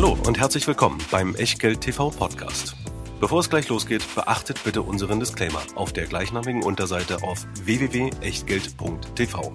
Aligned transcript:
Hallo 0.00 0.16
und 0.28 0.38
herzlich 0.38 0.64
willkommen 0.68 0.98
beim 1.10 1.34
Echtgeld 1.34 1.80
TV 1.80 2.10
Podcast. 2.10 2.76
Bevor 3.18 3.40
es 3.40 3.50
gleich 3.50 3.68
losgeht, 3.68 4.04
beachtet 4.14 4.62
bitte 4.62 4.82
unseren 4.82 5.18
Disclaimer 5.18 5.60
auf 5.74 5.92
der 5.92 6.06
gleichnamigen 6.06 6.62
Unterseite 6.62 7.24
auf 7.24 7.44
www.echtgeld.tv. 7.64 9.52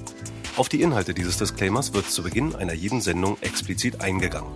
Auf 0.57 0.67
die 0.67 0.81
Inhalte 0.81 1.13
dieses 1.13 1.37
Disclaimers 1.37 1.93
wird 1.93 2.09
zu 2.09 2.23
Beginn 2.23 2.55
einer 2.55 2.73
jeden 2.73 2.99
Sendung 2.99 3.37
explizit 3.39 4.01
eingegangen. 4.01 4.51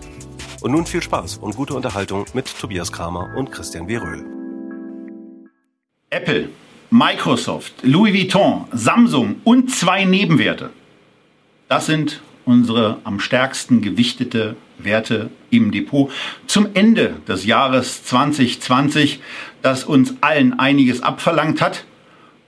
Und 0.60 0.72
nun 0.72 0.84
viel 0.84 1.02
Spaß 1.02 1.38
und 1.38 1.56
gute 1.56 1.72
Unterhaltung 1.72 2.26
mit 2.34 2.54
Tobias 2.60 2.92
Kramer 2.92 3.34
und 3.34 3.50
Christian 3.50 3.88
W. 3.88 3.96
Röhl. 3.96 4.26
Apple, 6.10 6.50
Microsoft, 6.90 7.72
Louis 7.80 8.12
Vuitton, 8.12 8.66
Samsung 8.72 9.36
und 9.42 9.70
zwei 9.70 10.04
Nebenwerte. 10.04 10.68
Das 11.70 11.86
sind 11.86 12.20
unsere 12.48 12.96
am 13.04 13.20
stärksten 13.20 13.82
gewichtete 13.82 14.56
Werte 14.78 15.28
im 15.50 15.70
Depot 15.70 16.10
zum 16.46 16.68
Ende 16.72 17.16
des 17.28 17.44
Jahres 17.44 18.04
2020, 18.04 19.20
das 19.60 19.84
uns 19.84 20.14
allen 20.22 20.58
einiges 20.58 21.02
abverlangt 21.02 21.60
hat, 21.60 21.84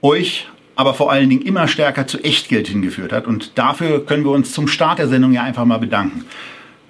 euch 0.01 0.47
aber 0.75 0.95
vor 0.95 1.11
allen 1.11 1.29
Dingen 1.29 1.43
immer 1.43 1.67
stärker 1.67 2.07
zu 2.07 2.17
Echtgeld 2.23 2.67
hingeführt 2.67 3.11
hat. 3.11 3.27
Und 3.27 3.59
dafür 3.59 4.03
können 4.03 4.23
wir 4.23 4.31
uns 4.31 4.53
zum 4.53 4.67
Start 4.67 4.97
der 4.97 5.07
Sendung 5.07 5.33
ja 5.33 5.43
einfach 5.43 5.65
mal 5.65 5.77
bedanken. 5.77 6.25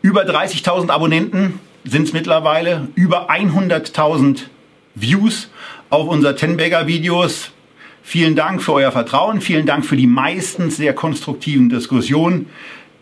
Über 0.02 0.24
30.000 0.24 0.90
Abonnenten 0.90 1.60
sind 1.84 2.04
es 2.04 2.14
mittlerweile, 2.14 2.88
über 2.96 3.30
100.000 3.30 4.44
Views 4.96 5.50
auf 5.90 6.08
unser 6.08 6.38
Tenbagger 6.38 6.88
Videos. 6.88 7.52
Vielen 8.04 8.36
Dank 8.36 8.64
für 8.64 8.74
euer 8.74 8.91
Vertrauen, 8.91 9.41
vielen 9.41 9.66
Dank 9.66 9.86
für 9.86 9.96
die 9.96 10.08
meistens 10.08 10.78
sehr 10.78 10.94
konstruktiven 10.94 11.70
Diskussionen, 11.70 12.48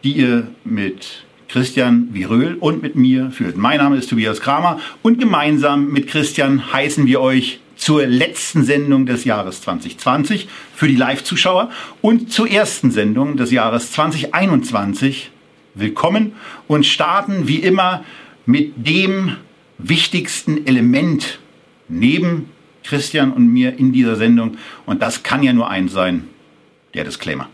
die 0.03 0.13
ihr 0.13 0.48
mit 0.63 1.23
Christian 1.48 2.09
Viröl 2.13 2.55
und 2.59 2.81
mit 2.81 2.95
mir 2.95 3.31
führt. 3.31 3.58
Mein 3.58 3.80
Name 3.80 3.98
ist 3.98 4.09
Tobias 4.09 4.39
Kramer 4.39 4.80
und 5.02 5.20
gemeinsam 5.20 5.92
mit 5.92 6.08
Christian 6.08 6.72
heißen 6.72 7.08
wir 7.08 7.22
euch 7.22 7.59
zur 7.75 8.05
letzten 8.05 8.64
Sendung 8.64 9.05
des 9.05 9.23
Jahres 9.23 9.61
2020 9.61 10.47
für 10.75 10.88
die 10.88 10.95
Live-Zuschauer 10.95 11.72
und 12.02 12.31
zur 12.31 12.50
ersten 12.50 12.92
Sendung 12.92 13.36
des 13.36 13.52
Jahres 13.52 13.92
2021 13.94 15.31
willkommen 15.75 16.33
und 16.67 16.86
starten 16.86 17.47
wie 17.47 17.59
immer 17.59 18.03
mit 18.45 18.73
dem 18.75 19.38
wichtigsten 19.77 20.67
Element 20.67 21.39
neben 21.88 22.50
Christian 22.83 23.31
und 23.31 23.47
mir 23.47 23.80
in 23.80 23.92
dieser 23.92 24.17
Sendung 24.17 24.58
und 24.86 25.02
das 25.02 25.23
kann 25.23 25.42
ja 25.42 25.53
nur 25.53 25.70
eins 25.70 25.94
sein, 25.94 26.27
der 26.94 27.05
Disclaimer. 27.05 27.50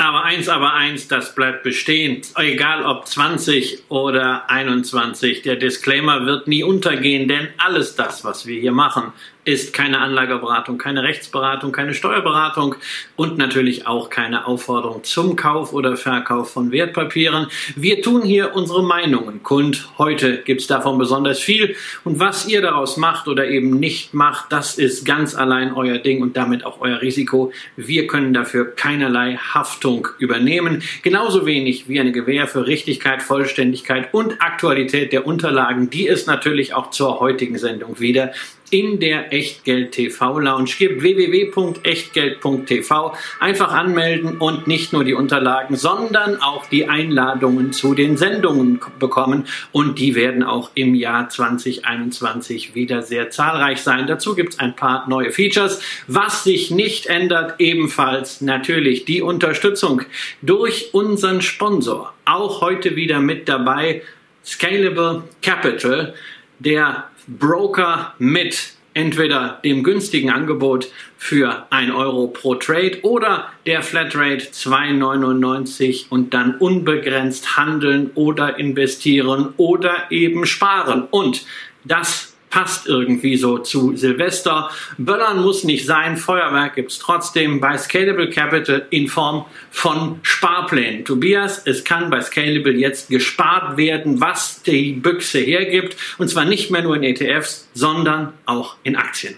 Aber 0.00 0.24
eins, 0.24 0.48
aber 0.48 0.72
eins, 0.72 1.08
das 1.08 1.34
bleibt 1.34 1.62
bestehen. 1.62 2.22
Egal 2.36 2.86
ob 2.86 3.06
20 3.06 3.90
oder 3.90 4.48
21. 4.48 5.42
Der 5.42 5.56
Disclaimer 5.56 6.24
wird 6.24 6.48
nie 6.48 6.62
untergehen, 6.62 7.28
denn 7.28 7.48
alles 7.58 7.96
das, 7.96 8.24
was 8.24 8.46
wir 8.46 8.58
hier 8.58 8.72
machen, 8.72 9.12
ist 9.44 9.72
keine 9.72 10.00
Anlageberatung, 10.00 10.76
keine 10.76 11.02
Rechtsberatung, 11.02 11.72
keine 11.72 11.94
Steuerberatung 11.94 12.74
und 13.16 13.38
natürlich 13.38 13.86
auch 13.86 14.10
keine 14.10 14.46
Aufforderung 14.46 15.02
zum 15.02 15.34
Kauf 15.34 15.72
oder 15.72 15.96
Verkauf 15.96 16.52
von 16.52 16.72
Wertpapieren. 16.72 17.46
Wir 17.74 18.02
tun 18.02 18.22
hier 18.22 18.54
unsere 18.54 18.82
Meinungen 18.82 19.42
kund. 19.42 19.88
Heute 19.96 20.38
gibt 20.42 20.60
es 20.60 20.66
davon 20.66 20.98
besonders 20.98 21.40
viel 21.40 21.74
und 22.04 22.20
was 22.20 22.46
ihr 22.48 22.60
daraus 22.60 22.98
macht 22.98 23.28
oder 23.28 23.48
eben 23.48 23.80
nicht 23.80 24.12
macht, 24.12 24.52
das 24.52 24.78
ist 24.78 25.06
ganz 25.06 25.34
allein 25.34 25.72
euer 25.72 25.98
Ding 25.98 26.20
und 26.22 26.36
damit 26.36 26.66
auch 26.66 26.80
euer 26.80 27.00
Risiko. 27.00 27.52
Wir 27.76 28.06
können 28.06 28.34
dafür 28.34 28.76
keinerlei 28.76 29.36
Haftung 29.36 30.08
übernehmen, 30.18 30.82
genauso 31.02 31.46
wenig 31.46 31.88
wie 31.88 31.98
eine 31.98 32.12
Gewähr 32.12 32.46
für 32.46 32.66
Richtigkeit, 32.66 33.22
Vollständigkeit 33.22 34.12
und 34.12 34.42
Aktualität 34.42 35.12
der 35.12 35.26
Unterlagen, 35.26 35.88
die 35.88 36.06
es 36.08 36.26
natürlich 36.26 36.74
auch 36.74 36.90
zur 36.90 37.20
heutigen 37.20 37.56
Sendung 37.56 38.00
wieder 38.00 38.32
in 38.70 39.00
der 39.00 39.32
Echtgeld 39.32 39.92
TV 39.92 40.38
Lounge 40.38 40.70
gibt. 40.78 41.02
www.echtgeld.tv. 41.02 43.14
Einfach 43.38 43.72
anmelden 43.72 44.38
und 44.38 44.66
nicht 44.66 44.92
nur 44.92 45.04
die 45.04 45.14
Unterlagen, 45.14 45.76
sondern 45.76 46.40
auch 46.40 46.66
die 46.66 46.88
Einladungen 46.88 47.72
zu 47.72 47.94
den 47.94 48.16
Sendungen 48.16 48.80
bekommen. 48.98 49.46
Und 49.72 49.98
die 49.98 50.14
werden 50.14 50.42
auch 50.42 50.70
im 50.74 50.94
Jahr 50.94 51.28
2021 51.28 52.74
wieder 52.74 53.02
sehr 53.02 53.30
zahlreich 53.30 53.82
sein. 53.82 54.06
Dazu 54.06 54.34
gibt 54.34 54.54
es 54.54 54.58
ein 54.58 54.76
paar 54.76 55.08
neue 55.08 55.30
Features. 55.30 55.82
Was 56.06 56.44
sich 56.44 56.70
nicht 56.70 57.06
ändert, 57.06 57.54
ebenfalls 57.58 58.40
natürlich 58.40 59.04
die 59.04 59.22
Unterstützung 59.22 60.02
durch 60.42 60.94
unseren 60.94 61.42
Sponsor. 61.42 62.12
Auch 62.24 62.60
heute 62.60 62.96
wieder 62.96 63.20
mit 63.20 63.48
dabei. 63.48 64.02
Scalable 64.44 65.24
Capital, 65.42 66.14
der 66.58 67.09
Broker 67.38 68.14
mit 68.18 68.74
entweder 68.92 69.60
dem 69.64 69.84
günstigen 69.84 70.30
Angebot 70.30 70.90
für 71.16 71.66
1 71.70 71.94
Euro 71.94 72.26
pro 72.26 72.56
Trade 72.56 72.98
oder 73.02 73.46
der 73.66 73.82
Flatrate 73.82 74.46
2,99 74.46 76.06
und 76.10 76.34
dann 76.34 76.56
unbegrenzt 76.56 77.56
handeln 77.56 78.10
oder 78.14 78.58
investieren 78.58 79.54
oder 79.56 80.10
eben 80.10 80.44
sparen. 80.44 81.06
Und 81.10 81.46
das 81.84 82.29
passt 82.50 82.86
irgendwie 82.86 83.36
so 83.36 83.58
zu 83.58 83.96
Silvester. 83.96 84.70
Böllern 84.98 85.40
muss 85.40 85.64
nicht 85.64 85.86
sein, 85.86 86.16
Feuerwerk 86.16 86.74
gibt's 86.74 86.98
trotzdem 86.98 87.60
bei 87.60 87.78
Scalable 87.78 88.28
Capital 88.28 88.86
in 88.90 89.08
Form 89.08 89.46
von 89.70 90.18
Sparplänen. 90.22 91.04
Tobias, 91.04 91.62
es 91.64 91.84
kann 91.84 92.10
bei 92.10 92.20
Scalable 92.20 92.72
jetzt 92.72 93.08
gespart 93.08 93.76
werden, 93.76 94.20
was 94.20 94.62
die 94.62 94.92
Büchse 94.92 95.38
hergibt. 95.38 95.96
Und 96.18 96.28
zwar 96.28 96.44
nicht 96.44 96.70
mehr 96.70 96.82
nur 96.82 96.96
in 96.96 97.04
ETFs, 97.04 97.68
sondern 97.72 98.32
auch 98.46 98.76
in 98.82 98.96
Aktien. 98.96 99.36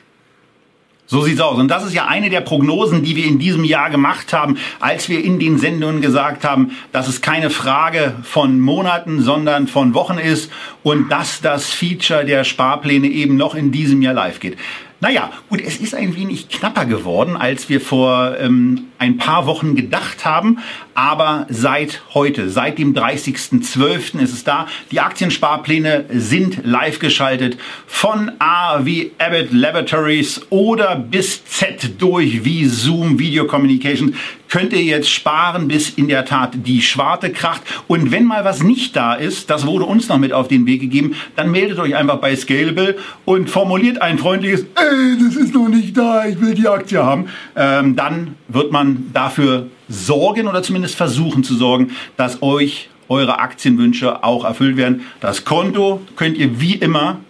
So 1.12 1.20
sieht's 1.20 1.42
aus. 1.42 1.58
Und 1.58 1.68
das 1.68 1.84
ist 1.84 1.92
ja 1.92 2.06
eine 2.06 2.30
der 2.30 2.40
Prognosen, 2.40 3.02
die 3.02 3.16
wir 3.16 3.26
in 3.26 3.38
diesem 3.38 3.64
Jahr 3.64 3.90
gemacht 3.90 4.32
haben, 4.32 4.56
als 4.80 5.10
wir 5.10 5.22
in 5.22 5.38
den 5.38 5.58
Sendungen 5.58 6.00
gesagt 6.00 6.42
haben, 6.42 6.70
dass 6.90 7.06
es 7.06 7.20
keine 7.20 7.50
Frage 7.50 8.14
von 8.22 8.58
Monaten, 8.58 9.20
sondern 9.20 9.66
von 9.66 9.92
Wochen 9.92 10.16
ist 10.16 10.50
und 10.82 11.12
dass 11.12 11.42
das 11.42 11.68
Feature 11.68 12.24
der 12.24 12.44
Sparpläne 12.44 13.08
eben 13.08 13.36
noch 13.36 13.54
in 13.54 13.72
diesem 13.72 14.00
Jahr 14.00 14.14
live 14.14 14.40
geht. 14.40 14.56
Naja, 15.00 15.30
gut, 15.50 15.60
es 15.60 15.76
ist 15.76 15.94
ein 15.94 16.16
wenig 16.16 16.48
knapper 16.48 16.86
geworden, 16.86 17.36
als 17.36 17.68
wir 17.68 17.82
vor 17.82 18.38
ähm, 18.38 18.84
ein 19.02 19.16
paar 19.16 19.46
Wochen 19.46 19.74
gedacht 19.74 20.24
haben. 20.24 20.58
Aber 20.94 21.46
seit 21.50 22.02
heute, 22.14 22.48
seit 22.48 22.78
dem 22.78 22.94
30.12. 22.94 24.20
ist 24.20 24.32
es 24.32 24.44
da. 24.44 24.68
Die 24.92 25.00
Aktiensparpläne 25.00 26.04
sind 26.10 26.60
live 26.64 27.00
geschaltet. 27.00 27.58
Von 27.86 28.30
A 28.38 28.84
wie 28.84 29.10
Abbott 29.18 29.50
Laboratories 29.50 30.42
oder 30.50 30.94
bis 30.94 31.44
Z 31.44 32.00
durch 32.00 32.44
wie 32.44 32.66
Zoom 32.66 33.18
Video 33.18 33.46
Communication 33.46 34.14
könnt 34.52 34.74
ihr 34.74 34.82
jetzt 34.82 35.08
sparen, 35.08 35.66
bis 35.66 35.88
in 35.88 36.08
der 36.08 36.26
Tat 36.26 36.50
die 36.66 36.82
Schwarte 36.82 37.30
kracht. 37.30 37.62
Und 37.88 38.12
wenn 38.12 38.26
mal 38.26 38.44
was 38.44 38.62
nicht 38.62 38.94
da 38.94 39.14
ist, 39.14 39.48
das 39.48 39.66
wurde 39.66 39.86
uns 39.86 40.10
noch 40.10 40.18
mit 40.18 40.34
auf 40.34 40.46
den 40.46 40.66
Weg 40.66 40.82
gegeben, 40.82 41.14
dann 41.36 41.50
meldet 41.50 41.78
euch 41.78 41.96
einfach 41.96 42.18
bei 42.18 42.36
Scalable 42.36 42.98
und 43.24 43.48
formuliert 43.48 44.02
ein 44.02 44.18
freundliches, 44.18 44.66
ey, 44.74 45.16
das 45.24 45.36
ist 45.36 45.54
noch 45.54 45.68
nicht 45.68 45.96
da, 45.96 46.26
ich 46.26 46.38
will 46.38 46.52
die 46.52 46.68
Aktie 46.68 47.02
haben. 47.02 47.28
Ähm, 47.56 47.96
dann 47.96 48.34
wird 48.48 48.72
man 48.72 48.91
dafür 49.12 49.68
sorgen 49.88 50.48
oder 50.48 50.62
zumindest 50.62 50.94
versuchen 50.94 51.44
zu 51.44 51.54
sorgen, 51.54 51.92
dass 52.16 52.42
euch 52.42 52.88
eure 53.08 53.38
Aktienwünsche 53.38 54.24
auch 54.24 54.44
erfüllt 54.44 54.76
werden. 54.76 55.02
Das 55.20 55.44
Konto 55.44 56.00
könnt 56.16 56.38
ihr 56.38 56.60
wie 56.60 56.74
immer 56.74 57.20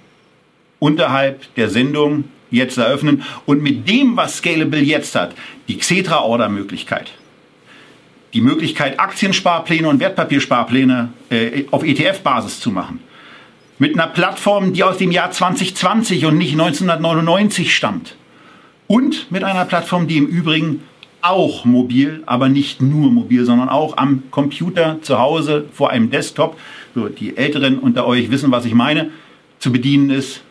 unterhalb 0.78 1.54
der 1.56 1.68
Sendung 1.68 2.24
jetzt 2.50 2.78
eröffnen. 2.78 3.22
Und 3.46 3.62
mit 3.62 3.88
dem, 3.88 4.16
was 4.16 4.38
Scalable 4.38 4.80
jetzt 4.80 5.14
hat, 5.14 5.34
die 5.68 5.78
Xetra-Order-Möglichkeit, 5.78 7.12
die 8.34 8.40
Möglichkeit, 8.40 9.00
Aktiensparpläne 9.00 9.88
und 9.88 10.00
Wertpapiersparpläne 10.00 11.12
äh, 11.30 11.64
auf 11.70 11.82
ETF-Basis 11.82 12.60
zu 12.60 12.70
machen, 12.70 13.00
mit 13.78 13.94
einer 13.94 14.06
Plattform, 14.06 14.72
die 14.72 14.84
aus 14.84 14.98
dem 14.98 15.10
Jahr 15.10 15.30
2020 15.30 16.26
und 16.26 16.38
nicht 16.38 16.52
1999 16.52 17.74
stammt, 17.74 18.16
und 18.86 19.30
mit 19.30 19.42
einer 19.42 19.64
Plattform, 19.64 20.06
die 20.06 20.18
im 20.18 20.26
Übrigen 20.26 20.82
auch 21.22 21.64
mobil, 21.64 22.22
aber 22.26 22.48
nicht 22.48 22.82
nur 22.82 23.10
mobil, 23.10 23.44
sondern 23.44 23.68
auch 23.68 23.96
am 23.96 24.24
Computer 24.30 24.98
zu 25.02 25.18
Hause 25.18 25.64
vor 25.72 25.90
einem 25.90 26.10
Desktop, 26.10 26.58
so 26.94 27.08
die 27.08 27.36
Älteren 27.36 27.78
unter 27.78 28.06
euch 28.06 28.30
wissen, 28.30 28.50
was 28.50 28.64
ich 28.64 28.74
meine, 28.74 29.10
zu 29.58 29.72
bedienen 29.72 30.10
ist, 30.10 30.42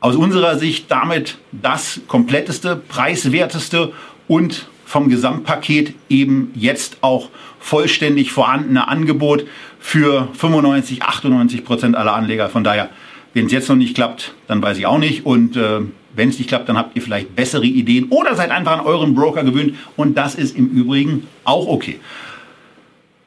aus 0.00 0.14
unserer 0.14 0.58
Sicht 0.58 0.90
damit 0.90 1.38
das 1.50 2.00
kompletteste, 2.06 2.76
preiswerteste 2.76 3.92
und 4.28 4.68
vom 4.84 5.08
Gesamtpaket 5.08 5.94
eben 6.08 6.52
jetzt 6.54 6.98
auch 7.02 7.28
vollständig 7.58 8.32
vorhandene 8.32 8.88
Angebot 8.88 9.44
für 9.80 10.28
95, 10.34 11.02
98 11.02 11.64
Prozent 11.64 11.96
aller 11.96 12.14
Anleger. 12.14 12.48
Von 12.48 12.64
daher, 12.64 12.88
wenn 13.34 13.46
es 13.46 13.52
jetzt 13.52 13.68
noch 13.68 13.76
nicht 13.76 13.94
klappt, 13.94 14.34
dann 14.46 14.62
weiß 14.62 14.78
ich 14.78 14.86
auch 14.86 14.98
nicht. 14.98 15.26
Und 15.26 15.56
äh, 15.56 15.80
wenn 16.18 16.30
es 16.30 16.38
nicht 16.38 16.48
klappt, 16.48 16.68
dann 16.68 16.76
habt 16.76 16.96
ihr 16.96 17.02
vielleicht 17.02 17.36
bessere 17.36 17.64
Ideen 17.64 18.08
oder 18.10 18.34
seid 18.34 18.50
einfach 18.50 18.72
an 18.72 18.80
euren 18.80 19.14
Broker 19.14 19.44
gewöhnt. 19.44 19.76
Und 19.96 20.18
das 20.18 20.34
ist 20.34 20.56
im 20.56 20.68
Übrigen 20.68 21.28
auch 21.44 21.68
okay. 21.68 22.00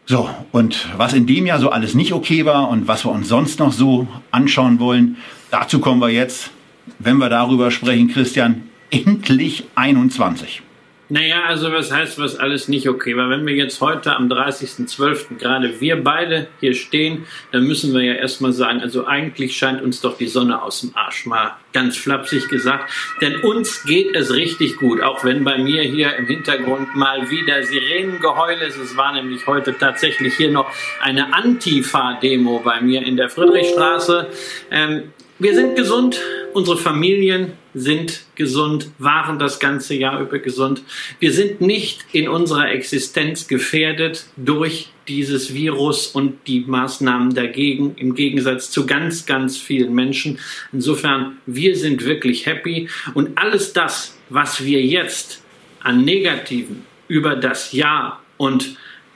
So, 0.05 0.29
und 0.51 0.89
was 0.97 1.13
in 1.13 1.25
dem 1.25 1.45
Jahr 1.45 1.59
so 1.59 1.69
alles 1.69 1.95
nicht 1.95 2.11
okay 2.11 2.43
war 2.45 2.67
und 2.67 2.89
was 2.89 3.05
wir 3.05 3.11
uns 3.11 3.29
sonst 3.29 3.59
noch 3.59 3.71
so 3.71 4.09
anschauen 4.31 4.79
wollen, 4.79 5.15
dazu 5.51 5.79
kommen 5.79 6.01
wir 6.01 6.09
jetzt, 6.09 6.51
wenn 6.99 7.17
wir 7.17 7.29
darüber 7.29 7.71
sprechen, 7.71 8.09
Christian, 8.09 8.63
endlich 8.89 9.63
21. 9.75 10.61
Naja, 11.11 11.43
also 11.43 11.73
was 11.73 11.91
heißt, 11.91 12.19
was 12.19 12.37
alles 12.37 12.69
nicht 12.69 12.87
okay 12.87 13.17
war? 13.17 13.29
Wenn 13.29 13.45
wir 13.45 13.53
jetzt 13.53 13.81
heute 13.81 14.15
am 14.15 14.29
30.12. 14.31 15.39
gerade 15.39 15.81
wir 15.81 16.01
beide 16.01 16.47
hier 16.61 16.73
stehen, 16.73 17.27
dann 17.51 17.67
müssen 17.67 17.93
wir 17.93 18.01
ja 18.01 18.13
erstmal 18.13 18.53
sagen, 18.53 18.79
also 18.79 19.05
eigentlich 19.05 19.57
scheint 19.57 19.81
uns 19.81 19.99
doch 19.99 20.17
die 20.17 20.29
Sonne 20.29 20.61
aus 20.61 20.79
dem 20.79 20.95
Arsch, 20.95 21.25
mal 21.25 21.57
ganz 21.73 21.97
flapsig 21.97 22.47
gesagt. 22.47 22.89
Denn 23.19 23.41
uns 23.41 23.83
geht 23.83 24.15
es 24.15 24.33
richtig 24.33 24.77
gut, 24.77 25.01
auch 25.01 25.25
wenn 25.25 25.43
bei 25.43 25.57
mir 25.57 25.81
hier 25.81 26.15
im 26.15 26.27
Hintergrund 26.27 26.95
mal 26.95 27.29
wieder 27.29 27.61
Sirenengeheul 27.61 28.61
ist. 28.65 28.77
Es 28.77 28.95
war 28.95 29.11
nämlich 29.11 29.45
heute 29.47 29.77
tatsächlich 29.77 30.35
hier 30.35 30.51
noch 30.51 30.71
eine 31.01 31.33
Antifa-Demo 31.33 32.61
bei 32.63 32.79
mir 32.79 33.01
in 33.05 33.17
der 33.17 33.29
Friedrichstraße. 33.29 34.29
Ähm, 34.71 35.11
wir 35.41 35.55
sind 35.55 35.75
gesund, 35.75 36.21
unsere 36.53 36.77
Familien 36.77 37.53
sind 37.73 38.25
gesund, 38.35 38.91
waren 38.99 39.39
das 39.39 39.59
ganze 39.59 39.95
Jahr 39.95 40.21
über 40.21 40.37
gesund. 40.37 40.83
Wir 41.19 41.33
sind 41.33 41.61
nicht 41.61 42.05
in 42.11 42.27
unserer 42.27 42.69
Existenz 42.69 43.47
gefährdet 43.47 44.25
durch 44.37 44.89
dieses 45.07 45.53
Virus 45.55 46.07
und 46.07 46.45
die 46.45 46.59
Maßnahmen 46.67 47.33
dagegen, 47.33 47.95
im 47.97 48.13
Gegensatz 48.13 48.69
zu 48.69 48.85
ganz, 48.85 49.25
ganz 49.25 49.57
vielen 49.57 49.95
Menschen. 49.95 50.37
Insofern, 50.71 51.37
wir 51.47 51.75
sind 51.75 52.05
wirklich 52.05 52.45
happy 52.45 52.87
und 53.15 53.35
alles 53.39 53.73
das, 53.73 54.15
was 54.29 54.63
wir 54.63 54.83
jetzt 54.83 55.41
an 55.81 56.05
Negativen 56.05 56.83
über 57.07 57.35
das 57.35 57.71
Jahr 57.71 58.21
und 58.37 58.75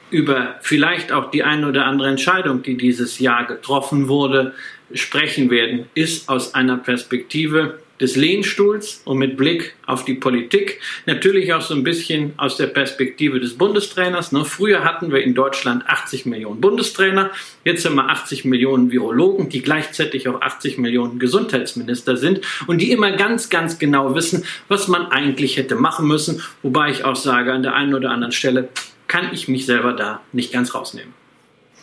über 0.10 0.56
vielleicht 0.62 1.12
auch 1.12 1.30
die 1.30 1.44
eine 1.44 1.68
oder 1.68 1.86
andere 1.86 2.10
Entscheidung, 2.10 2.63
die 2.63 2.77
dieses 2.77 3.19
Jahr 3.19 3.45
getroffen 3.45 4.07
wurde, 4.07 4.54
sprechen 4.93 5.49
werden, 5.49 5.85
ist 5.93 6.29
aus 6.29 6.53
einer 6.53 6.77
Perspektive 6.77 7.79
des 7.99 8.15
Lehnstuhls 8.15 9.01
und 9.05 9.17
mit 9.17 9.37
Blick 9.37 9.75
auf 9.85 10.03
die 10.03 10.15
Politik. 10.15 10.81
Natürlich 11.05 11.53
auch 11.53 11.61
so 11.61 11.73
ein 11.73 11.83
bisschen 11.83 12.33
aus 12.37 12.57
der 12.57 12.67
Perspektive 12.67 13.39
des 13.39 13.57
Bundestrainers. 13.57 14.31
Ne? 14.31 14.43
Früher 14.43 14.83
hatten 14.83 15.11
wir 15.11 15.23
in 15.23 15.33
Deutschland 15.33 15.87
80 15.87 16.25
Millionen 16.25 16.59
Bundestrainer. 16.59 17.31
Jetzt 17.63 17.85
haben 17.85 17.95
wir 17.95 18.09
80 18.09 18.43
Millionen 18.45 18.91
Virologen, 18.91 19.49
die 19.49 19.61
gleichzeitig 19.61 20.27
auch 20.27 20.41
80 20.41 20.77
Millionen 20.77 21.19
Gesundheitsminister 21.19 22.17
sind 22.17 22.41
und 22.67 22.79
die 22.79 22.91
immer 22.91 23.13
ganz, 23.13 23.49
ganz 23.49 23.79
genau 23.79 24.13
wissen, 24.13 24.43
was 24.67 24.88
man 24.88 25.07
eigentlich 25.07 25.57
hätte 25.57 25.75
machen 25.75 26.07
müssen. 26.07 26.41
Wobei 26.63 26.91
ich 26.91 27.05
auch 27.05 27.15
sage, 27.15 27.53
an 27.53 27.63
der 27.63 27.75
einen 27.75 27.93
oder 27.93 28.11
anderen 28.11 28.33
Stelle 28.33 28.69
kann 29.07 29.29
ich 29.31 29.47
mich 29.47 29.65
selber 29.65 29.93
da 29.93 30.21
nicht 30.33 30.51
ganz 30.51 30.75
rausnehmen. 30.75 31.13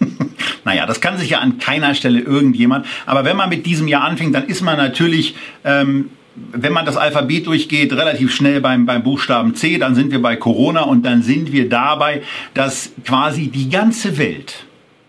Naja, 0.64 0.86
das 0.86 1.00
kann 1.00 1.18
sich 1.18 1.30
ja 1.30 1.40
an 1.40 1.58
keiner 1.58 1.94
Stelle 1.94 2.20
irgendjemand. 2.20 2.86
Aber 3.04 3.24
wenn 3.24 3.36
man 3.36 3.48
mit 3.48 3.66
diesem 3.66 3.88
Jahr 3.88 4.04
anfängt, 4.04 4.34
dann 4.34 4.46
ist 4.46 4.62
man 4.62 4.76
natürlich, 4.76 5.34
ähm, 5.64 6.10
wenn 6.52 6.72
man 6.72 6.86
das 6.86 6.96
Alphabet 6.96 7.46
durchgeht, 7.46 7.92
relativ 7.92 8.32
schnell 8.32 8.60
beim, 8.60 8.86
beim 8.86 9.02
Buchstaben 9.02 9.54
C. 9.54 9.78
Dann 9.78 9.94
sind 9.94 10.12
wir 10.12 10.22
bei 10.22 10.36
Corona 10.36 10.82
und 10.82 11.04
dann 11.04 11.22
sind 11.22 11.52
wir 11.52 11.68
dabei, 11.68 12.22
dass 12.54 12.92
quasi 13.04 13.48
die 13.48 13.70
ganze 13.70 14.18
Welt, 14.18 14.64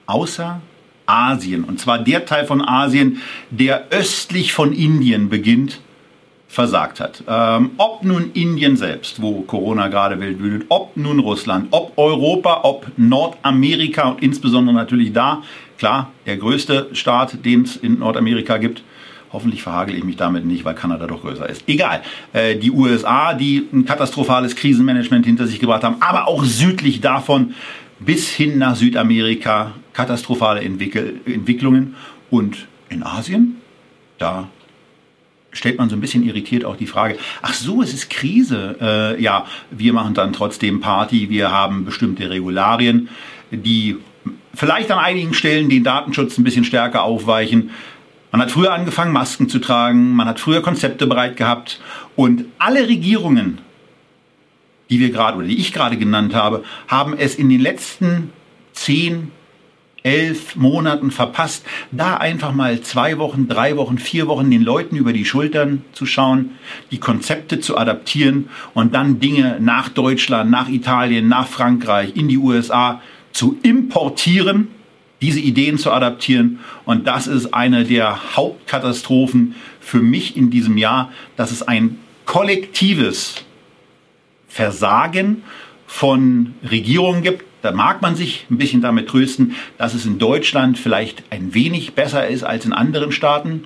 außer 0.07 0.62
Asien, 1.06 1.66
und 1.66 1.80
zwar 1.80 2.00
der 2.00 2.25
Teil 2.25 2.46
von 2.46 2.62
Asien, 2.62 3.22
der 3.51 3.88
östlich 3.92 4.54
von 4.54 4.74
Indien 4.74 5.30
beginnt, 5.30 5.81
versagt 6.54 7.00
hat. 7.00 7.24
Ähm, 7.28 7.72
ob 7.78 8.04
nun 8.04 8.30
Indien 8.36 8.78
selbst, 8.78 9.24
wo 9.24 9.42
Corona 9.42 9.88
gerade 9.88 10.20
wild 10.20 10.40
wütet, 10.40 10.68
ob 10.70 10.96
nun 10.96 11.18
Russland, 11.18 11.70
ob 11.72 11.98
Europa, 11.98 12.60
ob 12.62 12.92
Nordamerika 12.96 14.10
und 14.10 14.22
insbesondere 14.22 14.76
natürlich 14.76 15.12
da, 15.14 15.42
klar, 15.80 16.12
der 16.28 16.38
größte 16.38 16.90
Staat, 16.94 17.44
den 17.44 17.64
es 17.64 17.76
in 17.76 17.98
Nordamerika 17.98 18.58
gibt. 18.58 18.84
Hoffentlich 19.32 19.64
verhagel 19.64 19.96
ich 19.96 20.04
mich 20.04 20.16
damit 20.16 20.46
nicht, 20.46 20.64
weil 20.64 20.76
Kanada 20.76 21.08
doch 21.08 21.22
größer 21.22 21.50
ist. 21.50 21.64
Egal. 21.68 22.04
Äh, 22.34 22.56
die 22.56 22.70
USA, 22.70 23.34
die 23.34 23.68
ein 23.74 23.86
katastrophales 23.86 24.56
Krisenmanagement 24.56 25.26
hinter 25.26 25.48
sich 25.48 25.60
gebracht 25.60 25.84
haben, 25.84 25.96
aber 26.02 26.28
auch 26.28 26.44
südlich 26.44 27.02
davon 27.02 27.56
bis 27.98 28.30
hin 28.30 28.60
nach 28.60 28.76
Südamerika 28.76 29.72
katastrophale 29.94 30.62
Entwickel 30.62 31.20
Entwicklungen. 31.26 31.96
Und 32.30 32.68
in 32.90 33.02
Asien, 33.02 33.56
da 34.20 34.50
stellt 35.54 35.78
man 35.78 35.90
so 35.90 35.96
ein 35.96 36.02
bisschen 36.02 36.24
irritiert 36.24 36.66
auch 36.66 36.76
die 36.76 36.88
Frage, 36.88 37.18
ach 37.42 37.54
so, 37.54 37.82
es 37.82 37.94
ist 37.94 38.10
Krise. 38.10 38.76
Äh, 38.82 39.22
ja, 39.22 39.46
wir 39.72 39.94
machen 39.94 40.14
dann 40.14 40.34
trotzdem 40.34 40.82
Party, 40.82 41.30
wir 41.30 41.52
haben 41.52 41.86
bestimmte 41.86 42.30
Regularien, 42.30 43.10
die 43.52 43.98
vielleicht 44.54 44.92
an 44.92 45.00
einigen 45.00 45.34
Stellen 45.34 45.70
den 45.70 45.84
Datenschutz 45.84 46.38
ein 46.38 46.44
bisschen 46.44 46.66
stärker 46.66 47.04
aufweichen. 47.04 47.72
Man 48.32 48.42
hat 48.42 48.52
früher 48.52 48.74
angefangen, 48.74 49.14
Masken 49.14 49.48
zu 49.48 49.60
tragen, 49.60 50.14
man 50.14 50.28
hat 50.28 50.40
früher 50.40 50.62
Konzepte 50.62 51.06
bereit 51.06 51.38
gehabt 51.38 51.80
und 52.16 52.46
alle 52.58 52.88
Regierungen, 52.88 53.60
die 54.90 55.00
wir 55.00 55.12
gerade 55.12 55.38
oder 55.38 55.48
die 55.48 55.60
ich 55.60 55.72
gerade 55.72 55.98
genannt 55.98 56.34
habe, 56.34 56.64
haben 56.88 57.14
es 57.16 57.36
in 57.36 57.50
den 57.50 57.62
letzten 57.62 58.32
zehn, 58.74 59.32
elf 60.04 60.56
Monaten 60.58 61.12
verpasst, 61.12 61.66
da 61.92 62.18
einfach 62.18 62.54
mal 62.54 62.82
zwei 62.82 63.18
Wochen, 63.18 63.48
drei 63.48 63.78
Wochen, 63.78 63.98
vier 63.98 64.28
Wochen 64.28 64.52
den 64.52 64.62
Leuten 64.62 64.98
über 64.98 65.14
die 65.14 65.26
Schultern 65.26 65.84
zu 65.94 66.06
schauen, 66.06 66.52
die 66.92 67.00
Konzepte 67.00 67.60
zu 67.60 67.78
adaptieren 67.78 68.50
und 68.74 68.94
dann 68.94 69.20
Dinge 69.20 69.58
nach 69.62 69.90
Deutschland, 69.90 70.52
nach 70.52 70.70
Italien, 70.70 71.30
nach 71.30 71.48
Frankreich, 71.48 72.16
in 72.16 72.28
die 72.28 72.38
USA 72.38 73.02
zu 73.32 73.58
importieren, 73.64 74.68
diese 75.22 75.40
Ideen 75.40 75.78
zu 75.78 75.92
adaptieren. 75.92 76.60
Und 76.84 77.08
das 77.08 77.28
ist 77.28 77.54
eine 77.54 77.86
der 77.86 78.36
Hauptkatastrophen 78.36 79.56
für 79.80 80.00
mich 80.00 80.36
in 80.36 80.50
diesem 80.50 80.78
Jahr, 80.78 81.12
dass 81.38 81.52
es 81.52 81.64
ein 81.64 81.98
kollektives 82.26 83.44
Versagen 84.48 85.44
von 85.88 86.54
Regierungen 86.70 87.24
gibt, 87.24 87.46
da 87.63 87.71
mag 87.71 88.01
man 88.01 88.15
sich 88.15 88.45
ein 88.51 88.57
bisschen 88.57 88.81
damit 88.81 89.07
trösten, 89.07 89.56
dass 89.77 89.94
es 89.94 90.06
in 90.06 90.19
Deutschland 90.19 90.77
vielleicht 90.77 91.24
ein 91.30 91.54
wenig 91.54 91.94
besser 91.94 92.27
ist 92.27 92.44
als 92.44 92.65
in 92.65 92.74
anderen 92.74 93.13
Staaten. 93.13 93.63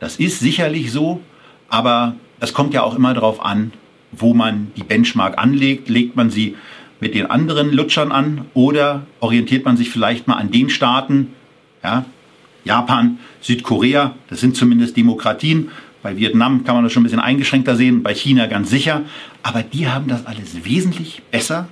Das 0.00 0.16
ist 0.16 0.40
sicherlich 0.40 0.90
so, 0.90 1.20
aber 1.68 2.16
das 2.40 2.54
kommt 2.54 2.72
ja 2.72 2.82
auch 2.82 2.96
immer 2.96 3.12
darauf 3.12 3.44
an, 3.44 3.72
wo 4.12 4.32
man 4.32 4.72
die 4.78 4.82
Benchmark 4.82 5.36
anlegt. 5.36 5.90
Legt 5.90 6.16
man 6.16 6.30
sie 6.30 6.56
mit 7.00 7.14
den 7.14 7.26
anderen 7.26 7.70
Lutschern 7.70 8.12
an 8.12 8.46
oder 8.54 9.02
orientiert 9.20 9.66
man 9.66 9.76
sich 9.76 9.90
vielleicht 9.90 10.26
mal 10.26 10.36
an 10.36 10.50
den 10.50 10.70
Staaten, 10.70 11.34
ja, 11.82 12.06
Japan, 12.64 13.18
Südkorea, 13.42 14.14
das 14.30 14.40
sind 14.40 14.56
zumindest 14.56 14.96
Demokratien. 14.96 15.68
Bei 16.02 16.16
Vietnam 16.16 16.64
kann 16.64 16.76
man 16.76 16.84
das 16.84 16.94
schon 16.94 17.02
ein 17.02 17.04
bisschen 17.04 17.20
eingeschränkter 17.20 17.76
sehen, 17.76 18.02
bei 18.02 18.14
China 18.14 18.46
ganz 18.46 18.70
sicher. 18.70 19.02
Aber 19.42 19.62
die 19.62 19.86
haben 19.86 20.08
das 20.08 20.24
alles 20.24 20.64
wesentlich 20.64 21.20
besser 21.30 21.68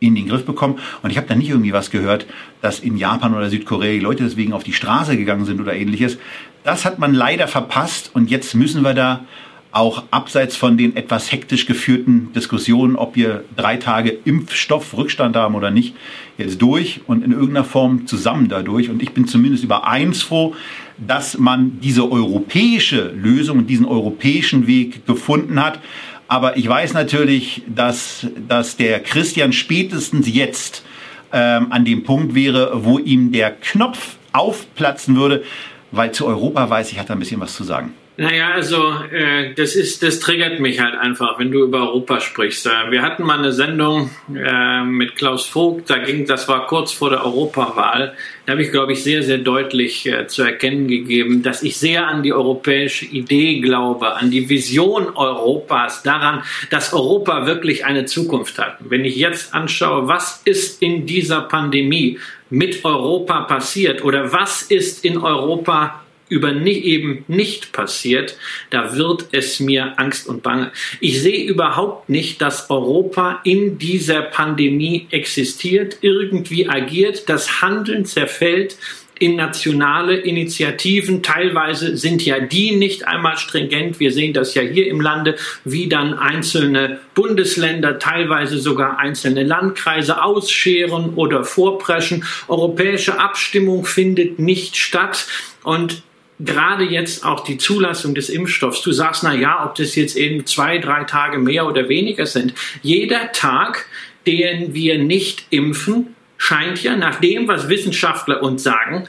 in 0.00 0.14
den 0.14 0.28
Griff 0.28 0.44
bekommen. 0.44 0.78
Und 1.02 1.10
ich 1.10 1.16
habe 1.16 1.26
da 1.26 1.34
nicht 1.34 1.50
irgendwie 1.50 1.72
was 1.72 1.90
gehört, 1.90 2.26
dass 2.60 2.80
in 2.80 2.96
Japan 2.96 3.34
oder 3.34 3.50
Südkorea 3.50 3.92
die 3.92 4.00
Leute 4.00 4.24
deswegen 4.24 4.52
auf 4.52 4.64
die 4.64 4.72
Straße 4.72 5.16
gegangen 5.16 5.44
sind 5.44 5.60
oder 5.60 5.74
ähnliches. 5.74 6.18
Das 6.64 6.84
hat 6.84 6.98
man 6.98 7.14
leider 7.14 7.48
verpasst 7.48 8.10
und 8.14 8.30
jetzt 8.30 8.54
müssen 8.54 8.82
wir 8.82 8.94
da 8.94 9.24
auch 9.70 10.04
abseits 10.10 10.56
von 10.56 10.78
den 10.78 10.96
etwas 10.96 11.30
hektisch 11.30 11.66
geführten 11.66 12.32
Diskussionen, 12.34 12.96
ob 12.96 13.16
wir 13.16 13.44
drei 13.54 13.76
Tage 13.76 14.16
Impfstoffrückstand 14.24 15.36
haben 15.36 15.54
oder 15.54 15.70
nicht, 15.70 15.94
jetzt 16.38 16.62
durch 16.62 17.02
und 17.06 17.22
in 17.22 17.32
irgendeiner 17.32 17.64
Form 17.64 18.06
zusammen 18.06 18.48
dadurch. 18.48 18.88
Und 18.88 19.02
ich 19.02 19.10
bin 19.10 19.26
zumindest 19.26 19.64
über 19.64 19.86
eins 19.86 20.22
froh, 20.22 20.54
dass 20.96 21.38
man 21.38 21.80
diese 21.80 22.10
europäische 22.10 23.12
Lösung 23.12 23.58
und 23.58 23.66
diesen 23.68 23.86
europäischen 23.86 24.66
Weg 24.66 25.06
gefunden 25.06 25.62
hat. 25.62 25.80
Aber 26.28 26.58
ich 26.58 26.68
weiß 26.68 26.92
natürlich, 26.92 27.62
dass, 27.66 28.26
dass 28.46 28.76
der 28.76 29.00
Christian 29.00 29.52
spätestens 29.52 30.32
jetzt 30.32 30.84
ähm, 31.32 31.72
an 31.72 31.84
dem 31.84 32.04
Punkt 32.04 32.34
wäre, 32.34 32.84
wo 32.84 32.98
ihm 32.98 33.32
der 33.32 33.50
Knopf 33.50 34.16
aufplatzen 34.32 35.16
würde, 35.16 35.42
weil 35.90 36.12
zu 36.12 36.26
Europa 36.26 36.68
weiß 36.68 36.92
ich, 36.92 36.98
hat 36.98 37.08
er 37.08 37.16
ein 37.16 37.18
bisschen 37.18 37.40
was 37.40 37.54
zu 37.54 37.64
sagen. 37.64 37.94
Naja, 38.20 38.50
also 38.50 38.94
äh, 39.12 39.54
das 39.54 39.76
ist, 39.76 40.02
das 40.02 40.18
triggert 40.18 40.58
mich 40.58 40.80
halt 40.80 40.96
einfach, 40.96 41.38
wenn 41.38 41.52
du 41.52 41.62
über 41.62 41.82
Europa 41.82 42.18
sprichst. 42.18 42.66
Äh, 42.66 42.90
wir 42.90 43.00
hatten 43.00 43.22
mal 43.22 43.38
eine 43.38 43.52
Sendung 43.52 44.10
äh, 44.34 44.82
mit 44.82 45.14
Klaus 45.14 45.46
Vogt, 45.46 45.88
da 45.88 45.98
ging, 45.98 46.26
das 46.26 46.48
war 46.48 46.66
kurz 46.66 46.90
vor 46.90 47.10
der 47.10 47.24
Europawahl. 47.24 48.16
Da 48.44 48.52
habe 48.54 48.62
ich, 48.62 48.72
glaube 48.72 48.94
ich, 48.94 49.04
sehr, 49.04 49.22
sehr 49.22 49.38
deutlich 49.38 50.04
äh, 50.04 50.26
zu 50.26 50.42
erkennen 50.42 50.88
gegeben, 50.88 51.44
dass 51.44 51.62
ich 51.62 51.76
sehr 51.76 52.08
an 52.08 52.24
die 52.24 52.32
europäische 52.32 53.04
Idee 53.04 53.60
glaube, 53.60 54.16
an 54.16 54.32
die 54.32 54.48
Vision 54.48 55.14
Europas, 55.14 56.02
daran, 56.02 56.42
dass 56.70 56.92
Europa 56.92 57.46
wirklich 57.46 57.84
eine 57.84 58.06
Zukunft 58.06 58.58
hat. 58.58 58.78
Wenn 58.80 59.04
ich 59.04 59.14
jetzt 59.14 59.54
anschaue, 59.54 60.08
was 60.08 60.42
ist 60.44 60.82
in 60.82 61.06
dieser 61.06 61.42
Pandemie 61.42 62.18
mit 62.50 62.84
Europa 62.84 63.42
passiert 63.42 64.02
oder 64.02 64.32
was 64.32 64.62
ist 64.62 65.04
in 65.04 65.18
Europa 65.18 66.02
über 66.28 66.52
nicht, 66.52 66.84
eben 66.84 67.24
nicht 67.28 67.72
passiert, 67.72 68.36
da 68.70 68.96
wird 68.96 69.28
es 69.32 69.60
mir 69.60 69.94
Angst 69.98 70.28
und 70.28 70.42
Bange. 70.42 70.72
Ich 71.00 71.20
sehe 71.22 71.44
überhaupt 71.46 72.08
nicht, 72.08 72.40
dass 72.40 72.70
Europa 72.70 73.40
in 73.44 73.78
dieser 73.78 74.22
Pandemie 74.22 75.06
existiert, 75.10 75.98
irgendwie 76.00 76.68
agiert, 76.68 77.28
das 77.28 77.62
Handeln 77.62 78.04
zerfällt 78.04 78.76
in 79.18 79.36
nationale 79.36 80.16
Initiativen. 80.16 81.22
Teilweise 81.22 81.96
sind 81.96 82.24
ja 82.24 82.40
die 82.40 82.76
nicht 82.76 83.06
einmal 83.06 83.36
stringent. 83.36 84.00
Wir 84.00 84.12
sehen 84.12 84.32
das 84.32 84.54
ja 84.54 84.62
hier 84.62 84.86
im 84.86 85.00
Lande, 85.00 85.36
wie 85.64 85.88
dann 85.88 86.14
einzelne 86.14 87.00
Bundesländer, 87.14 87.98
teilweise 87.98 88.58
sogar 88.58 88.98
einzelne 88.98 89.42
Landkreise 89.42 90.22
ausscheren 90.22 91.14
oder 91.14 91.44
vorpreschen. 91.44 92.24
Europäische 92.46 93.18
Abstimmung 93.18 93.84
findet 93.84 94.38
nicht 94.38 94.76
statt. 94.76 95.26
Und 95.64 96.02
gerade 96.40 96.84
jetzt 96.84 97.24
auch 97.24 97.40
die 97.44 97.58
Zulassung 97.58 98.14
des 98.14 98.28
Impfstoffs. 98.28 98.82
Du 98.82 98.92
sagst, 98.92 99.22
na 99.22 99.34
ja, 99.34 99.64
ob 99.64 99.74
das 99.74 99.94
jetzt 99.96 100.16
eben 100.16 100.46
zwei, 100.46 100.78
drei 100.78 101.04
Tage 101.04 101.38
mehr 101.38 101.66
oder 101.66 101.88
weniger 101.88 102.26
sind. 102.26 102.54
Jeder 102.82 103.32
Tag, 103.32 103.86
den 104.26 104.74
wir 104.74 104.98
nicht 104.98 105.46
impfen, 105.50 106.14
scheint 106.36 106.82
ja 106.82 106.96
nach 106.96 107.16
dem, 107.20 107.48
was 107.48 107.68
Wissenschaftler 107.68 108.42
uns 108.42 108.62
sagen, 108.62 109.08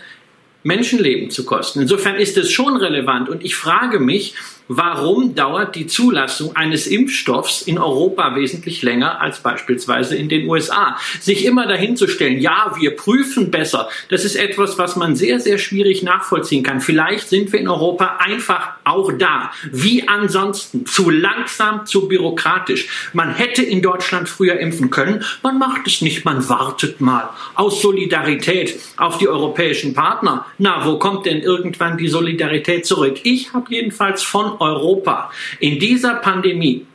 Menschenleben 0.63 1.29
zu 1.29 1.45
kosten. 1.45 1.81
Insofern 1.81 2.15
ist 2.15 2.37
es 2.37 2.51
schon 2.51 2.75
relevant 2.75 3.29
und 3.29 3.45
ich 3.45 3.55
frage 3.55 3.99
mich, 3.99 4.33
warum 4.69 5.35
dauert 5.35 5.75
die 5.75 5.87
Zulassung 5.87 6.55
eines 6.55 6.87
Impfstoffs 6.87 7.63
in 7.63 7.79
Europa 7.79 8.35
wesentlich 8.35 8.83
länger 8.83 9.19
als 9.19 9.39
beispielsweise 9.39 10.15
in 10.15 10.29
den 10.29 10.47
USA? 10.47 10.95
Sich 11.19 11.43
immer 11.43 11.67
dahin 11.67 11.97
zu 11.97 12.07
stellen, 12.07 12.39
ja, 12.39 12.73
wir 12.79 12.95
prüfen 12.95 13.51
besser, 13.51 13.89
das 14.09 14.23
ist 14.23 14.35
etwas, 14.35 14.77
was 14.77 14.95
man 14.95 15.15
sehr, 15.15 15.39
sehr 15.39 15.57
schwierig 15.57 16.03
nachvollziehen 16.03 16.63
kann. 16.63 16.81
Vielleicht 16.81 17.29
sind 17.29 17.51
wir 17.51 17.59
in 17.59 17.67
Europa 17.67 18.19
einfach 18.19 18.73
auch 18.83 19.11
da, 19.11 19.51
wie 19.71 20.07
ansonsten, 20.07 20.85
zu 20.85 21.09
langsam, 21.09 21.87
zu 21.87 22.07
bürokratisch. 22.07 22.87
Man 23.13 23.33
hätte 23.33 23.63
in 23.63 23.81
Deutschland 23.81 24.29
früher 24.29 24.59
impfen 24.59 24.91
können, 24.91 25.23
man 25.41 25.57
macht 25.57 25.87
es 25.87 26.01
nicht, 26.01 26.25
man 26.25 26.47
wartet 26.47 27.01
mal 27.01 27.29
aus 27.55 27.81
Solidarität 27.81 28.79
auf 28.97 29.17
die 29.17 29.27
europäischen 29.27 29.95
Partner. 29.95 30.45
Na, 30.59 30.85
wo 30.85 30.99
kommt 30.99 31.25
denn 31.25 31.41
irgendwann 31.41 31.97
die 31.97 32.07
Solidarität 32.07 32.85
zurück? 32.85 33.21
Ich 33.23 33.53
habe 33.53 33.65
jedenfalls 33.69 34.21
von 34.21 34.58
Europa 34.59 35.31
in 35.59 35.79
dieser 35.79 36.15
Pandemie 36.15 36.85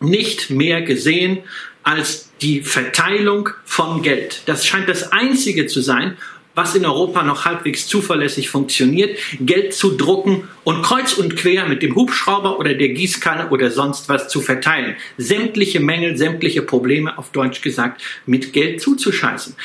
nicht 0.00 0.50
mehr 0.50 0.82
gesehen 0.82 1.38
als 1.82 2.30
die 2.40 2.62
Verteilung 2.62 3.50
von 3.64 4.02
Geld. 4.02 4.42
Das 4.46 4.66
scheint 4.66 4.88
das 4.88 5.12
Einzige 5.12 5.66
zu 5.66 5.80
sein, 5.80 6.16
was 6.54 6.74
in 6.74 6.84
Europa 6.84 7.22
noch 7.22 7.44
halbwegs 7.44 7.86
zuverlässig 7.88 8.48
funktioniert, 8.48 9.18
Geld 9.40 9.74
zu 9.74 9.96
drucken 9.96 10.48
und 10.62 10.82
kreuz 10.82 11.14
und 11.14 11.36
quer 11.36 11.66
mit 11.66 11.82
dem 11.82 11.96
Hubschrauber 11.96 12.58
oder 12.58 12.74
der 12.74 12.90
Gießkanne 12.90 13.50
oder 13.50 13.70
sonst 13.70 14.08
was 14.08 14.28
zu 14.28 14.40
verteilen. 14.40 14.94
Sämtliche 15.18 15.80
Mängel, 15.80 16.16
sämtliche 16.16 16.62
Probleme, 16.62 17.18
auf 17.18 17.30
Deutsch 17.32 17.60
gesagt, 17.60 18.02
mit 18.24 18.52
Geld 18.52 18.80
zuzuscheißen. 18.80 19.56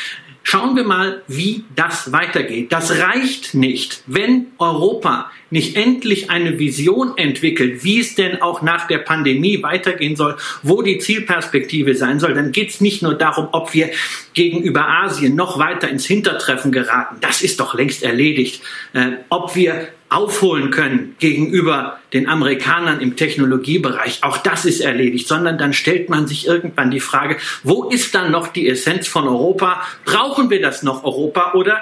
Schauen 0.52 0.76
wir 0.76 0.84
mal, 0.84 1.22
wie 1.28 1.64
das 1.76 2.12
weitergeht. 2.12 2.72
Das 2.72 2.98
reicht 2.98 3.54
nicht, 3.54 4.02
wenn 4.08 4.48
Europa 4.58 5.30
nicht 5.52 5.76
endlich 5.76 6.32
eine 6.32 6.58
Vision 6.58 7.16
entwickelt, 7.20 7.84
wie 7.84 8.00
es 8.00 8.16
denn 8.16 8.42
auch 8.42 8.64
nach 8.64 8.88
der 8.88 8.98
Pandemie 8.98 9.62
weitergehen 9.62 10.16
soll, 10.16 10.38
wo 10.64 10.82
die 10.82 10.98
Zielperspektive 10.98 11.94
sein 11.94 12.20
soll, 12.20 12.34
dann 12.34 12.52
geht 12.52 12.70
es 12.70 12.82
nicht 12.82 13.04
nur 13.04 13.14
darum, 13.14 13.50
ob 13.52 13.76
wir 13.76 13.92
gegenüber 14.34 14.88
Asien 14.88 15.36
noch 15.36 15.60
weiter 15.60 15.88
ins 15.88 16.08
Hintertreffen 16.08 16.72
geraten. 16.72 17.18
Das 17.22 17.44
ist 17.44 17.60
doch 17.60 17.76
längst 17.76 18.02
erledigt. 18.02 18.64
Äh, 18.94 19.18
ob 19.30 19.56
wir 19.56 19.90
aufholen 20.10 20.72
können 20.72 21.16
gegenüber 21.20 22.00
den 22.14 22.28
Amerikanern 22.28 23.00
im 23.00 23.16
Technologiebereich. 23.16 24.24
Auch 24.24 24.38
das 24.38 24.66
ist 24.66 24.80
erledigt, 24.80 25.28
sondern 25.28 25.58
dann 25.58 25.74
stellt 25.74 26.10
man 26.10 26.28
sich 26.28 26.48
irgendwann 26.48 26.92
die 26.92 27.00
Frage, 27.00 27.38
wo 27.64 27.86
ist 27.86 28.16
dann 28.16 28.32
noch 28.32 28.48
die 28.48 28.68
Essenz 28.68 29.08
von 29.08 29.28
Europa? 29.28 29.82
Brauchen 30.06 30.50
wir 30.50 30.62
das 30.62 30.84
noch 30.84 31.04
Europa 31.04 31.54
oder 31.54 31.82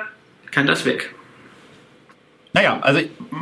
kann 0.51 0.67
das 0.67 0.85
weg? 0.85 1.13
Naja, 2.53 2.79
also 2.81 3.01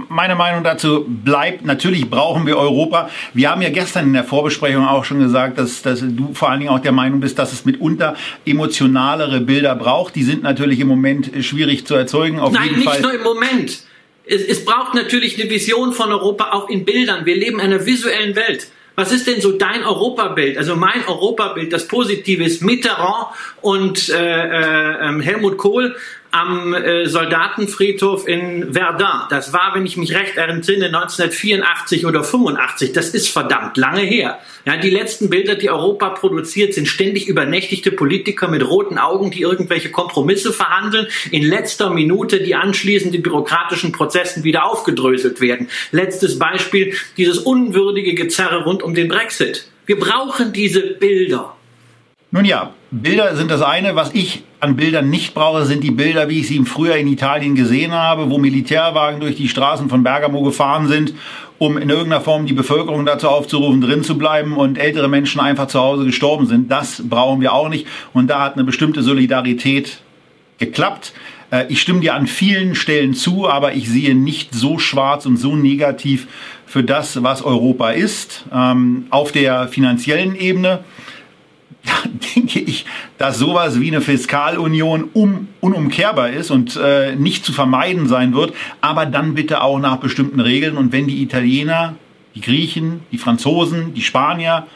meine 0.09 0.35
Meinung 0.35 0.63
dazu 0.63 1.05
bleibt, 1.07 1.63
natürlich 1.63 2.09
brauchen 2.09 2.45
wir 2.45 2.57
Europa. 2.57 3.09
Wir 3.33 3.49
haben 3.49 3.61
ja 3.61 3.69
gestern 3.69 4.07
in 4.07 4.13
der 4.13 4.25
Vorbesprechung 4.25 4.85
auch 4.85 5.05
schon 5.05 5.19
gesagt, 5.19 5.57
dass, 5.57 5.81
dass 5.81 6.01
du 6.01 6.33
vor 6.33 6.49
allen 6.49 6.59
Dingen 6.59 6.71
auch 6.71 6.79
der 6.79 6.91
Meinung 6.91 7.21
bist, 7.21 7.39
dass 7.39 7.53
es 7.53 7.63
mitunter 7.63 8.15
emotionalere 8.45 9.39
Bilder 9.39 9.73
braucht. 9.75 10.15
Die 10.15 10.23
sind 10.23 10.43
natürlich 10.43 10.81
im 10.81 10.89
Moment 10.89 11.31
schwierig 11.45 11.87
zu 11.87 11.95
erzeugen. 11.95 12.39
Auf 12.39 12.51
Nein, 12.51 12.73
nicht 12.73 12.83
Fall. 12.83 13.01
nur 13.01 13.13
im 13.13 13.23
Moment 13.23 13.83
es, 14.27 14.43
es 14.43 14.65
braucht 14.65 14.93
natürlich 14.93 15.39
eine 15.39 15.49
Vision 15.49 15.93
von 15.93 16.11
Europa 16.11 16.51
auch 16.51 16.69
in 16.69 16.85
Bildern. 16.85 17.25
Wir 17.25 17.35
leben 17.35 17.59
in 17.59 17.65
einer 17.65 17.85
visuellen 17.85 18.35
Welt. 18.35 18.67
Was 18.95 19.11
ist 19.11 19.27
denn 19.27 19.41
so 19.41 19.51
dein 19.51 19.83
Europabild? 19.83 20.57
Also 20.57 20.75
mein 20.75 21.05
Europabild, 21.05 21.73
das 21.73 21.87
Positive 21.87 22.43
ist 22.43 22.61
Mitterrand 22.61 23.27
und 23.61 24.09
äh, 24.09 24.15
äh, 24.15 25.07
ähm, 25.07 25.19
Helmut 25.19 25.57
Kohl 25.57 25.95
am 26.35 26.73
äh, 26.73 27.07
Soldatenfriedhof 27.07 28.27
in 28.27 28.73
Verdun. 28.73 29.27
Das 29.29 29.53
war, 29.53 29.71
wenn 29.73 29.85
ich 29.85 29.95
mich 29.95 30.13
recht 30.13 30.35
entsinne, 30.35 30.87
1984 30.87 32.05
oder 32.05 32.25
85. 32.25 32.91
Das 32.91 33.09
ist 33.09 33.29
verdammt 33.29 33.77
lange 33.77 34.01
her. 34.01 34.39
Ja, 34.65 34.75
die 34.75 34.89
letzten 34.89 35.29
Bilder, 35.29 35.55
die 35.55 35.69
Europa 35.69 36.09
produziert, 36.09 36.73
sind 36.73 36.87
ständig 36.87 37.27
übernächtigte 37.27 37.91
Politiker 37.91 38.49
mit 38.49 38.67
roten 38.67 38.97
Augen, 38.97 39.31
die 39.31 39.41
irgendwelche 39.41 39.91
Kompromisse 39.91 40.51
verhandeln, 40.51 41.07
in 41.31 41.43
letzter 41.43 41.89
Minute 41.89 42.41
die 42.41 42.55
anschließenden 42.55 43.21
bürokratischen 43.21 43.93
Prozessen 43.93 44.43
wieder 44.43 44.65
aufgedröselt 44.65 45.39
werden. 45.39 45.69
Letztes 45.91 46.37
Beispiel, 46.37 46.95
dieses 47.15 47.37
unwürdige 47.37 48.13
Gezerre 48.13 48.65
rund 48.65 48.83
um 48.83 48.93
den 48.93 49.07
Brexit. 49.07 49.69
Wir 49.85 49.97
brauchen 49.97 50.51
diese 50.51 50.81
Bilder. 50.81 51.55
Nun 52.31 52.43
ja, 52.43 52.73
Bilder 52.91 53.35
sind 53.37 53.49
das 53.49 53.61
eine. 53.61 53.95
Was 53.95 54.13
ich 54.13 54.43
an 54.65 54.75
Bildern 54.75 55.09
nicht 55.09 55.35
brauche, 55.35 55.63
sind 55.65 55.83
die 55.83 55.91
Bilder, 55.91 56.27
wie 56.27 56.39
ich 56.39 56.47
sie 56.47 56.57
im 56.57 56.65
Frühjahr 56.65 56.97
in 56.97 57.07
Italien 57.07 57.53
gesehen 57.53 57.93
habe, 57.93 58.31
wo 58.31 58.39
Militärwagen 58.39 59.19
durch 59.19 59.35
die 59.35 59.47
Straßen 59.47 59.89
von 59.89 60.03
Bergamo 60.03 60.41
gefahren 60.41 60.87
sind, 60.87 61.13
um 61.59 61.77
in 61.77 61.89
irgendeiner 61.89 62.21
Form 62.21 62.47
die 62.47 62.53
Bevölkerung 62.53 63.05
dazu 63.05 63.29
aufzurufen, 63.29 63.79
drin 63.79 64.03
zu 64.03 64.17
bleiben 64.17 64.57
und 64.57 64.77
ältere 64.77 65.07
Menschen 65.07 65.39
einfach 65.39 65.67
zu 65.67 65.79
Hause 65.79 66.05
gestorben 66.05 66.47
sind. 66.47 66.71
Das 66.71 67.03
brauchen 67.07 67.41
wir 67.41 67.53
auch 67.53 67.69
nicht. 67.69 67.85
Und 68.11 68.27
da 68.27 68.41
hat 68.41 68.55
eine 68.55 68.63
bestimmte 68.63 69.03
Solidarität 69.03 69.99
geklappt. 70.57 71.13
Äh, 71.51 71.65
ich 71.69 71.79
stimme 71.79 71.99
dir 71.99 72.15
an 72.15 72.25
vielen 72.25 72.73
Stellen 72.73 73.13
zu, 73.13 73.47
aber 73.47 73.73
ich 73.73 73.87
sehe 73.87 74.15
nicht 74.15 74.53
so 74.53 74.79
schwarz 74.79 75.27
und 75.27 75.37
so 75.37 75.55
negativ 75.55 76.27
für 76.65 76.83
das, 76.83 77.21
was 77.21 77.43
Europa 77.43 77.91
ist. 77.91 78.45
Ähm, 78.51 79.05
auf 79.11 79.31
der 79.31 79.67
finanziellen 79.67 80.35
Ebene 80.35 80.83
da 82.03 82.09
denke 82.35 82.59
ich, 82.59 82.85
dass 83.17 83.37
sowas 83.37 83.79
wie 83.79 83.87
eine 83.87 84.01
Fiskalunion 84.01 85.09
um, 85.13 85.47
unumkehrbar 85.61 86.29
ist 86.29 86.51
und 86.51 86.75
äh, 86.81 87.15
nicht 87.15 87.45
zu 87.45 87.53
vermeiden 87.53 88.07
sein 88.07 88.33
wird, 88.33 88.53
aber 88.81 89.05
dann 89.05 89.35
bitte 89.35 89.61
auch 89.61 89.79
nach 89.79 89.97
bestimmten 89.97 90.39
Regeln. 90.39 90.77
Und 90.77 90.91
wenn 90.91 91.07
die 91.07 91.21
Italiener, 91.21 91.95
die 92.33 92.41
Griechen, 92.41 93.01
die 93.11 93.17
Franzosen, 93.17 93.93
die 93.93 94.01
Spanier, 94.01 94.67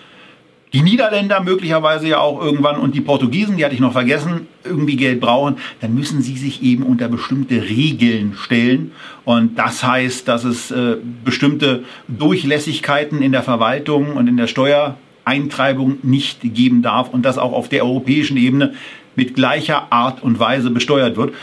die 0.72 0.84
Niederländer 0.84 1.42
möglicherweise 1.42 2.08
ja 2.08 2.20
auch 2.20 2.40
irgendwann 2.40 2.78
und 2.78 2.94
die 2.94 3.02
Portugiesen, 3.02 3.58
die 3.58 3.66
hatte 3.66 3.74
ich 3.74 3.82
noch 3.82 3.94
vergessen, 3.94 4.48
irgendwie 4.64 4.98
Geld 4.98 5.20
brauchen, 5.20 5.58
dann 5.82 5.96
müssen 5.96 6.22
sie 6.22 6.38
sich 6.38 6.62
eben 6.62 6.84
unter 6.84 7.08
bestimmte 7.08 7.64
Regeln 7.64 8.36
stellen. 8.40 8.92
Und 9.26 9.58
das 9.58 9.84
heißt, 9.84 10.28
dass 10.28 10.44
es 10.44 10.70
äh, 10.70 10.98
bestimmte 11.26 11.86
Durchlässigkeiten 12.08 13.24
in 13.24 13.32
der 13.32 13.42
Verwaltung 13.42 14.16
und 14.16 14.28
in 14.28 14.38
der 14.38 14.46
Steuer 14.46 14.98
Eintreibung 15.30 16.00
nicht 16.02 16.40
geben 16.42 16.82
darf 16.82 17.10
und 17.14 17.22
das 17.22 17.38
auch 17.38 17.54
auf 17.54 17.70
der 17.70 17.86
europäischen 17.86 18.36
Ebene 18.36 18.74
mit 19.16 19.36
gleicher 19.36 19.92
Art 19.92 20.24
und 20.24 20.40
Weise 20.40 20.72
besteuert 20.72 21.18
wird. 21.18 21.34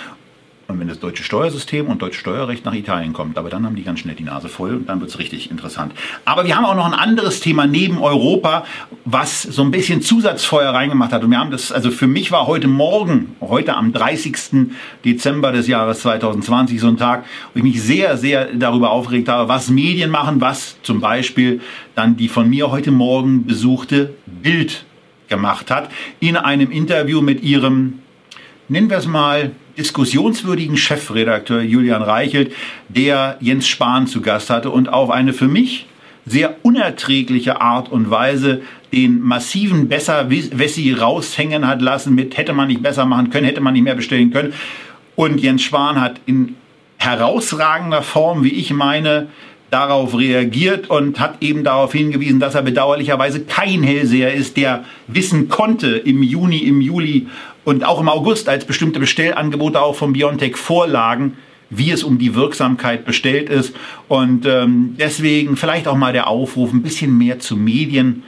Und 0.69 0.81
wenn 0.81 0.89
das 0.89 0.99
deutsche 0.99 1.23
Steuersystem 1.23 1.87
und 1.87 2.03
deutsche 2.03 2.19
Steuerrecht 2.19 2.65
nach 2.65 2.75
Italien 2.75 3.13
kommt, 3.13 3.39
aber 3.39 3.51
dann 3.51 3.65
haben 3.65 3.77
die 3.77 3.85
ganz 3.85 4.01
schnell 4.01 4.17
die 4.17 4.25
Nase 4.25 4.49
voll 4.49 4.75
und 4.75 4.89
dann 4.89 5.01
wird 5.01 5.11
es 5.11 5.19
richtig 5.21 5.49
interessant. 5.51 5.93
Aber 6.25 6.45
wir 6.45 6.57
haben 6.57 6.65
auch 6.65 6.75
noch 6.75 6.87
ein 6.87 6.95
anderes 6.95 7.39
Thema 7.39 7.69
neben 7.69 7.99
Europa, 7.99 8.65
was 9.05 9.43
so 9.43 9.63
ein 9.63 9.71
bisschen 9.71 10.03
Zusatzfeuer 10.03 10.71
reingemacht 10.75 11.13
hat. 11.13 11.23
Und 11.23 11.31
wir 11.31 11.39
haben 11.39 11.53
das, 11.53 11.71
also 11.71 11.93
für 11.93 12.09
mich 12.09 12.33
war 12.33 12.49
heute 12.49 12.67
Morgen, 12.67 13.37
heute 13.41 13.77
am 13.77 13.93
30. 13.93 14.73
Dezember 15.05 15.53
des 15.53 15.69
Jahres 15.69 16.01
2020 16.01 16.81
so 16.81 16.89
ein 16.89 16.97
Tag, 16.97 17.25
wo 17.55 17.59
ich 17.59 17.63
mich 17.63 17.81
sehr, 17.81 18.17
sehr 18.17 18.47
darüber 18.53 18.91
aufgeregt 18.91 19.29
habe, 19.29 19.49
was 19.49 19.71
Medien 19.71 20.11
machen, 20.11 20.41
was 20.41 20.83
zum 20.83 21.01
Beispiel 21.01 21.61
dann 21.95 22.17
die 22.17 22.29
von 22.29 22.51
mir 22.51 22.73
heute 22.73 22.91
Morgen 22.91 23.47
besuchte 23.47 24.15
Bild 24.27 24.85
gemacht 25.29 25.71
hat, 25.71 25.91
in 26.19 26.37
einem 26.37 26.73
Interview 26.73 27.21
mit 27.21 27.45
ihrem, 27.45 28.01
nennen 28.69 28.91
wir 28.91 28.99
es 28.99 29.07
mal, 29.07 29.53
diskussionswürdigen 29.79 30.77
Chefredakteur 30.77 31.61
Julian 31.61 32.03
Reichelt, 32.03 32.53
der 32.89 33.37
Jens 33.41 33.67
Spahn 33.67 34.07
zu 34.07 34.21
Gast 34.21 34.51
hatte 34.51 34.71
und 34.71 34.89
auf 34.89 35.11
eine 35.11 35.33
für 35.33 35.49
mich 35.49 35.87
sehr 36.25 36.57
unerträgliche 36.63 37.61
Art 37.61 37.91
und 37.91 38.11
Weise 38.11 38.63
den 38.93 39.21
massiven 39.21 39.89
Besser-Wessi 39.89 40.93
raushängen 40.93 41.67
hat 41.67 41.81
lassen 41.81 42.15
mit 42.15 42.37
hätte 42.37 42.53
man 42.53 42.69
nicht 42.69 42.83
besser 42.83 43.07
machen 43.07 43.31
können, 43.31 43.47
hätte 43.47 43.61
man 43.61 43.75
nicht 43.75 43.85
mehr 43.85 43.95
bestellen 43.95 44.33
können. 44.33 44.53
Und 45.15 45.41
Jens 45.41 45.63
Spahn 45.63 46.01
hat 46.01 46.21
in 46.27 46.57
herausragender 46.99 48.03
Form, 48.03 48.43
wie 48.43 48.53
ich 48.53 48.73
meine, 48.73 49.29
darauf 49.71 50.17
reagiert 50.17 50.91
und 50.91 51.19
hat 51.19 51.43
eben 51.43 51.65
darauf 51.65 51.93
hingewiesen, 51.93 52.41
dass 52.41 52.55
er 52.55 52.63
bedauerlicherweise 52.63 53.41
kein 53.41 53.83
Hellseher 53.83 54.33
ist, 54.33 54.57
der 54.57 54.85
wissen 55.09 55.49
konnte 55.49 55.97
im 55.97 56.23
Juni, 56.23 56.59
im 56.59 56.81
Juli 56.81 57.27
und 57.65 57.85
auch 57.85 58.01
im 58.01 58.09
August, 58.09 58.49
als 58.49 58.65
bestimmte 58.65 59.01
Bestellangebote 59.01 59.81
auch 59.81 59.97
von 59.97 60.13
Biontech 60.13 60.57
vorlagen, 60.57 61.37
wie 61.69 61.91
es 61.91 62.05
um 62.05 62.19
die 62.19 62.35
Wirksamkeit 62.35 63.05
bestellt 63.05 63.49
ist. 63.49 63.75
Und 64.07 64.47
ähm, 64.47 64.95
deswegen 64.99 65.57
vielleicht 65.57 65.89
auch 65.89 65.97
mal 65.97 66.13
der 66.13 66.29
Aufruf, 66.29 66.73
ein 66.73 66.83
bisschen 66.83 67.19
mehr 67.19 67.41
zu 67.41 67.57
Medien 67.57 68.23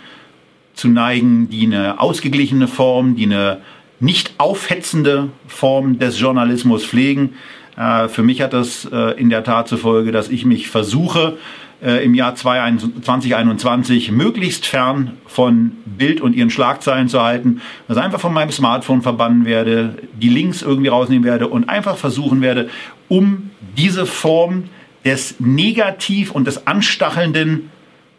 zu 0.74 0.88
neigen, 0.88 1.48
die 1.50 1.66
eine 1.66 2.00
ausgeglichene 2.00 2.68
Form, 2.68 3.14
die 3.14 3.24
eine 3.24 3.60
nicht 4.00 4.32
aufhetzende 4.38 5.28
Form 5.46 5.98
des 5.98 6.18
Journalismus 6.20 6.84
pflegen. 6.84 7.34
Äh, 7.78 8.08
für 8.08 8.22
mich 8.22 8.42
hat 8.42 8.52
das 8.52 8.88
äh, 8.90 9.18
in 9.18 9.30
der 9.30 9.44
Tat 9.44 9.68
zur 9.68 9.78
Folge, 9.78 10.12
dass 10.12 10.28
ich 10.28 10.44
mich 10.44 10.68
versuche, 10.68 11.38
äh, 11.80 12.04
im 12.04 12.14
Jahr 12.14 12.34
2021 12.34 14.10
möglichst 14.10 14.66
fern 14.66 15.12
von 15.26 15.72
Bild 15.84 16.20
und 16.20 16.34
ihren 16.34 16.50
Schlagzeilen 16.50 17.08
zu 17.08 17.22
halten, 17.22 17.60
also 17.86 18.00
einfach 18.00 18.20
von 18.20 18.34
meinem 18.34 18.50
Smartphone 18.50 19.02
verbannen 19.02 19.44
werde, 19.44 19.94
die 20.20 20.28
Links 20.28 20.62
irgendwie 20.62 20.88
rausnehmen 20.88 21.24
werde 21.24 21.46
und 21.46 21.68
einfach 21.68 21.96
versuchen 21.96 22.40
werde, 22.40 22.68
um 23.06 23.50
diese 23.76 24.06
Form 24.06 24.64
des 25.04 25.36
negativ 25.38 26.32
und 26.32 26.46
des 26.46 26.66
anstachelnden 26.66 27.70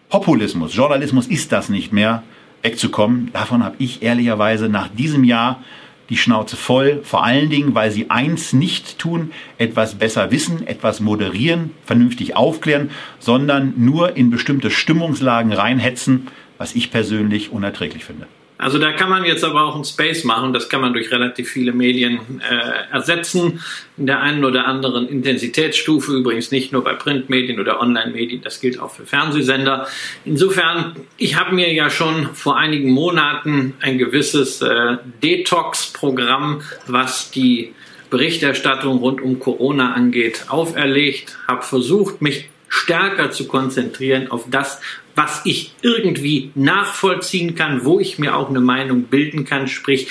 Populismus, 0.09 0.75
Journalismus 0.75 1.27
ist 1.27 1.51
das 1.51 1.69
nicht 1.69 1.93
mehr, 1.93 2.23
wegzukommen. 2.63 3.29
Davon 3.31 3.63
habe 3.63 3.75
ich 3.77 4.01
ehrlicherweise 4.01 4.67
nach 4.69 4.87
diesem 4.87 5.23
Jahr 5.23 5.61
die 6.09 6.17
Schnauze 6.17 6.57
voll, 6.57 7.01
vor 7.03 7.23
allen 7.23 7.49
Dingen, 7.49 7.75
weil 7.75 7.91
sie 7.91 8.09
eins 8.09 8.53
nicht 8.53 8.97
tun, 8.97 9.31
etwas 9.57 9.95
besser 9.95 10.31
wissen, 10.31 10.65
etwas 10.65 10.99
moderieren, 10.99 11.71
vernünftig 11.85 12.35
aufklären, 12.35 12.89
sondern 13.19 13.73
nur 13.77 14.17
in 14.17 14.29
bestimmte 14.29 14.71
Stimmungslagen 14.71 15.53
reinhetzen, 15.53 16.27
was 16.57 16.75
ich 16.75 16.91
persönlich 16.91 17.51
unerträglich 17.51 18.05
finde. 18.05 18.27
Also 18.59 18.77
da 18.77 18.91
kann 18.91 19.09
man 19.09 19.23
jetzt 19.23 19.45
aber 19.45 19.63
auch 19.63 19.75
einen 19.75 19.85
Space 19.85 20.25
machen. 20.25 20.51
Das 20.51 20.67
kann 20.67 20.81
man 20.81 20.91
durch 20.91 21.11
relativ 21.11 21.49
viele 21.49 21.71
Medien 21.71 22.41
äh, 22.41 22.93
ersetzen. 22.93 23.63
In 23.97 24.05
der 24.05 24.19
einen 24.19 24.43
oder 24.43 24.67
anderen 24.67 25.07
Intensitätsstufe, 25.07 26.11
übrigens 26.11 26.51
nicht 26.51 26.73
nur 26.73 26.83
bei 26.83 26.93
Printmedien 26.93 27.61
oder 27.61 27.79
Online-Medien, 27.79 28.41
das 28.41 28.59
gilt 28.59 28.77
auch 28.77 28.91
für 28.91 29.05
Fernsehsender. 29.05 29.87
Insofern, 30.25 30.97
ich 31.15 31.39
habe 31.39 31.55
mir 31.55 31.73
ja 31.73 31.89
schon 31.89 32.35
vor 32.35 32.57
einigen 32.57 32.91
Monaten 32.91 33.75
ein 33.79 33.97
gewisses 33.97 34.61
äh, 34.61 34.97
Detox-Programm, 35.23 36.61
was 36.85 37.31
die 37.31 37.73
Berichterstattung 38.09 38.97
rund 38.97 39.21
um 39.21 39.39
Corona 39.39 39.93
angeht, 39.93 40.47
auferlegt, 40.49 41.37
habe 41.47 41.61
versucht, 41.61 42.21
mich 42.21 42.49
stärker 42.67 43.31
zu 43.31 43.47
konzentrieren 43.47 44.29
auf 44.29 44.45
das, 44.49 44.81
was 45.19 45.41
ich 45.43 45.73
irgendwie 45.81 46.51
nachvollziehen 46.55 47.53
kann, 47.53 47.83
wo 47.83 47.99
ich 47.99 48.19
mir 48.19 48.37
auch 48.37 48.47
eine 48.47 48.61
Meinung 48.61 49.03
bilden 49.03 49.43
kann, 49.43 49.67
sprich 49.67 50.07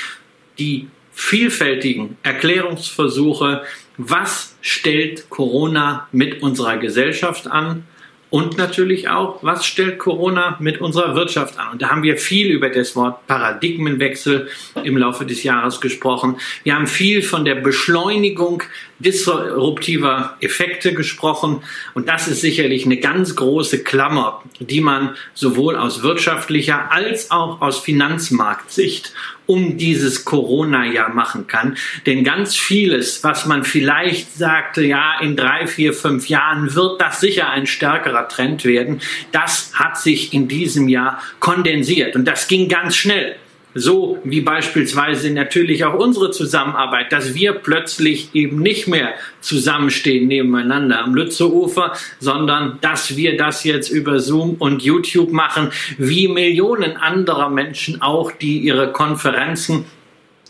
die 0.59 0.89
vielfältigen 1.15 2.19
Erklärungsversuche, 2.23 3.63
was 3.97 4.55
stellt 4.61 5.31
Corona 5.31 6.09
mit 6.13 6.43
unserer 6.43 6.77
Gesellschaft 6.77 7.47
an, 7.47 7.85
und 8.31 8.59
natürlich 8.59 9.09
auch, 9.09 9.43
was 9.43 9.65
stellt 9.65 9.99
Corona 9.99 10.57
mit 10.61 10.81
unserer 10.81 11.15
Wirtschaft 11.15 11.59
an? 11.59 11.73
Und 11.73 11.83
da 11.83 11.89
haben 11.89 12.03
wir 12.03 12.19
viel 12.19 12.51
über 12.51 12.69
das 12.69 12.95
Wort 12.95 13.27
Paradigmenwechsel 13.27 14.49
im 14.85 14.99
Laufe 14.99 15.25
des 15.25 15.43
Jahres 15.43 15.81
gesprochen. 15.81 16.37
Wir 16.63 16.75
haben 16.75 16.87
viel 16.87 17.23
von 17.23 17.47
der 17.47 17.55
Beschleunigung 17.55 18.63
disruptiver 18.99 20.37
Effekte 20.41 20.93
gesprochen. 20.93 21.63
Und 21.95 22.09
das 22.09 22.29
ist 22.29 22.43
sicherlich 22.43 22.85
eine 22.85 22.99
ganz 22.99 23.35
große 23.35 23.83
Klammer, 23.83 24.43
die 24.61 24.83
man 24.83 25.17
sowohl 25.33 25.77
aus 25.77 26.03
wirtschaftlicher 26.03 26.93
als 26.93 27.31
auch 27.31 27.63
aus 27.63 27.79
Finanzmarktsicht 27.79 29.15
um 29.49 29.79
dieses 29.79 30.27
Corona-Jahr 30.27 31.09
machen 31.15 31.47
kann. 31.47 31.79
Denn 32.05 32.23
ganz 32.23 32.55
vieles, 32.55 33.25
was 33.25 33.47
man 33.47 33.65
vielleicht 33.65 34.37
sagte, 34.37 34.85
ja, 34.85 35.19
in 35.21 35.37
drei, 35.37 35.67
vier, 35.67 35.95
fünf 35.95 36.29
Jahren 36.29 36.75
wird 36.75 37.01
das 37.01 37.21
sicher 37.21 37.49
ein 37.49 37.67
stärkerer 37.67 38.29
Trend 38.29 38.67
werden, 38.67 39.01
das 39.33 39.73
hat 39.73 39.99
sich 39.99 40.35
in 40.35 40.49
diesem 40.49 40.89
Jahr 40.89 41.23
kondensiert. 41.41 42.15
Und 42.15 42.27
das 42.27 42.47
ging 42.47 42.69
ganz 42.69 42.95
schnell. 42.95 43.37
So 43.75 44.19
wie 44.25 44.41
beispielsweise 44.41 45.31
natürlich 45.31 45.85
auch 45.85 45.95
unsere 45.95 46.31
Zusammenarbeit, 46.31 47.13
dass 47.13 47.35
wir 47.35 47.53
plötzlich 47.53 48.31
eben 48.35 48.61
nicht 48.61 48.89
mehr 48.89 49.15
zusammenstehen 49.41 50.27
nebeneinander 50.27 51.05
am 51.05 51.15
Lützeufer, 51.15 51.93
sondern 52.19 52.79
dass 52.81 53.17
wir 53.17 53.37
das 53.37 53.65
jetzt 53.65 53.91
über 53.91 54.21
Zoom 54.21 54.55
und 54.55 54.83
YouTube 54.83 55.33
machen, 55.33 55.71
wie 55.99 56.29
Millionen 56.29 56.97
anderer 56.97 57.51
Menschen 57.51 58.01
auch, 58.01 58.33
die 58.33 58.59
ihre 58.59 58.93
Konferenzen 58.93 59.85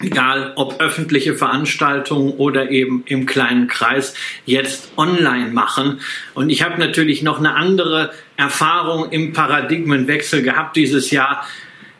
egal 0.00 0.52
ob 0.57 0.81
öffentliche 0.81 1.35
Veranstaltungen 1.35 2.33
oder 2.35 2.70
eben 2.70 3.02
im 3.07 3.26
kleinen 3.26 3.66
Kreis, 3.66 4.14
jetzt 4.46 4.92
online 4.96 5.50
machen. 5.50 6.00
Und 6.35 6.50
ich 6.50 6.62
habe 6.62 6.78
natürlich 6.78 7.22
noch 7.22 7.38
eine 7.38 7.57
andere 7.57 8.12
Erfahrung 8.37 9.11
im 9.11 9.33
Paradigmenwechsel 9.33 10.42
gehabt 10.42 10.76
dieses 10.76 11.11
Jahr 11.11 11.44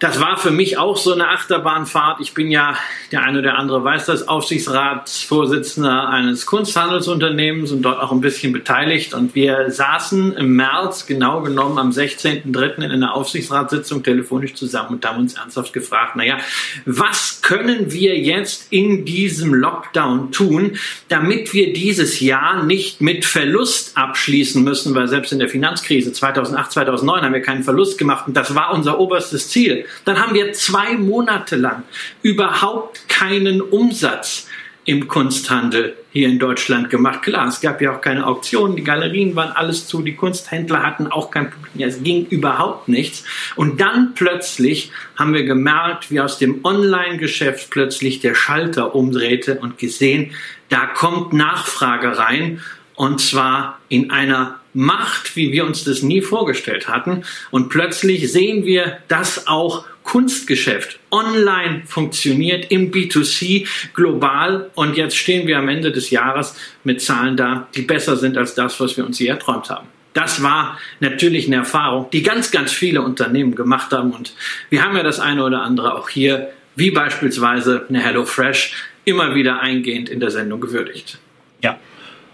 das 0.01 0.21
war 0.21 0.37
für 0.37 0.53
mich 0.53 0.79
auch 0.79 0.97
so 0.97 1.13
eine 1.13 1.29
Achterbahnfahrt. 1.29 2.21
Ich 2.21 2.33
bin 2.33 2.51
ja, 2.51 2.77
der 3.11 3.23
eine 3.25 3.41
oder 3.41 3.59
andere 3.59 3.83
weiß 3.83 4.07
das, 4.07 4.29
Aufsichtsratsvorsitzender 4.29 6.09
eines 6.09 6.47
Kunsthandelsunternehmens 6.47 7.73
und 7.73 7.83
dort 7.83 8.01
auch 8.01 8.13
ein 8.13 8.21
bisschen 8.21 8.53
beteiligt. 8.53 9.13
Und 9.13 9.35
wir 9.35 9.71
saßen 9.71 10.37
im 10.37 10.55
März, 10.55 11.07
genau 11.07 11.41
genommen 11.43 11.79
am 11.79 11.91
16.03. 11.91 12.77
in 12.77 12.93
einer 12.93 13.15
Aufsichtsratssitzung 13.15 14.05
telefonisch 14.05 14.55
zusammen 14.55 14.95
und 14.95 15.05
haben 15.05 15.19
uns 15.19 15.35
ernsthaft 15.35 15.73
gefragt, 15.73 16.15
naja, 16.15 16.39
was 16.85 17.41
können 17.43 17.91
wir 17.93 18.17
jetzt 18.19 18.69
in 18.71 19.05
diesem 19.05 19.53
Lockdown 19.53 20.31
tun, 20.31 20.79
damit 21.09 21.53
wir 21.53 21.73
dieses 21.73 22.21
Jahr 22.21 22.63
nicht 22.63 23.01
mit 23.01 23.25
Verlust 23.25 23.97
abschließen 23.97 24.63
müssen, 24.63 24.95
weil 24.95 25.09
selbst 25.09 25.33
in 25.33 25.41
der 25.41 25.49
Finanzkrise 25.49 26.13
2008, 26.13 26.73
2009 26.73 27.23
haben 27.23 27.33
wir 27.33 27.43
keinen 27.43 27.65
Verlust 27.65 27.99
gemacht 27.99 28.29
und 28.29 28.37
das 28.37 28.55
war 28.55 28.73
unser 28.73 29.01
oberstes 29.01 29.49
Ziel 29.49 29.87
dann 30.05 30.21
haben 30.21 30.35
wir 30.35 30.53
zwei 30.53 30.97
Monate 30.97 31.57
lang 31.57 31.83
überhaupt 32.23 33.09
keinen 33.09 33.61
Umsatz 33.61 34.49
im 34.89 35.07
Kunsthandel 35.07 35.99
hier 36.13 36.29
in 36.29 36.39
Deutschland 36.39 36.89
gemacht. 36.89 37.21
Klar, 37.21 37.47
es 37.47 37.61
gab 37.61 37.83
ja 37.83 37.95
auch 37.95 38.01
keine 38.01 38.27
Auktionen, 38.27 38.75
die 38.75 38.83
Galerien 38.83 39.37
waren 39.37 39.53
alles 39.53 39.87
zu, 39.87 40.01
die 40.01 40.17
Kunsthändler 40.17 40.83
hatten 40.83 41.09
auch 41.09 41.31
kein 41.31 41.51
Publikum, 41.51 41.83
es 41.83 42.03
ging 42.03 42.25
überhaupt 42.25 42.89
nichts. 42.89 43.23
Und 43.55 43.83
dann 43.83 44.15
plötzlich 44.15 44.91
haben 45.17 45.35
wir 45.35 45.45
gemerkt, 45.45 46.11
wie 46.11 46.21
aus 46.21 46.39
dem 46.39 46.65
Online-Geschäft 46.65 47.69
plötzlich 47.69 48.21
der 48.21 48.35
Schalter 48.35 48.95
umdrehte 48.95 49.59
und 49.61 49.77
gesehen, 49.77 50.33
da 50.71 50.87
kommt 50.87 51.35
Nachfrage 51.35 52.17
rein 52.17 52.63
und 52.95 53.21
zwar 53.21 53.81
in 53.91 54.11
einer 54.11 54.59
Macht, 54.79 55.35
wie 55.35 55.51
wir 55.51 55.67
uns 55.67 55.83
das 55.83 56.03
nie 56.03 56.23
vorgestellt 56.23 56.89
hatten. 56.89 57.25
Und 57.51 57.69
plötzlich 57.69 58.31
sehen 58.31 58.65
wir, 58.65 58.99
dass 59.09 59.49
auch 59.49 59.85
Kunstgeschäft 60.05 61.01
online 61.11 61.83
funktioniert 61.85 62.71
im 62.71 62.93
B2C 62.93 63.67
global. 63.93 64.71
Und 64.77 64.97
jetzt 64.97 65.17
stehen 65.17 65.49
wir 65.49 65.59
am 65.59 65.69
Ende 65.69 65.91
des 65.91 66.11
Jahres 66.11 66.55
mit 66.85 67.03
Zahlen 67.03 67.37
da, 67.37 67.67
die 67.75 67.83
besser 67.83 68.17
sind 68.17 68.39
als 68.39 68.55
das, 68.55 68.79
was 68.79 68.97
wir 68.97 69.05
uns 69.05 69.19
je 69.19 69.27
erträumt 69.27 69.69
haben. 69.69 69.89
Das 70.13 70.45
war 70.45 70.79
natürlich 71.01 71.49
eine 71.49 71.57
Erfahrung, 71.57 72.09
die 72.13 72.23
ganz, 72.23 72.53
ganz 72.53 72.71
viele 72.71 73.03
Unternehmen 73.03 73.57
gemacht 73.57 73.91
haben. 73.91 74.13
Und 74.13 74.33
wir 74.71 74.85
haben 74.85 74.97
ja 74.97 75.03
das 75.03 75.19
eine 75.19 75.43
oder 75.45 75.63
andere 75.63 75.97
auch 75.97 76.09
hier, 76.09 76.53
wie 76.77 76.93
beispielsweise 76.93 77.85
eine 77.89 78.01
HelloFresh, 78.01 78.75
immer 79.05 79.35
wieder 79.35 79.61
eingehend 79.61 80.09
in 80.09 80.21
der 80.21 80.31
Sendung 80.31 80.61
gewürdigt. 80.61 81.19
Ja, 81.65 81.81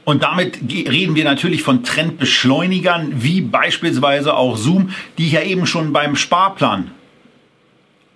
und 0.05 0.23
damit 0.23 0.59
reden 0.71 1.15
wir 1.15 1.25
natürlich 1.25 1.63
von 1.63 1.83
Trendbeschleunigern, 1.83 3.23
wie 3.23 3.41
beispielsweise 3.41 4.37
auch 4.37 4.57
Zoom, 4.57 4.91
die 5.19 5.27
ich 5.27 5.33
ja 5.33 5.43
eben 5.43 5.67
schon 5.67 5.93
beim 5.93 6.17
Sparplan 6.17 6.91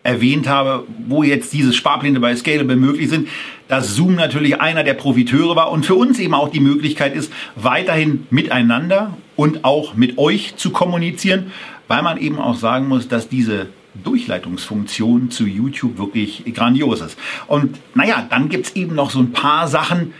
erwähnt 0.03 0.49
habe, 0.49 0.87
wo 1.07 1.23
jetzt 1.23 1.53
diese 1.53 1.73
Sparpläne 1.73 2.21
bei 2.21 2.35
Scalable 2.35 2.77
möglich 2.77 3.11
sind, 3.11 3.29
dass 3.69 3.95
Zoom 3.95 4.15
natürlich 4.15 4.61
einer 4.61 4.85
der 4.85 4.95
Profiteure 4.95 5.57
war 5.57 5.71
und 5.71 5.85
für 5.85 5.95
uns 5.95 6.19
eben 6.19 6.35
auch 6.35 6.51
die 6.51 6.61
Möglichkeit 6.61 7.15
ist, 7.15 7.33
weiterhin 7.57 8.27
miteinander 8.31 9.17
und 9.37 9.65
auch 9.65 9.95
mit 9.95 10.17
euch 10.17 10.57
zu 10.57 10.71
kommunizieren, 10.71 11.53
weil 11.89 12.03
man 12.03 12.19
eben 12.19 12.39
auch 12.39 12.57
sagen 12.57 12.89
muss, 12.89 13.09
dass 13.09 13.29
diese 13.29 13.67
Durchleitungsfunktion 14.03 15.31
zu 15.31 15.47
YouTube 15.47 15.99
wirklich 15.99 16.45
grandios 16.55 17.01
ist. 17.01 17.19
Und 17.47 17.79
naja, 17.95 18.27
dann 18.31 18.49
gibt's 18.49 18.73
eben 18.77 18.95
noch 18.95 19.11
so 19.11 19.19
ein 19.19 19.33
paar 19.33 19.69
Sachen, 19.69 20.15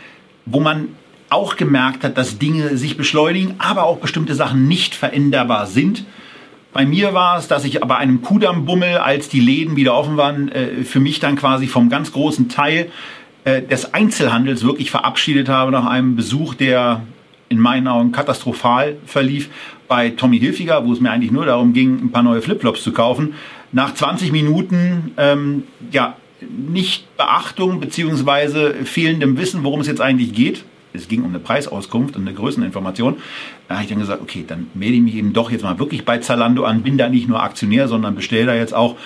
wo 0.45 0.61
man 0.61 0.89
auch 1.31 1.57
gemerkt 1.57 2.05
hat, 2.05 2.17
dass 2.17 2.39
Dinge 2.39 2.77
sich 2.77 2.97
beschleunigen, 2.97 3.55
aber 3.59 3.85
auch 3.85 3.99
bestimmte 3.99 4.35
Sachen 4.35 4.67
nicht 4.69 4.95
veränderbar 4.95 5.67
sind. 5.67 6.05
Bei 6.73 6.87
mir 6.87 7.15
war 7.15 7.39
es, 7.39 7.49
dass 7.49 7.65
ich 7.65 7.81
bei 7.81 7.97
einem 7.97 8.23
Kudamm-Bummel, 8.23 8.99
als 8.99 9.29
die 9.29 9.41
Läden 9.41 9.77
wieder 9.77 9.95
offen 9.95 10.17
waren, 10.17 10.51
äh, 10.51 10.85
für 10.85 11.01
mich 11.01 11.19
dann 11.19 11.37
quasi 11.37 11.67
vom 11.67 11.89
ganz 11.89 12.13
großen 12.13 12.49
Teil 12.49 12.91
äh, 13.45 13.63
des 13.63 13.95
Einzelhandels 13.95 14.65
wirklich 14.65 14.91
verabschiedet 14.91 15.49
habe 15.49 15.73
nach 15.73 15.87
einem 15.87 16.17
Besuch, 16.17 16.55
der 16.55 17.03
in 17.49 17.59
meinen 17.59 17.89
Augen 17.89 18.13
katastrophal 18.13 18.97
verlief 19.07 19.49
bei 19.89 20.11
Tommy 20.11 20.39
Hilfiger, 20.39 20.85
wo 20.87 20.93
es 20.93 21.01
mir 21.01 21.11
eigentlich 21.11 21.33
nur 21.33 21.47
darum 21.47 21.73
ging, 21.73 21.97
ein 21.97 22.13
paar 22.13 22.23
neue 22.23 22.43
Flipflops 22.43 22.83
zu 22.83 22.93
kaufen. 22.93 23.35
Nach 23.73 23.95
20 23.95 24.33
Minuten 24.33 25.13
ähm, 25.17 25.65
ja, 25.91 26.17
nicht 26.41 27.17
Beachtung 27.17 27.81
beziehungsweise 27.81 28.75
fehlendem 28.85 29.39
Wissen, 29.39 29.65
worum 29.65 29.81
es 29.81 29.87
jetzt 29.87 30.01
eigentlich 30.01 30.33
geht. 30.33 30.65
Es 30.93 31.09
ging 31.09 31.23
um 31.23 31.31
eine 31.31 31.39
Preisauskunft 31.39 32.17
und 32.17 32.23
eine 32.23 32.35
Größeninformation. 32.35 33.17
Da 33.69 33.75
habe 33.75 33.85
ich 33.85 33.91
dann 33.91 33.99
gesagt, 33.99 34.23
okay, 34.23 34.45
dann 34.47 34.69
melde 34.75 34.97
ich 34.97 35.03
mich 35.03 35.15
eben 35.17 35.33
doch 35.33 35.51
jetzt 35.51 35.63
mal 35.63 35.79
wirklich 35.79 36.05
bei 36.05 36.19
Zalando 36.19 36.65
an, 36.65 36.83
bin 36.83 36.99
da 36.99 37.09
nicht 37.09 37.29
nur 37.29 37.43
Aktionär, 37.43 37.89
sondern 37.89 38.15
bestelle 38.15 38.47
da 38.47 38.55
jetzt 38.55 38.75
auch. 38.75 38.97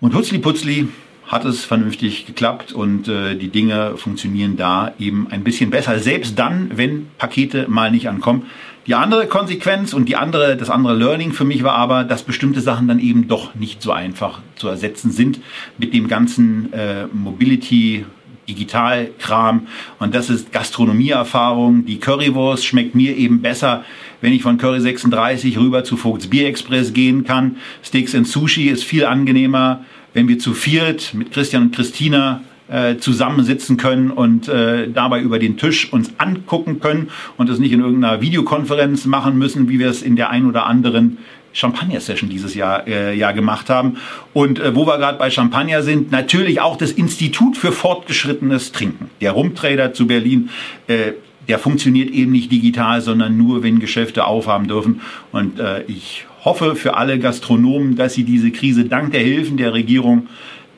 Und 0.00 0.14
hutzli 0.14 0.38
putzli 0.38 0.88
hat 1.30 1.44
es 1.44 1.64
vernünftig 1.64 2.26
geklappt 2.26 2.72
und 2.72 3.06
äh, 3.06 3.36
die 3.36 3.48
Dinge 3.48 3.96
funktionieren 3.96 4.56
da 4.56 4.92
eben 4.98 5.28
ein 5.30 5.44
bisschen 5.44 5.70
besser, 5.70 6.00
selbst 6.00 6.36
dann, 6.38 6.72
wenn 6.74 7.06
Pakete 7.18 7.66
mal 7.68 7.92
nicht 7.92 8.08
ankommen. 8.08 8.46
Die 8.88 8.96
andere 8.96 9.28
Konsequenz 9.28 9.92
und 9.92 10.08
die 10.08 10.16
andere, 10.16 10.56
das 10.56 10.70
andere 10.70 10.96
Learning 10.96 11.32
für 11.32 11.44
mich 11.44 11.62
war 11.62 11.74
aber, 11.74 12.02
dass 12.02 12.24
bestimmte 12.24 12.60
Sachen 12.60 12.88
dann 12.88 12.98
eben 12.98 13.28
doch 13.28 13.54
nicht 13.54 13.80
so 13.80 13.92
einfach 13.92 14.40
zu 14.56 14.66
ersetzen 14.66 15.12
sind 15.12 15.38
mit 15.78 15.94
dem 15.94 16.08
ganzen 16.08 16.72
äh, 16.72 17.06
Mobility 17.12 18.06
Digitalkram 18.50 19.68
und 19.98 20.14
das 20.14 20.28
ist 20.28 20.52
Gastronomieerfahrung. 20.52 21.86
Die 21.86 21.98
Currywurst 21.98 22.66
schmeckt 22.66 22.94
mir 22.94 23.16
eben 23.16 23.42
besser, 23.42 23.84
wenn 24.20 24.32
ich 24.32 24.42
von 24.42 24.58
Curry 24.58 24.80
36 24.80 25.58
rüber 25.58 25.84
zu 25.84 25.96
Vogts 25.96 26.26
Bier 26.26 26.48
Express 26.48 26.92
gehen 26.92 27.24
kann. 27.24 27.56
Steaks 27.82 28.14
and 28.14 28.26
Sushi 28.26 28.68
ist 28.68 28.84
viel 28.84 29.04
angenehmer, 29.04 29.84
wenn 30.14 30.28
wir 30.28 30.38
zu 30.38 30.52
viert 30.52 31.14
mit 31.14 31.32
Christian 31.32 31.64
und 31.64 31.74
Christina 31.74 32.42
äh, 32.68 32.98
zusammensitzen 32.98 33.76
können 33.76 34.10
und 34.10 34.48
äh, 34.48 34.88
dabei 34.90 35.20
über 35.20 35.38
den 35.38 35.56
Tisch 35.56 35.92
uns 35.92 36.12
angucken 36.18 36.80
können 36.80 37.08
und 37.36 37.48
es 37.48 37.58
nicht 37.58 37.72
in 37.72 37.80
irgendeiner 37.80 38.20
Videokonferenz 38.20 39.06
machen 39.06 39.38
müssen, 39.38 39.68
wie 39.68 39.78
wir 39.78 39.88
es 39.88 40.02
in 40.02 40.16
der 40.16 40.30
ein 40.30 40.46
oder 40.46 40.66
anderen 40.66 41.18
Champagner-Session 41.52 42.28
dieses 42.28 42.54
Jahr, 42.54 42.86
äh, 42.86 43.14
Jahr 43.16 43.32
gemacht 43.32 43.70
haben. 43.70 43.96
Und 44.32 44.58
äh, 44.58 44.74
wo 44.74 44.86
wir 44.86 44.98
gerade 44.98 45.18
bei 45.18 45.30
Champagner 45.30 45.82
sind, 45.82 46.10
natürlich 46.10 46.60
auch 46.60 46.76
das 46.76 46.92
Institut 46.92 47.56
für 47.56 47.72
fortgeschrittenes 47.72 48.72
Trinken. 48.72 49.10
Der 49.20 49.32
Rumtrader 49.32 49.92
zu 49.92 50.06
Berlin, 50.06 50.50
äh, 50.86 51.12
der 51.48 51.58
funktioniert 51.58 52.10
eben 52.10 52.32
nicht 52.32 52.52
digital, 52.52 53.00
sondern 53.00 53.36
nur, 53.36 53.62
wenn 53.62 53.80
Geschäfte 53.80 54.24
aufhaben 54.24 54.68
dürfen. 54.68 55.00
Und 55.32 55.58
äh, 55.58 55.82
ich 55.88 56.26
hoffe 56.44 56.76
für 56.76 56.96
alle 56.96 57.18
Gastronomen, 57.18 57.96
dass 57.96 58.14
sie 58.14 58.24
diese 58.24 58.50
Krise 58.50 58.84
dank 58.84 59.12
der 59.12 59.22
Hilfen 59.22 59.56
der 59.56 59.72
Regierung 59.74 60.28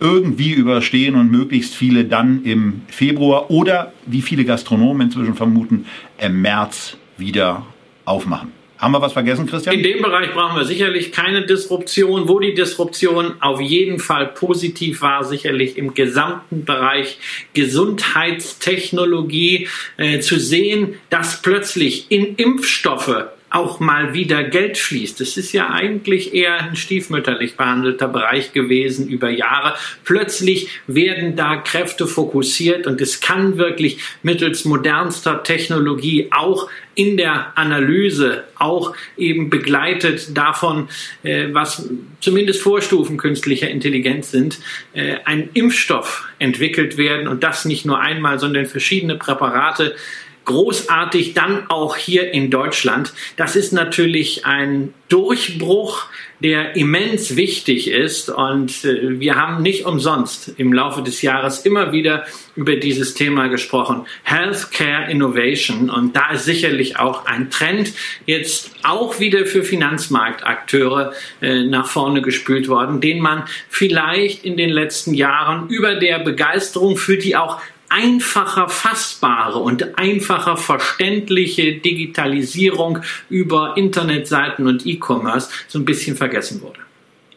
irgendwie 0.01 0.53
überstehen 0.53 1.15
und 1.15 1.31
möglichst 1.31 1.75
viele 1.75 2.05
dann 2.05 2.43
im 2.45 2.83
Februar 2.89 3.51
oder 3.51 3.93
wie 4.07 4.23
viele 4.23 4.45
Gastronomen 4.45 5.03
inzwischen 5.09 5.35
vermuten, 5.35 5.87
im 6.19 6.43
März 6.43 6.97
wieder 7.19 7.67
aufmachen. 8.05 8.62
Haben 8.83 8.93
wir 8.95 9.01
was 9.01 9.13
vergessen, 9.13 9.47
Christian? 9.47 9.77
In 9.77 9.85
dem 9.85 10.03
Bereich 10.03 10.33
brauchen 10.33 10.57
wir 10.57 10.65
sicherlich 10.65 11.13
keine 11.13 11.47
Disruption. 11.47 12.29
Wo 12.29 12.41
die 12.41 12.53
Disruption 12.53 13.41
auf 13.41 13.61
jeden 13.61 14.01
Fall 14.01 14.27
positiv 14.27 15.03
war, 15.03 15.23
sicherlich 15.23 15.79
im 15.79 15.95
gesamten 15.95 16.65
Bereich 16.65 17.19
Gesundheitstechnologie 17.55 19.69
äh, 19.99 20.19
zu 20.19 20.41
sehen, 20.41 20.97
dass 21.11 21.43
plötzlich 21.43 22.11
in 22.11 22.35
Impfstoffe 22.35 23.29
auch 23.53 23.81
mal 23.81 24.15
wieder 24.15 24.43
Geld 24.45 24.79
fließt. 24.79 25.21
Es 25.21 25.37
ist 25.37 25.53
ja 25.53 25.71
eigentlich 25.71 26.35
eher 26.35 26.59
ein 26.59 26.77
stiefmütterlich 26.77 27.57
behandelter 27.57 28.09
Bereich 28.09 28.53
gewesen 28.53 29.09
über 29.09 29.29
Jahre. 29.31 29.75
Plötzlich 30.05 30.69
werden 30.87 31.37
da 31.37 31.57
Kräfte 31.57 32.07
fokussiert 32.07 32.87
und 32.87 33.01
es 33.01 33.21
kann 33.21 33.59
wirklich 33.59 33.99
mittels 34.23 34.65
modernster 34.65 35.43
Technologie 35.43 36.29
auch 36.31 36.69
in 36.95 37.17
der 37.17 37.57
Analyse 37.57 38.45
auch 38.59 38.95
eben 39.17 39.51
begleitet 39.51 40.37
davon, 40.37 40.89
äh, 41.23 41.49
was 41.53 41.89
zumindest 42.21 42.61
Vorstufen 42.61 43.17
künstlicher 43.17 43.69
Intelligenz 43.69 44.31
sind, 44.31 44.59
äh, 44.93 45.17
ein 45.25 45.49
Impfstoff 45.55 46.29
entwickelt 46.39 46.97
werden 46.99 47.29
und 47.29 47.43
das 47.43 47.65
nicht 47.65 47.87
nur 47.87 48.01
einmal, 48.01 48.39
sondern 48.39 48.67
verschiedene 48.67 49.17
Präparate 49.17 49.95
großartig 50.45 51.35
dann 51.35 51.71
auch 51.71 51.97
hier 51.97 52.33
in 52.33 52.51
Deutschland. 52.51 53.13
Das 53.37 53.57
ist 53.57 53.73
natürlich 53.73 54.45
ein 54.45 54.93
Durchbruch, 55.09 56.07
der 56.43 56.75
immens 56.77 57.37
wichtig 57.37 57.89
ist. 57.89 58.29
Und 58.29 58.85
äh, 58.85 59.21
wir 59.21 59.37
haben 59.37 59.63
nicht 59.63 59.85
umsonst 59.85 60.55
im 60.57 60.73
Laufe 60.73 61.03
des 61.03 61.23
Jahres 61.23 61.61
immer 61.61 61.93
wieder 61.93 62.25
über 62.57 62.77
dieses 62.77 63.15
Thema 63.15 63.49
gesprochen. 63.49 64.07
Healthcare 64.25 65.11
Innovation. 65.11 65.91
Und 65.91 66.17
da 66.17 66.31
ist 66.33 66.45
sicherlich 66.45 66.99
auch 66.99 67.27
ein 67.27 67.51
Trend 67.51 67.93
jetzt 68.27 68.73
auch 68.83 69.21
wieder 69.21 69.47
für 69.47 69.63
Finanzmarktakteure 69.63 71.13
äh, 71.41 71.65
nach 71.65 71.87
vorne 71.87 72.23
gespült 72.23 72.69
worden, 72.69 73.01
den 73.01 73.21
man 73.21 73.45
vielleicht 73.69 74.45
in 74.45 74.57
den 74.57 74.71
letzten 74.71 75.15
Jahren 75.15 75.69
über 75.69 75.95
der 75.95 76.19
Begeisterung 76.19 76.97
für 76.97 77.17
die 77.17 77.37
auch 77.37 77.61
einfacher 77.93 78.69
fassbare 78.69 79.59
und 79.59 79.99
einfacher 79.99 80.57
verständliche 80.57 81.75
Digitalisierung 81.75 83.01
über 83.29 83.77
Internetseiten 83.77 84.67
und 84.67 84.87
E-Commerce 84.87 85.51
so 85.69 85.79
ein 85.79 85.85
bisschen 85.85 86.17
vergessen 86.17 86.63
wurde. 86.63 86.81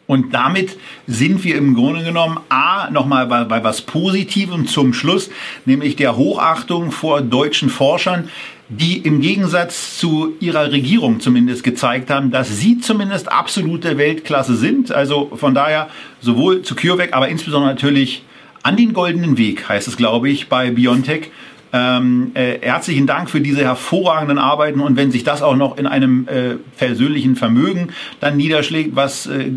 Und 0.06 0.32
damit 0.32 0.76
sind 1.06 1.42
wir 1.42 1.56
im 1.56 1.74
Grunde 1.74 2.04
genommen 2.04 2.38
A, 2.48 2.88
nochmal 2.90 3.26
bei, 3.26 3.42
bei 3.44 3.64
was 3.64 3.82
Positivem 3.82 4.68
zum 4.68 4.94
Schluss, 4.94 5.30
nämlich 5.64 5.96
der 5.96 6.16
Hochachtung 6.16 6.92
vor 6.92 7.22
deutschen 7.22 7.68
Forschern, 7.68 8.28
die 8.68 8.98
im 8.98 9.20
Gegensatz 9.20 9.98
zu 9.98 10.36
ihrer 10.40 10.70
Regierung 10.72 11.20
zumindest 11.20 11.64
gezeigt 11.64 12.10
haben, 12.10 12.30
dass 12.30 12.58
sie 12.58 12.78
zumindest 12.78 13.30
absolute 13.30 13.98
Weltklasse 13.98 14.56
sind. 14.56 14.92
Also 14.92 15.30
von 15.34 15.54
daher 15.54 15.88
sowohl 16.20 16.62
zu 16.62 16.74
CureVac, 16.76 17.12
aber 17.12 17.28
insbesondere 17.28 17.72
natürlich 17.72 18.22
an 18.66 18.76
den 18.76 18.94
goldenen 18.94 19.38
Weg, 19.38 19.68
heißt 19.68 19.86
es, 19.86 19.96
glaube 19.96 20.28
ich, 20.28 20.48
bei 20.48 20.72
Biontech. 20.72 21.30
Ähm, 21.72 22.32
äh, 22.34 22.58
herzlichen 22.60 23.06
Dank 23.06 23.30
für 23.30 23.40
diese 23.40 23.60
hervorragenden 23.60 24.38
Arbeiten 24.38 24.80
und 24.80 24.96
wenn 24.96 25.12
sich 25.12 25.22
das 25.22 25.40
auch 25.40 25.54
noch 25.54 25.78
in 25.78 25.86
einem 25.86 26.26
äh, 26.26 26.56
persönlichen 26.76 27.36
Vermögen 27.36 27.90
dann 28.18 28.36
niederschlägt, 28.36 28.96
was 28.96 29.26
äh, 29.26 29.52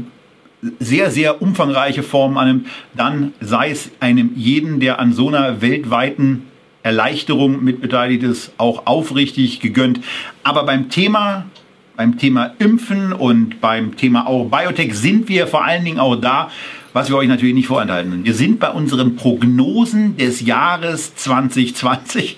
sehr, 0.80 1.10
sehr 1.10 1.42
umfangreiche 1.42 2.04
Formen 2.04 2.38
annimmt, 2.38 2.68
dann 2.96 3.34
sei 3.42 3.72
es 3.72 3.90
einem 4.00 4.34
jeden, 4.36 4.80
der 4.80 5.00
an 5.00 5.12
so 5.14 5.28
einer 5.30 5.60
weltweiten 5.60 6.44
Erleichterung 6.84 7.64
mitbeteiligt 7.64 8.22
ist, 8.22 8.52
auch 8.60 8.86
aufrichtig 8.86 9.60
gegönnt. 9.60 10.02
Aber 10.44 10.66
beim 10.66 10.90
Thema 10.90 11.46
beim 12.00 12.18
Thema 12.18 12.54
Impfen 12.60 13.12
und 13.12 13.60
beim 13.60 13.98
Thema 13.98 14.26
auch 14.26 14.46
Biotech 14.46 14.94
sind 14.94 15.28
wir 15.28 15.48
vor 15.48 15.66
allen 15.66 15.84
Dingen 15.84 16.00
auch 16.00 16.16
da, 16.16 16.50
was 16.94 17.10
wir 17.10 17.18
euch 17.18 17.28
natürlich 17.28 17.56
nicht 17.56 17.68
vorenthalten. 17.68 18.24
Wir 18.24 18.34
sind 18.34 18.60
bei 18.60 18.70
unseren 18.70 19.16
Prognosen 19.16 20.18
des 20.18 20.42
Jahres 20.42 21.16
2020. 21.16 22.38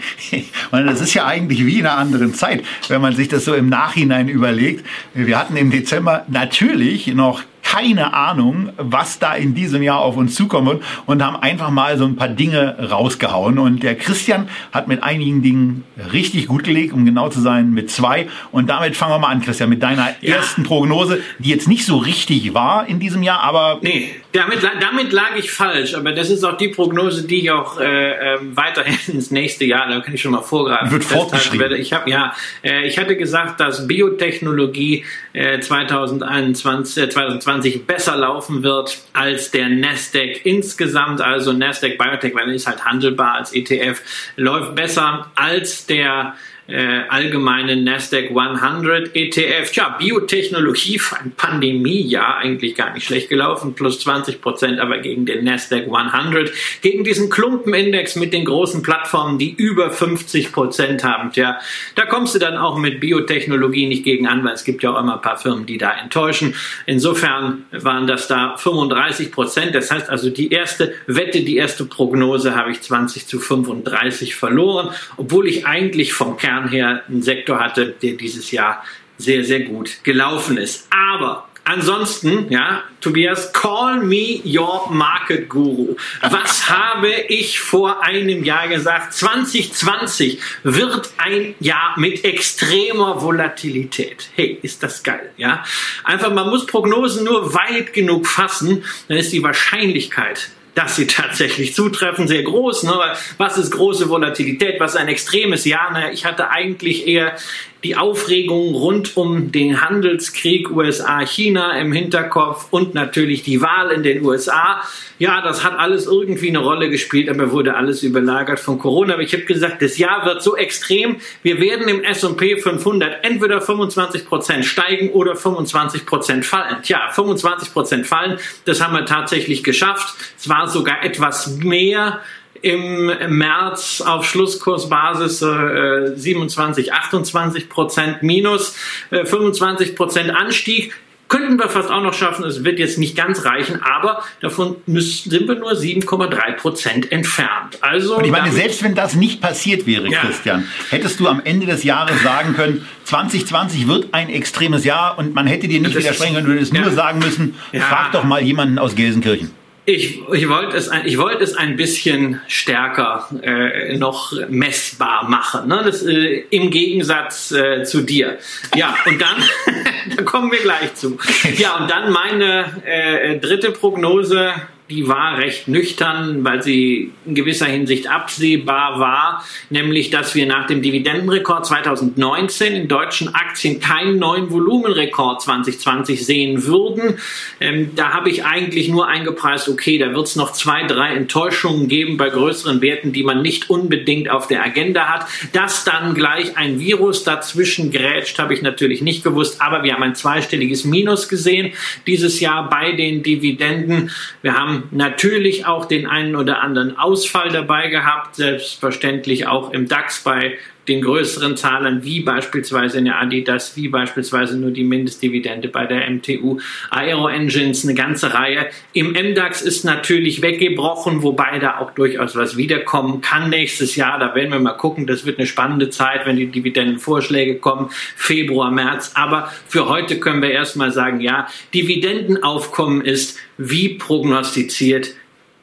Und 0.72 0.86
das 0.86 1.02
ist 1.02 1.14
ja 1.14 1.26
eigentlich 1.26 1.66
wie 1.66 1.80
in 1.80 1.86
einer 1.86 1.98
anderen 1.98 2.34
Zeit, 2.34 2.64
wenn 2.88 3.02
man 3.02 3.16
sich 3.16 3.28
das 3.28 3.46
so 3.46 3.54
im 3.54 3.70
Nachhinein 3.70 4.28
überlegt. 4.28 4.86
Wir 5.14 5.40
hatten 5.40 5.56
im 5.56 5.72
Dezember 5.72 6.26
natürlich 6.28 7.08
noch 7.08 7.44
keine 7.72 8.14
Ahnung, 8.14 8.74
was 8.76 9.18
da 9.20 9.34
in 9.34 9.56
diesem 9.56 9.82
Jahr 9.82 10.00
auf 10.00 10.18
uns 10.18 10.36
zukommen 10.36 10.68
wird 10.68 10.84
und 11.06 11.24
haben 11.24 11.38
einfach 11.38 11.70
mal 11.70 11.98
so 11.98 12.04
ein 12.04 12.18
paar 12.18 12.28
Dinge 12.28 12.76
rausgehauen. 12.92 13.58
Und 13.60 13.82
der 13.82 13.96
Christian 13.96 14.50
hat 14.74 14.90
mit 14.90 15.04
einigen 15.04 15.42
Dingen 15.42 15.86
richtig 16.12 16.48
gut 16.48 16.66
gelegt, 16.66 16.92
um 16.92 17.06
genau 17.06 17.30
zu 17.30 17.40
sein, 17.40 17.72
mit 17.72 17.90
zwei. 17.90 18.28
Und 18.52 18.70
damit 18.70 18.98
fangen 18.98 19.14
wir 19.14 19.20
mal 19.20 19.30
an, 19.30 19.42
Christian, 19.42 19.70
mit 19.70 19.82
deiner 19.82 20.10
ja. 20.20 20.36
ersten 20.36 20.64
Prognose, 20.64 21.22
die 21.40 21.50
jetzt 21.50 21.70
nicht 21.70 21.86
so 21.86 21.96
richtig 21.96 22.54
war 22.54 22.88
in 22.88 23.00
diesem 23.00 23.24
Jahr, 23.24 23.40
aber... 23.40 23.80
Nee, 23.82 24.10
damit, 24.34 24.60
damit 24.82 25.14
lag 25.14 25.36
ich 25.38 25.52
falsch, 25.52 25.94
aber 25.96 26.12
das 26.12 26.30
ist 26.30 26.44
auch 26.44 26.58
die 26.58 26.70
Prognose, 26.70 27.26
die 27.26 27.42
ich 27.42 27.52
auch 27.52 27.80
äh, 27.80 28.34
ähm, 28.36 28.56
weiterhin 28.56 28.98
ins 29.16 29.32
nächste 29.32 29.64
Jahr, 29.64 29.88
da 29.88 30.02
kann 30.02 30.14
ich 30.14 30.22
schon 30.22 30.32
mal 30.32 30.42
vorgreifen, 30.42 30.92
wird 30.92 31.06
fortgeschrieben. 31.06 31.72
Ich 31.74 31.94
habe 31.94 32.10
ja, 32.10 32.34
äh, 32.64 32.86
ich 32.86 32.98
hatte 32.98 33.16
gesagt, 33.16 33.62
dass 33.62 33.88
Biotechnologie 33.88 35.06
äh, 35.32 35.60
2021, 35.60 37.04
äh, 37.04 37.10
2020 37.10 37.61
besser 37.86 38.18
laufen 38.18 38.64
wird 38.64 38.98
als 39.14 39.52
der 39.52 39.70
Nasdaq 39.70 40.46
insgesamt, 40.46 41.22
also 41.22 41.54
Nasdaq 41.54 41.98
Biotech, 41.98 42.36
weil 42.36 42.50
er 42.50 42.56
ist 42.56 42.68
halt 42.68 42.84
handelbar 42.86 43.36
als 43.36 43.54
ETF, 43.54 44.02
läuft 44.36 44.76
besser 44.76 45.32
als 45.36 45.86
der 45.86 46.36
äh, 46.68 47.02
allgemeinen 47.10 47.84
Nasdaq 47.84 48.30
100 48.36 49.16
ETF. 49.16 49.72
Tja, 49.72 49.96
Biotechnologie 50.00 51.00
für 51.00 51.18
ein 51.18 51.32
Pandemiejahr 51.36 52.38
eigentlich 52.38 52.76
gar 52.76 52.94
nicht 52.94 53.06
schlecht 53.06 53.30
gelaufen, 53.30 53.74
plus 53.74 54.00
20 54.02 54.42
Prozent, 54.42 54.80
aber 54.80 55.00
gegen 55.00 55.26
den 55.26 55.44
Nasdaq 55.44 55.88
100, 55.92 56.52
gegen 56.82 57.04
diesen 57.04 57.30
Klumpenindex 57.30 58.16
mit 58.16 58.32
den 58.32 58.46
großen 58.46 58.84
Plattformen, 58.84 59.38
die 59.38 59.52
über 59.52 59.92
50 59.92 60.52
Prozent 60.52 61.04
haben. 61.04 61.32
Tja, 61.32 61.60
da 61.96 62.06
kommst 62.06 62.36
du 62.36 62.40
dann 62.40 62.58
auch 62.58 62.78
mit 62.78 63.00
Biotechnologie 63.00 63.88
nicht 63.88 64.04
gegen 64.04 64.28
an, 64.28 64.44
weil 64.44 64.54
es 64.54 64.64
gibt 64.64 64.84
ja 64.84 64.94
auch 64.94 65.00
immer 65.00 65.16
ein 65.16 65.22
paar 65.22 65.38
Firmen, 65.38 65.66
die 65.66 65.78
da 65.78 65.92
enttäuschen. 65.92 66.56
Insofern 66.86 67.66
waren 67.72 68.08
das 68.08 68.28
da 68.28 68.56
35 68.56 69.32
Prozent. 69.32 69.76
Das 69.76 69.92
heißt 69.92 70.10
also, 70.10 70.30
die 70.30 70.52
erste 70.52 70.94
Wette, 71.08 71.42
die 71.42 71.58
erste 71.58 71.86
Prognose 71.86 72.56
habe 72.56 72.72
ich 72.72 72.82
20 72.82 73.28
zu 73.28 73.40
35 73.40 74.36
verloren, 74.36 74.90
obwohl 75.18 75.48
ich 75.48 75.66
eigentlich 75.66 76.14
vom 76.14 76.38
Kern 76.38 76.51
Kern 76.52 76.70
her 76.70 77.04
einen 77.08 77.22
Sektor 77.22 77.60
hatte, 77.60 77.96
der 78.02 78.14
dieses 78.14 78.52
Jahr 78.52 78.84
sehr, 79.18 79.44
sehr 79.44 79.62
gut 79.62 80.04
gelaufen 80.04 80.58
ist. 80.58 80.88
Aber 80.90 81.48
Ansonsten, 81.64 82.52
ja, 82.52 82.84
Tobias, 83.02 83.54
call 83.54 84.02
me 84.02 84.42
your 84.44 84.90
market 84.90 85.48
guru. 85.48 85.96
Was 86.22 86.68
habe 86.68 87.12
ich 87.28 87.60
vor 87.60 88.04
einem 88.04 88.44
Jahr 88.44 88.68
gesagt? 88.68 89.14
2020 89.14 90.40
wird 90.64 91.14
ein 91.18 91.54
Jahr 91.60 91.94
mit 91.98 92.26
extremer 92.26 93.22
Volatilität. 93.22 94.28
Hey, 94.36 94.58
ist 94.64 94.82
das 94.82 95.04
geil, 95.04 95.30
ja? 95.38 95.64
Einfach, 96.04 96.34
man 96.34 96.50
muss 96.50 96.66
Prognosen 96.66 97.26
nur 97.26 97.54
weit 97.54 97.94
genug 97.94 98.26
fassen, 98.26 98.84
dann 99.08 99.18
ist 99.18 99.32
die 99.32 99.44
Wahrscheinlichkeit, 99.44 100.50
dass 100.76 100.96
sie 100.96 101.08
tatsächlich 101.08 101.76
zutreffen, 101.76 102.28
sehr 102.28 102.44
groß. 102.44 102.84
Ne? 102.84 102.94
Was 103.38 103.58
ist 103.58 103.72
große 103.72 104.10
Volatilität? 104.10 104.80
Was 104.80 104.96
ist 104.96 105.02
ein 105.02 105.08
extremes 105.08 105.66
Jahr? 105.66 105.92
Ne? 105.92 106.12
Ich 106.12 106.26
hatte 106.26 106.50
eigentlich 106.50 107.08
eher 107.08 107.36
die 107.84 107.96
Aufregung 107.96 108.76
rund 108.76 109.18
um 109.18 109.52
den 109.52 109.82
Handelskrieg 109.82 110.70
USA-China 110.70 111.80
im 111.80 111.92
Hinterkopf 111.92 112.68
und 112.70 112.94
natürlich 112.94 113.44
die 113.44 113.62
Wahl 113.62 113.92
in 113.92 114.04
den 114.04 114.24
USA. 114.24 114.82
Ja, 115.18 115.42
das 115.42 115.64
hat 115.64 115.78
alles 115.78 116.06
irgendwie 116.06 116.50
eine 116.50 116.60
Rolle 116.60 116.90
gespielt, 116.90 117.30
aber 117.30 117.52
wurde 117.52 117.76
alles 117.76 118.04
überlagert 118.04 118.60
von 118.60 118.78
Corona. 118.78 119.14
Aber 119.14 119.24
ich 119.24 119.34
habe 119.34 119.46
gesagt, 119.46 119.82
das 119.82 119.98
Jahr 119.98 120.26
wird 120.26 120.44
so 120.44 120.56
extrem. 120.56 121.18
Wir 121.42 121.60
werden 121.60 121.88
im 121.88 122.04
S&P 122.04 122.58
500 122.58 123.24
entweder 123.24 123.62
25 123.62 124.26
Prozent 124.26 124.66
steigen 124.66 125.10
oder 125.10 125.36
25 125.36 126.06
Prozent 126.06 126.46
fallen. 126.46 126.78
Tja, 126.84 127.10
25 127.12 127.74
Prozent 127.74 128.06
fallen, 128.06 128.38
das 128.66 128.82
haben 128.82 128.94
wir 128.94 129.06
tatsächlich 129.06 129.64
geschafft. 129.64 130.16
Es 130.38 130.48
war 130.48 130.68
sogar 130.68 131.04
etwas 131.04 131.58
mehr 131.58 132.20
im 132.62 133.38
März 133.38 134.02
auf 134.02 134.26
Schlusskursbasis 134.26 135.42
äh, 135.42 136.16
27, 136.16 136.94
28 136.94 137.70
Prozent 137.70 138.24
minus, 138.24 138.76
äh, 139.10 139.26
25 139.26 139.96
Prozent 139.96 140.30
Anstieg. 140.32 140.94
Könnten 141.28 141.58
wir 141.58 141.70
fast 141.70 141.90
auch 141.90 142.04
noch 142.04 142.14
schaffen. 142.14 142.44
Es 142.44 142.66
wird 142.66 142.78
jetzt 142.78 142.98
nicht 142.98 143.16
ganz 143.16 143.46
reichen, 143.46 143.80
aber 143.82 144.22
davon 144.42 144.76
müssen, 144.86 145.32
sind 145.32 145.48
wir 145.48 145.56
nur 145.56 145.72
7,3 145.72 146.58
Prozent 146.58 147.10
entfernt. 147.10 147.78
Also 147.80 148.18
Und 148.18 148.26
ich 148.26 148.32
meine, 148.32 148.52
selbst 148.52 148.84
wenn 148.84 148.96
das 148.96 149.16
nicht 149.16 149.40
passiert 149.40 149.88
wäre, 149.88 150.10
ja. 150.10 150.20
Christian, 150.20 150.68
hättest 150.90 151.22
du 151.22 151.30
am 151.30 151.42
Ende 151.42 151.68
des 151.68 151.86
Jahres 151.86 152.22
sagen 152.22 152.54
können, 152.54 152.86
2020 153.06 153.88
wird 153.88 154.14
ein 154.14 154.30
extremes 154.30 154.84
Jahr 154.84 155.18
und 155.18 155.34
man 155.34 155.48
hätte 155.48 155.70
dir 155.70 155.80
nicht 155.80 155.96
widersprechen 155.96 156.36
können, 156.36 156.48
du 156.48 156.54
hättest 156.54 156.74
ja. 156.74 156.82
nur 156.82 156.92
sagen 156.92 157.20
müssen, 157.20 157.56
ja. 157.72 157.80
frag 157.80 158.12
doch 158.12 158.26
mal 158.26 158.42
jemanden 158.42 158.78
aus 158.78 158.96
Gelsenkirchen. 158.96 159.61
Ich, 159.86 160.22
ich 160.32 160.48
wollte 160.48 160.78
es, 160.78 160.90
ein, 160.90 161.08
ich 161.08 161.18
wollte 161.18 161.44
es 161.44 161.56
ein 161.56 161.76
bisschen 161.76 162.40
stärker 162.48 163.28
äh, 163.42 163.98
noch 163.98 164.32
messbar 164.48 165.28
machen, 165.28 165.70
ne? 165.70 165.82
das, 165.84 166.04
äh, 166.04 166.44
im 166.52 166.70
Gegensatz 166.70 167.52
äh, 167.52 167.84
zu 167.84 168.02
dir. 168.02 168.38
Ja, 168.76 168.96
und 169.08 169.20
dann, 169.20 169.44
da 170.16 170.22
kommen 170.22 170.52
wir 170.52 170.60
gleich 170.60 170.94
zu. 170.94 171.18
Ja, 171.58 171.78
und 171.78 171.90
dann 171.90 172.12
meine 172.12 172.84
äh, 172.86 173.40
dritte 173.40 173.72
Prognose, 173.72 174.54
die 174.92 175.08
war 175.08 175.38
recht 175.38 175.70
nüchtern, 175.70 176.44
weil 176.44 176.62
sie 176.62 177.12
in 177.26 177.34
gewisser 177.34 177.66
Hinsicht 177.66 178.10
absehbar 178.10 179.00
war, 179.00 179.46
nämlich 179.70 180.10
dass 180.10 180.36
wir 180.36 180.46
nach 180.46 180.68
dem 180.68 180.82
Dividendenrekord 180.82 181.66
2019 181.66 182.76
in 182.76 182.88
deutschen 182.90 183.34
Aktien 183.34 183.80
keinen 183.80 184.20
neuen 184.20 184.52
Volumenrekord 184.52 185.42
2020 185.42 186.26
sehen 186.26 186.66
würden. 186.66 187.18
Ähm, 187.62 187.92
da 187.96 188.10
habe 188.10 188.30
ich 188.30 188.44
eigentlich 188.44 188.90
nur 188.90 189.08
eingepreist, 189.08 189.70
okay, 189.70 189.98
da 189.98 190.14
wird 190.14 190.28
es 190.28 190.36
noch 190.36 190.52
zwei, 190.52 190.84
drei 190.84 191.16
Enttäuschungen 191.16 191.88
geben 191.88 192.18
bei 192.18 192.30
größeren 192.30 192.82
Werten, 192.82 193.14
die 193.14 193.24
man 193.24 193.42
nicht 193.42 193.70
unbedingt 193.70 194.30
auf 194.30 194.48
der 194.48 194.62
Agenda 194.62 195.08
hat. 195.08 195.26
Dass 195.54 195.86
dann 195.86 196.16
gleich 196.16 196.58
ein 196.58 196.80
Virus 196.80 197.24
dazwischen 197.24 197.92
grätscht, 197.92 198.40
habe 198.40 198.54
ich 198.54 198.62
natürlich 198.62 199.02
nicht 199.02 199.24
gewusst, 199.24 199.62
aber 199.62 199.84
wir 199.84 199.94
haben 199.94 200.04
ein 200.04 200.16
zweistelliges 200.16 200.84
Minus 200.84 201.30
gesehen 201.30 201.72
dieses 202.06 202.42
Jahr 202.42 202.70
bei 202.70 202.92
den 202.92 203.24
Dividenden. 203.24 204.12
Wir 204.42 204.56
haben 204.56 204.81
natürlich 204.92 205.66
auch 205.66 205.86
den 205.86 206.08
einen 206.08 206.36
oder 206.36 206.62
anderen 206.62 206.98
Ausfall 206.98 207.50
dabei 207.50 207.90
gehabt, 207.90 208.36
selbstverständlich 208.36 209.48
auch 209.48 209.72
im 209.72 209.88
DAX 209.88 210.24
bei 210.24 210.58
den 210.88 211.02
größeren 211.02 211.58
Zahlen, 211.58 212.04
wie 212.04 212.22
beispielsweise 212.22 212.98
in 212.98 213.06
der 213.06 213.22
Adidas, 213.22 213.76
wie 213.76 213.88
beispielsweise 213.88 214.58
nur 214.58 214.72
die 214.72 214.84
Mindestdividende 214.84 215.68
bei 215.68 215.86
der 215.86 216.10
MTU, 216.10 216.60
Aero 216.90 217.28
Engines, 217.28 217.84
eine 217.84 217.94
ganze 217.94 218.34
Reihe. 218.34 218.68
Im 218.94 219.12
MDAX 219.12 219.62
ist 219.62 219.86
natürlich 219.86 220.42
weggebrochen, 220.42 221.22
wobei 221.22 221.60
da 221.60 221.80
auch 221.80 221.92
durchaus 221.92 222.36
was 222.36 222.58
wiederkommen 222.58 223.22
kann 223.22 223.50
nächstes 223.50 223.96
Jahr. 223.96 224.18
Da 224.20 224.34
werden 224.34 224.52
wir 224.52 224.60
mal 224.60 224.74
gucken. 224.74 225.06
Das 225.06 225.26
wird 225.26 225.38
eine 225.38 225.48
spannende 225.48 225.90
Zeit, 225.90 226.26
wenn 226.26 226.36
die 226.36 226.48
Dividendenvorschläge 226.48 227.56
kommen, 227.60 227.90
Februar, 228.16 228.72
März. 228.72 229.12
Aber 229.14 229.52
für 229.68 229.88
heute 229.88 230.20
können 230.20 230.42
wir 230.42 230.52
erstmal 230.52 230.92
sagen, 230.92 231.22
ja, 231.22 231.48
Dividendenaufkommen 231.74 233.02
ist 233.02 233.38
wie 233.58 233.90
prognostiziert 233.90 235.14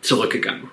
zurückgegangen. 0.01 0.65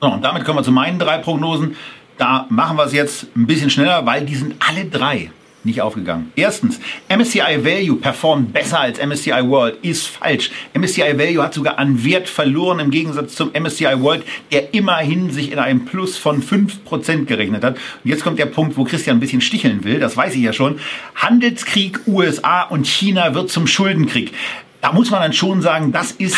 So, 0.00 0.08
und 0.08 0.24
damit 0.24 0.44
kommen 0.44 0.58
wir 0.58 0.64
zu 0.64 0.72
meinen 0.72 0.98
drei 0.98 1.18
Prognosen. 1.18 1.76
Da 2.22 2.46
machen 2.50 2.76
wir 2.76 2.84
es 2.84 2.92
jetzt 2.92 3.26
ein 3.34 3.48
bisschen 3.48 3.68
schneller, 3.68 4.06
weil 4.06 4.24
die 4.24 4.36
sind 4.36 4.54
alle 4.60 4.84
drei 4.84 5.32
nicht 5.64 5.82
aufgegangen. 5.82 6.30
Erstens, 6.36 6.78
MSCI 7.08 7.64
Value 7.64 7.96
performt 7.96 8.52
besser 8.52 8.78
als 8.78 9.04
MSCI 9.04 9.48
World, 9.48 9.78
ist 9.82 10.06
falsch. 10.06 10.52
MSCI 10.72 11.18
Value 11.18 11.42
hat 11.42 11.52
sogar 11.52 11.80
an 11.80 12.04
Wert 12.04 12.28
verloren 12.28 12.78
im 12.78 12.92
Gegensatz 12.92 13.34
zum 13.34 13.50
MSCI 13.52 14.00
World, 14.00 14.22
der 14.52 14.72
immerhin 14.72 15.32
sich 15.32 15.50
in 15.50 15.58
einem 15.58 15.84
Plus 15.84 16.16
von 16.16 16.40
5% 16.40 17.24
gerechnet 17.24 17.64
hat. 17.64 17.74
Und 17.74 18.08
jetzt 18.08 18.22
kommt 18.22 18.38
der 18.38 18.46
Punkt, 18.46 18.76
wo 18.76 18.84
Christian 18.84 19.16
ein 19.16 19.20
bisschen 19.20 19.40
sticheln 19.40 19.82
will, 19.82 19.98
das 19.98 20.16
weiß 20.16 20.36
ich 20.36 20.42
ja 20.42 20.52
schon. 20.52 20.78
Handelskrieg 21.16 22.06
USA 22.06 22.62
und 22.62 22.86
China 22.86 23.34
wird 23.34 23.50
zum 23.50 23.66
Schuldenkrieg. 23.66 24.30
Da 24.80 24.92
muss 24.92 25.10
man 25.10 25.22
dann 25.22 25.32
schon 25.32 25.60
sagen, 25.60 25.90
das 25.90 26.12
ist 26.12 26.36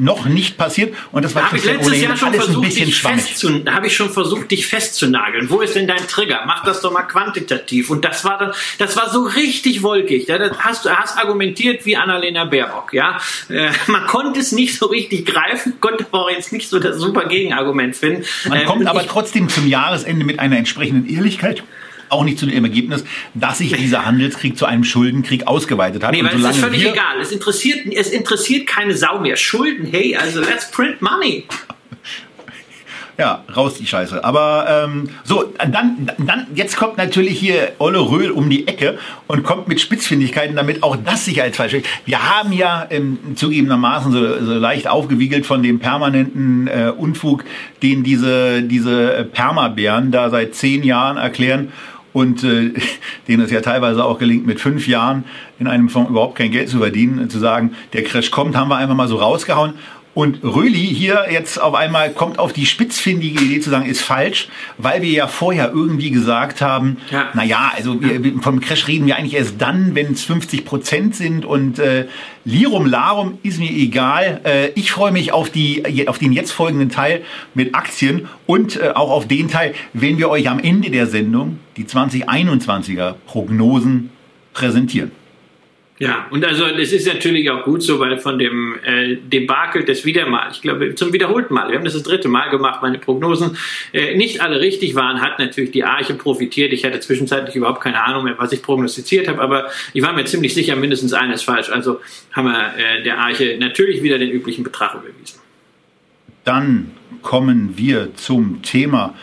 noch 0.00 0.24
nicht 0.24 0.56
passiert 0.56 0.94
und 1.12 1.24
das 1.24 1.34
war 1.34 1.42
da 1.42 1.48
Christian 1.48 1.76
letztes 1.76 2.00
Jahr 2.00 2.16
schon 2.16 2.28
alles 2.28 2.44
versucht, 2.44 2.64
ein 2.64 2.68
bisschen 2.68 2.92
schwammig. 2.92 3.64
Da 3.64 3.74
habe 3.74 3.86
ich 3.86 3.96
schon 3.96 4.10
versucht, 4.10 4.50
dich 4.50 4.66
festzunageln. 4.66 5.50
Wo 5.50 5.60
ist 5.60 5.76
denn 5.76 5.86
dein 5.86 6.06
Trigger? 6.08 6.40
Mach 6.46 6.64
das 6.64 6.80
doch 6.80 6.92
mal 6.92 7.02
quantitativ. 7.02 7.90
Und 7.90 8.04
das 8.04 8.24
war 8.24 8.38
dann, 8.38 8.52
das 8.78 8.96
war 8.96 9.10
so 9.10 9.22
richtig 9.22 9.82
wolkig. 9.82 10.28
Ja, 10.28 10.38
das 10.38 10.58
hast 10.58 10.84
du 10.84 10.90
hast 10.90 11.18
argumentiert 11.18 11.84
wie 11.84 11.96
Annalena 11.96 12.46
Baerbock. 12.46 12.92
Ja, 12.92 13.18
äh, 13.48 13.70
man 13.86 14.06
konnte 14.06 14.40
es 14.40 14.52
nicht 14.52 14.78
so 14.78 14.86
richtig 14.86 15.26
greifen, 15.26 15.74
konnte 15.80 16.06
aber 16.10 16.24
auch 16.24 16.30
jetzt 16.30 16.52
nicht 16.52 16.68
so 16.68 16.78
das 16.78 16.96
super 16.96 17.26
Gegenargument 17.26 17.94
finden. 17.94 18.24
Man 18.48 18.60
ähm, 18.60 18.66
kommt 18.66 18.86
aber 18.86 19.06
trotzdem 19.06 19.48
zum 19.48 19.68
Jahresende 19.68 20.24
mit 20.24 20.38
einer 20.38 20.56
entsprechenden 20.56 21.08
Ehrlichkeit 21.08 21.62
auch 22.10 22.24
nicht 22.24 22.38
zu 22.38 22.46
dem 22.46 22.64
Ergebnis, 22.64 23.04
dass 23.34 23.58
sich 23.58 23.72
dieser 23.72 24.04
Handelskrieg 24.04 24.56
zu 24.56 24.66
einem 24.66 24.84
Schuldenkrieg 24.84 25.46
ausgeweitet 25.46 26.04
hat. 26.04 26.12
Nee, 26.12 26.22
weil 26.22 26.36
es 26.36 26.56
ist 26.56 26.58
völlig 26.58 26.84
egal. 26.84 27.20
Es 27.20 27.32
interessiert, 27.32 27.86
es 27.94 28.08
interessiert 28.08 28.66
keine 28.66 28.96
Sau 28.96 29.20
mehr. 29.20 29.36
Schulden, 29.36 29.86
hey, 29.86 30.16
also 30.16 30.40
let's 30.40 30.70
print 30.70 31.00
money. 31.00 31.44
Ja, 33.20 33.44
raus 33.54 33.74
die 33.74 33.86
Scheiße. 33.86 34.24
Aber 34.24 34.86
ähm, 34.86 35.10
so, 35.24 35.52
dann, 35.58 36.10
dann, 36.16 36.46
jetzt 36.54 36.78
kommt 36.78 36.96
natürlich 36.96 37.38
hier 37.38 37.72
Olle 37.76 37.98
Röhl 37.98 38.30
um 38.30 38.48
die 38.48 38.66
Ecke 38.66 38.98
und 39.26 39.42
kommt 39.42 39.68
mit 39.68 39.78
Spitzfindigkeiten, 39.78 40.56
damit 40.56 40.82
auch 40.82 40.96
das 40.96 41.26
sich 41.26 41.42
als 41.42 41.58
falsch 41.58 41.76
Wir 42.06 42.22
haben 42.22 42.50
ja 42.54 42.86
ähm, 42.88 43.18
zugegebenermaßen 43.34 44.10
so, 44.10 44.42
so 44.42 44.54
leicht 44.54 44.88
aufgewiegelt 44.88 45.44
von 45.44 45.62
dem 45.62 45.80
permanenten 45.80 46.66
äh, 46.66 46.94
Unfug, 46.96 47.44
den 47.82 48.04
diese, 48.04 48.62
diese 48.62 49.28
Permabären 49.30 50.12
da 50.12 50.30
seit 50.30 50.54
zehn 50.54 50.82
Jahren 50.82 51.18
erklären 51.18 51.72
und 52.12 52.44
äh, 52.44 52.72
denen 53.28 53.42
es 53.42 53.50
ja 53.50 53.60
teilweise 53.60 54.04
auch 54.04 54.18
gelingt, 54.18 54.46
mit 54.46 54.60
fünf 54.60 54.86
Jahren 54.86 55.24
in 55.58 55.66
einem 55.66 55.88
Fonds 55.88 56.10
überhaupt 56.10 56.36
kein 56.36 56.50
Geld 56.50 56.68
zu 56.68 56.78
verdienen, 56.78 57.30
zu 57.30 57.38
sagen, 57.38 57.72
der 57.92 58.04
Crash 58.04 58.30
kommt, 58.30 58.56
haben 58.56 58.68
wir 58.68 58.76
einfach 58.76 58.94
mal 58.94 59.08
so 59.08 59.16
rausgehauen. 59.16 59.74
Und 60.12 60.42
Röli 60.42 60.92
hier 60.92 61.26
jetzt 61.30 61.60
auf 61.60 61.74
einmal 61.74 62.10
kommt 62.10 62.40
auf 62.40 62.52
die 62.52 62.66
spitzfindige 62.66 63.44
Idee 63.44 63.60
zu 63.60 63.70
sagen, 63.70 63.86
ist 63.86 64.02
falsch, 64.02 64.48
weil 64.76 65.02
wir 65.02 65.10
ja 65.10 65.28
vorher 65.28 65.70
irgendwie 65.72 66.10
gesagt 66.10 66.60
haben, 66.60 66.96
ja. 67.10 67.28
na 67.34 67.44
ja, 67.44 67.72
also 67.76 68.02
wir, 68.02 68.20
vom 68.42 68.60
Crash 68.60 68.88
reden 68.88 69.06
wir 69.06 69.16
eigentlich 69.16 69.34
erst 69.34 69.60
dann, 69.60 69.94
wenn 69.94 70.12
es 70.12 70.24
50 70.24 70.64
Prozent 70.64 71.14
sind 71.14 71.44
und 71.44 71.78
äh, 71.78 72.06
Lirum 72.44 72.86
Larum 72.86 73.38
ist 73.44 73.60
mir 73.60 73.70
egal. 73.70 74.40
Äh, 74.44 74.70
ich 74.70 74.90
freue 74.90 75.12
mich 75.12 75.32
auf, 75.32 75.48
die, 75.48 76.08
auf 76.08 76.18
den 76.18 76.32
jetzt 76.32 76.50
folgenden 76.50 76.88
Teil 76.88 77.22
mit 77.54 77.76
Aktien 77.76 78.28
und 78.46 78.80
äh, 78.80 78.90
auch 78.94 79.10
auf 79.10 79.28
den 79.28 79.48
Teil, 79.48 79.74
wenn 79.92 80.18
wir 80.18 80.28
euch 80.28 80.48
am 80.48 80.58
Ende 80.58 80.90
der 80.90 81.06
Sendung 81.06 81.60
die 81.76 81.84
2021er 81.84 83.14
Prognosen 83.26 84.10
präsentieren. 84.54 85.12
Ja, 86.00 86.28
und 86.30 86.42
also 86.46 86.64
es 86.64 86.94
ist 86.94 87.06
natürlich 87.06 87.50
auch 87.50 87.62
gut 87.62 87.82
so, 87.82 88.00
weil 88.00 88.18
von 88.18 88.38
dem 88.38 88.78
äh, 88.82 89.16
Debakel 89.16 89.84
des 89.84 90.06
Wiedermal, 90.06 90.48
ich 90.50 90.62
glaube 90.62 90.94
zum 90.94 91.12
wiederholten 91.12 91.52
Mal, 91.52 91.68
wir 91.68 91.76
haben 91.76 91.84
das 91.84 91.92
das 91.92 92.04
dritte 92.04 92.26
Mal 92.26 92.48
gemacht, 92.48 92.80
meine 92.80 92.96
Prognosen 92.98 93.58
äh, 93.92 94.16
nicht 94.16 94.40
alle 94.40 94.60
richtig 94.60 94.94
waren, 94.94 95.20
hat 95.20 95.38
natürlich 95.38 95.72
die 95.72 95.84
Arche 95.84 96.14
profitiert. 96.14 96.72
Ich 96.72 96.86
hatte 96.86 97.00
zwischenzeitlich 97.00 97.54
überhaupt 97.54 97.82
keine 97.82 98.02
Ahnung 98.02 98.24
mehr, 98.24 98.34
was 98.38 98.50
ich 98.50 98.62
prognostiziert 98.62 99.28
habe, 99.28 99.42
aber 99.42 99.68
ich 99.92 100.02
war 100.02 100.14
mir 100.14 100.24
ziemlich 100.24 100.54
sicher, 100.54 100.74
mindestens 100.74 101.12
eines 101.12 101.42
falsch. 101.42 101.68
Also 101.68 102.00
haben 102.32 102.46
wir 102.46 102.72
äh, 102.78 103.02
der 103.02 103.18
Arche 103.18 103.58
natürlich 103.60 104.02
wieder 104.02 104.18
den 104.18 104.30
üblichen 104.30 104.64
Betrag 104.64 104.94
überwiesen. 104.94 105.38
Dann 106.44 106.92
kommen 107.20 107.76
wir 107.76 108.14
zum 108.14 108.62
Thema 108.62 109.14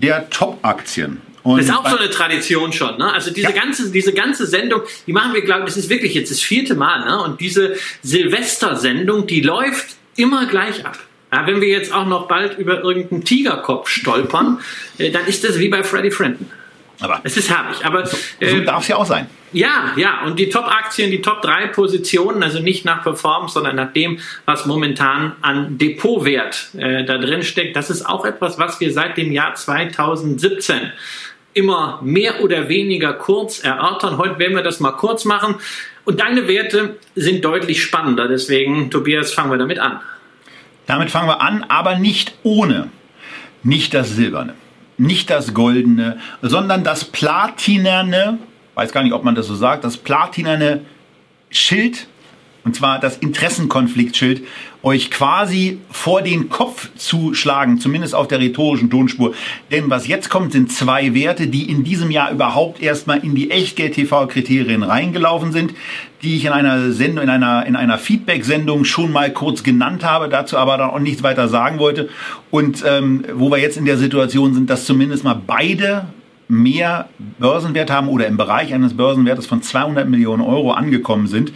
der 0.00 0.30
Top-Aktien. 0.30 1.20
Und 1.42 1.58
das 1.58 1.66
ist 1.66 1.74
auch 1.74 1.88
so 1.88 1.98
eine 1.98 2.10
Tradition 2.10 2.72
schon. 2.72 2.98
Ne? 2.98 3.12
Also 3.12 3.32
diese, 3.32 3.48
ja. 3.48 3.52
ganze, 3.52 3.90
diese 3.90 4.12
ganze 4.12 4.46
Sendung, 4.46 4.82
die 5.06 5.12
machen 5.12 5.34
wir, 5.34 5.42
glaube 5.42 5.60
ich, 5.60 5.66
das 5.66 5.76
ist 5.76 5.90
wirklich 5.90 6.14
jetzt 6.14 6.30
das 6.30 6.40
vierte 6.40 6.74
Mal. 6.74 7.04
Ne? 7.04 7.20
Und 7.22 7.40
diese 7.40 7.74
Silvester-Sendung, 8.02 9.26
die 9.26 9.40
läuft 9.40 9.96
immer 10.16 10.46
gleich 10.46 10.84
ab. 10.86 10.98
Ja, 11.32 11.46
wenn 11.46 11.60
wir 11.60 11.68
jetzt 11.68 11.92
auch 11.92 12.06
noch 12.06 12.28
bald 12.28 12.58
über 12.58 12.82
irgendeinen 12.82 13.24
Tigerkopf 13.24 13.88
stolpern, 13.88 14.60
äh, 14.98 15.10
dann 15.10 15.26
ist 15.26 15.44
das 15.44 15.58
wie 15.58 15.68
bei 15.68 15.82
Freddie 15.82 16.10
Frenton. 16.10 16.50
Aber 17.00 17.20
es 17.24 17.36
ist 17.36 17.50
herrlich. 17.50 17.84
Aber 17.84 18.06
so, 18.06 18.16
so 18.40 18.46
äh, 18.46 18.64
darf 18.64 18.82
es 18.82 18.88
ja 18.88 18.96
auch 18.96 19.06
sein. 19.06 19.26
Ja, 19.52 19.92
ja. 19.96 20.22
Und 20.24 20.38
die 20.38 20.48
Top-Aktien, 20.48 21.10
die 21.10 21.20
Top 21.20 21.42
3 21.42 21.68
Positionen, 21.68 22.42
also 22.42 22.60
nicht 22.60 22.84
nach 22.84 23.02
Performance, 23.02 23.54
sondern 23.54 23.76
nach 23.76 23.92
dem, 23.92 24.18
was 24.44 24.66
momentan 24.66 25.32
an 25.42 25.78
Depotwert 25.78 26.68
äh, 26.76 27.04
da 27.04 27.18
drin 27.18 27.42
steckt, 27.42 27.76
das 27.76 27.90
ist 27.90 28.06
auch 28.06 28.24
etwas, 28.24 28.58
was 28.58 28.80
wir 28.80 28.92
seit 28.92 29.16
dem 29.16 29.32
Jahr 29.32 29.54
2017 29.54 30.92
immer 31.54 32.00
mehr 32.02 32.42
oder 32.42 32.68
weniger 32.68 33.12
kurz 33.12 33.62
erörtern. 33.62 34.18
Heute 34.18 34.38
werden 34.38 34.56
wir 34.56 34.62
das 34.62 34.80
mal 34.80 34.92
kurz 34.92 35.24
machen. 35.24 35.56
Und 36.04 36.20
deine 36.20 36.48
Werte 36.48 36.98
sind 37.14 37.44
deutlich 37.44 37.82
spannender. 37.82 38.28
Deswegen, 38.28 38.90
Tobias, 38.90 39.32
fangen 39.32 39.50
wir 39.50 39.58
damit 39.58 39.78
an. 39.78 40.00
Damit 40.86 41.10
fangen 41.10 41.28
wir 41.28 41.40
an, 41.40 41.64
aber 41.68 41.98
nicht 41.98 42.34
ohne. 42.42 42.90
Nicht 43.62 43.94
das 43.94 44.10
Silberne, 44.10 44.54
nicht 44.98 45.30
das 45.30 45.54
Goldene, 45.54 46.18
sondern 46.40 46.82
das 46.82 47.04
Platinerne, 47.04 48.38
weiß 48.74 48.90
gar 48.90 49.04
nicht, 49.04 49.12
ob 49.12 49.22
man 49.22 49.36
das 49.36 49.46
so 49.46 49.54
sagt, 49.54 49.84
das 49.84 49.96
Platinerne 49.96 50.80
Schild 51.50 52.08
und 52.64 52.76
zwar 52.76 53.00
das 53.00 53.16
Interessenkonfliktschild, 53.16 54.42
euch 54.84 55.10
quasi 55.10 55.78
vor 55.90 56.22
den 56.22 56.48
Kopf 56.48 56.90
zu 56.96 57.34
schlagen, 57.34 57.78
zumindest 57.78 58.14
auf 58.14 58.28
der 58.28 58.40
rhetorischen 58.40 58.90
Tonspur. 58.90 59.34
Denn 59.70 59.90
was 59.90 60.06
jetzt 60.06 60.30
kommt, 60.30 60.52
sind 60.52 60.72
zwei 60.72 61.14
Werte, 61.14 61.48
die 61.48 61.70
in 61.70 61.84
diesem 61.84 62.10
Jahr 62.10 62.30
überhaupt 62.30 62.80
erstmal 62.80 63.18
in 63.18 63.34
die 63.34 63.50
Echtgeld-TV-Kriterien 63.50 64.82
reingelaufen 64.82 65.52
sind, 65.52 65.74
die 66.22 66.36
ich 66.36 66.44
in 66.44 66.52
einer 66.52 66.92
Sendung, 66.92 67.24
in 67.24 67.30
einer, 67.30 67.66
in 67.66 67.74
einer 67.74 67.98
Feedback-Sendung 67.98 68.84
schon 68.84 69.12
mal 69.12 69.32
kurz 69.32 69.62
genannt 69.62 70.04
habe, 70.04 70.28
dazu 70.28 70.56
aber 70.56 70.78
dann 70.78 70.90
auch 70.90 71.00
nichts 71.00 71.22
weiter 71.22 71.48
sagen 71.48 71.78
wollte. 71.78 72.08
Und 72.50 72.84
ähm, 72.86 73.24
wo 73.34 73.50
wir 73.50 73.58
jetzt 73.58 73.76
in 73.76 73.84
der 73.84 73.98
Situation 73.98 74.54
sind, 74.54 74.70
dass 74.70 74.84
zumindest 74.84 75.24
mal 75.24 75.40
beide 75.46 76.06
mehr 76.48 77.08
Börsenwert 77.38 77.90
haben 77.90 78.08
oder 78.08 78.26
im 78.26 78.36
Bereich 78.36 78.74
eines 78.74 78.96
Börsenwertes 78.96 79.46
von 79.46 79.62
200 79.62 80.08
Millionen 80.08 80.42
Euro 80.42 80.72
angekommen 80.72 81.26
sind 81.26 81.52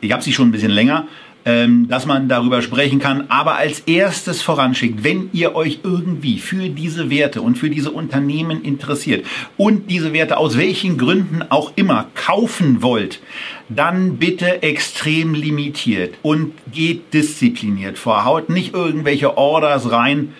ich 0.00 0.12
habe 0.12 0.22
sie 0.22 0.32
schon 0.32 0.48
ein 0.48 0.52
bisschen 0.52 0.70
länger, 0.70 1.06
ähm, 1.44 1.88
dass 1.88 2.04
man 2.04 2.28
darüber 2.28 2.62
sprechen 2.62 2.98
kann. 2.98 3.24
Aber 3.30 3.56
als 3.56 3.80
erstes 3.80 4.42
voranschickt, 4.42 5.02
wenn 5.04 5.30
ihr 5.32 5.54
euch 5.54 5.80
irgendwie 5.82 6.38
für 6.38 6.68
diese 6.68 7.10
Werte 7.10 7.40
und 7.42 7.56
für 7.56 7.70
diese 7.70 7.90
Unternehmen 7.90 8.62
interessiert 8.62 9.24
und 9.56 9.90
diese 9.90 10.12
Werte 10.12 10.36
aus 10.36 10.58
welchen 10.58 10.98
Gründen 10.98 11.42
auch 11.48 11.72
immer 11.76 12.08
kaufen 12.14 12.82
wollt, 12.82 13.20
dann 13.68 14.16
bitte 14.16 14.62
extrem 14.62 15.34
limitiert 15.34 16.14
und 16.22 16.52
geht 16.72 17.14
diszipliniert 17.14 17.98
vor. 17.98 18.24
Haut 18.24 18.50
nicht 18.50 18.74
irgendwelche 18.74 19.38
Orders 19.38 19.90
rein, 19.90 20.34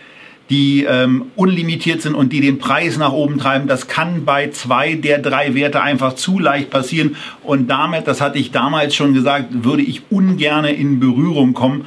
die 0.50 0.84
ähm, 0.84 1.26
unlimitiert 1.36 2.00
sind 2.00 2.14
und 2.14 2.32
die 2.32 2.40
den 2.40 2.58
Preis 2.58 2.96
nach 2.96 3.12
oben 3.12 3.38
treiben. 3.38 3.68
Das 3.68 3.86
kann 3.86 4.24
bei 4.24 4.50
zwei 4.50 4.94
der 4.94 5.18
drei 5.18 5.54
Werte 5.54 5.82
einfach 5.82 6.14
zu 6.14 6.38
leicht 6.38 6.70
passieren. 6.70 7.16
Und 7.42 7.68
damit, 7.68 8.06
das 8.06 8.20
hatte 8.20 8.38
ich 8.38 8.50
damals 8.50 8.94
schon 8.94 9.12
gesagt, 9.12 9.64
würde 9.64 9.82
ich 9.82 10.02
ungerne 10.10 10.72
in 10.72 11.00
Berührung 11.00 11.52
kommen. 11.52 11.84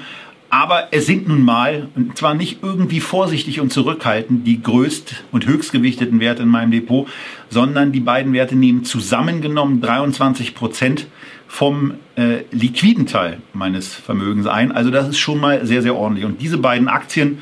Aber 0.53 0.89
es 0.91 1.05
sind 1.05 1.29
nun 1.29 1.43
mal, 1.43 1.87
und 1.95 2.17
zwar 2.17 2.33
nicht 2.33 2.59
irgendwie 2.61 2.99
vorsichtig 2.99 3.61
und 3.61 3.71
zurückhaltend, 3.71 4.45
die 4.45 4.59
größt- 4.59 5.13
und 5.31 5.47
höchstgewichteten 5.47 6.19
Werte 6.19 6.43
in 6.43 6.49
meinem 6.49 6.71
Depot, 6.71 7.07
sondern 7.49 7.93
die 7.93 8.01
beiden 8.01 8.33
Werte 8.33 8.57
nehmen 8.57 8.83
zusammengenommen 8.83 9.79
23 9.79 10.53
Prozent 10.53 11.07
vom 11.47 11.93
äh, 12.17 12.43
liquiden 12.51 13.07
Teil 13.07 13.37
meines 13.53 13.93
Vermögens 13.93 14.45
ein. 14.45 14.73
Also 14.73 14.91
das 14.91 15.07
ist 15.07 15.19
schon 15.19 15.39
mal 15.39 15.65
sehr, 15.65 15.81
sehr 15.81 15.95
ordentlich. 15.95 16.25
Und 16.25 16.41
diese 16.41 16.57
beiden 16.57 16.89
Aktien 16.89 17.39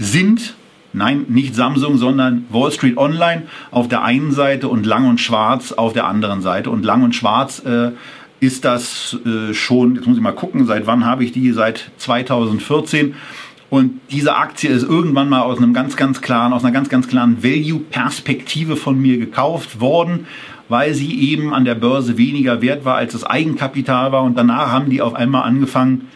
sind, 0.00 0.54
nein, 0.94 1.26
nicht 1.28 1.54
Samsung, 1.54 1.98
sondern 1.98 2.46
Wall 2.48 2.72
Street 2.72 2.96
Online 2.96 3.42
auf 3.70 3.86
der 3.86 4.02
einen 4.02 4.32
Seite 4.32 4.66
und 4.66 4.86
Lang 4.86 5.06
und 5.06 5.20
Schwarz 5.20 5.72
auf 5.72 5.92
der 5.92 6.06
anderen 6.06 6.40
Seite. 6.40 6.70
Und 6.70 6.84
Lang 6.84 7.02
und 7.02 7.14
Schwarz 7.14 7.60
äh, 7.64 7.90
ist 8.40 8.64
das 8.64 9.16
äh, 9.26 9.52
schon, 9.52 9.96
jetzt 9.96 10.06
muss 10.06 10.16
ich 10.16 10.22
mal 10.22 10.32
gucken, 10.32 10.66
seit 10.66 10.86
wann 10.86 11.04
habe 11.04 11.22
ich 11.22 11.32
die? 11.32 11.52
Seit 11.52 11.90
2014. 11.98 13.14
Und 13.68 14.00
diese 14.10 14.36
Aktie 14.36 14.70
ist 14.70 14.82
irgendwann 14.82 15.28
mal 15.28 15.42
aus 15.42 15.58
einem 15.58 15.74
ganz, 15.74 15.96
ganz 15.96 16.22
klaren, 16.22 16.54
aus 16.54 16.64
einer 16.64 16.72
ganz, 16.72 16.88
ganz 16.88 17.06
klaren 17.06 17.44
Value-Perspektive 17.44 18.74
von 18.76 18.98
mir 18.98 19.18
gekauft 19.18 19.80
worden, 19.80 20.26
weil 20.68 20.94
sie 20.94 21.30
eben 21.30 21.52
an 21.52 21.66
der 21.66 21.74
Börse 21.74 22.16
weniger 22.16 22.62
wert 22.62 22.84
war, 22.84 22.96
als 22.96 23.12
das 23.12 23.22
Eigenkapital 23.22 24.12
war. 24.12 24.22
Und 24.22 24.36
danach 24.36 24.72
haben 24.72 24.88
die 24.88 25.02
auf 25.02 25.14
einmal 25.14 25.42
angefangen, 25.42 26.08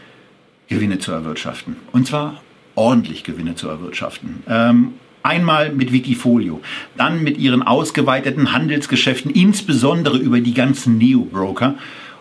Gewinne 0.68 0.98
zu 0.98 1.12
erwirtschaften. 1.12 1.76
Und 1.92 2.06
zwar 2.06 2.40
ordentlich 2.74 3.24
Gewinne 3.24 3.54
zu 3.54 3.68
erwirtschaften. 3.68 4.42
Ähm, 4.48 4.94
Einmal 5.26 5.72
mit 5.72 5.90
Wikifolio, 5.90 6.60
dann 6.98 7.22
mit 7.22 7.38
ihren 7.38 7.62
ausgeweiteten 7.62 8.52
Handelsgeschäften, 8.52 9.30
insbesondere 9.30 10.18
über 10.18 10.40
die 10.40 10.52
ganzen 10.52 10.98
Neo-Broker 10.98 11.76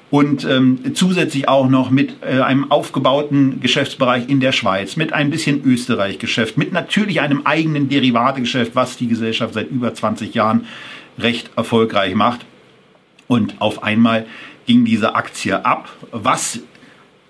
und 0.09 0.45
ähm, 0.45 0.79
zusätzlich 0.93 1.49
auch 1.49 1.67
noch 1.67 1.89
mit 1.89 2.17
äh, 2.21 2.39
einem 2.39 2.71
aufgebauten 2.71 3.59
Geschäftsbereich 3.59 4.29
in 4.29 4.39
der 4.39 4.53
Schweiz, 4.53 4.95
mit 4.95 5.11
ein 5.11 5.31
bisschen 5.31 5.65
Österreich-Geschäft, 5.65 6.57
mit 6.57 6.71
natürlich 6.71 7.19
einem 7.19 7.41
eigenen 7.45 7.89
Derivategeschäft, 7.89 8.73
was 8.73 8.95
die 8.95 9.07
Gesellschaft 9.07 9.55
seit 9.55 9.69
über 9.69 9.93
20 9.93 10.33
Jahren 10.33 10.65
recht 11.17 11.49
erfolgreich 11.57 12.15
macht. 12.15 12.45
Und 13.27 13.59
auf 13.59 13.83
einmal 13.83 14.27
ging 14.65 14.85
diese 14.85 15.15
Aktie 15.15 15.65
ab, 15.65 15.89
was 16.11 16.61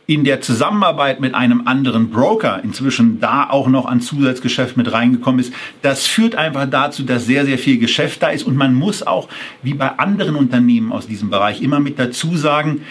in 0.05 0.25
der 0.25 0.41
Zusammenarbeit 0.41 1.21
mit 1.21 1.33
einem 1.33 1.65
anderen 1.65 2.09
Broker 2.09 2.61
inzwischen 2.63 3.21
da 3.21 3.49
auch 3.49 3.67
noch 3.67 3.85
an 3.85 4.01
Zusatzgeschäft 4.01 4.75
mit 4.75 4.91
reingekommen 4.91 5.39
ist, 5.39 5.53
das 5.81 6.05
führt 6.05 6.35
einfach 6.35 6.69
dazu, 6.69 7.03
dass 7.03 7.25
sehr, 7.25 7.45
sehr 7.45 7.57
viel 7.57 7.77
Geschäft 7.77 8.21
da 8.21 8.29
ist. 8.29 8.43
Und 8.43 8.57
man 8.57 8.73
muss 8.73 9.05
auch, 9.05 9.29
wie 9.61 9.73
bei 9.73 9.97
anderen 9.99 10.35
Unternehmen 10.35 10.91
aus 10.91 11.07
diesem 11.07 11.29
Bereich, 11.29 11.61
immer 11.61 11.79
mit 11.79 11.99
dazu 11.99 12.35
sagen, 12.35 12.81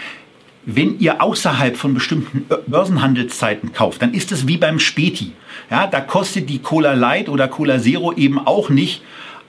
wenn 0.64 1.00
ihr 1.00 1.20
außerhalb 1.20 1.76
von 1.76 1.92
bestimmten 1.92 2.46
Börsenhandelszeiten 2.66 3.72
kauft, 3.72 4.00
dann 4.00 4.14
ist 4.14 4.32
es 4.32 4.46
wie 4.46 4.56
beim 4.56 4.78
Späti. 4.78 5.32
Ja, 5.70 5.86
da 5.86 6.00
kostet 6.00 6.48
die 6.48 6.60
Cola 6.60 6.94
Light 6.94 7.28
oder 7.28 7.48
Cola 7.48 7.80
Zero 7.80 8.12
eben 8.12 8.38
auch 8.38 8.70
nicht 8.70 9.02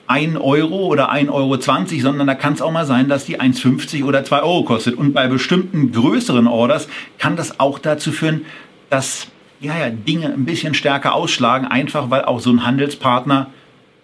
1 0.06 0.36
Euro 0.36 0.86
oder 0.86 1.12
1,20 1.12 1.30
Euro, 1.30 1.56
sondern 2.00 2.26
da 2.26 2.34
kann 2.34 2.52
es 2.52 2.62
auch 2.62 2.70
mal 2.70 2.86
sein, 2.86 3.08
dass 3.08 3.24
die 3.24 3.40
1,50 3.40 4.04
oder 4.04 4.24
2 4.24 4.42
Euro 4.42 4.64
kostet. 4.64 4.94
Und 4.94 5.12
bei 5.12 5.28
bestimmten 5.28 5.92
größeren 5.92 6.46
Orders 6.46 6.88
kann 7.18 7.36
das 7.36 7.58
auch 7.60 7.78
dazu 7.78 8.12
führen, 8.12 8.44
dass 8.90 9.28
ja, 9.60 9.78
ja, 9.78 9.90
Dinge 9.90 10.26
ein 10.32 10.44
bisschen 10.44 10.74
stärker 10.74 11.14
ausschlagen, 11.14 11.66
einfach 11.66 12.10
weil 12.10 12.24
auch 12.24 12.40
so 12.40 12.50
ein 12.50 12.66
Handelspartner 12.66 13.48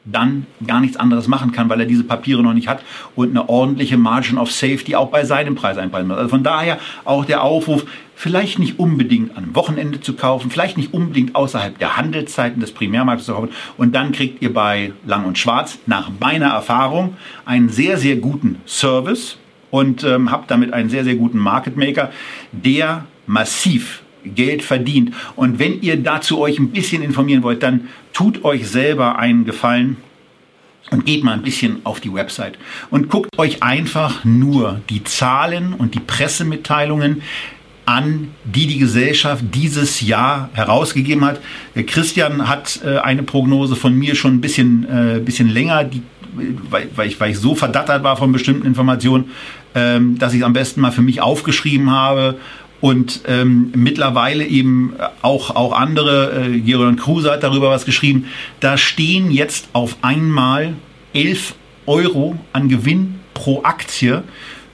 dann 0.04 0.46
gar 0.66 0.80
nichts 0.80 0.96
anderes 0.96 1.28
machen 1.28 1.52
kann, 1.52 1.68
weil 1.68 1.80
er 1.80 1.86
diese 1.86 2.04
Papiere 2.04 2.42
noch 2.42 2.54
nicht 2.54 2.68
hat 2.68 2.82
und 3.16 3.30
eine 3.30 3.48
ordentliche 3.48 3.96
Margin 3.96 4.38
of 4.38 4.50
Safety 4.50 4.94
auch 4.96 5.10
bei 5.10 5.24
seinem 5.24 5.54
Preis 5.54 5.78
einpreisen 5.78 6.08
muss. 6.08 6.16
Also 6.16 6.30
von 6.30 6.42
daher 6.42 6.78
auch 7.04 7.24
der 7.24 7.42
Aufruf, 7.42 7.84
vielleicht 8.14 8.58
nicht 8.58 8.78
unbedingt 8.78 9.36
am 9.36 9.54
Wochenende 9.54 10.00
zu 10.00 10.14
kaufen, 10.14 10.50
vielleicht 10.50 10.76
nicht 10.76 10.92
unbedingt 10.92 11.34
außerhalb 11.34 11.78
der 11.78 11.96
Handelszeiten 11.96 12.60
des 12.60 12.72
Primärmarktes 12.72 13.26
zu 13.26 13.32
kaufen 13.32 13.50
und 13.76 13.94
dann 13.94 14.12
kriegt 14.12 14.42
ihr 14.42 14.52
bei 14.52 14.92
Lang 15.06 15.24
und 15.24 15.38
Schwarz 15.38 15.78
nach 15.86 16.10
meiner 16.20 16.48
Erfahrung 16.48 17.16
einen 17.44 17.68
sehr, 17.70 17.96
sehr 17.96 18.16
guten 18.16 18.60
Service 18.66 19.38
und 19.70 20.04
ähm, 20.04 20.30
habt 20.30 20.50
damit 20.50 20.72
einen 20.72 20.90
sehr, 20.90 21.04
sehr 21.04 21.14
guten 21.14 21.38
Market 21.38 21.76
Maker, 21.76 22.10
der 22.52 23.04
massiv 23.26 24.02
Geld 24.24 24.62
verdient. 24.62 25.14
Und 25.37 25.59
wenn 25.59 25.80
ihr 25.83 25.96
dazu 25.96 26.40
euch 26.40 26.59
ein 26.59 26.70
bisschen 26.70 27.02
informieren 27.02 27.42
wollt, 27.42 27.62
dann 27.62 27.88
tut 28.12 28.44
euch 28.44 28.68
selber 28.68 29.18
einen 29.18 29.44
Gefallen 29.44 29.96
und 30.90 31.06
geht 31.06 31.24
mal 31.24 31.33
ein 31.33 31.42
bisschen 31.42 31.80
auf 31.85 32.00
die 32.00 32.12
Website 32.12 32.59
und 32.90 33.09
guckt 33.09 33.38
euch 33.38 33.62
einfach 33.62 34.24
nur 34.24 34.80
die 34.90 35.04
Zahlen 35.04 35.72
und 35.74 35.94
die 35.94 36.00
Pressemitteilungen 36.00 37.22
an, 37.87 38.28
die 38.44 38.66
die 38.66 38.78
Gesellschaft 38.78 39.44
dieses 39.52 40.00
Jahr 40.00 40.50
herausgegeben 40.52 41.24
hat. 41.24 41.40
Christian 41.86 42.49
hat 42.49 42.80
äh, 42.84 42.99
eine 42.99 43.22
Prognose 43.22 43.74
von 43.74 43.94
mir 43.94 44.14
schon 44.14 44.34
ein 44.34 44.40
bisschen, 44.40 44.86
äh, 44.88 45.20
bisschen 45.20 45.49
länger, 45.49 45.84
die, 45.84 46.03
weil, 46.70 46.88
weil, 46.94 47.09
ich, 47.09 47.18
weil 47.18 47.32
ich 47.32 47.38
so 47.38 47.55
verdattert 47.55 48.05
war 48.05 48.16
von 48.16 48.30
bestimmten 48.30 48.66
Informationen, 48.66 49.30
ähm, 49.74 50.18
dass 50.18 50.32
ich 50.34 50.40
es 50.40 50.47
am 50.47 50.53
besten 50.53 50.80
mal 50.80 50.92
für 50.92 51.03
mich 51.03 51.20
aufgeschrieben 51.20 51.90
habe 51.90 52.36
und 52.81 53.22
ähm, 53.26 53.72
mittlerweile 53.74 54.45
eben 54.47 54.95
auch, 55.22 55.55
auch 55.55 55.72
andere, 55.72 56.47
äh, 56.47 56.61
Geron 56.61 56.97
Kruse 56.97 57.31
hat 57.31 57.43
darüber 57.43 57.70
was 57.70 57.85
geschrieben, 57.85 58.26
da 58.61 58.78
stehen 58.78 59.31
jetzt 59.31 59.68
auf 59.72 59.99
einmal 60.03 60.74
11 61.12 61.55
Euro 61.87 62.39
an 62.53 62.68
Gewinn 62.68 63.16
pro 63.35 63.62
Aktie 63.62 64.22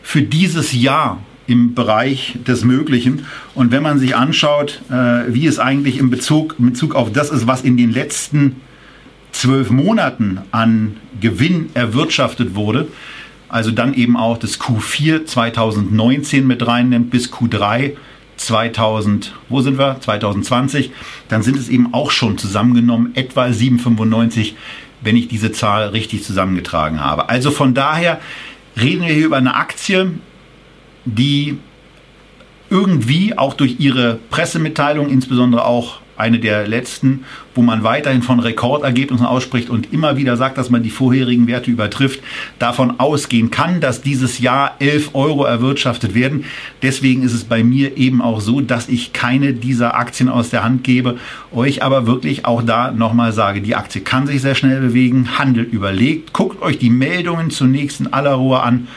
für 0.03 0.23
dieses 0.23 0.73
Jahr 0.73 1.21
im 1.47 1.75
Bereich 1.75 2.39
des 2.47 2.65
Möglichen. 2.65 3.27
Und 3.55 3.71
wenn 3.71 3.83
man 3.83 3.99
sich 3.99 4.17
anschaut, 4.17 4.83
äh, 4.91 5.33
wie 5.33 5.47
es 5.47 5.59
eigentlich 5.59 5.99
in 5.99 6.11
Bezug, 6.11 6.57
in 6.59 6.67
Bezug 6.67 6.95
auf 6.95 7.13
das 7.13 7.31
ist, 7.31 7.47
was 7.47 7.63
in 7.63 7.77
den 7.77 7.93
letzten 7.93 8.57
zwölf 9.33 9.71
Monaten 9.71 10.41
an 10.51 10.97
Gewinn 11.21 11.71
erwirtschaftet 11.75 12.55
wurde, 12.55 12.89
also 13.49 13.71
dann 13.71 13.95
eben 13.95 14.17
auch 14.17 14.39
das 14.39 14.61
Q4 14.61 15.25
2019 15.25 16.47
mit 16.47 16.67
reinnimmt 16.67 17.11
bis 17.11 17.33
Q3 17.33 17.97
2000, 18.37 19.33
wo 19.49 19.61
sind 19.61 19.79
wir? 19.79 19.99
2020, 20.01 20.91
dann 21.29 21.43
sind 21.43 21.57
es 21.57 21.69
eben 21.69 21.95
auch 21.95 22.11
schon 22.11 22.39
zusammengenommen 22.39 23.13
etwa 23.15 23.47
7,95, 23.47 24.53
wenn 25.01 25.17
ich 25.17 25.29
diese 25.29 25.53
Zahl 25.53 25.89
richtig 25.89 26.25
zusammengetragen 26.25 27.01
habe. 27.03 27.29
Also 27.29 27.51
von 27.51 27.75
daher 27.75 28.21
reden 28.79 29.07
wir 29.07 29.15
hier 29.15 29.27
über 29.27 29.37
eine 29.37 29.55
Aktie, 29.55 30.13
die 31.05 31.59
irgendwie 32.69 33.39
auch 33.39 33.55
durch 33.55 33.77
ihre 33.79 34.19
Pressemitteilung, 34.31 35.09
insbesondere 35.09 35.65
auch 35.65 36.01
eine 36.17 36.39
der 36.39 36.67
letzten, 36.67 37.25
wo 37.55 37.63
man 37.63 37.83
weiterhin 37.83 38.23
von 38.23 38.41
Rekordergebnissen 38.41 39.27
ausspricht 39.27 39.71
und 39.71 39.93
immer 39.93 40.17
wieder 40.17 40.37
sagt, 40.37 40.59
dass 40.59 40.71
man 40.71 40.83
die 40.83 40.91
vorherigen 40.91 41.47
Werte 41.47 41.71
übertrifft, 41.71 42.21
davon 42.59 42.99
ausgehen 42.99 43.51
kann, 43.51 43.81
dass 43.81 44.03
dieses 44.03 44.39
Jahr 44.39 44.77
11 44.79 45.15
Euro 45.15 45.45
erwirtschaftet 45.45 46.15
werden. 46.15 46.45
Deswegen 46.83 47.23
ist 47.23 47.35
es 47.35 47.45
bei 47.45 47.65
mir 47.65 47.97
eben 47.97 48.23
auch 48.23 48.41
so, 48.41 48.61
dass 48.61 48.89
ich 48.89 49.13
keine 49.13 49.53
dieser 49.53 49.97
Aktien 49.97 50.29
aus 50.29 50.51
der 50.51 50.65
Hand 50.65 50.85
gebe, 50.85 51.19
euch 51.53 51.83
aber 51.83 52.07
wirklich 52.07 52.45
auch 52.45 52.63
da 52.63 52.91
nochmal 52.91 53.33
sage, 53.33 53.61
die 53.61 53.75
Aktie 53.75 54.03
kann 54.03 54.27
sich 54.27 54.43
sehr 54.43 54.55
schnell 54.55 54.81
bewegen, 54.81 55.39
handelt 55.39 55.73
überlegt, 55.73 56.33
guckt 56.33 56.63
euch 56.63 56.79
die 56.79 56.91
Meldungen 56.91 57.51
zunächst 57.51 58.01
in 58.01 58.13
aller 58.13 58.35
Ruhe 58.35 58.63
an, 58.63 58.89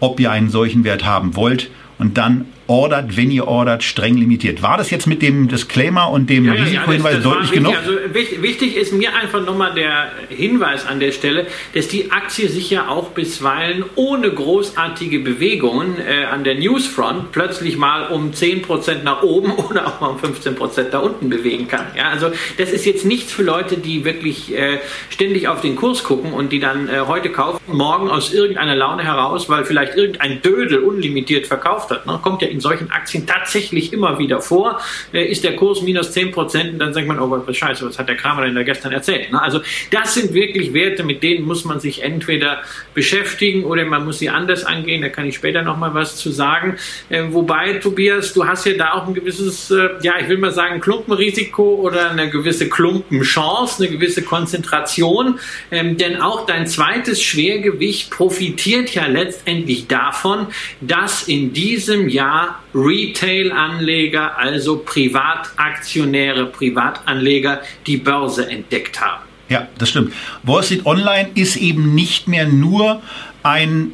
ob 0.00 0.20
ihr 0.20 0.30
einen 0.30 0.50
solchen 0.50 0.84
Wert 0.84 1.04
haben 1.04 1.34
wollt 1.36 1.70
und 1.98 2.18
dann 2.18 2.46
ordert, 2.68 3.16
wenn 3.16 3.30
ihr 3.30 3.48
ordert, 3.48 3.82
streng 3.82 4.16
limitiert. 4.16 4.62
War 4.62 4.76
das 4.76 4.90
jetzt 4.90 5.06
mit 5.06 5.22
dem 5.22 5.48
Disclaimer 5.48 6.10
und 6.10 6.28
dem 6.28 6.44
ja, 6.44 6.52
Risikohinweis 6.52 7.14
ja, 7.14 7.20
deutlich 7.20 7.50
genug? 7.50 7.74
Also 7.74 7.92
wichtig 8.12 8.76
ist 8.76 8.92
mir 8.92 9.14
einfach 9.14 9.44
nochmal 9.44 9.74
der 9.74 10.12
Hinweis 10.28 10.86
an 10.86 11.00
der 11.00 11.12
Stelle, 11.12 11.46
dass 11.74 11.88
die 11.88 12.10
Aktie 12.10 12.48
sich 12.48 12.70
ja 12.70 12.88
auch 12.88 13.08
bisweilen 13.10 13.84
ohne 13.94 14.30
großartige 14.30 15.18
Bewegungen 15.20 15.96
äh, 15.98 16.24
an 16.24 16.44
der 16.44 16.56
Newsfront 16.56 17.32
plötzlich 17.32 17.78
mal 17.78 18.08
um 18.08 18.32
10% 18.32 19.02
nach 19.02 19.22
oben 19.22 19.52
oder 19.70 19.86
auch 19.86 20.00
mal 20.00 20.08
um 20.08 20.18
15% 20.18 20.90
da 20.90 20.98
unten 20.98 21.30
bewegen 21.30 21.68
kann. 21.68 21.86
Ja, 21.96 22.10
also 22.10 22.30
das 22.58 22.70
ist 22.70 22.84
jetzt 22.84 23.06
nichts 23.06 23.32
für 23.32 23.42
Leute, 23.42 23.78
die 23.78 24.04
wirklich 24.04 24.54
äh, 24.54 24.78
ständig 25.08 25.48
auf 25.48 25.62
den 25.62 25.74
Kurs 25.74 26.04
gucken 26.04 26.34
und 26.34 26.52
die 26.52 26.60
dann 26.60 26.88
äh, 26.88 27.00
heute 27.06 27.30
kaufen, 27.30 27.60
morgen 27.66 28.10
aus 28.10 28.34
irgendeiner 28.34 28.76
Laune 28.76 29.04
heraus, 29.04 29.48
weil 29.48 29.64
vielleicht 29.64 29.96
irgendein 29.96 30.42
Dödel 30.42 30.80
unlimitiert 30.80 31.46
verkauft 31.46 31.90
hat. 31.90 32.06
Ne? 32.06 32.18
Kommt 32.22 32.42
ja 32.42 32.48
in 32.48 32.57
solchen 32.60 32.90
Aktien 32.90 33.26
tatsächlich 33.26 33.92
immer 33.92 34.18
wieder 34.18 34.40
vor. 34.40 34.80
Äh, 35.12 35.26
ist 35.26 35.44
der 35.44 35.56
Kurs 35.56 35.82
minus 35.82 36.12
10 36.12 36.32
Prozent 36.32 36.72
und 36.72 36.78
dann 36.78 36.92
sagt 36.92 37.06
man, 37.06 37.18
oh 37.18 37.30
was 37.30 37.56
scheiße, 37.56 37.86
was 37.86 37.98
hat 37.98 38.08
der 38.08 38.16
Kramer 38.16 38.44
denn 38.44 38.54
da 38.54 38.62
gestern 38.62 38.92
erzählt? 38.92 39.32
Ne? 39.32 39.40
Also 39.40 39.60
das 39.90 40.14
sind 40.14 40.34
wirklich 40.34 40.72
Werte, 40.72 41.04
mit 41.04 41.22
denen 41.22 41.44
muss 41.44 41.64
man 41.64 41.80
sich 41.80 42.02
entweder 42.02 42.62
beschäftigen 42.94 43.64
oder 43.64 43.84
man 43.84 44.04
muss 44.04 44.18
sie 44.18 44.28
anders 44.28 44.64
angehen. 44.64 45.02
Da 45.02 45.08
kann 45.08 45.26
ich 45.26 45.36
später 45.36 45.62
nochmal 45.62 45.94
was 45.94 46.16
zu 46.16 46.30
sagen. 46.30 46.76
Äh, 47.08 47.24
wobei, 47.30 47.74
Tobias, 47.74 48.32
du 48.32 48.46
hast 48.46 48.66
ja 48.66 48.74
da 48.74 48.92
auch 48.92 49.06
ein 49.06 49.14
gewisses, 49.14 49.70
äh, 49.70 49.90
ja, 50.02 50.14
ich 50.20 50.28
will 50.28 50.38
mal 50.38 50.52
sagen, 50.52 50.80
Klumpenrisiko 50.80 51.74
oder 51.76 52.10
eine 52.10 52.30
gewisse 52.30 52.68
Klumpenchance, 52.68 53.82
eine 53.82 53.92
gewisse 53.92 54.22
Konzentration. 54.22 55.38
Ähm, 55.70 55.96
denn 55.96 56.20
auch 56.20 56.46
dein 56.46 56.66
zweites 56.66 57.22
Schwergewicht 57.22 58.10
profitiert 58.10 58.94
ja 58.94 59.06
letztendlich 59.06 59.86
davon, 59.86 60.46
dass 60.80 61.28
in 61.28 61.52
diesem 61.52 62.08
Jahr 62.08 62.47
Retail-Anleger, 62.74 64.36
also 64.38 64.78
Privataktionäre, 64.78 66.46
Privatanleger, 66.46 67.62
die 67.86 67.96
Börse 67.96 68.48
entdeckt 68.48 69.00
haben. 69.00 69.22
Ja, 69.48 69.66
das 69.78 69.90
stimmt. 69.90 70.12
Wall 70.42 70.62
Street 70.62 70.84
Online 70.84 71.30
ist 71.34 71.56
eben 71.56 71.94
nicht 71.94 72.28
mehr 72.28 72.46
nur 72.46 73.02
ein 73.42 73.92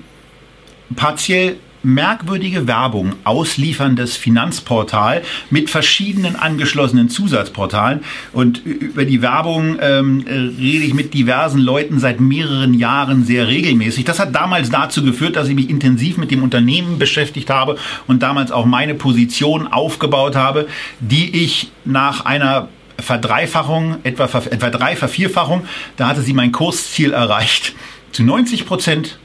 partiell 0.97 1.57
merkwürdige 1.85 2.67
Werbung 2.67 3.15
auslieferndes 3.25 4.17
Finanzportal 4.17 5.23
mit 5.51 5.71
verschiedenen 5.71 6.37
angeschlossenen 6.37 7.09
Zusatzportalen. 7.09 8.01
Und 8.33 8.65
über 8.65 9.05
die 9.05 9.23
Werbung 9.23 9.77
ähm, 9.81 10.25
rede 10.27 10.85
ich 10.85 10.95
mit 10.95 11.15
diversen 11.15 11.61
Leuten 11.61 11.99
seit 11.99 12.21
mehreren 12.21 12.75
Jahren 12.75 13.25
sehr 13.25 13.49
regelmäßig. 13.49 14.05
Das 14.05 14.19
hat 14.19 14.35
damals 14.35 14.71
dazu 14.71 15.05
geführt, 15.05 15.37
dass 15.37 15.49
ich 15.49 15.55
mich 15.55 15.71
intensiv 15.71 16.17
mit 16.17 16.31
dem 16.31 16.43
Unternehmen 16.43 16.99
beschäftigt 16.99 17.51
habe 17.51 17.77
und 18.07 18.23
damals 18.23 18.51
auch 18.51 18.67
meine 18.67 18.95
Position 18.95 19.67
aufgebaut 19.67 20.37
habe, 20.37 20.67
die 21.01 21.45
ich 21.45 21.71
nach 21.85 22.25
einer 22.25 22.69
Verdreifachung, 22.99 23.97
etwa, 24.05 24.25
etwa 24.25 24.71
drei 24.71 24.97
Vervierfachung, 24.97 25.67
da 25.97 26.09
hatte 26.09 26.23
sie 26.23 26.33
mein 26.33 26.53
Kursziel 26.53 27.13
erreicht. 27.13 27.75
Zu 28.13 28.23
90 28.23 28.67
Prozent 28.67 29.19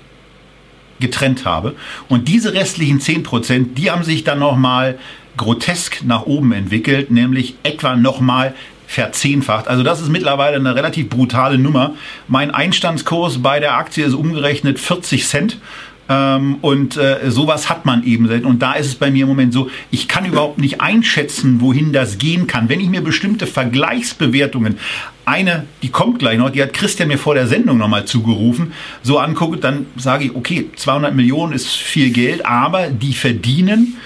getrennt 0.99 1.45
habe. 1.45 1.75
Und 2.07 2.27
diese 2.27 2.53
restlichen 2.53 2.99
10 2.99 3.23
Prozent, 3.23 3.77
die 3.77 3.91
haben 3.91 4.03
sich 4.03 4.23
dann 4.23 4.39
nochmal 4.39 4.97
grotesk 5.37 6.03
nach 6.03 6.25
oben 6.25 6.51
entwickelt, 6.51 7.11
nämlich 7.11 7.55
etwa 7.63 7.95
nochmal 7.95 8.53
verzehnfacht. 8.87 9.67
Also 9.67 9.83
das 9.83 10.01
ist 10.01 10.09
mittlerweile 10.09 10.57
eine 10.57 10.75
relativ 10.75 11.09
brutale 11.09 11.57
Nummer. 11.57 11.93
Mein 12.27 12.51
Einstandskurs 12.51 13.41
bei 13.41 13.59
der 13.59 13.75
Aktie 13.75 14.03
ist 14.03 14.15
umgerechnet 14.15 14.79
40 14.79 15.27
Cent. 15.27 15.57
Ähm, 16.09 16.57
und 16.61 16.97
äh, 16.97 17.29
sowas 17.29 17.69
hat 17.69 17.85
man 17.85 18.03
eben. 18.03 18.27
Und 18.43 18.63
da 18.63 18.73
ist 18.73 18.87
es 18.87 18.95
bei 18.95 19.11
mir 19.11 19.23
im 19.23 19.29
Moment 19.29 19.53
so, 19.53 19.69
ich 19.91 20.07
kann 20.07 20.25
überhaupt 20.25 20.57
nicht 20.57 20.81
einschätzen, 20.81 21.61
wohin 21.61 21.93
das 21.93 22.17
gehen 22.17 22.47
kann. 22.47 22.67
Wenn 22.67 22.79
ich 22.79 22.89
mir 22.89 23.01
bestimmte 23.01 23.45
Vergleichsbewertungen, 23.45 24.79
eine, 25.29 25.65
die 25.81 25.89
kommt 25.89 26.19
gleich 26.19 26.37
noch, 26.37 26.49
die 26.49 26.61
hat 26.61 26.73
Christian 26.73 27.07
mir 27.07 27.17
vor 27.17 27.35
der 27.35 27.47
Sendung 27.47 27.77
nochmal 27.77 28.05
zugerufen, 28.05 28.73
so 29.03 29.19
angucke, 29.19 29.57
dann 29.57 29.85
sage 29.95 30.25
ich, 30.25 30.35
okay, 30.35 30.69
200 30.75 31.13
Millionen 31.13 31.53
ist 31.53 31.69
viel 31.69 32.11
Geld, 32.11 32.45
aber 32.45 32.87
die 32.87 33.13
verdienen 33.13 33.97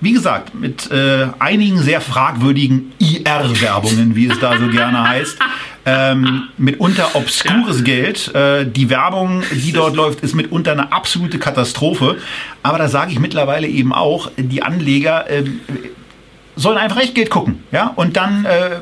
wie 0.00 0.12
gesagt, 0.12 0.54
mit 0.54 0.90
äh, 0.90 1.28
einigen 1.38 1.78
sehr 1.78 2.00
fragwürdigen 2.00 2.92
IR-Werbungen, 2.98 4.14
wie 4.14 4.26
es 4.26 4.38
da 4.38 4.58
so 4.58 4.68
gerne 4.68 5.08
heißt. 5.08 5.38
Ähm, 5.88 6.48
mitunter 6.58 7.14
obskures 7.14 7.78
ja. 7.78 7.84
Geld. 7.84 8.34
Äh, 8.34 8.66
die 8.68 8.90
Werbung, 8.90 9.44
die 9.52 9.70
dort 9.70 9.94
läuft, 9.94 10.20
ist 10.24 10.34
mitunter 10.34 10.72
eine 10.72 10.90
absolute 10.90 11.38
Katastrophe. 11.38 12.16
Aber 12.64 12.76
da 12.78 12.88
sage 12.88 13.12
ich 13.12 13.20
mittlerweile 13.20 13.68
eben 13.68 13.92
auch, 13.92 14.28
die 14.36 14.64
Anleger 14.64 15.30
äh, 15.30 15.44
sollen 16.56 16.76
einfach 16.76 17.00
echt 17.00 17.14
Geld 17.14 17.30
gucken. 17.30 17.62
Ja? 17.70 17.92
Und 17.94 18.16
dann 18.16 18.44
äh, 18.46 18.80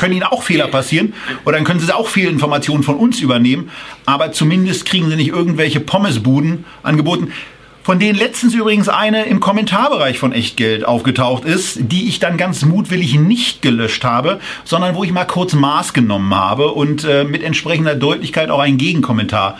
können 0.00 0.14
ihnen 0.14 0.24
auch 0.24 0.42
Fehler 0.42 0.66
passieren 0.66 1.14
oder 1.44 1.56
dann 1.56 1.64
können 1.64 1.78
sie 1.78 1.94
auch 1.94 2.08
Fehlinformationen 2.08 2.82
von 2.82 2.96
uns 2.96 3.20
übernehmen. 3.20 3.70
Aber 4.06 4.32
zumindest 4.32 4.86
kriegen 4.86 5.08
sie 5.08 5.16
nicht 5.16 5.28
irgendwelche 5.28 5.78
Pommesbuden 5.78 6.64
angeboten 6.82 7.32
von 7.82 7.98
denen 7.98 8.18
letztens 8.18 8.54
übrigens 8.54 8.88
eine 8.88 9.24
im 9.24 9.40
Kommentarbereich 9.40 10.18
von 10.18 10.32
Echtgeld 10.32 10.84
aufgetaucht 10.84 11.44
ist, 11.44 11.78
die 11.80 12.08
ich 12.08 12.18
dann 12.18 12.36
ganz 12.36 12.64
mutwillig 12.64 13.18
nicht 13.18 13.62
gelöscht 13.62 14.04
habe, 14.04 14.38
sondern 14.64 14.94
wo 14.94 15.02
ich 15.02 15.12
mal 15.12 15.24
kurz 15.24 15.54
Maß 15.54 15.92
genommen 15.92 16.34
habe 16.34 16.72
und 16.72 17.04
äh, 17.04 17.24
mit 17.24 17.42
entsprechender 17.42 17.94
Deutlichkeit 17.94 18.50
auch 18.50 18.60
einen 18.60 18.78
Gegenkommentar 18.78 19.58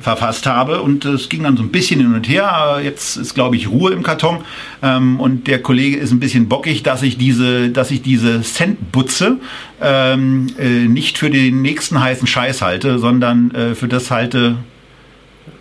verfasst 0.00 0.46
habe 0.46 0.82
und 0.82 1.04
es 1.04 1.28
ging 1.28 1.42
dann 1.42 1.56
so 1.56 1.62
ein 1.62 1.70
bisschen 1.70 2.00
hin 2.00 2.14
und 2.14 2.28
her. 2.28 2.80
Jetzt 2.82 3.16
ist, 3.16 3.34
glaube 3.34 3.56
ich, 3.56 3.68
Ruhe 3.68 3.92
im 3.92 4.02
Karton 4.02 4.44
ähm, 4.82 5.20
und 5.20 5.46
der 5.46 5.62
Kollege 5.62 5.96
ist 5.96 6.10
ein 6.10 6.20
bisschen 6.20 6.48
bockig, 6.48 6.82
dass 6.82 7.02
ich 7.02 7.18
diese, 7.18 7.70
dass 7.70 7.90
ich 7.90 8.02
diese 8.02 8.42
Centbutze 8.42 9.38
ähm, 9.80 10.48
äh, 10.58 10.86
nicht 10.86 11.18
für 11.18 11.30
den 11.30 11.62
nächsten 11.62 12.00
heißen 12.00 12.26
Scheiß 12.26 12.62
halte, 12.62 12.98
sondern 12.98 13.50
äh, 13.52 13.74
für 13.74 13.88
das 13.88 14.10
halte, 14.10 14.56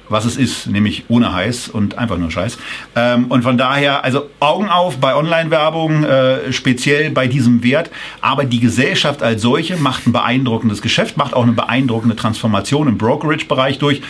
was 0.09 0.25
es 0.25 0.37
ist, 0.37 0.67
nämlich 0.67 1.05
ohne 1.07 1.33
heiß 1.33 1.69
und 1.69 1.97
einfach 1.97 2.17
nur 2.17 2.31
Scheiß. 2.31 2.57
Ähm, 2.95 3.25
und 3.25 3.43
von 3.43 3.57
daher, 3.57 4.03
also 4.03 4.29
Augen 4.39 4.69
auf 4.69 4.97
bei 4.97 5.15
Online-Werbung, 5.15 6.03
äh, 6.03 6.51
speziell 6.51 7.11
bei 7.11 7.27
diesem 7.27 7.63
Wert. 7.63 7.89
Aber 8.21 8.43
die 8.43 8.59
Gesellschaft 8.59 9.23
als 9.23 9.41
solche 9.41 9.77
macht 9.77 10.07
ein 10.07 10.11
beeindruckendes 10.11 10.81
Geschäft, 10.81 11.17
macht 11.17 11.33
auch 11.33 11.43
eine 11.43 11.53
beeindruckende 11.53 12.15
Transformation 12.15 12.87
im 12.87 12.97
Brokerage-Bereich 12.97 13.79
durch. 13.79 14.01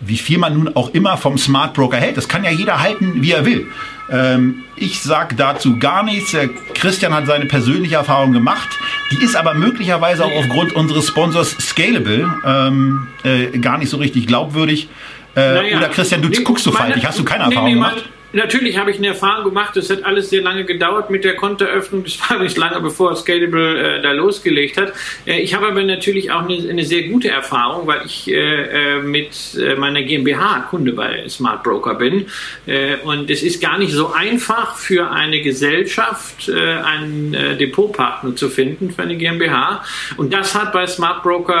Wie 0.00 0.18
viel 0.18 0.38
man 0.38 0.54
nun 0.54 0.76
auch 0.76 0.90
immer 0.90 1.16
vom 1.16 1.38
Smart 1.38 1.72
Broker 1.72 1.96
hält, 1.96 2.18
das 2.18 2.28
kann 2.28 2.44
ja 2.44 2.50
jeder 2.50 2.82
halten, 2.82 3.22
wie 3.22 3.32
er 3.32 3.46
will. 3.46 3.66
Ähm, 4.10 4.64
ich 4.76 5.00
sage 5.00 5.34
dazu 5.34 5.78
gar 5.78 6.02
nichts. 6.02 6.32
Der 6.32 6.48
Christian 6.74 7.14
hat 7.14 7.26
seine 7.26 7.46
persönliche 7.46 7.96
Erfahrung 7.96 8.32
gemacht. 8.32 8.68
Die 9.10 9.24
ist 9.24 9.36
aber 9.36 9.54
möglicherweise 9.54 10.24
auch 10.24 10.32
aufgrund 10.32 10.74
unseres 10.74 11.08
Sponsors 11.08 11.50
Scalable 11.58 12.32
ähm, 12.44 13.06
äh, 13.24 13.58
gar 13.58 13.78
nicht 13.78 13.90
so 13.90 13.96
richtig 13.96 14.26
glaubwürdig. 14.26 14.88
Äh, 15.36 15.54
naja, 15.54 15.76
oder 15.76 15.88
Christian, 15.90 16.22
du 16.22 16.28
nee, 16.28 16.42
guckst 16.42 16.64
so 16.64 16.72
faltig, 16.72 17.04
hast 17.06 17.18
du 17.18 17.24
keine 17.24 17.44
Erfahrung 17.44 17.64
nee, 17.64 17.74
nee, 17.74 17.80
gemacht? 17.80 18.08
Natürlich 18.36 18.78
habe 18.78 18.90
ich 18.90 18.98
eine 18.98 19.08
Erfahrung 19.08 19.44
gemacht. 19.44 19.76
Es 19.76 19.90
hat 19.90 20.04
alles 20.04 20.30
sehr 20.30 20.42
lange 20.42 20.64
gedauert 20.64 21.10
mit 21.10 21.24
der 21.24 21.34
Kontoeröffnung. 21.34 22.04
Das 22.04 22.18
war 22.30 22.38
nicht 22.38 22.56
lange 22.56 22.80
bevor 22.80 23.16
Scalable 23.16 23.98
äh, 23.98 24.02
da 24.02 24.12
losgelegt 24.12 24.76
hat. 24.76 24.92
Äh, 25.26 25.40
ich 25.40 25.54
habe 25.54 25.66
aber 25.66 25.82
natürlich 25.82 26.30
auch 26.30 26.42
eine, 26.42 26.68
eine, 26.68 26.84
sehr 26.84 27.08
gute 27.08 27.28
Erfahrung, 27.28 27.86
weil 27.86 28.04
ich 28.04 28.28
äh, 28.28 28.34
äh 28.34 29.02
mit 29.02 29.56
äh, 29.58 29.74
meiner 29.76 30.02
GmbH 30.02 30.66
Kunde 30.70 30.92
bei 30.92 31.28
Smart 31.28 31.62
Broker 31.62 31.94
bin. 31.94 32.26
Äh, 32.66 32.96
und 33.04 33.30
es 33.30 33.42
ist 33.42 33.60
gar 33.60 33.78
nicht 33.78 33.92
so 33.92 34.12
einfach 34.12 34.76
für 34.76 35.10
eine 35.10 35.40
Gesellschaft 35.40 36.50
einen 36.50 37.32
Depotpartner 37.32 38.36
zu 38.36 38.48
finden 38.48 38.90
für 38.90 39.02
eine 39.02 39.16
GmbH. 39.16 39.84
Und 40.16 40.32
das 40.32 40.54
hat 40.54 40.72
bei 40.72 40.86
Smart 40.86 41.22
Broker 41.22 41.56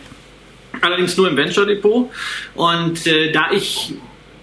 allerdings 0.81 1.17
nur 1.17 1.29
im 1.29 1.37
Venture 1.37 1.67
Depot. 1.67 2.09
Und 2.55 3.07
äh, 3.07 3.33
da 3.33 3.51
ich 3.51 3.95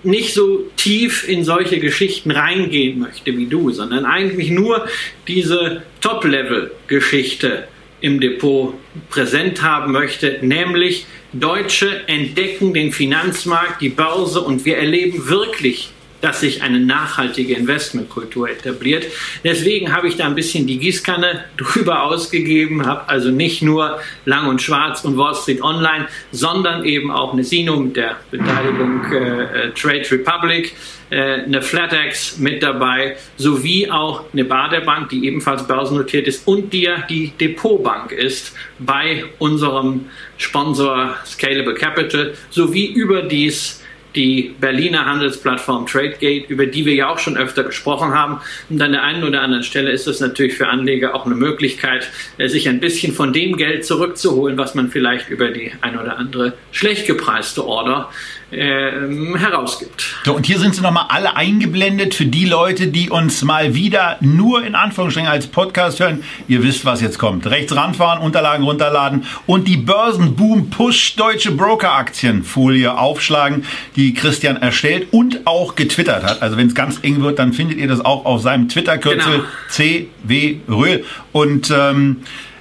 nicht 0.04 0.34
so 0.34 0.70
tief 0.76 1.28
in 1.28 1.44
solche 1.44 1.80
Geschichten 1.80 2.32
reingehen 2.32 3.00
möchte 3.00 3.38
wie 3.38 3.48
du, 3.48 3.72
sondern 3.72 4.06
eigentlich 4.06 4.50
nur 4.50 4.88
diese 5.28 5.84
Top-Level-Geschichte 6.02 7.68
im 8.02 8.20
Depot 8.20 8.76
präsent 9.10 9.62
haben 9.62 9.92
möchte, 9.92 10.40
nämlich 10.42 11.06
Deutsche 11.34 12.08
entdecken 12.08 12.74
den 12.74 12.92
Finanzmarkt, 12.92 13.82
die 13.82 13.90
Börse 13.90 14.42
und 14.42 14.64
wir 14.66 14.78
erleben 14.78 15.28
wirklich 15.28 15.92
dass 16.22 16.41
sich 16.41 16.61
eine 16.61 16.80
nachhaltige 16.80 17.55
Investmentkultur 17.55 18.49
etabliert. 18.49 19.05
Deswegen 19.43 19.93
habe 19.93 20.07
ich 20.07 20.17
da 20.17 20.26
ein 20.26 20.36
bisschen 20.36 20.67
die 20.67 20.78
Gießkanne 20.78 21.45
drüber 21.57 22.03
ausgegeben, 22.03 22.86
habe 22.86 23.07
also 23.07 23.30
nicht 23.30 23.61
nur 23.61 23.99
Lang 24.26 24.47
und 24.47 24.61
Schwarz 24.61 25.03
und 25.03 25.17
Wall 25.17 25.36
Street 25.36 25.61
Online, 25.61 26.07
sondern 26.32 26.84
eben 26.86 27.11
auch 27.11 27.34
eine 27.34 27.43
Sino 27.43 27.78
mit 27.78 27.95
der 27.95 28.17
Beteiligung 28.32 29.05
äh, 29.11 29.67
äh 29.67 29.72
Trade 29.72 30.05
Republic, 30.11 30.74
äh, 31.09 31.43
eine 31.43 31.61
FlatEx 31.61 32.38
mit 32.38 32.61
dabei, 32.61 33.15
sowie 33.38 33.89
auch 33.89 34.26
eine 34.34 34.45
Baderbank, 34.45 35.09
die 35.09 35.26
ebenfalls 35.26 35.65
börsennotiert 35.65 36.28
ist 36.28 36.47
und 36.47 36.72
die 36.74 36.84
ja 36.84 37.01
die 37.09 37.32
Depotbank 37.39 38.11
ist 38.11 38.53
bei 38.80 39.26
unserem 39.39 40.05
Sponsor 40.38 41.15
Scalable 41.26 41.74
Capital, 41.74 42.34
sowie 42.49 42.88
überdies 42.88 43.79
die 44.16 44.55
Berliner 44.60 45.05
Handelsplattform 45.05 45.86
TradeGate, 45.86 46.49
über 46.49 46.66
die 46.66 46.86
wir 46.86 46.95
ja 46.95 47.10
auch 47.10 47.20
schon 47.20 47.38
öfter 47.38 47.64
gesprochen 47.64 48.14
haben. 48.14 48.41
Und 48.70 48.82
an 48.82 48.91
der 48.91 49.03
einen 49.03 49.24
oder 49.24 49.41
anderen 49.41 49.64
Stelle 49.64 49.91
ist 49.91 50.07
es 50.07 50.20
natürlich 50.20 50.55
für 50.55 50.68
Anleger 50.68 51.16
auch 51.16 51.26
eine 51.26 51.36
Möglichkeit, 51.36 52.10
äh, 52.38 52.47
sich 52.47 52.68
ein 52.68 52.80
bisschen 52.80 53.14
von 53.14 53.34
dem 53.34 53.57
Geld 53.57 53.86
zurückzuholen, 53.86 54.57
was 54.57 54.76
man 54.76 54.89
vielleicht 54.89 55.30
über 55.30 55.49
die 55.49 55.72
ein 55.82 55.99
oder 55.99 56.18
andere 56.18 56.53
schlecht 56.72 57.07
gepreiste 57.07 57.66
Order 57.66 58.10
äh, 58.52 58.91
herausgibt. 59.38 60.16
So, 60.26 60.36
und 60.36 60.45
hier 60.45 60.60
sind 60.60 60.76
sie 60.76 60.82
nochmal 60.82 61.06
alle 61.10 61.36
eingeblendet 61.36 62.16
für 62.16 62.26
die 62.26 62.45
Leute, 62.45 62.88
die 62.88 63.10
uns 63.10 63.43
mal 63.43 63.76
wieder 63.76 64.18
nur 64.22 64.64
in 64.64 64.76
Anführungsstrichen 64.76 65.30
als 65.30 65.47
Podcast 65.47 66.00
hören. 66.00 66.24
Ihr 66.47 66.64
wisst, 66.64 66.86
was 66.86 67.02
jetzt 67.02 67.20
kommt. 67.20 67.45
Rechts 67.47 67.76
ranfahren, 67.76 68.22
Unterlagen 68.22 68.64
runterladen 68.64 69.26
und 69.45 69.68
die 69.68 69.78
Börsenboom 69.78 70.70
Push 70.70 71.16
Deutsche 71.16 71.52
Broker 71.52 71.93
Aktien 71.93 72.43
Folie 72.43 72.97
aufschlagen, 72.97 73.66
die 73.95 74.14
Christian 74.14 74.58
erstellt 74.58 75.08
und 75.12 75.45
auch 75.45 75.76
getwittert 75.76 76.24
hat. 76.24 76.41
Also 76.41 76.58
wenn 76.58 76.68
es 76.68 76.76
ganz 76.76 77.00
eng 77.04 77.22
wird, 77.22 77.39
dann 77.39 77.54
findet 77.54 77.78
ihr 77.78 77.88
das 77.88 78.04
auch 78.04 78.26
auf 78.26 78.41
seinem 78.41 78.68
Twitter-Kürzel 78.70 79.32
genau. 79.32 79.43
CW 79.70 80.58
Röhl. 80.68 81.06
Und 81.32 81.72
ähm, 81.76 82.18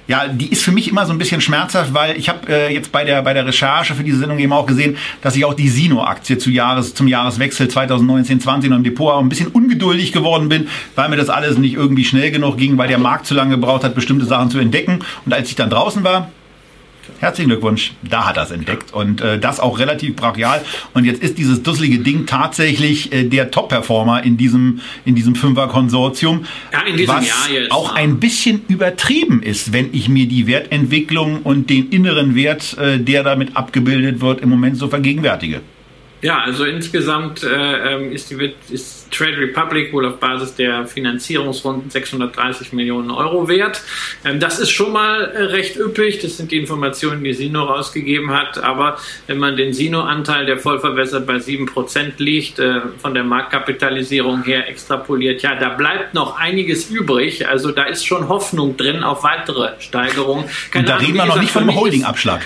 ja, 0.09 0.27
die 0.27 0.51
ist 0.51 0.63
für 0.63 0.71
mich 0.71 0.87
immer 0.87 1.05
so 1.05 1.13
ein 1.13 1.19
bisschen 1.19 1.39
schmerzhaft, 1.39 1.93
weil 1.93 2.17
ich 2.17 2.29
habe 2.29 2.51
äh, 2.51 2.73
jetzt 2.73 2.91
bei 2.91 3.03
der 3.03 3.21
bei 3.21 3.35
der 3.35 3.45
Recherche 3.45 3.93
für 3.93 4.03
diese 4.03 4.17
Sendung 4.17 4.39
eben 4.39 4.51
auch 4.51 4.65
gesehen, 4.65 4.97
dass 5.21 5.35
ich 5.35 5.45
auch 5.45 5.53
die 5.53 5.69
Sino-Aktie 5.69 6.39
zu 6.39 6.49
Jahres, 6.49 6.95
zum 6.95 7.07
Jahreswechsel 7.07 7.67
2019-20 7.67 8.75
im 8.75 8.83
Depot 8.83 9.13
auch 9.13 9.19
ein 9.19 9.29
bisschen 9.29 9.49
ungeduldig 9.49 10.11
geworden 10.11 10.49
bin, 10.49 10.67
weil 10.95 11.09
mir 11.09 11.17
das 11.17 11.29
alles 11.29 11.59
nicht 11.59 11.75
irgendwie 11.75 12.05
schnell 12.05 12.31
genug 12.31 12.57
ging, 12.57 12.75
weil 12.79 12.87
der 12.87 12.97
Markt 12.97 13.27
zu 13.27 13.35
lange 13.35 13.51
gebraucht 13.51 13.83
hat, 13.83 13.93
bestimmte 13.93 14.25
Sachen 14.25 14.49
zu 14.49 14.57
entdecken. 14.57 15.01
Und 15.27 15.33
als 15.33 15.47
ich 15.49 15.55
dann 15.55 15.69
draußen 15.69 16.03
war, 16.03 16.31
Herzlichen 17.19 17.49
Glückwunsch, 17.49 17.93
da 18.01 18.27
hat 18.27 18.37
er 18.37 18.43
es 18.43 18.51
entdeckt 18.51 18.93
und 18.93 19.21
äh, 19.21 19.39
das 19.39 19.59
auch 19.59 19.79
relativ 19.79 20.15
brachial. 20.15 20.63
Und 20.93 21.05
jetzt 21.05 21.21
ist 21.21 21.37
dieses 21.37 21.63
dusselige 21.63 21.99
Ding 21.99 22.25
tatsächlich 22.25 23.11
äh, 23.11 23.23
der 23.23 23.51
Top-Performer 23.51 24.23
in 24.23 24.37
diesem 24.37 24.81
in 25.05 25.15
diesem 25.15 25.35
Fünfer-Konsortium, 25.35 26.45
ja, 26.71 26.81
in 26.81 26.97
diesem 26.97 27.15
was 27.15 27.27
Jahr 27.27 27.49
jetzt, 27.51 27.71
auch 27.71 27.95
ein 27.95 28.19
bisschen 28.19 28.61
übertrieben 28.67 29.41
ist, 29.41 29.73
wenn 29.73 29.89
ich 29.93 30.09
mir 30.09 30.27
die 30.27 30.47
Wertentwicklung 30.47 31.41
und 31.43 31.69
den 31.69 31.89
inneren 31.89 32.35
Wert, 32.35 32.77
äh, 32.77 32.99
der 32.99 33.23
damit 33.23 33.55
abgebildet 33.55 34.21
wird, 34.21 34.41
im 34.41 34.49
Moment 34.49 34.77
so 34.77 34.87
vergegenwärtige. 34.87 35.61
Ja, 36.21 36.39
also 36.39 36.65
insgesamt 36.65 37.43
äh, 37.43 37.93
ähm, 37.93 38.11
ist, 38.11 38.29
die, 38.29 38.53
ist 38.69 38.98
Trade 39.11 39.37
Republic 39.37 39.93
wohl 39.93 40.05
auf 40.05 40.19
Basis 40.19 40.55
der 40.55 40.85
Finanzierungsrunden 40.85 41.89
630 41.89 42.73
Millionen 42.73 43.11
Euro 43.11 43.47
wert. 43.47 43.81
Ähm, 44.25 44.39
das 44.39 44.59
ist 44.59 44.71
schon 44.71 44.91
mal 44.91 45.23
äh, 45.23 45.43
recht 45.43 45.77
üppig. 45.77 46.19
Das 46.21 46.37
sind 46.37 46.51
die 46.51 46.57
Informationen, 46.57 47.23
die 47.23 47.33
Sino 47.33 47.63
rausgegeben 47.63 48.31
hat. 48.31 48.61
Aber 48.63 48.97
wenn 49.27 49.37
man 49.37 49.57
den 49.57 49.73
Sino-Anteil, 49.73 50.45
der 50.45 50.57
voll 50.57 50.79
verwässert 50.79 51.25
bei 51.25 51.35
7% 51.35 52.13
liegt, 52.17 52.59
äh, 52.59 52.81
von 53.01 53.13
der 53.13 53.23
Marktkapitalisierung 53.23 54.43
her 54.43 54.67
extrapoliert, 54.67 55.41
ja, 55.41 55.55
da 55.55 55.69
bleibt 55.69 56.13
noch 56.13 56.37
einiges 56.37 56.89
übrig. 56.89 57.47
Also 57.47 57.71
da 57.71 57.83
ist 57.83 58.05
schon 58.05 58.29
Hoffnung 58.29 58.77
drin 58.77 59.03
auf 59.03 59.23
weitere 59.23 59.73
Steigerungen. 59.79 60.45
Und 60.45 60.87
da 60.87 60.95
Ahnung, 60.95 61.05
reden 61.05 61.17
wir 61.17 61.25
noch 61.25 61.39
nicht 61.39 61.51
von 61.51 61.63
einem 61.63 61.75
Holding-Abschlag. 61.75 62.41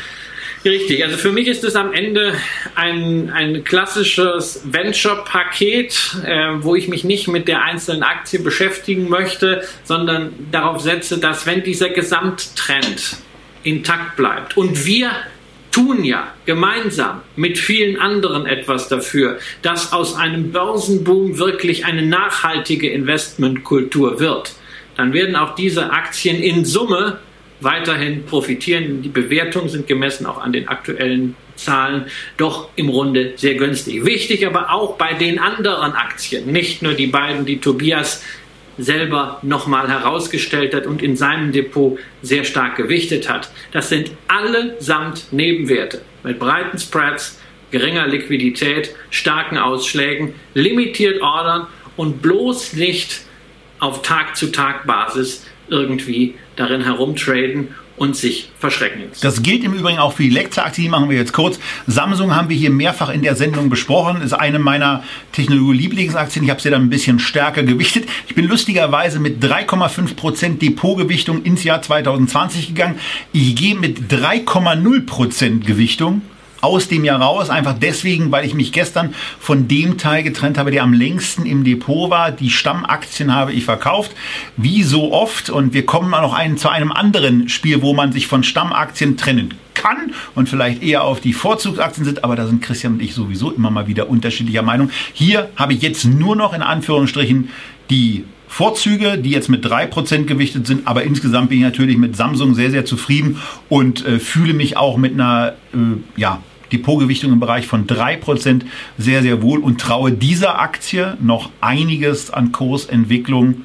Richtig, 0.66 1.04
also 1.04 1.18
für 1.18 1.32
mich 1.32 1.48
ist 1.48 1.64
es 1.66 1.76
am 1.76 1.92
Ende 1.92 2.36
ein, 2.76 3.30
ein 3.32 3.66
klassisches 3.66 4.62
Venture-Paket, 4.64 6.18
äh, 6.26 6.52
wo 6.60 6.76
ich 6.76 6.88
mich 6.88 7.04
nicht 7.04 7.28
mit 7.28 7.50
der 7.50 7.64
einzelnen 7.64 8.04
Aktie 8.04 8.40
beschäftigen 8.40 9.10
möchte, 9.10 9.64
sondern 9.84 10.34
darauf 10.52 10.82
setze, 10.82 11.18
dass 11.18 11.46
wenn 11.46 11.64
dieser 11.64 11.90
Gesamttrend 11.90 13.18
intakt 13.64 14.16
bleibt 14.16 14.56
und 14.56 14.86
wir 14.86 15.12
tun 15.72 16.06
ja 16.06 16.32
gemeinsam 16.46 17.22
mit 17.36 17.58
vielen 17.58 18.00
anderen 18.00 18.46
etwas 18.46 18.88
dafür, 18.88 19.40
dass 19.64 19.92
aus 19.92 20.16
einem 20.16 20.52
Börsenboom 20.52 21.40
wirklich 21.40 21.86
eine 21.86 22.04
nachhaltige 22.04 22.90
Investmentkultur 22.90 24.20
wird, 24.20 24.54
dann 24.96 25.12
werden 25.12 25.36
auch 25.36 25.56
diese 25.56 25.92
Aktien 25.92 26.42
in 26.42 26.64
Summe 26.64 27.20
weiterhin 27.64 28.26
profitieren. 28.26 29.02
Die 29.02 29.10
Bewertungen 29.10 29.70
sind 29.70 29.88
gemessen 29.88 30.26
auch 30.26 30.40
an 30.40 30.54
den 30.54 30.68
aktuellen 30.68 31.36
Zahlen 31.56 32.06
doch 32.38 32.70
im 32.76 32.90
Runde 32.90 33.34
sehr 33.36 33.56
günstig. 33.56 34.06
Wichtig 34.06 34.46
aber 34.46 34.72
auch 34.72 34.98
bei 34.98 35.14
den 35.14 35.40
anderen 35.40 35.94
Aktien, 35.94 36.52
nicht 36.52 36.82
nur 36.82 36.94
die 36.94 37.08
beiden, 37.08 37.46
die 37.46 37.60
Tobias 37.60 38.24
selber 38.78 39.40
nochmal 39.44 39.88
herausgestellt 39.88 40.74
hat 40.74 40.88
und 40.88 41.04
in 41.04 41.16
seinem 41.16 41.52
Depot 41.52 42.00
sehr 42.22 42.44
stark 42.44 42.76
gewichtet 42.76 43.30
hat. 43.30 43.52
Das 43.72 43.90
sind 43.90 44.12
allesamt 44.28 45.32
Nebenwerte 45.32 46.02
mit 46.24 46.40
breiten 46.40 46.80
Spreads, 46.80 47.40
geringer 47.72 48.08
Liquidität, 48.08 48.96
starken 49.10 49.58
Ausschlägen, 49.58 50.34
limitiert 50.54 51.22
Ordern 51.22 51.68
und 51.98 52.22
bloß 52.22 52.74
nicht 52.74 53.22
auf 53.80 54.02
Tag-zu-Tag-Basis 54.02 55.46
irgendwie 55.70 56.36
darin 56.56 56.84
herumtraden 56.84 57.70
und 57.96 58.16
sich 58.16 58.50
verschrecken. 58.60 59.04
Das 59.22 59.44
gilt 59.44 59.64
im 59.64 59.74
Übrigen 59.74 60.00
auch 60.00 60.14
für 60.14 60.24
die 60.24 60.30
Lektor-Aktie, 60.30 60.84
die 60.84 60.90
machen 60.90 61.10
wir 61.10 61.18
jetzt 61.18 61.34
kurz. 61.34 61.60
Samsung 61.86 62.36
haben 62.36 62.50
wir 62.50 62.58
hier 62.58 62.72
mehrfach 62.72 63.10
in 63.10 63.22
der 63.22 63.36
Sendung 63.36 63.70
besprochen, 63.70 64.22
ist 64.22 64.34
eine 64.34 64.60
meiner 64.60 65.04
Technologie-Lieblingsaktien. 65.32 66.44
Ich 66.44 66.52
habe 66.52 66.62
sie 66.62 66.70
dann 66.70 66.84
ein 66.84 66.90
bisschen 66.90 67.20
stärker 67.20 67.64
gewichtet. 67.64 68.06
Ich 68.28 68.36
bin 68.36 68.48
lustigerweise 68.48 69.20
mit 69.20 69.44
3,5% 69.44 70.58
Depotgewichtung 70.58 71.44
ins 71.44 71.64
Jahr 71.64 71.82
2020 71.82 72.70
gegangen. 72.70 73.00
Ich 73.32 73.56
gehe 73.56 73.76
mit 73.76 74.12
3,0% 74.12 75.64
Gewichtung 75.64 76.22
aus 76.64 76.88
dem 76.88 77.04
Jahr 77.04 77.22
raus, 77.22 77.50
einfach 77.50 77.76
deswegen, 77.78 78.32
weil 78.32 78.46
ich 78.46 78.54
mich 78.54 78.72
gestern 78.72 79.14
von 79.40 79.68
dem 79.68 79.98
Teil 79.98 80.24
getrennt 80.24 80.58
habe, 80.58 80.72
der 80.72 80.84
am 80.84 80.94
längsten 80.94 81.46
im 81.46 81.64
Depot 81.64 82.10
war. 82.10 82.32
Die 82.32 82.50
Stammaktien 82.50 83.34
habe 83.34 83.52
ich 83.54 83.66
verkauft, 83.66 84.12
wie 84.58 84.84
so 84.84 85.12
oft. 85.12 85.50
Und 85.50 85.74
wir 85.74 85.86
kommen 85.86 86.12
noch 86.12 86.34
ein, 86.34 86.58
zu 86.58 86.70
einem 86.70 86.92
anderen 86.92 87.50
Spiel, 87.50 87.82
wo 87.82 87.94
man 87.94 88.12
sich 88.12 88.28
von 88.28 88.44
Stammaktien 88.44 89.18
trennen 89.18 89.54
kann 89.74 90.14
und 90.36 90.48
vielleicht 90.48 90.82
eher 90.84 91.04
auf 91.04 91.20
die 91.20 91.34
Vorzugsaktien 91.34 92.06
sind, 92.06 92.24
aber 92.24 92.36
da 92.36 92.46
sind 92.48 92.62
Christian 92.62 92.94
und 92.94 93.02
ich 93.02 93.14
sowieso 93.14 93.52
immer 93.52 93.72
mal 93.72 93.88
wieder 93.88 94.10
unterschiedlicher 94.10 94.62
Meinung. 94.62 94.90
Hier 95.14 95.50
habe 95.56 95.74
ich 95.74 95.82
jetzt 95.82 96.06
nur 96.06 96.36
noch 96.36 96.54
in 96.54 96.62
Anführungsstrichen 96.62 97.50
die 97.90 98.24
Vorzüge, 98.54 99.18
die 99.18 99.32
jetzt 99.32 99.50
mit 99.50 99.66
3% 99.66 100.26
gewichtet 100.26 100.68
sind, 100.68 100.88
aber 100.88 101.04
insgesamt 101.04 101.50
bin 101.50 101.58
ich 101.58 101.64
natürlich 101.64 101.98
mit 101.98 102.16
Samsung 102.16 102.54
sehr, 102.54 102.70
sehr 102.70 102.86
zufrieden 102.86 103.42
und 103.68 104.06
äh, 104.06 104.20
fühle 104.20 104.54
mich 104.54 104.78
auch 104.78 104.96
mit 104.98 105.14
einer 105.14 105.56
äh, 105.74 105.78
ja, 106.16 106.44
Depotgewichtung 106.74 107.32
im 107.32 107.40
Bereich 107.40 107.68
von 107.68 107.88
3% 107.88 108.64
sehr, 108.98 109.22
sehr 109.22 109.42
wohl 109.42 109.60
und 109.60 109.80
traue 109.80 110.12
dieser 110.12 110.60
Aktie 110.60 111.18
noch 111.22 111.50
einiges 111.62 112.32
an 112.32 112.52
Kursentwicklung 112.52 113.64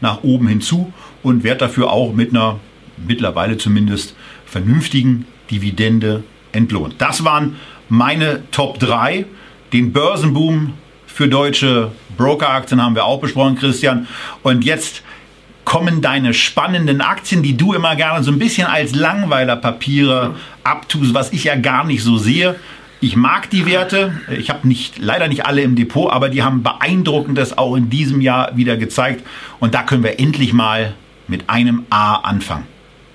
nach 0.00 0.22
oben 0.22 0.46
hinzu 0.46 0.92
und 1.22 1.42
werde 1.42 1.60
dafür 1.60 1.90
auch 1.90 2.12
mit 2.12 2.30
einer 2.30 2.60
mittlerweile 2.96 3.56
zumindest 3.58 4.14
vernünftigen 4.46 5.26
Dividende 5.50 6.22
entlohnt. 6.52 6.96
Das 6.98 7.24
waren 7.24 7.56
meine 7.88 8.42
Top 8.50 8.78
3. 8.78 9.26
Den 9.72 9.92
Börsenboom 9.92 10.74
für 11.06 11.28
deutsche 11.28 11.92
Brokeraktien 12.16 12.82
haben 12.82 12.94
wir 12.94 13.04
auch 13.04 13.20
besprochen, 13.20 13.56
Christian. 13.56 14.06
Und 14.42 14.64
jetzt 14.64 15.02
kommen 15.64 16.00
deine 16.00 16.34
spannenden 16.34 17.00
Aktien, 17.00 17.42
die 17.42 17.56
du 17.56 17.74
immer 17.74 17.94
gerne 17.94 18.24
so 18.24 18.32
ein 18.32 18.38
bisschen 18.38 18.66
als 18.66 18.94
Langweilerpapiere 18.94 20.34
abtust, 20.64 21.14
was 21.14 21.32
ich 21.32 21.44
ja 21.44 21.56
gar 21.56 21.84
nicht 21.84 22.02
so 22.02 22.18
sehe. 22.18 22.56
Ich 23.00 23.16
mag 23.16 23.48
die 23.48 23.64
Werte. 23.64 24.20
Ich 24.36 24.50
habe 24.50 24.68
nicht, 24.68 24.98
leider 24.98 25.28
nicht 25.28 25.46
alle 25.46 25.62
im 25.62 25.74
Depot, 25.74 26.12
aber 26.12 26.28
die 26.28 26.42
haben 26.42 26.62
beeindruckendes 26.62 27.56
auch 27.56 27.76
in 27.76 27.88
diesem 27.88 28.20
Jahr 28.20 28.56
wieder 28.56 28.76
gezeigt. 28.76 29.24
Und 29.58 29.74
da 29.74 29.82
können 29.82 30.02
wir 30.02 30.20
endlich 30.20 30.52
mal 30.52 30.94
mit 31.26 31.48
einem 31.48 31.86
A 31.88 32.16
anfangen. 32.16 32.66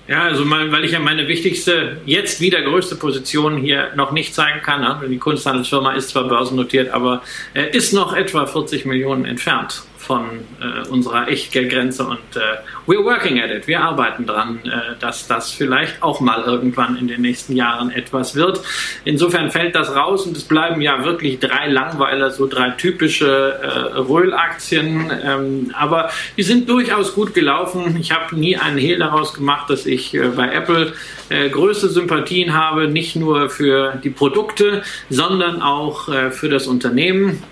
Ja, 0.08 0.24
also 0.24 0.46
mal, 0.46 0.72
weil 0.72 0.86
ich 0.86 0.91
ja 0.91 1.00
meine 1.00 1.28
wichtigste, 1.28 1.98
jetzt 2.06 2.39
wieder 2.39 2.62
größte 2.62 2.96
Position 2.96 3.58
hier 3.58 3.91
noch 3.96 4.12
nicht 4.12 4.36
zeigen 4.36 4.62
kann. 4.62 5.02
Die 5.10 5.18
Kunsthandelsfirma 5.18 5.93
ist 5.93 6.10
zwar 6.10 6.28
börsennotiert, 6.28 6.89
aber 6.91 7.24
äh, 7.54 7.76
ist 7.76 7.91
noch 7.91 8.16
etwa 8.16 8.46
40 8.46 8.86
Millionen 8.86 9.26
entfernt 9.26 9.84
von 10.06 10.26
äh, 10.62 10.88
unserer 10.89 11.28
Echtgeldgrenze 11.28 12.06
und 12.06 12.36
äh, 12.36 12.39
we're 12.88 13.03
working 13.03 13.39
at 13.39 13.49
it. 13.49 13.68
Wir 13.68 13.82
arbeiten 13.82 14.26
dran, 14.26 14.60
äh, 14.64 14.95
dass 14.99 15.28
das 15.28 15.51
vielleicht 15.51 16.01
auch 16.01 16.20
mal 16.20 16.43
irgendwann 16.43 16.97
in 16.97 17.08
den 17.08 17.22
nächsten 17.22 17.56
Jahren 17.56 17.91
etwas 17.91 18.36
wird. 18.36 18.62
Insofern 19.03 19.51
fällt 19.51 19.76
das 19.76 19.95
raus 19.95 20.26
und 20.26 20.38
es 20.38 20.43
bleiben 20.43 20.82
ja 20.82 21.03
wirklich 21.03 21.39
drei 21.39 21.68
Langweiler, 21.68 22.32
so 22.32 22.47
drei 22.47 22.72
typische 22.72 23.60
äh, 23.62 23.97
Röhl-Aktien. 23.97 25.12
Ähm, 25.24 25.72
aber 25.74 26.10
die 26.38 26.43
sind 26.43 26.70
durchaus 26.70 27.14
gut 27.14 27.34
gelaufen. 27.34 27.97
Ich 27.99 28.12
habe 28.12 28.36
nie 28.36 28.58
einen 28.58 28.78
Hehl 28.78 28.99
daraus 28.99 29.34
gemacht, 29.34 29.70
dass 29.70 29.86
ich 29.86 30.14
äh, 30.14 30.28
bei 30.36 30.51
Apple 30.53 30.93
äh, 31.30 31.49
größte 31.49 31.89
Sympathien 31.89 32.53
habe, 32.53 32.88
nicht 32.88 33.16
nur 33.16 33.49
für 33.49 33.99
die 34.03 34.10
Produkte, 34.10 34.84
sondern 35.10 35.62
auch 35.62 36.10
äh, 36.10 36.32
für 36.32 36.49
das 36.49 36.68
Unternehmen. 36.68 37.43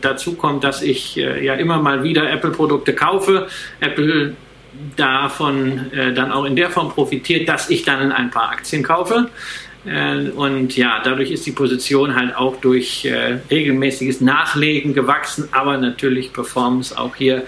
Dazu 0.00 0.34
kommt, 0.34 0.64
dass 0.64 0.82
ich 0.82 1.16
ja 1.16 1.54
immer 1.54 1.78
mal 1.84 2.02
wieder 2.02 2.30
Apple-Produkte 2.30 2.94
kaufe. 2.94 3.46
Apple 3.80 4.34
davon 4.96 5.92
äh, 5.92 6.12
dann 6.12 6.32
auch 6.32 6.44
in 6.44 6.56
der 6.56 6.70
Form 6.70 6.90
profitiert, 6.90 7.48
dass 7.48 7.70
ich 7.70 7.84
dann 7.84 8.10
ein 8.10 8.30
paar 8.30 8.50
Aktien 8.50 8.82
kaufe. 8.82 9.30
Äh, 9.84 10.30
und 10.30 10.76
ja, 10.76 11.00
dadurch 11.04 11.30
ist 11.30 11.46
die 11.46 11.52
Position 11.52 12.16
halt 12.16 12.34
auch 12.36 12.60
durch 12.60 13.08
regelmäßiges 13.50 14.20
Nachlegen 14.20 14.94
gewachsen, 14.94 15.48
aber 15.52 15.76
natürlich 15.76 16.32
Performance 16.32 16.98
auch 16.98 17.14
hier 17.14 17.44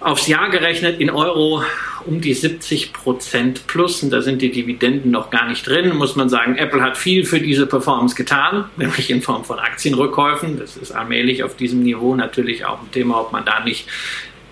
aufs 0.00 0.26
Jahr 0.26 0.50
gerechnet 0.50 0.98
in 0.98 1.10
Euro 1.10 1.62
um 2.06 2.20
die 2.20 2.34
70 2.34 2.92
Prozent 2.92 3.66
plus. 3.66 4.02
Und 4.02 4.10
da 4.10 4.22
sind 4.22 4.40
die 4.42 4.50
Dividenden 4.50 5.10
noch 5.10 5.30
gar 5.30 5.48
nicht 5.48 5.66
drin. 5.66 5.94
Muss 5.96 6.16
man 6.16 6.28
sagen, 6.28 6.56
Apple 6.56 6.82
hat 6.82 6.96
viel 6.96 7.24
für 7.24 7.40
diese 7.40 7.66
Performance 7.66 8.14
getan, 8.14 8.64
nämlich 8.76 9.10
in 9.10 9.22
Form 9.22 9.44
von 9.44 9.58
Aktienrückkäufen. 9.58 10.58
Das 10.58 10.76
ist 10.76 10.92
allmählich 10.92 11.44
auf 11.44 11.56
diesem 11.56 11.82
Niveau 11.82 12.14
natürlich 12.14 12.64
auch 12.64 12.80
ein 12.80 12.90
Thema, 12.90 13.20
ob 13.20 13.32
man 13.32 13.44
da 13.44 13.60
nicht 13.60 13.86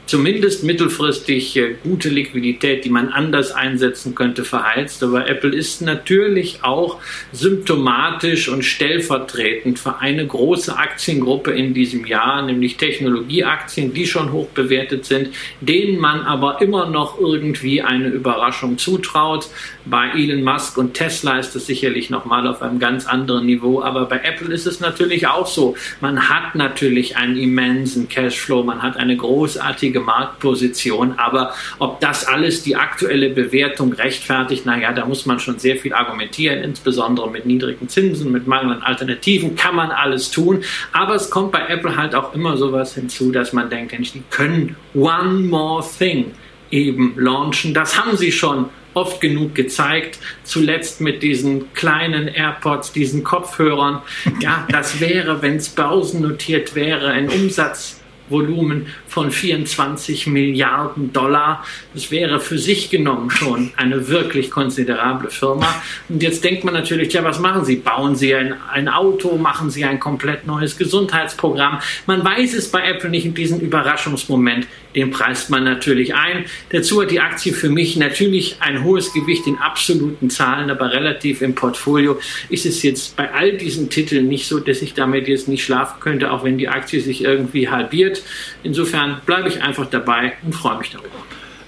zumindest 0.09 0.65
mittelfristig 0.65 1.57
äh, 1.57 1.75
gute 1.83 2.09
Liquidität, 2.09 2.85
die 2.85 2.89
man 2.89 3.11
anders 3.11 3.53
einsetzen 3.53 4.15
könnte, 4.15 4.45
verheizt. 4.45 5.03
Aber 5.03 5.29
Apple 5.29 5.55
ist 5.55 5.83
natürlich 5.83 6.65
auch 6.65 6.99
symptomatisch 7.33 8.49
und 8.49 8.65
stellvertretend 8.65 9.79
für 9.79 9.99
eine 9.99 10.27
große 10.27 10.77
Aktiengruppe 10.77 11.53
in 11.53 11.75
diesem 11.75 12.07
Jahr, 12.07 12.43
nämlich 12.43 12.79
Technologieaktien, 12.79 13.93
die 13.93 14.07
schon 14.07 14.33
hoch 14.33 14.49
bewertet 14.49 15.05
sind, 15.05 15.29
denen 15.61 16.01
man 16.01 16.23
aber 16.23 16.63
immer 16.63 16.89
noch 16.89 17.21
irgendwie 17.21 17.83
eine 17.83 18.09
Überraschung 18.09 18.79
zutraut. 18.79 19.49
Bei 19.85 20.11
Elon 20.15 20.43
Musk 20.43 20.79
und 20.79 20.95
Tesla 20.95 21.39
ist 21.39 21.55
das 21.55 21.67
sicherlich 21.67 22.09
nochmal 22.09 22.47
auf 22.47 22.63
einem 22.63 22.79
ganz 22.79 23.07
anderen 23.07 23.45
Niveau. 23.45 23.83
Aber 23.83 24.07
bei 24.07 24.21
Apple 24.21 24.53
ist 24.55 24.67
es 24.67 24.81
natürlich 24.81 25.27
auch 25.27 25.47
so. 25.47 25.77
Man 26.01 26.31
hat 26.31 26.55
natürlich 26.55 27.17
einen 27.19 27.37
immensen 27.37 28.09
Cashflow, 28.09 28.63
man 28.63 28.83
hat 28.83 28.97
eine 28.97 29.17
großartige 29.17 29.98
wichtige 29.99 30.01
Marktposition. 30.01 31.19
Aber 31.19 31.55
ob 31.79 32.01
das 32.01 32.27
alles 32.27 32.63
die 32.63 32.77
aktuelle 32.77 33.31
Bewertung 33.31 33.93
rechtfertigt, 33.93 34.67
naja, 34.67 34.93
da 34.93 35.05
muss 35.05 35.27
man 35.27 35.39
schon 35.39 35.59
sehr 35.59 35.77
viel 35.77 35.93
argumentieren, 35.93 36.63
insbesondere 36.63 37.31
mit 37.31 37.47
niedrigen 37.47 37.89
Zinsen, 37.89 38.33
mit 38.33 38.47
mangelnden 38.47 38.83
Alternativen 38.83 39.57
kann 39.57 39.75
man 39.75 39.91
alles 39.91 40.31
tun. 40.31 40.63
Aber 40.93 41.15
es 41.15 41.31
kommt 41.31 41.53
bei 41.53 41.67
Apple 41.69 41.97
halt 41.97 42.15
auch 42.15 42.35
immer 42.35 42.57
sowas 42.57 42.95
hinzu, 42.95 43.33
dass 43.33 43.53
man 43.53 43.71
denkt, 43.71 43.89
die 44.15 44.23
können 44.31 44.77
one 44.95 45.41
more 45.41 45.85
thing 45.99 46.33
eben 46.71 47.15
launchen. 47.17 47.73
Das 47.73 47.99
haben 47.99 48.17
sie 48.17 48.31
schon 48.31 48.67
oft 48.95 49.21
genug 49.21 49.55
gezeigt, 49.55 50.19
zuletzt 50.43 51.01
mit 51.01 51.23
diesen 51.23 51.73
kleinen 51.73 52.27
AirPods, 52.27 52.93
diesen 52.93 53.23
Kopfhörern. 53.23 54.03
Ja, 54.41 54.67
das 54.71 55.01
wäre, 55.01 55.41
wenn 55.41 55.57
es 55.57 55.69
börsennotiert 55.69 56.75
wäre, 56.75 57.09
ein 57.09 57.29
Umsatz 57.29 57.98
Volumen 58.31 58.87
von 59.07 59.31
24 59.31 60.27
Milliarden 60.27 61.13
Dollar. 61.13 61.65
Das 61.95 62.11
wäre 62.11 62.41
für 62.41 62.59
sich 62.59 62.91
genommen 62.91 63.31
schon 63.31 63.73
eine 63.77 64.09
wirklich 64.09 64.51
konsiderable 64.51 65.31
Firma. 65.31 65.83
Und 66.09 66.23
jetzt 66.23 66.45
denkt 66.45 66.65
man 66.65 66.75
natürlich, 66.75 67.13
ja, 67.13 67.25
was 67.25 67.39
machen 67.39 67.65
Sie? 67.65 67.77
Bauen 67.77 68.17
Sie 68.17 68.35
ein, 68.35 68.55
ein 68.73 68.89
Auto? 68.89 69.37
Machen 69.37 69.71
Sie 69.71 69.85
ein 69.85 70.01
komplett 70.01 70.47
neues 70.47 70.77
Gesundheitsprogramm? 70.77 71.81
Man 72.07 72.25
weiß 72.25 72.55
es 72.55 72.71
bei 72.71 72.89
Apple 72.89 73.11
nicht 73.11 73.27
in 73.27 73.35
diesem 73.35 73.61
Überraschungsmoment. 73.61 74.67
Den 74.95 75.11
preist 75.11 75.51
man 75.51 75.65
natürlich 75.65 76.15
ein. 76.15 76.45
Dazu 76.71 77.03
hat 77.03 77.11
die 77.11 77.21
Aktie 77.21 77.53
für 77.53 77.69
mich 77.69 77.97
natürlich 77.97 78.57
ein 78.61 78.83
hohes 78.85 79.13
Gewicht 79.13 79.47
in 79.47 79.57
absoluten 79.59 80.31
Zahlen, 80.31 80.71
aber 80.71 80.93
relativ 80.93 81.43
im 81.43 81.55
Portfolio 81.55 82.19
ist 82.49 82.67
es 82.67 82.83
jetzt 82.83 83.17
bei 83.17 83.33
all 83.33 83.57
diesen 83.57 83.91
Titeln 83.91 84.29
nicht 84.29 84.47
so, 84.47 84.61
dass 84.61 84.83
ich 84.83 84.95
damit 84.95 85.29
jetzt 85.29 85.49
nicht 85.49 85.65
schlafen 85.65 86.01
könnte, 86.01 86.33
auch 86.33 86.45
wenn 86.45 86.59
die 86.59 86.69
Aktie 86.69 87.01
sich 87.01 87.23
irgendwie 87.23 87.69
halbiert. 87.69 88.23
Insofern 88.63 89.21
bleibe 89.27 89.49
ich 89.49 89.63
einfach 89.63 89.89
dabei 89.91 90.35
und 90.45 90.55
freue 90.55 90.79
mich 90.79 90.91
darüber. 90.91 91.09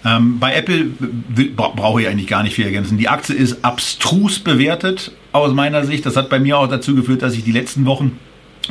Ähm, 0.04 0.38
bei 0.38 0.54
Apple 0.54 0.86
brauche 1.56 2.00
ich 2.00 2.08
eigentlich 2.08 2.26
gar 2.26 2.42
nicht 2.42 2.54
viel 2.54 2.64
ergänzen. 2.64 2.96
Die 2.96 3.08
Aktie 3.08 3.34
ist 3.34 3.64
abstrus 3.64 4.38
bewertet 4.38 5.12
aus 5.32 5.52
meiner 5.52 5.84
Sicht. 5.84 6.06
Das 6.06 6.16
hat 6.16 6.30
bei 6.30 6.38
mir 6.38 6.58
auch 6.58 6.68
dazu 6.68 6.94
geführt, 6.94 7.22
dass 7.22 7.34
ich 7.34 7.44
die 7.44 7.52
letzten 7.52 7.84
Wochen 7.84 8.18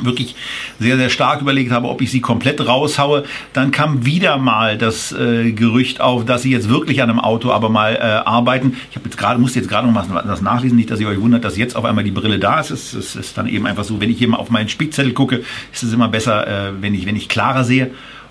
wirklich 0.04 0.34
sehr, 0.78 0.96
sehr 0.96 1.10
stark 1.10 1.40
überlegt 1.40 1.70
habe, 1.70 1.88
ob 1.88 2.00
ich 2.00 2.10
sie 2.10 2.20
komplett 2.20 2.66
raushaue. 2.66 3.24
Dann 3.52 3.70
kam 3.70 4.04
wieder 4.04 4.38
mal 4.38 4.78
das 4.78 5.12
äh, 5.12 5.52
Gerücht 5.52 6.00
auf, 6.00 6.24
dass 6.24 6.42
sie 6.42 6.50
jetzt 6.50 6.68
wirklich 6.68 7.02
an 7.02 7.10
einem 7.10 7.20
Auto 7.20 7.50
aber 7.50 7.68
mal 7.68 7.94
äh, 7.94 7.98
arbeiten. 7.98 8.76
Ich 8.90 8.96
habe 8.96 9.06
jetzt 9.06 9.16
gerade, 9.16 9.40
musste 9.40 9.58
jetzt 9.58 9.68
gerade 9.68 9.86
noch 9.86 9.94
mal 9.94 10.22
das 10.26 10.42
nachlesen, 10.42 10.76
nicht, 10.76 10.90
dass 10.90 11.00
ihr 11.00 11.08
euch 11.08 11.20
wundert, 11.20 11.44
dass 11.44 11.56
jetzt 11.56 11.76
auf 11.76 11.84
einmal 11.84 12.04
die 12.04 12.10
Brille 12.10 12.38
da 12.38 12.60
ist. 12.60 12.70
Es, 12.70 12.92
es 12.92 13.16
ist 13.16 13.38
dann 13.38 13.46
eben 13.46 13.66
einfach 13.66 13.84
so, 13.84 14.00
wenn 14.00 14.10
ich 14.10 14.18
hier 14.18 14.28
mal 14.28 14.38
auf 14.38 14.50
meinen 14.50 14.68
Spickzettel 14.68 15.12
gucke, 15.12 15.42
ist 15.72 15.82
es 15.82 15.92
immer 15.92 16.08
besser, 16.08 16.46
äh, 16.46 16.72
wenn 16.80 16.94
ich, 16.94 17.06
wenn 17.06 17.16
ich 17.16 17.28
klarer 17.28 17.64
sehe. 17.64 17.90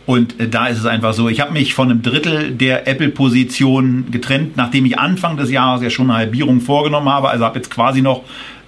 Und 0.10 0.40
äh, 0.40 0.48
da 0.48 0.66
ist 0.66 0.80
es 0.80 0.88
einfach 0.88 1.14
so, 1.14 1.30
ich 1.30 1.40
habe 1.40 1.52
mich 1.52 1.76
von 1.76 1.92
einem 1.92 2.02
Drittel 2.02 2.52
der 2.52 2.88
Apple-Position 2.88 4.06
getrennt, 4.10 4.58
nachdem 4.58 4.86
ich 4.86 4.98
Anfang 4.98 5.38
des 5.38 5.52
Jahres 5.52 5.84
ja 5.84 5.92
schon 5.92 6.10
eine 6.10 6.18
Halbierung 6.18 6.62
vorgenommen 6.62 7.10
habe. 7.10 7.30
Also 7.30 7.46
habe 7.46 7.58
jetzt 7.58 7.70
quasi 7.70 8.02
noch 8.02 8.24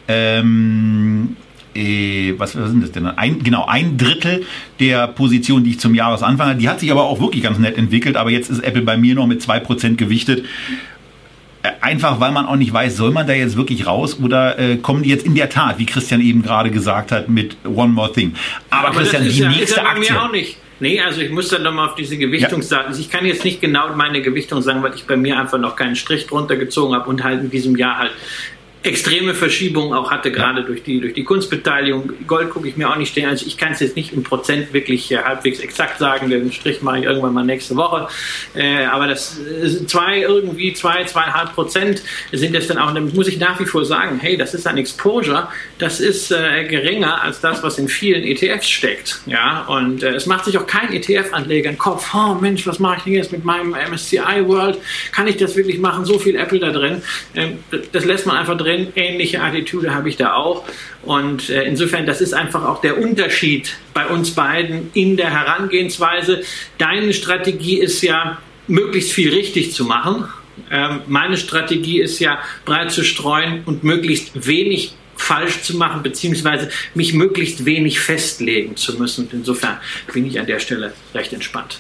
ähm, 0.07 1.35
äh, 1.75 2.33
was, 2.37 2.55
was 2.59 2.69
sind 2.69 2.83
das 2.83 2.91
denn? 2.91 3.05
Ein, 3.05 3.43
genau, 3.43 3.65
ein 3.65 3.97
Drittel 3.97 4.45
der 4.79 5.07
Position, 5.07 5.63
die 5.63 5.71
ich 5.71 5.79
zum 5.79 5.95
Jahresanfang 5.95 6.49
hatte. 6.49 6.59
Die 6.59 6.69
hat 6.69 6.79
sich 6.79 6.91
aber 6.91 7.03
auch 7.03 7.19
wirklich 7.19 7.43
ganz 7.43 7.59
nett 7.59 7.77
entwickelt, 7.77 8.17
aber 8.17 8.29
jetzt 8.29 8.49
ist 8.49 8.63
Apple 8.63 8.81
bei 8.81 8.97
mir 8.97 9.15
noch 9.15 9.27
mit 9.27 9.41
2% 9.41 9.95
gewichtet. 9.95 10.45
Äh, 11.63 11.71
einfach, 11.81 12.19
weil 12.19 12.31
man 12.31 12.45
auch 12.45 12.55
nicht 12.55 12.73
weiß, 12.73 12.95
soll 12.95 13.11
man 13.11 13.27
da 13.27 13.33
jetzt 13.33 13.55
wirklich 13.55 13.85
raus 13.85 14.19
oder 14.19 14.57
äh, 14.57 14.77
kommen 14.77 15.03
die 15.03 15.09
jetzt 15.09 15.25
in 15.25 15.35
der 15.35 15.49
Tat, 15.49 15.77
wie 15.77 15.85
Christian 15.85 16.19
eben 16.21 16.41
gerade 16.41 16.71
gesagt 16.71 17.11
hat, 17.11 17.29
mit 17.29 17.55
One 17.65 17.93
More 17.93 18.11
Thing. 18.11 18.33
Aber, 18.69 18.89
Aber 18.89 18.97
Christian, 18.97 19.23
die 19.23 19.29
ja, 19.29 19.49
nächste 19.49 19.85
Aktie. 19.85 20.11
Mir 20.11 20.23
auch 20.23 20.31
nicht. 20.31 20.57
Nee, 20.79 20.99
also 20.99 21.21
ich 21.21 21.29
muss 21.29 21.49
dann 21.49 21.61
nochmal 21.61 21.89
auf 21.89 21.95
diese 21.95 22.17
Gewichtungsdaten. 22.17 22.91
Ja. 22.91 22.99
Ich 22.99 23.11
kann 23.11 23.23
jetzt 23.23 23.45
nicht 23.45 23.61
genau 23.61 23.95
meine 23.95 24.23
Gewichtung 24.23 24.63
sagen, 24.63 24.81
weil 24.81 24.95
ich 24.95 25.05
bei 25.05 25.15
mir 25.15 25.39
einfach 25.39 25.59
noch 25.59 25.75
keinen 25.75 25.95
Strich 25.95 26.25
drunter 26.25 26.55
gezogen 26.55 26.95
habe 26.95 27.07
und 27.07 27.23
halt 27.23 27.41
in 27.41 27.51
diesem 27.51 27.75
Jahr 27.77 27.99
halt 27.99 28.11
extreme 28.83 29.35
Verschiebungen 29.35 29.93
auch 29.93 30.09
hatte, 30.09 30.31
gerade 30.31 30.63
durch 30.63 30.81
die, 30.81 30.99
durch 30.99 31.13
die 31.13 31.23
Kunstbeteiligung. 31.23 32.13
Gold 32.25 32.49
gucke 32.49 32.67
ich 32.67 32.77
mir 32.77 32.89
auch 32.89 32.95
nicht 32.95 33.11
stehen. 33.11 33.29
Also 33.29 33.45
ich 33.45 33.57
kann 33.57 33.73
es 33.73 33.79
jetzt 33.79 33.95
nicht 33.95 34.11
im 34.11 34.23
Prozent 34.23 34.73
wirklich 34.73 35.11
äh, 35.11 35.17
halbwegs 35.17 35.59
exakt 35.59 35.99
sagen. 35.99 36.31
Den 36.31 36.51
Strich 36.51 36.81
mache 36.81 36.99
ich 36.99 37.03
irgendwann 37.03 37.33
mal 37.33 37.45
nächste 37.45 37.75
Woche. 37.75 38.07
Äh, 38.55 38.85
aber 38.85 39.07
das 39.07 39.35
sind 39.35 39.87
zwei, 39.87 40.21
irgendwie 40.21 40.73
zwei, 40.73 41.03
zweieinhalb 41.03 41.53
Prozent 41.53 42.01
sind 42.31 42.55
es 42.55 42.67
dann 42.67 42.79
auch. 42.79 42.91
Damit 42.91 43.13
muss 43.13 43.27
ich 43.27 43.37
nach 43.37 43.59
wie 43.59 43.65
vor 43.65 43.85
sagen, 43.85 44.19
hey, 44.19 44.35
das 44.35 44.55
ist 44.55 44.65
ein 44.65 44.77
Exposure, 44.77 45.47
das 45.77 45.99
ist 45.99 46.31
äh, 46.31 46.65
geringer 46.65 47.21
als 47.21 47.39
das, 47.39 47.61
was 47.61 47.77
in 47.77 47.87
vielen 47.87 48.23
ETFs 48.23 48.67
steckt. 48.67 49.21
Ja, 49.27 49.61
und 49.67 50.01
äh, 50.01 50.15
es 50.15 50.25
macht 50.25 50.45
sich 50.45 50.57
auch 50.57 50.65
kein 50.65 50.91
ETF-Anleger 50.91 51.69
den 51.69 51.77
Kopf, 51.77 52.15
oh 52.15 52.33
Mensch, 52.33 52.65
was 52.65 52.79
mache 52.79 52.97
ich 52.97 53.03
denn 53.03 53.13
jetzt 53.13 53.31
mit 53.31 53.45
meinem 53.45 53.75
MSCI 53.91 54.47
World? 54.47 54.79
Kann 55.11 55.27
ich 55.27 55.37
das 55.37 55.55
wirklich 55.55 55.77
machen? 55.77 56.03
So 56.05 56.17
viel 56.17 56.35
Apple 56.35 56.59
da 56.59 56.71
drin. 56.71 57.03
Ähm, 57.35 57.59
das 57.91 58.05
lässt 58.05 58.25
man 58.25 58.37
einfach 58.37 58.57
drin 58.57 58.70
drin. 58.71 58.87
Ähnliche 58.95 59.41
Attitüde 59.41 59.93
habe 59.93 60.09
ich 60.09 60.17
da 60.17 60.33
auch. 60.33 60.63
Und 61.03 61.49
äh, 61.49 61.63
insofern, 61.63 62.05
das 62.05 62.21
ist 62.21 62.33
einfach 62.33 62.65
auch 62.65 62.81
der 62.81 62.97
Unterschied 62.97 63.75
bei 63.93 64.07
uns 64.07 64.31
beiden 64.31 64.89
in 64.93 65.17
der 65.17 65.31
Herangehensweise. 65.31 66.43
Deine 66.77 67.13
Strategie 67.13 67.79
ist 67.79 68.01
ja, 68.01 68.39
möglichst 68.67 69.11
viel 69.11 69.33
richtig 69.33 69.73
zu 69.73 69.85
machen. 69.85 70.25
Ähm, 70.69 71.01
meine 71.07 71.37
Strategie 71.37 71.99
ist 71.99 72.19
ja, 72.19 72.39
breit 72.65 72.91
zu 72.91 73.03
streuen 73.03 73.63
und 73.65 73.83
möglichst 73.83 74.47
wenig 74.47 74.93
falsch 75.15 75.61
zu 75.61 75.77
machen, 75.77 76.01
beziehungsweise 76.01 76.69
mich 76.95 77.13
möglichst 77.13 77.65
wenig 77.65 77.99
festlegen 77.99 78.75
zu 78.75 78.97
müssen. 78.97 79.25
Und 79.25 79.33
insofern 79.33 79.77
bin 80.11 80.25
ich 80.25 80.39
an 80.39 80.47
der 80.47 80.59
Stelle 80.59 80.93
recht 81.13 81.31
entspannt. 81.33 81.79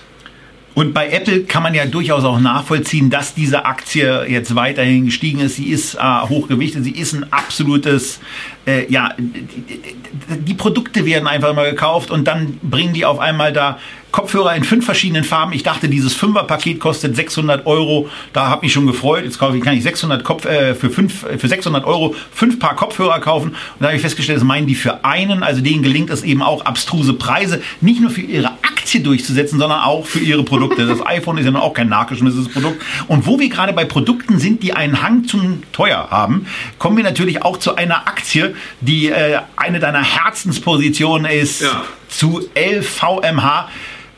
Und 0.73 0.93
bei 0.93 1.09
Apple 1.09 1.43
kann 1.43 1.63
man 1.63 1.73
ja 1.73 1.85
durchaus 1.85 2.23
auch 2.23 2.39
nachvollziehen, 2.39 3.09
dass 3.09 3.33
diese 3.35 3.65
Aktie 3.65 4.25
jetzt 4.27 4.55
weiterhin 4.55 5.05
gestiegen 5.05 5.41
ist. 5.41 5.57
Sie 5.57 5.69
ist 5.69 5.95
äh, 5.95 5.99
hochgewichtet, 5.99 6.85
sie 6.85 6.91
ist 6.91 7.13
ein 7.13 7.31
absolutes, 7.31 8.19
äh, 8.65 8.89
ja, 8.89 9.13
die 9.17 10.53
Produkte 10.53 11.05
werden 11.05 11.27
einfach 11.27 11.49
immer 11.49 11.69
gekauft 11.69 12.09
und 12.09 12.25
dann 12.25 12.57
bringen 12.61 12.93
die 12.93 13.05
auf 13.05 13.19
einmal 13.19 13.51
da 13.51 13.79
Kopfhörer 14.11 14.55
in 14.55 14.63
fünf 14.63 14.85
verschiedenen 14.85 15.23
Farben. 15.23 15.53
Ich 15.53 15.63
dachte, 15.63 15.87
dieses 15.87 16.13
Fünferpaket 16.13 16.79
kostet 16.79 17.15
600 17.15 17.65
Euro. 17.65 18.09
Da 18.33 18.47
habe 18.47 18.65
ich 18.65 18.73
schon 18.73 18.85
gefreut. 18.85 19.23
Jetzt 19.23 19.39
kaufe 19.39 19.57
ich, 19.57 19.63
kann 19.63 19.75
ich 19.75 19.83
600 19.83 20.23
Kopf, 20.23 20.45
äh, 20.45 20.75
für, 20.75 20.89
fünf, 20.89 21.25
für 21.37 21.47
600 21.47 21.85
Euro 21.85 22.15
fünf 22.33 22.59
Paar 22.59 22.75
Kopfhörer 22.75 23.19
kaufen. 23.19 23.49
Und 23.49 23.57
da 23.79 23.87
habe 23.87 23.95
ich 23.95 24.01
festgestellt, 24.01 24.37
das 24.37 24.43
meinen 24.43 24.67
die 24.67 24.75
für 24.75 25.05
einen. 25.05 25.43
Also 25.43 25.61
denen 25.61 25.81
gelingt 25.81 26.09
es 26.09 26.23
eben 26.23 26.41
auch, 26.41 26.65
abstruse 26.65 27.13
Preise 27.13 27.61
nicht 27.79 28.01
nur 28.01 28.11
für 28.11 28.21
ihre 28.21 28.49
Aktie 28.49 29.01
durchzusetzen, 29.01 29.59
sondern 29.59 29.81
auch 29.81 30.05
für 30.05 30.19
ihre 30.19 30.43
Produkte. 30.43 30.85
Das 30.85 31.05
iPhone 31.05 31.37
ist 31.37 31.45
ja 31.45 31.55
auch 31.55 31.73
kein 31.73 31.87
nachgeschmissenes 31.87 32.49
Produkt. 32.49 32.81
Und 33.07 33.25
wo 33.25 33.39
wir 33.39 33.49
gerade 33.49 33.71
bei 33.73 33.85
Produkten 33.85 34.39
sind, 34.39 34.63
die 34.63 34.73
einen 34.73 35.01
Hang 35.01 35.25
zum 35.25 35.63
Teuer 35.71 36.07
haben, 36.09 36.47
kommen 36.79 36.97
wir 36.97 37.03
natürlich 37.03 37.43
auch 37.43 37.57
zu 37.57 37.75
einer 37.75 38.07
Aktie, 38.07 38.55
die 38.81 39.09
äh, 39.09 39.39
eine 39.55 39.79
deiner 39.79 40.03
Herzenspositionen 40.03 41.31
ist, 41.31 41.61
ja. 41.61 41.83
zu 42.09 42.41
LVMH 42.55 43.69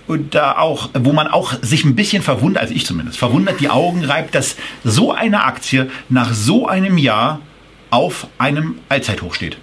und 0.07 0.35
da 0.35 0.57
auch, 0.57 0.89
wo 0.93 1.13
man 1.13 1.27
auch 1.27 1.53
sich 1.61 1.85
ein 1.85 1.95
bisschen 1.95 2.21
verwundert, 2.23 2.63
also 2.63 2.73
ich 2.73 2.85
zumindest, 2.85 3.17
verwundert 3.17 3.59
die 3.59 3.69
Augen 3.69 4.03
reibt, 4.03 4.35
dass 4.35 4.55
so 4.83 5.11
eine 5.11 5.43
Aktie 5.43 5.89
nach 6.09 6.33
so 6.33 6.67
einem 6.67 6.97
Jahr 6.97 7.39
auf 7.89 8.27
einem 8.37 8.75
Allzeithoch 8.89 9.33
steht. 9.35 9.57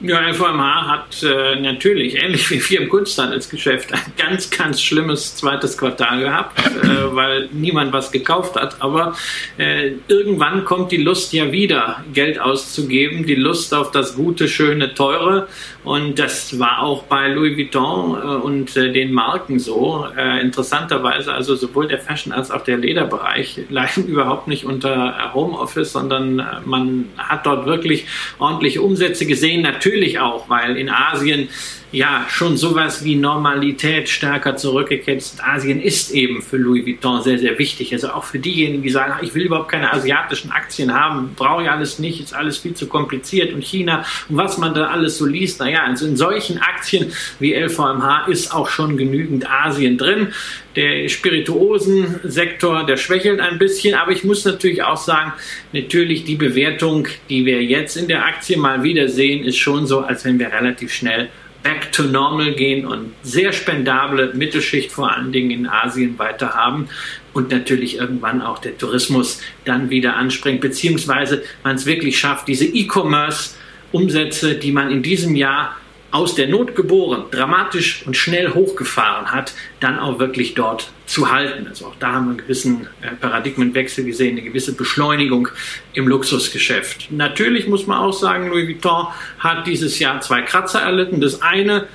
Ja, 0.00 0.30
FOMH 0.34 0.88
hat 0.88 1.22
äh, 1.22 1.58
natürlich, 1.58 2.22
ähnlich 2.22 2.50
wie 2.50 2.60
wir 2.68 2.82
im 2.82 2.88
Kunsthandelsgeschäft, 2.90 3.94
ein 3.94 4.12
ganz, 4.18 4.50
ganz 4.50 4.82
schlimmes 4.82 5.36
zweites 5.36 5.78
Quartal 5.78 6.20
gehabt, 6.20 6.58
äh, 6.58 6.88
weil 7.14 7.48
niemand 7.50 7.94
was 7.94 8.12
gekauft 8.12 8.56
hat. 8.56 8.82
Aber 8.82 9.16
äh, 9.56 9.92
irgendwann 10.06 10.66
kommt 10.66 10.92
die 10.92 10.98
Lust 10.98 11.32
ja 11.32 11.50
wieder, 11.50 12.04
Geld 12.12 12.38
auszugeben, 12.38 13.24
die 13.24 13.36
Lust 13.36 13.72
auf 13.72 13.90
das 13.90 14.16
Gute, 14.16 14.48
Schöne, 14.48 14.92
Teure. 14.92 15.48
Und 15.82 16.18
das 16.18 16.58
war 16.58 16.82
auch 16.82 17.04
bei 17.04 17.28
Louis 17.28 17.56
Vuitton 17.56 18.20
äh, 18.20 18.26
und 18.44 18.76
äh, 18.76 18.92
den 18.92 19.12
Marken 19.12 19.58
so. 19.58 20.06
Äh, 20.14 20.42
interessanterweise, 20.42 21.32
also 21.32 21.54
sowohl 21.54 21.88
der 21.88 22.00
Fashion 22.00 22.34
als 22.34 22.50
auch 22.50 22.64
der 22.64 22.76
Lederbereich 22.76 23.60
leiden 23.70 24.06
überhaupt 24.08 24.46
nicht 24.46 24.66
unter 24.66 25.32
Homeoffice, 25.32 25.92
sondern 25.92 26.44
man 26.66 27.06
hat 27.16 27.46
dort 27.46 27.64
wirklich 27.64 28.04
ordentliche 28.38 28.82
Umsätze 28.82 29.24
gesehen. 29.24 29.62
Natürlich 29.62 29.85
natürlich 29.86 30.18
auch, 30.18 30.48
weil 30.48 30.76
in 30.76 30.90
Asien 30.90 31.48
ja 31.92 32.26
schon 32.28 32.56
sowas 32.56 33.04
wie 33.04 33.14
Normalität 33.14 34.08
stärker 34.08 34.56
zurückgekehrt 34.56 35.18
ist. 35.18 35.42
Asien 35.42 35.80
ist 35.80 36.10
eben 36.10 36.42
für 36.42 36.56
Louis 36.56 36.84
Vuitton 36.84 37.22
sehr, 37.22 37.38
sehr 37.38 37.58
wichtig. 37.58 37.92
Also 37.92 38.10
auch 38.10 38.24
für 38.24 38.40
diejenigen, 38.40 38.82
die 38.82 38.90
sagen, 38.90 39.14
ich 39.22 39.34
will 39.34 39.44
überhaupt 39.44 39.70
keine 39.70 39.92
asiatischen 39.92 40.50
Aktien 40.50 40.92
haben, 40.92 41.34
brauche 41.36 41.62
ich 41.62 41.70
alles 41.70 41.98
nicht, 42.00 42.20
ist 42.20 42.34
alles 42.34 42.58
viel 42.58 42.74
zu 42.74 42.88
kompliziert 42.88 43.52
und 43.52 43.64
China 43.64 44.04
und 44.28 44.36
was 44.36 44.58
man 44.58 44.74
da 44.74 44.88
alles 44.88 45.16
so 45.16 45.26
liest. 45.26 45.60
Naja, 45.60 45.84
also 45.84 46.06
in 46.06 46.16
solchen 46.16 46.58
Aktien 46.58 47.12
wie 47.38 47.54
LVMH 47.54 48.26
ist 48.26 48.52
auch 48.52 48.68
schon 48.68 48.96
genügend 48.96 49.48
Asien 49.48 49.96
drin. 49.96 50.32
Der 50.76 51.08
Spirituosensektor, 51.08 52.84
der 52.84 52.98
schwächelt 52.98 53.40
ein 53.40 53.58
bisschen, 53.58 53.94
aber 53.94 54.12
ich 54.12 54.24
muss 54.24 54.44
natürlich 54.44 54.82
auch 54.82 54.98
sagen, 54.98 55.32
natürlich 55.72 56.24
die 56.24 56.34
Bewertung, 56.34 57.08
die 57.30 57.46
wir 57.46 57.62
jetzt 57.64 57.96
in 57.96 58.08
der 58.08 58.26
Aktie 58.26 58.58
mal 58.58 58.82
wieder 58.82 59.08
sehen, 59.08 59.42
ist 59.42 59.56
schon 59.56 59.86
so, 59.86 60.00
als 60.00 60.26
wenn 60.26 60.38
wir 60.38 60.52
relativ 60.52 60.92
schnell 60.92 61.30
back 61.62 61.90
to 61.90 62.04
normal 62.04 62.52
gehen 62.52 62.86
und 62.86 63.12
sehr 63.22 63.52
spendable 63.52 64.32
Mittelschicht 64.34 64.92
vor 64.92 65.12
allen 65.12 65.32
Dingen 65.32 65.50
in 65.50 65.66
Asien 65.66 66.18
weiter 66.18 66.54
haben 66.54 66.88
und 67.32 67.50
natürlich 67.50 67.96
irgendwann 67.96 68.40
auch 68.40 68.58
der 68.58 68.78
Tourismus 68.78 69.40
dann 69.64 69.90
wieder 69.90 70.14
anspringt, 70.14 70.60
beziehungsweise 70.60 71.42
man 71.64 71.74
es 71.74 71.84
wirklich 71.84 72.18
schafft, 72.18 72.46
diese 72.46 72.66
E-Commerce-Umsätze, 72.66 74.54
die 74.54 74.70
man 74.70 74.92
in 74.92 75.02
diesem 75.02 75.34
Jahr 75.34 75.76
aus 76.16 76.34
der 76.34 76.48
Not 76.48 76.74
geboren, 76.74 77.24
dramatisch 77.30 78.04
und 78.06 78.16
schnell 78.16 78.54
hochgefahren 78.54 79.32
hat, 79.32 79.52
dann 79.80 79.98
auch 79.98 80.18
wirklich 80.18 80.54
dort 80.54 80.90
zu 81.04 81.30
halten. 81.30 81.68
Also 81.68 81.86
auch 81.86 81.96
da 82.00 82.12
haben 82.12 82.24
wir 82.24 82.30
einen 82.30 82.38
gewissen 82.38 82.88
äh, 83.02 83.14
Paradigmenwechsel 83.20 84.02
gesehen, 84.04 84.38
eine 84.38 84.42
gewisse 84.42 84.72
Beschleunigung 84.72 85.48
im 85.92 86.08
Luxusgeschäft. 86.08 87.12
Natürlich 87.12 87.68
muss 87.68 87.86
man 87.86 87.98
auch 87.98 88.14
sagen, 88.14 88.48
Louis 88.48 88.66
Vuitton 88.66 89.08
hat 89.38 89.66
dieses 89.66 89.98
Jahr 89.98 90.22
zwei 90.22 90.40
Kratzer 90.40 90.80
erlitten. 90.80 91.20
Das 91.20 91.42
eine 91.42 91.86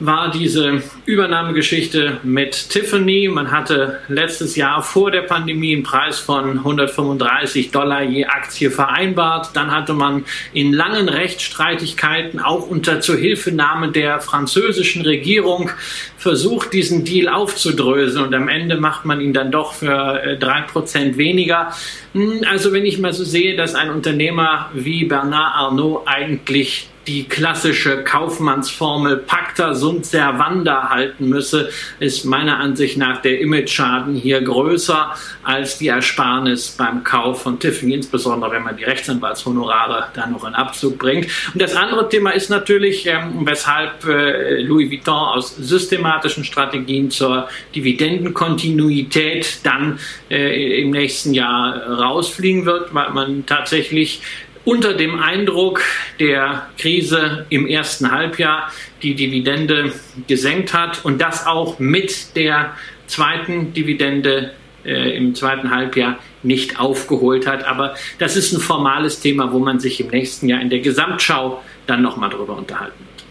war 0.00 0.30
diese 0.30 0.82
Übernahmegeschichte 1.06 2.18
mit 2.22 2.70
Tiffany. 2.70 3.28
Man 3.28 3.50
hatte 3.50 4.00
letztes 4.08 4.54
Jahr 4.54 4.82
vor 4.82 5.10
der 5.10 5.22
Pandemie 5.22 5.74
einen 5.74 5.82
Preis 5.82 6.20
von 6.20 6.58
135 6.58 7.70
Dollar 7.70 8.02
je 8.02 8.24
Aktie 8.24 8.70
vereinbart. 8.70 9.50
Dann 9.54 9.72
hatte 9.72 9.94
man 9.94 10.24
in 10.52 10.72
langen 10.72 11.08
Rechtsstreitigkeiten 11.08 12.38
auch 12.38 12.68
unter 12.68 13.00
Zuhilfenahme 13.00 13.90
der 13.90 14.20
französischen 14.20 15.02
Regierung 15.02 15.70
versucht, 16.16 16.72
diesen 16.72 17.04
Deal 17.04 17.28
aufzudröseln 17.28 18.26
und 18.26 18.34
am 18.34 18.48
Ende 18.48 18.76
macht 18.76 19.04
man 19.04 19.20
ihn 19.20 19.32
dann 19.32 19.50
doch 19.50 19.74
für 19.74 20.22
äh, 20.22 20.36
drei 20.36 20.62
Prozent 20.62 21.16
weniger. 21.16 21.72
Hm, 22.12 22.44
also 22.48 22.72
wenn 22.72 22.84
ich 22.84 22.98
mal 22.98 23.12
so 23.12 23.24
sehe, 23.24 23.56
dass 23.56 23.74
ein 23.74 23.90
Unternehmer 23.90 24.70
wie 24.74 25.04
Bernard 25.04 25.54
Arnault 25.56 26.02
eigentlich 26.06 26.88
die 27.08 27.24
klassische 27.24 28.04
Kaufmannsformel 28.04 29.16
Pacta 29.16 29.74
sunt 29.74 30.04
servanda 30.04 30.90
halten 30.90 31.28
müsse, 31.28 31.70
ist 31.98 32.24
meiner 32.24 32.58
Ansicht 32.58 32.98
nach 32.98 33.22
der 33.22 33.40
Image-Schaden 33.40 34.14
hier 34.14 34.42
größer 34.42 35.14
als 35.42 35.78
die 35.78 35.88
Ersparnis 35.88 36.74
beim 36.76 37.02
Kauf 37.02 37.42
von 37.42 37.58
Tiffany, 37.58 37.94
insbesondere 37.94 38.52
wenn 38.52 38.62
man 38.62 38.76
die 38.76 38.84
Rechtsanwaltshonorare 38.84 40.08
da 40.14 40.26
noch 40.26 40.46
in 40.46 40.54
Abzug 40.54 40.98
bringt. 40.98 41.28
Und 41.52 41.62
das 41.62 41.74
andere 41.74 42.08
Thema 42.10 42.30
ist 42.30 42.50
natürlich, 42.50 43.06
ähm, 43.06 43.46
weshalb 43.46 44.04
äh, 44.04 44.60
Louis 44.60 44.90
Vuitton 44.90 45.14
aus 45.14 45.56
systematischen 45.56 46.44
Strategien 46.44 47.10
zur 47.10 47.48
Dividendenkontinuität 47.74 49.60
dann 49.64 49.98
äh, 50.30 50.82
im 50.82 50.90
nächsten 50.90 51.32
Jahr 51.32 51.74
rausfliegen 51.86 52.66
wird, 52.66 52.92
weil 52.92 53.10
man 53.10 53.46
tatsächlich 53.46 54.20
unter 54.68 54.92
dem 54.92 55.18
Eindruck 55.18 55.80
der 56.20 56.66
Krise 56.76 57.46
im 57.48 57.66
ersten 57.66 58.10
Halbjahr 58.10 58.70
die 59.02 59.14
Dividende 59.14 59.94
gesenkt 60.26 60.74
hat 60.74 61.06
und 61.06 61.22
das 61.22 61.46
auch 61.46 61.78
mit 61.78 62.36
der 62.36 62.74
zweiten 63.06 63.72
Dividende 63.72 64.52
äh, 64.84 65.16
im 65.16 65.34
zweiten 65.34 65.70
Halbjahr 65.70 66.18
nicht 66.42 66.78
aufgeholt 66.78 67.46
hat. 67.46 67.64
Aber 67.64 67.94
das 68.18 68.36
ist 68.36 68.52
ein 68.52 68.60
formales 68.60 69.20
Thema, 69.20 69.54
wo 69.54 69.58
man 69.58 69.80
sich 69.80 70.00
im 70.00 70.08
nächsten 70.08 70.50
Jahr 70.50 70.60
in 70.60 70.68
der 70.68 70.80
Gesamtschau 70.80 71.62
dann 71.86 72.02
nochmal 72.02 72.28
drüber 72.28 72.58
unterhalten 72.58 72.98
wird. 72.98 73.24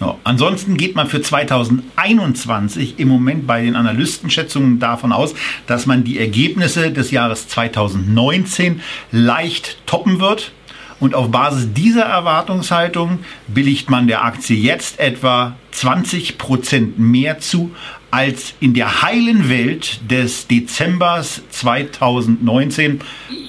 Ja, 0.00 0.18
ansonsten 0.24 0.76
geht 0.76 0.96
man 0.96 1.06
für 1.06 1.22
2021 1.22 2.98
im 2.98 3.06
Moment 3.06 3.46
bei 3.46 3.62
den 3.62 3.76
Analystenschätzungen 3.76 4.80
davon 4.80 5.12
aus, 5.12 5.34
dass 5.68 5.86
man 5.86 6.02
die 6.02 6.18
Ergebnisse 6.18 6.90
des 6.90 7.12
Jahres 7.12 7.46
2019 7.46 8.80
leicht 9.12 9.86
toppen 9.86 10.18
wird. 10.18 10.50
Und 11.00 11.14
auf 11.14 11.30
Basis 11.30 11.72
dieser 11.72 12.04
Erwartungshaltung 12.04 13.20
billigt 13.48 13.90
man 13.90 14.06
der 14.06 14.22
Aktie 14.22 14.56
jetzt 14.56 15.00
etwa 15.00 15.56
20 15.72 16.36
Prozent 16.38 16.98
mehr 16.98 17.40
zu 17.40 17.74
als 18.10 18.54
in 18.60 18.74
der 18.74 19.02
heilen 19.02 19.48
Welt 19.48 20.00
des 20.10 20.46
Dezembers 20.46 21.42
2019. 21.50 23.00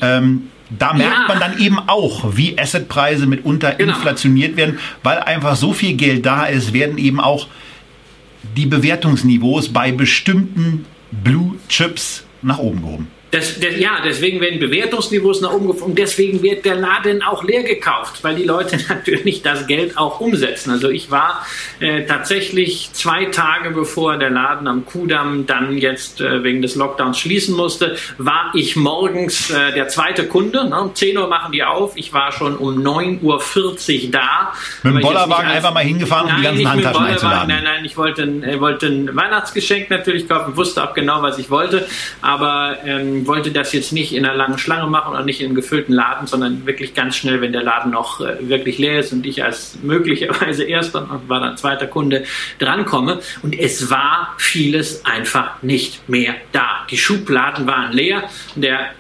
Ähm, 0.01 0.43
da 0.69 0.93
merkt 0.93 1.17
ja. 1.17 1.27
man 1.27 1.39
dann 1.39 1.59
eben 1.59 1.79
auch, 1.79 2.37
wie 2.37 2.57
Assetpreise 2.57 3.27
mitunter 3.27 3.73
genau. 3.73 3.93
inflationiert 3.93 4.55
werden, 4.55 4.79
weil 5.03 5.19
einfach 5.19 5.55
so 5.55 5.73
viel 5.73 5.95
Geld 5.95 6.25
da 6.25 6.45
ist, 6.45 6.73
werden 6.73 6.97
eben 6.97 7.19
auch 7.19 7.47
die 8.55 8.65
Bewertungsniveaus 8.65 9.69
bei 9.69 9.91
bestimmten 9.91 10.85
Blue 11.11 11.55
Chips 11.67 12.23
nach 12.41 12.59
oben 12.59 12.81
gehoben. 12.81 13.07
Das, 13.31 13.59
das, 13.61 13.77
ja, 13.77 14.01
deswegen 14.03 14.41
werden 14.41 14.59
Bewertungsniveaus 14.59 15.39
nach 15.39 15.53
oben 15.53 15.67
gefunden. 15.67 15.95
Deswegen 15.95 16.43
wird 16.43 16.65
der 16.65 16.75
Laden 16.75 17.23
auch 17.23 17.43
leer 17.43 17.63
gekauft, 17.63 18.23
weil 18.23 18.35
die 18.35 18.43
Leute 18.43 18.77
natürlich 18.89 19.41
das 19.41 19.67
Geld 19.67 19.97
auch 19.97 20.19
umsetzen. 20.19 20.71
Also 20.71 20.89
ich 20.89 21.09
war 21.11 21.45
äh, 21.79 22.05
tatsächlich 22.05 22.89
zwei 22.91 23.25
Tage 23.25 23.71
bevor 23.71 24.17
der 24.17 24.31
Laden 24.31 24.67
am 24.67 24.85
Kudamm 24.85 25.45
dann 25.45 25.77
jetzt 25.77 26.19
äh, 26.19 26.43
wegen 26.43 26.61
des 26.61 26.75
Lockdowns 26.75 27.19
schließen 27.19 27.55
musste, 27.55 27.95
war 28.17 28.51
ich 28.53 28.75
morgens 28.75 29.49
äh, 29.49 29.73
der 29.73 29.87
zweite 29.87 30.27
Kunde. 30.27 30.67
Ne? 30.67 30.81
Um 30.81 30.93
10 30.93 31.17
Uhr 31.17 31.27
machen 31.27 31.53
die 31.53 31.63
auf. 31.63 31.93
Ich 31.95 32.11
war 32.11 32.33
schon 32.33 32.57
um 32.57 32.85
9.40 32.85 34.05
Uhr 34.05 34.11
da. 34.11 34.53
Mit 34.83 34.95
dem 34.95 35.01
Bollerwagen 35.01 35.47
als, 35.47 35.55
einfach 35.57 35.73
mal 35.73 35.85
hingefahren, 35.85 36.29
um 36.29 36.35
die 36.35 36.43
ganzen 36.43 36.69
Handtaschen 36.69 37.05
einzuladen. 37.05 37.47
Nein, 37.47 37.63
nein, 37.63 37.85
ich 37.85 37.95
wollte, 37.95 38.23
äh, 38.23 38.59
wollte 38.59 38.87
ein 38.87 39.15
Weihnachtsgeschenk 39.15 39.89
natürlich 39.89 40.27
kaufen, 40.27 40.57
wusste 40.57 40.83
auch 40.83 40.93
genau, 40.93 41.21
was 41.21 41.37
ich 41.37 41.49
wollte. 41.49 41.87
Aber 42.21 42.77
ähm, 42.85 43.20
wollte 43.27 43.51
das 43.51 43.73
jetzt 43.73 43.93
nicht 43.93 44.13
in 44.13 44.25
einer 44.25 44.35
langen 44.35 44.57
Schlange 44.57 44.89
machen 44.89 45.13
oder 45.13 45.23
nicht 45.23 45.41
in 45.41 45.47
einem 45.47 45.55
gefüllten 45.55 45.93
Laden, 45.93 46.27
sondern 46.27 46.65
wirklich 46.65 46.93
ganz 46.93 47.15
schnell, 47.15 47.41
wenn 47.41 47.51
der 47.51 47.63
Laden 47.63 47.91
noch 47.91 48.21
äh, 48.21 48.37
wirklich 48.41 48.77
leer 48.77 48.99
ist 48.99 49.13
und 49.13 49.25
ich 49.25 49.43
als 49.43 49.77
möglicherweise 49.81 50.63
erster 50.63 51.09
und 51.09 51.29
war 51.29 51.39
dann 51.39 51.57
zweiter 51.57 51.87
Kunde 51.87 52.23
drankomme. 52.59 53.19
Und 53.41 53.57
es 53.57 53.89
war 53.89 54.35
vieles 54.37 55.05
einfach 55.05 55.61
nicht 55.61 56.07
mehr 56.09 56.35
da. 56.51 56.85
Die 56.89 56.97
Schubladen 56.97 57.67
waren 57.67 57.93
leer. 57.93 58.23
Der 58.55 58.91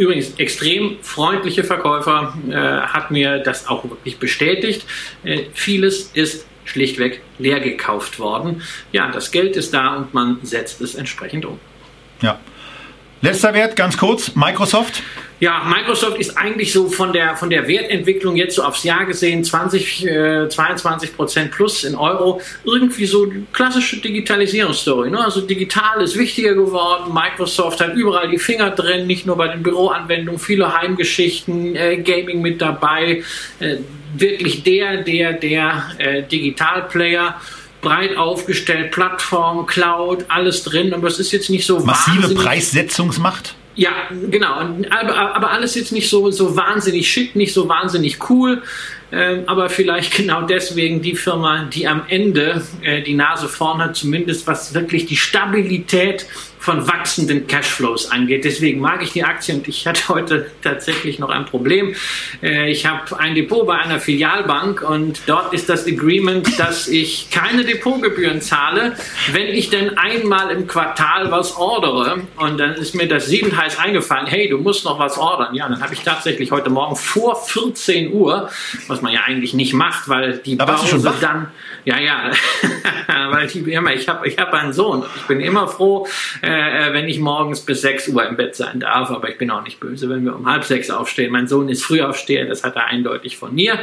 Übrigens, 0.00 0.32
extrem 0.38 0.96
freundliche 1.02 1.62
Verkäufer 1.62 2.32
äh, 2.48 2.54
hat 2.54 3.10
mir 3.10 3.38
das 3.38 3.68
auch 3.68 3.84
wirklich 3.84 4.18
bestätigt. 4.18 4.86
Äh, 5.24 5.42
vieles 5.52 6.12
ist 6.14 6.46
schlichtweg 6.64 7.20
leer 7.38 7.60
gekauft 7.60 8.18
worden. 8.18 8.62
Ja, 8.92 9.10
das 9.10 9.30
Geld 9.30 9.56
ist 9.56 9.74
da 9.74 9.96
und 9.96 10.14
man 10.14 10.38
setzt 10.42 10.80
es 10.80 10.94
entsprechend 10.94 11.44
um. 11.44 11.58
Ja, 12.22 12.40
Letzter 13.22 13.52
Wert, 13.52 13.76
ganz 13.76 13.98
kurz, 13.98 14.34
Microsoft. 14.34 15.02
Ja, 15.40 15.62
Microsoft 15.64 16.18
ist 16.18 16.36
eigentlich 16.36 16.72
so 16.72 16.88
von 16.88 17.12
der, 17.12 17.36
von 17.36 17.48
der 17.48 17.66
Wertentwicklung 17.66 18.36
jetzt 18.36 18.56
so 18.56 18.62
aufs 18.62 18.84
Jahr 18.84 19.06
gesehen 19.06 19.42
20, 19.42 20.06
äh, 20.06 20.48
22 20.48 21.16
Prozent 21.16 21.50
plus 21.50 21.84
in 21.84 21.94
Euro. 21.96 22.40
Irgendwie 22.64 23.06
so 23.06 23.30
klassische 23.52 23.98
Digitalisierungsstory. 23.98 25.10
Ne? 25.10 25.22
Also 25.22 25.42
digital 25.42 26.02
ist 26.02 26.18
wichtiger 26.18 26.54
geworden. 26.54 27.12
Microsoft 27.12 27.80
hat 27.80 27.94
überall 27.94 28.30
die 28.30 28.38
Finger 28.38 28.70
drin, 28.70 29.06
nicht 29.06 29.26
nur 29.26 29.36
bei 29.36 29.48
den 29.48 29.62
Büroanwendungen, 29.62 30.38
viele 30.38 30.74
Heimgeschichten, 30.78 31.74
äh, 31.74 31.98
Gaming 31.98 32.42
mit 32.42 32.60
dabei. 32.60 33.22
Äh, 33.60 33.76
wirklich 34.14 34.62
der, 34.62 34.98
der, 34.98 35.34
der 35.34 35.84
äh, 35.98 36.22
Digitalplayer 36.22 37.40
breit 37.80 38.16
aufgestellt, 38.16 38.90
Plattform, 38.90 39.66
Cloud, 39.66 40.26
alles 40.28 40.62
drin, 40.62 40.92
aber 40.92 41.08
es 41.08 41.18
ist 41.18 41.32
jetzt 41.32 41.50
nicht 41.50 41.66
so 41.66 41.80
massive 41.80 42.34
Preissetzungsmacht. 42.34 43.54
Ja, 43.76 43.92
genau. 44.30 44.56
Aber, 44.90 45.36
aber 45.36 45.50
alles 45.52 45.74
jetzt 45.74 45.92
nicht 45.92 46.08
so, 46.08 46.30
so 46.30 46.56
wahnsinnig 46.56 47.10
schick, 47.10 47.36
nicht 47.36 47.54
so 47.54 47.68
wahnsinnig 47.68 48.28
cool. 48.28 48.62
Ähm, 49.12 49.44
aber 49.46 49.68
vielleicht 49.70 50.16
genau 50.16 50.42
deswegen 50.42 51.02
die 51.02 51.16
Firma, 51.16 51.64
die 51.64 51.86
am 51.88 52.02
Ende 52.08 52.62
äh, 52.82 53.02
die 53.02 53.14
Nase 53.14 53.48
vorne 53.48 53.84
hat, 53.84 53.96
zumindest 53.96 54.46
was 54.46 54.74
wirklich 54.74 55.06
die 55.06 55.16
Stabilität 55.16 56.26
von 56.60 56.86
wachsenden 56.86 57.46
Cashflows 57.46 58.10
angeht. 58.10 58.44
Deswegen 58.44 58.80
mag 58.80 59.02
ich 59.02 59.12
die 59.12 59.24
Aktie 59.24 59.54
und 59.54 59.66
ich 59.66 59.86
hatte 59.86 60.08
heute 60.08 60.50
tatsächlich 60.62 61.18
noch 61.18 61.30
ein 61.30 61.46
Problem. 61.46 61.96
Äh, 62.42 62.70
ich 62.70 62.84
habe 62.84 63.18
ein 63.18 63.34
Depot 63.34 63.66
bei 63.66 63.78
einer 63.78 63.98
Filialbank 63.98 64.82
und 64.82 65.22
dort 65.26 65.54
ist 65.54 65.70
das 65.70 65.86
Agreement, 65.86 66.58
dass 66.58 66.86
ich 66.86 67.30
keine 67.30 67.64
Depotgebühren 67.64 68.42
zahle, 68.42 68.94
wenn 69.32 69.46
ich 69.46 69.70
denn 69.70 69.96
einmal 69.96 70.50
im 70.50 70.66
Quartal 70.66 71.30
was 71.30 71.56
ordere. 71.56 72.20
Und 72.36 72.58
dann 72.58 72.74
ist 72.74 72.94
mir 72.94 73.08
das 73.08 73.26
sieben 73.26 73.56
heiß 73.56 73.78
eingefallen, 73.78 74.26
hey, 74.26 74.48
du 74.48 74.58
musst 74.58 74.84
noch 74.84 74.98
was 74.98 75.16
ordern. 75.16 75.54
Ja, 75.54 75.66
dann 75.66 75.80
habe 75.82 75.94
ich 75.94 76.00
tatsächlich 76.00 76.50
heute 76.50 76.68
Morgen 76.68 76.94
vor 76.94 77.42
14 77.42 78.12
Uhr, 78.12 78.50
was 78.86 79.00
man 79.00 79.14
ja 79.14 79.22
eigentlich 79.22 79.54
nicht 79.54 79.72
macht, 79.72 80.10
weil 80.10 80.38
die 80.38 80.58
da 80.58 80.66
Börse 80.66 81.14
dann, 81.22 81.48
ja, 81.84 81.98
ja, 81.98 82.30
weil 83.30 83.46
die 83.46 83.60
immer, 83.72 83.94
ich 83.94 84.08
habe 84.08 84.28
ich 84.28 84.38
hab 84.38 84.52
einen 84.52 84.72
Sohn. 84.72 85.04
Ich 85.16 85.22
bin 85.22 85.40
immer 85.40 85.68
froh, 85.68 86.06
äh, 86.42 86.92
wenn 86.92 87.08
ich 87.08 87.18
morgens 87.18 87.60
bis 87.60 87.82
6 87.82 88.08
Uhr 88.08 88.26
im 88.26 88.36
Bett 88.36 88.54
sein 88.54 88.80
darf, 88.80 89.10
aber 89.10 89.28
ich 89.28 89.38
bin 89.38 89.50
auch 89.50 89.62
nicht 89.62 89.80
böse, 89.80 90.08
wenn 90.08 90.24
wir 90.24 90.36
um 90.36 90.46
halb 90.46 90.64
sechs 90.64 90.90
aufstehen. 90.90 91.32
Mein 91.32 91.48
Sohn 91.48 91.68
ist 91.68 91.84
Frühaufsteher, 91.84 92.46
das 92.46 92.64
hat 92.64 92.76
er 92.76 92.86
eindeutig 92.86 93.36
von 93.36 93.54
mir. 93.54 93.78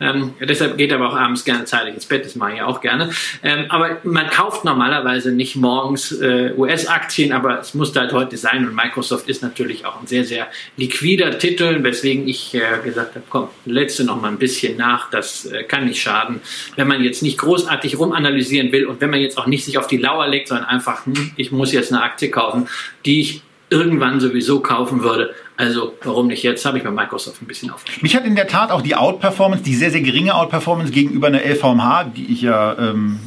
Ähm, 0.00 0.34
deshalb 0.40 0.78
geht 0.78 0.90
er 0.90 0.98
aber 0.98 1.10
auch 1.10 1.16
abends 1.16 1.44
gerne 1.44 1.64
zeitig 1.64 1.94
ins 1.94 2.06
Bett, 2.06 2.24
das 2.24 2.36
mache 2.36 2.54
ich 2.54 2.62
auch 2.62 2.80
gerne. 2.80 3.10
Ähm, 3.42 3.66
aber 3.68 3.98
man 4.04 4.28
kauft 4.28 4.64
normalerweise 4.64 5.32
nicht 5.32 5.56
morgens 5.56 6.12
äh, 6.12 6.52
US-Aktien, 6.56 7.32
aber 7.32 7.60
es 7.60 7.74
muss 7.74 7.94
halt 7.96 8.12
heute 8.12 8.36
sein 8.36 8.66
und 8.66 8.74
Microsoft 8.74 9.28
ist 9.28 9.42
natürlich 9.42 9.84
auch 9.84 10.00
ein 10.00 10.06
sehr, 10.06 10.24
sehr 10.24 10.48
liquider 10.76 11.38
Titel, 11.38 11.82
weswegen 11.82 12.28
ich 12.28 12.54
äh, 12.54 12.60
gesagt 12.84 13.16
habe, 13.16 13.24
komm, 13.28 13.48
letzte 13.64 14.04
noch 14.04 14.20
mal 14.20 14.28
ein 14.28 14.38
bisschen 14.38 14.76
nach, 14.76 15.10
das 15.10 15.46
äh, 15.46 15.64
kann 15.64 15.86
nicht 15.86 16.00
schaden. 16.00 16.40
Wenn 16.76 16.88
man 16.88 17.02
jetzt 17.02 17.22
nicht 17.22 17.39
großartig 17.40 17.98
rumanalysieren 17.98 18.70
will 18.70 18.86
und 18.86 19.00
wenn 19.00 19.10
man 19.10 19.20
jetzt 19.20 19.38
auch 19.38 19.46
nicht 19.46 19.64
sich 19.64 19.78
auf 19.78 19.86
die 19.86 19.96
Lauer 19.96 20.28
legt, 20.28 20.48
sondern 20.48 20.66
einfach, 20.66 21.06
hm, 21.06 21.32
ich 21.36 21.50
muss 21.50 21.72
jetzt 21.72 21.92
eine 21.92 22.02
Aktie 22.02 22.30
kaufen, 22.30 22.68
die 23.04 23.20
ich 23.20 23.42
irgendwann 23.70 24.18
sowieso 24.18 24.60
kaufen 24.60 25.02
würde. 25.02 25.32
Also 25.56 25.94
warum 26.02 26.26
nicht 26.26 26.42
jetzt? 26.42 26.64
Habe 26.64 26.78
ich 26.78 26.84
bei 26.84 26.90
Microsoft 26.90 27.40
ein 27.40 27.46
bisschen 27.46 27.70
aufgeschrieben. 27.70 28.02
Mich 28.02 28.16
hat 28.16 28.24
in 28.24 28.34
der 28.34 28.48
Tat 28.48 28.70
auch 28.72 28.82
die 28.82 28.96
Outperformance, 28.96 29.62
die 29.62 29.74
sehr, 29.74 29.90
sehr 29.90 30.00
geringe 30.00 30.34
Outperformance 30.34 30.90
gegenüber 30.90 31.28
einer 31.28 31.44
LVMH, 31.44 32.04
die 32.16 32.32
ich 32.32 32.42
ja 32.42 32.76
ähm, 32.78 33.20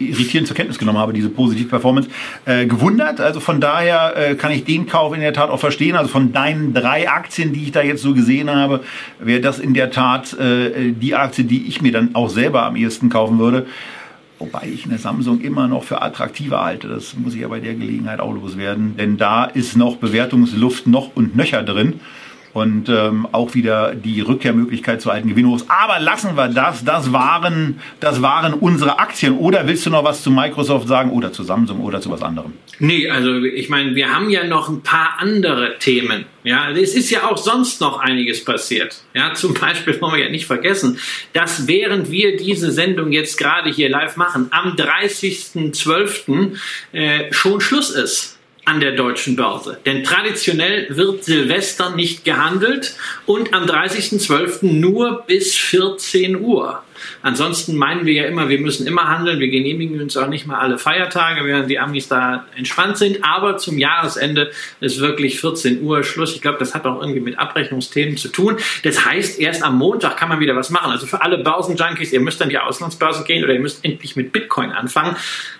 äh, 0.00 0.04
irritierend 0.04 0.48
zur 0.48 0.56
Kenntnis 0.56 0.78
genommen 0.78 0.98
habe, 0.98 1.12
diese 1.12 1.28
positive 1.28 1.68
Performance, 1.68 2.08
äh, 2.46 2.66
gewundert. 2.66 3.20
Also 3.20 3.40
von 3.40 3.60
daher 3.60 4.16
äh, 4.16 4.34
kann 4.34 4.50
ich 4.52 4.64
den 4.64 4.86
Kauf 4.86 5.14
in 5.14 5.20
der 5.20 5.32
Tat 5.32 5.50
auch 5.50 5.60
verstehen. 5.60 5.96
Also 5.96 6.10
von 6.10 6.32
deinen 6.32 6.74
drei 6.74 7.08
Aktien, 7.08 7.52
die 7.52 7.64
ich 7.64 7.72
da 7.72 7.82
jetzt 7.82 8.02
so 8.02 8.14
gesehen 8.14 8.50
habe, 8.50 8.80
wäre 9.18 9.40
das 9.40 9.58
in 9.58 9.74
der 9.74 9.90
Tat 9.90 10.32
äh, 10.38 10.92
die 10.92 11.14
Aktie, 11.14 11.44
die 11.44 11.68
ich 11.68 11.80
mir 11.80 11.92
dann 11.92 12.14
auch 12.14 12.30
selber 12.30 12.64
am 12.64 12.74
ehesten 12.74 13.08
kaufen 13.08 13.38
würde. 13.38 13.66
Wobei 14.40 14.70
ich 14.72 14.86
eine 14.86 14.96
Samsung 14.96 15.42
immer 15.42 15.68
noch 15.68 15.84
für 15.84 16.00
attraktiver 16.00 16.64
halte. 16.64 16.88
Das 16.88 17.14
muss 17.14 17.34
ich 17.34 17.42
ja 17.42 17.48
bei 17.48 17.60
der 17.60 17.74
Gelegenheit 17.74 18.20
auch 18.20 18.32
loswerden. 18.32 18.96
Denn 18.96 19.18
da 19.18 19.44
ist 19.44 19.76
noch 19.76 19.96
Bewertungsluft 19.96 20.86
noch 20.86 21.14
und 21.14 21.36
nöcher 21.36 21.62
drin 21.62 22.00
und 22.52 22.88
ähm, 22.88 23.28
auch 23.30 23.54
wieder 23.54 23.94
die 23.94 24.20
Rückkehrmöglichkeit 24.20 25.00
zu 25.00 25.10
alten 25.10 25.28
Gewinnhochs. 25.28 25.64
Aber 25.68 26.00
lassen 26.00 26.36
wir 26.36 26.48
das. 26.48 26.84
Das 26.84 27.12
waren, 27.12 27.80
das 28.00 28.22
waren 28.22 28.54
unsere 28.54 28.98
Aktien. 28.98 29.36
Oder 29.38 29.66
willst 29.66 29.86
du 29.86 29.90
noch 29.90 30.04
was 30.04 30.22
zu 30.22 30.30
Microsoft 30.30 30.88
sagen 30.88 31.10
oder 31.10 31.32
zu 31.32 31.44
Samsung 31.44 31.80
oder 31.80 32.00
zu 32.00 32.10
was 32.10 32.22
anderem? 32.22 32.54
Nee, 32.78 33.08
also 33.08 33.34
ich 33.44 33.68
meine, 33.68 33.94
wir 33.94 34.12
haben 34.12 34.30
ja 34.30 34.44
noch 34.44 34.68
ein 34.68 34.82
paar 34.82 35.16
andere 35.18 35.78
Themen. 35.78 36.24
Ja, 36.42 36.70
es 36.70 36.94
ist 36.94 37.10
ja 37.10 37.30
auch 37.30 37.36
sonst 37.36 37.80
noch 37.80 38.00
einiges 38.00 38.44
passiert. 38.44 39.02
Ja, 39.14 39.34
zum 39.34 39.54
Beispiel 39.54 40.00
wollen 40.00 40.14
wir 40.14 40.24
ja 40.24 40.30
nicht 40.30 40.46
vergessen, 40.46 40.98
dass 41.32 41.68
während 41.68 42.10
wir 42.10 42.36
diese 42.36 42.72
Sendung 42.72 43.12
jetzt 43.12 43.38
gerade 43.38 43.70
hier 43.70 43.90
live 43.90 44.16
machen, 44.16 44.48
am 44.50 44.74
30.12. 44.74 46.56
Äh, 46.92 47.32
schon 47.32 47.60
Schluss 47.60 47.90
ist 47.90 48.39
an 48.64 48.80
der 48.80 48.92
deutschen 48.92 49.36
Börse. 49.36 49.78
Denn 49.86 50.04
traditionell 50.04 50.86
wird 50.90 51.24
Silvester 51.24 51.90
nicht 51.90 52.24
gehandelt 52.24 52.94
und 53.26 53.54
am 53.54 53.64
30.12. 53.64 54.66
nur 54.66 55.24
bis 55.26 55.56
14 55.56 56.40
Uhr. 56.40 56.82
Ansonsten 57.22 57.76
meinen 57.76 58.06
wir 58.06 58.12
ja 58.12 58.24
immer, 58.24 58.48
wir 58.48 58.58
müssen 58.58 58.86
immer 58.86 59.08
handeln. 59.08 59.40
Wir 59.40 59.48
genehmigen 59.48 60.00
uns 60.00 60.16
auch 60.16 60.28
nicht 60.28 60.46
mal 60.46 60.58
alle 60.58 60.78
Feiertage, 60.78 61.44
während 61.44 61.70
die 61.70 61.78
Amis 61.78 62.08
da 62.08 62.46
entspannt 62.56 62.98
sind. 62.98 63.24
Aber 63.24 63.56
zum 63.56 63.78
Jahresende 63.78 64.50
ist 64.80 65.00
wirklich 65.00 65.40
14 65.40 65.82
Uhr 65.82 66.02
Schluss. 66.04 66.34
Ich 66.34 66.42
glaube, 66.42 66.58
das 66.58 66.74
hat 66.74 66.86
auch 66.86 67.00
irgendwie 67.00 67.20
mit 67.20 67.38
Abrechnungsthemen 67.38 68.16
zu 68.16 68.28
tun. 68.28 68.56
Das 68.82 69.04
heißt, 69.04 69.38
erst 69.40 69.62
am 69.62 69.78
Montag 69.78 70.16
kann 70.16 70.28
man 70.28 70.40
wieder 70.40 70.56
was 70.56 70.70
machen. 70.70 70.90
Also 70.90 71.06
für 71.06 71.22
alle 71.22 71.38
Börsenjunkies, 71.38 72.12
ihr 72.12 72.20
müsst 72.20 72.40
dann 72.40 72.48
die 72.48 72.58
Auslandsbörse 72.58 73.24
gehen 73.24 73.44
oder 73.44 73.54
ihr 73.54 73.60
müsst 73.60 73.84
endlich 73.84 74.16
mit 74.16 74.32
Bitcoin 74.32 74.72
anfangen. 74.72 75.16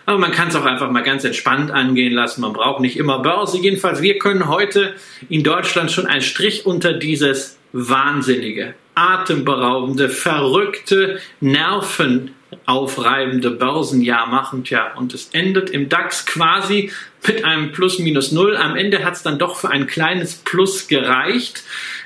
Aber 0.06 0.18
man 0.18 0.32
kann 0.32 0.48
es 0.48 0.56
auch 0.56 0.64
einfach 0.64 0.90
mal 0.90 1.02
ganz 1.02 1.24
entspannt 1.24 1.70
angehen 1.70 2.12
lassen. 2.12 2.40
Man 2.40 2.52
braucht 2.52 2.80
nicht 2.80 2.96
immer 2.96 3.20
Börse. 3.20 3.58
Jedenfalls, 3.58 4.02
wir 4.02 4.18
können 4.18 4.48
heute 4.48 4.94
in 5.28 5.44
Deutschland 5.44 5.90
schon 5.90 6.06
einen 6.06 6.22
Strich 6.22 6.66
unter 6.66 6.92
dieses 6.92 7.58
wahnsinnige 7.72 8.74
atemberaubende, 9.00 10.10
verrückte, 10.10 11.20
Nerven 11.40 12.34
aufreibende 12.66 13.50
Börsenjahr 13.50 14.26
machen. 14.26 14.64
Tja, 14.64 14.92
und 14.96 15.14
es 15.14 15.30
endet 15.32 15.70
im 15.70 15.88
DAX 15.88 16.26
quasi 16.26 16.92
mit 17.26 17.44
einem 17.44 17.72
Plus 17.72 17.98
minus 17.98 18.32
Null. 18.32 18.56
Am 18.56 18.76
Ende 18.76 19.04
hat 19.04 19.14
es 19.14 19.22
dann 19.22 19.38
doch 19.38 19.56
für 19.56 19.70
ein 19.70 19.86
kleines 19.86 20.36
Plus 20.36 20.88
gereicht. 20.88 21.62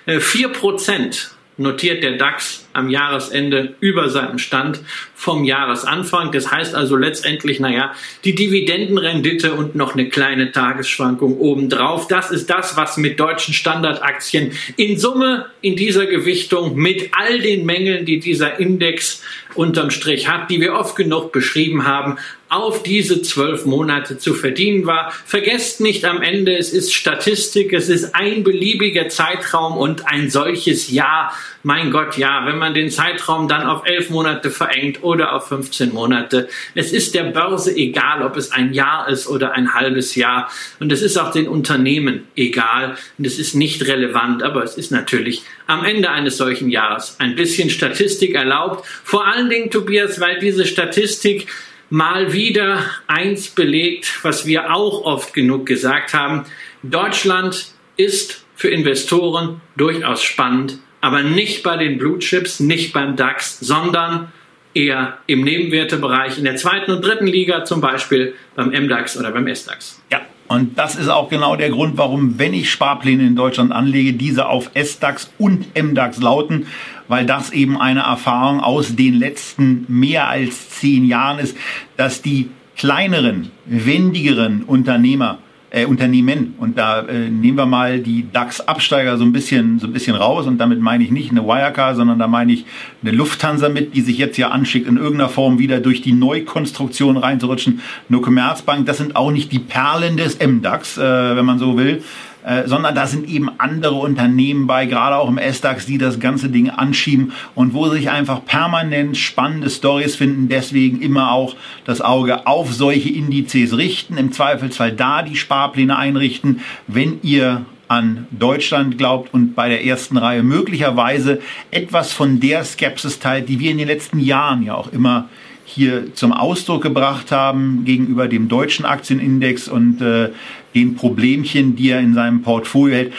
Äh, 0.06 0.20
vier 0.20 0.48
Prozent 0.48 1.30
notiert 1.56 2.02
der 2.02 2.16
DAX 2.16 2.63
am 2.74 2.90
Jahresende 2.90 3.74
über 3.80 4.10
seinem 4.10 4.38
Stand 4.38 4.80
vom 5.14 5.44
Jahresanfang. 5.44 6.32
Das 6.32 6.50
heißt 6.50 6.74
also 6.74 6.96
letztendlich, 6.96 7.60
naja, 7.60 7.94
die 8.24 8.34
Dividendenrendite 8.34 9.54
und 9.54 9.74
noch 9.74 9.94
eine 9.94 10.08
kleine 10.08 10.52
Tagesschwankung 10.52 11.38
obendrauf. 11.38 12.08
Das 12.08 12.30
ist 12.30 12.50
das, 12.50 12.76
was 12.76 12.96
mit 12.96 13.18
deutschen 13.18 13.54
Standardaktien 13.54 14.52
in 14.76 14.98
Summe 14.98 15.46
in 15.60 15.76
dieser 15.76 16.06
Gewichtung 16.06 16.76
mit 16.76 17.10
all 17.12 17.40
den 17.40 17.64
Mängeln, 17.64 18.04
die 18.04 18.18
dieser 18.18 18.60
Index 18.60 19.22
unterm 19.54 19.90
Strich 19.90 20.28
hat, 20.28 20.50
die 20.50 20.60
wir 20.60 20.74
oft 20.74 20.96
genug 20.96 21.32
beschrieben 21.32 21.86
haben, 21.86 22.18
auf 22.48 22.82
diese 22.82 23.20
zwölf 23.22 23.64
Monate 23.64 24.18
zu 24.18 24.34
verdienen 24.34 24.86
war. 24.86 25.12
Vergesst 25.26 25.80
nicht 25.80 26.04
am 26.04 26.22
Ende, 26.22 26.56
es 26.56 26.72
ist 26.72 26.94
Statistik, 26.94 27.72
es 27.72 27.88
ist 27.88 28.14
ein 28.14 28.44
beliebiger 28.44 29.08
Zeitraum 29.08 29.76
und 29.76 30.06
ein 30.06 30.30
solches 30.30 30.90
Jahr. 30.90 31.32
Mein 31.62 31.90
Gott, 31.90 32.16
ja, 32.16 32.46
wenn 32.46 32.58
man 32.58 32.63
den 32.72 32.88
Zeitraum 32.88 33.48
dann 33.48 33.66
auf 33.66 33.84
elf 33.84 34.08
Monate 34.08 34.50
verengt 34.50 35.02
oder 35.02 35.34
auf 35.34 35.48
15 35.48 35.92
Monate. 35.92 36.48
Es 36.74 36.92
ist 36.92 37.14
der 37.14 37.24
Börse 37.24 37.76
egal, 37.76 38.22
ob 38.22 38.36
es 38.36 38.52
ein 38.52 38.72
Jahr 38.72 39.08
ist 39.08 39.26
oder 39.26 39.52
ein 39.52 39.74
halbes 39.74 40.14
Jahr. 40.14 40.50
Und 40.80 40.92
es 40.92 41.02
ist 41.02 41.18
auch 41.18 41.32
den 41.32 41.48
Unternehmen 41.48 42.28
egal. 42.36 42.96
Und 43.18 43.26
es 43.26 43.38
ist 43.38 43.54
nicht 43.54 43.86
relevant, 43.86 44.42
aber 44.42 44.62
es 44.62 44.76
ist 44.76 44.92
natürlich 44.92 45.42
am 45.66 45.84
Ende 45.84 46.10
eines 46.10 46.36
solchen 46.36 46.70
Jahres 46.70 47.16
ein 47.18 47.34
bisschen 47.34 47.68
Statistik 47.68 48.34
erlaubt. 48.34 48.86
Vor 49.04 49.26
allen 49.26 49.50
Dingen, 49.50 49.70
Tobias, 49.70 50.20
weil 50.20 50.38
diese 50.38 50.64
Statistik 50.64 51.48
mal 51.90 52.32
wieder 52.32 52.84
eins 53.06 53.48
belegt, 53.48 54.20
was 54.22 54.46
wir 54.46 54.74
auch 54.74 55.04
oft 55.04 55.34
genug 55.34 55.66
gesagt 55.66 56.14
haben. 56.14 56.44
Deutschland 56.82 57.68
ist 57.96 58.44
für 58.56 58.68
Investoren 58.68 59.60
durchaus 59.76 60.22
spannend, 60.22 60.78
aber 61.04 61.22
nicht 61.22 61.62
bei 61.62 61.76
den 61.76 61.98
Blue 61.98 62.18
Chips, 62.18 62.60
nicht 62.60 62.94
beim 62.94 63.14
DAX, 63.14 63.60
sondern 63.60 64.32
eher 64.72 65.18
im 65.26 65.44
Nebenwertebereich 65.44 66.38
in 66.38 66.44
der 66.44 66.56
zweiten 66.56 66.92
und 66.92 67.04
dritten 67.04 67.26
Liga, 67.26 67.66
zum 67.66 67.82
Beispiel 67.82 68.34
beim 68.56 68.70
MDAX 68.70 69.18
oder 69.18 69.30
beim 69.30 69.46
SDAX. 69.46 70.00
Ja, 70.10 70.22
und 70.48 70.78
das 70.78 70.96
ist 70.96 71.08
auch 71.08 71.28
genau 71.28 71.56
der 71.56 71.68
Grund, 71.68 71.98
warum, 71.98 72.38
wenn 72.38 72.54
ich 72.54 72.70
Sparpläne 72.70 73.22
in 73.22 73.36
Deutschland 73.36 73.70
anlege, 73.70 74.14
diese 74.14 74.46
auf 74.46 74.70
SDAX 74.74 75.30
und 75.36 75.66
MDAX 75.76 76.22
lauten, 76.22 76.68
weil 77.06 77.26
das 77.26 77.52
eben 77.52 77.78
eine 77.78 78.00
Erfahrung 78.00 78.60
aus 78.60 78.96
den 78.96 79.12
letzten 79.12 79.84
mehr 79.88 80.28
als 80.28 80.70
zehn 80.70 81.04
Jahren 81.04 81.38
ist, 81.38 81.54
dass 81.98 82.22
die 82.22 82.48
kleineren, 82.78 83.50
wendigeren 83.66 84.62
Unternehmer 84.62 85.38
äh, 85.74 85.86
Unternehmen. 85.86 86.54
Und 86.58 86.78
da 86.78 87.00
äh, 87.00 87.28
nehmen 87.28 87.58
wir 87.58 87.66
mal 87.66 87.98
die 87.98 88.26
DAX-Absteiger 88.32 89.18
so 89.18 89.24
ein 89.24 89.32
bisschen 89.32 89.80
so 89.80 89.88
ein 89.88 89.92
bisschen 89.92 90.14
raus. 90.14 90.46
Und 90.46 90.58
damit 90.58 90.80
meine 90.80 91.02
ich 91.02 91.10
nicht 91.10 91.32
eine 91.32 91.44
Wirecard, 91.44 91.96
sondern 91.96 92.18
da 92.18 92.28
meine 92.28 92.52
ich 92.52 92.64
eine 93.02 93.10
Lufthansa 93.10 93.68
mit, 93.68 93.94
die 93.94 94.00
sich 94.00 94.16
jetzt 94.16 94.36
ja 94.36 94.50
anschickt, 94.50 94.86
in 94.86 94.96
irgendeiner 94.96 95.28
Form 95.28 95.58
wieder 95.58 95.80
durch 95.80 96.00
die 96.00 96.12
Neukonstruktion 96.12 97.16
reinzurutschen. 97.16 97.80
Nur 98.08 98.22
Commerzbank, 98.22 98.86
das 98.86 98.98
sind 98.98 99.16
auch 99.16 99.32
nicht 99.32 99.50
die 99.50 99.58
Perlen 99.58 100.16
des 100.16 100.38
MDAX, 100.38 100.96
äh, 100.96 101.36
wenn 101.36 101.44
man 101.44 101.58
so 101.58 101.76
will. 101.76 102.02
Äh, 102.44 102.68
sondern 102.68 102.94
da 102.94 103.06
sind 103.06 103.26
eben 103.26 103.48
andere 103.56 103.94
Unternehmen 103.94 104.66
bei, 104.66 104.84
gerade 104.84 105.16
auch 105.16 105.28
im 105.28 105.38
S-DAX, 105.38 105.86
die 105.86 105.96
das 105.96 106.20
ganze 106.20 106.50
Ding 106.50 106.68
anschieben 106.68 107.32
und 107.54 107.72
wo 107.72 107.88
sich 107.88 108.10
einfach 108.10 108.44
permanent 108.44 109.16
spannende 109.16 109.70
Stories 109.70 110.14
finden. 110.14 110.50
Deswegen 110.50 111.00
immer 111.00 111.32
auch 111.32 111.56
das 111.86 112.02
Auge 112.02 112.46
auf 112.46 112.70
solche 112.74 113.08
Indizes 113.08 113.78
richten, 113.78 114.18
im 114.18 114.30
Zweifelsfall 114.30 114.92
da 114.92 115.22
die 115.22 115.36
Sparpläne 115.36 115.96
einrichten, 115.96 116.60
wenn 116.86 117.18
ihr 117.22 117.64
an 117.88 118.26
Deutschland 118.30 118.98
glaubt 118.98 119.32
und 119.32 119.54
bei 119.54 119.70
der 119.70 119.84
ersten 119.86 120.18
Reihe 120.18 120.42
möglicherweise 120.42 121.40
etwas 121.70 122.12
von 122.12 122.40
der 122.40 122.64
Skepsis 122.64 123.20
teilt, 123.20 123.48
die 123.48 123.58
wir 123.58 123.70
in 123.70 123.78
den 123.78 123.88
letzten 123.88 124.18
Jahren 124.18 124.62
ja 124.62 124.74
auch 124.74 124.92
immer 124.92 125.30
hier 125.64 126.14
zum 126.14 126.32
Ausdruck 126.32 126.82
gebracht 126.82 127.32
haben 127.32 127.84
gegenüber 127.84 128.28
dem 128.28 128.48
deutschen 128.48 128.84
Aktienindex 128.84 129.66
und 129.66 130.02
äh, 130.02 130.30
den 130.74 130.96
Problemchen, 130.96 131.76
die 131.76 131.90
er 131.90 132.00
in 132.00 132.14
seinem 132.14 132.42
Portfolio 132.42 132.96
hält. 132.96 133.12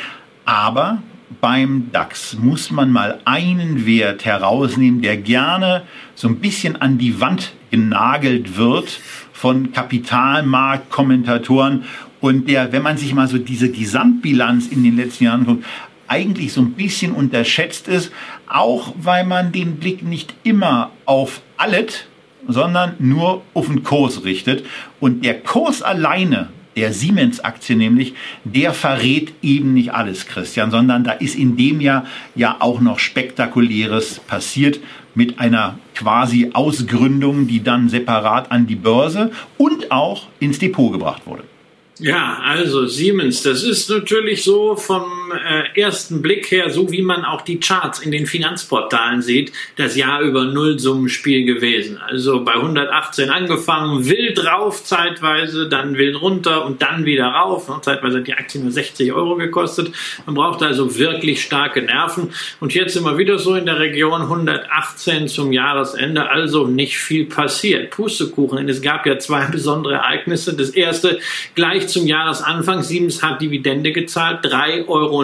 Aber 0.46 1.02
beim 1.42 1.90
DAX 1.92 2.38
muss 2.40 2.72
man 2.72 2.92
mal 2.92 3.20
einen 3.26 3.86
Wert 3.86 4.26
herausnehmen, 4.26 5.02
der 5.02 5.18
gerne 5.18 5.84
so 6.14 6.28
ein 6.28 6.38
bisschen 6.38 6.76
an 6.76 6.98
die 6.98 7.20
Wand 7.20 7.54
genagelt 7.72 8.58
wird 8.58 8.90
von 9.34 9.72
Kapitalmarktkommentatoren 9.72 11.84
und 12.22 12.50
der, 12.50 12.72
wenn 12.72 12.82
man 12.82 12.98
sich 12.98 13.14
mal 13.14 13.28
so 13.28 13.38
diese 13.38 13.70
Gesamtbilanz 13.70 14.68
in 14.68 14.84
den 14.84 14.96
letzten 14.96 15.26
Jahren 15.26 15.46
guckt, 15.46 15.66
eigentlich 16.08 16.54
so 16.54 16.62
ein 16.62 16.72
bisschen 16.72 17.12
unterschätzt 17.12 17.88
ist, 17.88 18.12
auch 18.48 18.94
weil 18.98 19.26
man 19.26 19.52
den 19.52 19.78
Blick 19.78 20.04
nicht 20.04 20.34
immer 20.44 20.92
auf 21.06 21.42
alles, 21.58 22.06
sondern 22.48 22.94
nur 23.00 23.42
auf 23.54 23.68
den 23.68 23.84
Kurs 23.84 24.24
richtet. 24.24 24.66
Und 25.00 25.26
der 25.26 25.42
Kurs 25.42 25.82
alleine 25.82 26.50
der 26.76 26.94
Siemens-Aktie 26.94 27.76
nämlich, 27.76 28.14
der 28.44 28.74
verrät 28.74 29.34
eben 29.42 29.74
nicht 29.74 29.94
alles, 29.94 30.28
Christian, 30.28 30.72
sondern 30.72 31.04
da 31.04 31.12
ist 31.12 31.36
in 31.36 31.58
dem 31.58 31.82
Jahr 31.82 32.06
ja 32.36 32.58
auch 32.60 32.82
noch 32.82 33.00
Spektakuläres 33.00 34.20
passiert 34.20 34.80
mit 35.14 35.40
einer 35.40 35.80
quasi 35.96 36.52
Ausgründung, 36.54 37.48
die 37.48 37.64
dann 37.64 37.90
separat 37.90 38.52
an 38.52 38.68
die 38.68 38.76
Börse 38.76 39.32
und 39.58 39.92
auch 39.92 40.28
ins 40.40 40.60
Depot 40.60 40.92
gebracht 40.92 41.26
wurde. 41.26 41.44
Ja, 41.98 42.40
also 42.44 42.88
Siemens, 42.88 43.42
das 43.44 43.64
ist 43.64 43.90
natürlich 43.90 44.44
so 44.44 44.76
vom 44.76 45.32
äh, 45.32 45.80
ersten 45.80 46.22
Blick 46.22 46.52
her, 46.52 46.70
so 46.70 46.92
wie 46.92 47.02
man 47.02 47.24
auch 47.24 47.42
die 47.42 47.58
Charts 47.58 48.00
in 48.00 48.12
den 48.12 48.26
Finanzportalen 48.26 49.22
sieht, 49.22 49.54
das 49.78 49.96
Jahr 49.96 50.20
über 50.20 50.44
Nullsummenspiel 50.44 51.46
gewesen. 51.46 51.98
Also 51.98 52.44
bei 52.44 52.56
118 52.56 53.30
angefangen, 53.30 54.06
wild 54.10 54.46
rauf 54.46 54.84
zeitweise, 54.84 55.70
dann 55.70 55.98
wild 55.98 56.22
runter 56.22 56.66
und 56.66 56.82
dann 56.82 57.06
wieder 57.06 57.28
rauf. 57.28 57.70
Und 57.70 57.86
zeitweise 57.86 58.18
hat 58.18 58.28
die 58.28 58.34
Aktie 58.34 58.60
nur 58.60 58.72
60 58.72 59.14
Euro 59.14 59.38
gekostet. 59.38 59.94
Man 60.26 60.36
braucht 60.36 60.64
also 60.64 60.98
wirklich 60.98 61.42
starke 61.44 61.82
Nerven. 61.82 62.34
Und 62.60 62.74
jetzt 62.74 62.94
sind 62.94 63.06
wir 63.06 63.18
wieder 63.18 63.40
so 63.40 63.56
in 63.56 63.66
der 63.66 63.80
Region 63.80 64.22
118 64.24 65.30
zum 65.30 65.54
Jahresende, 65.54 66.30
also 66.30 66.68
nicht 66.68 66.98
viel 66.98 67.26
passiert. 67.26 67.92
Pustekuchen, 67.92 68.58
denn 68.58 68.68
es 68.68 68.82
gab 68.82 69.06
ja 69.06 69.18
zwei 69.18 69.46
besondere 69.52 69.94
Ereignisse. 69.94 70.54
Das 70.54 70.72
erste 70.72 71.20
gleich 71.54 71.85
gleich 71.86 71.88
zum 71.88 72.08
Jahresanfang. 72.08 72.84
Siemens 72.84 73.22
hat 73.22 73.42
Dividende 73.42 73.92
gezahlt, 73.92 74.46
3,90 74.46 74.88
Euro 74.88 75.24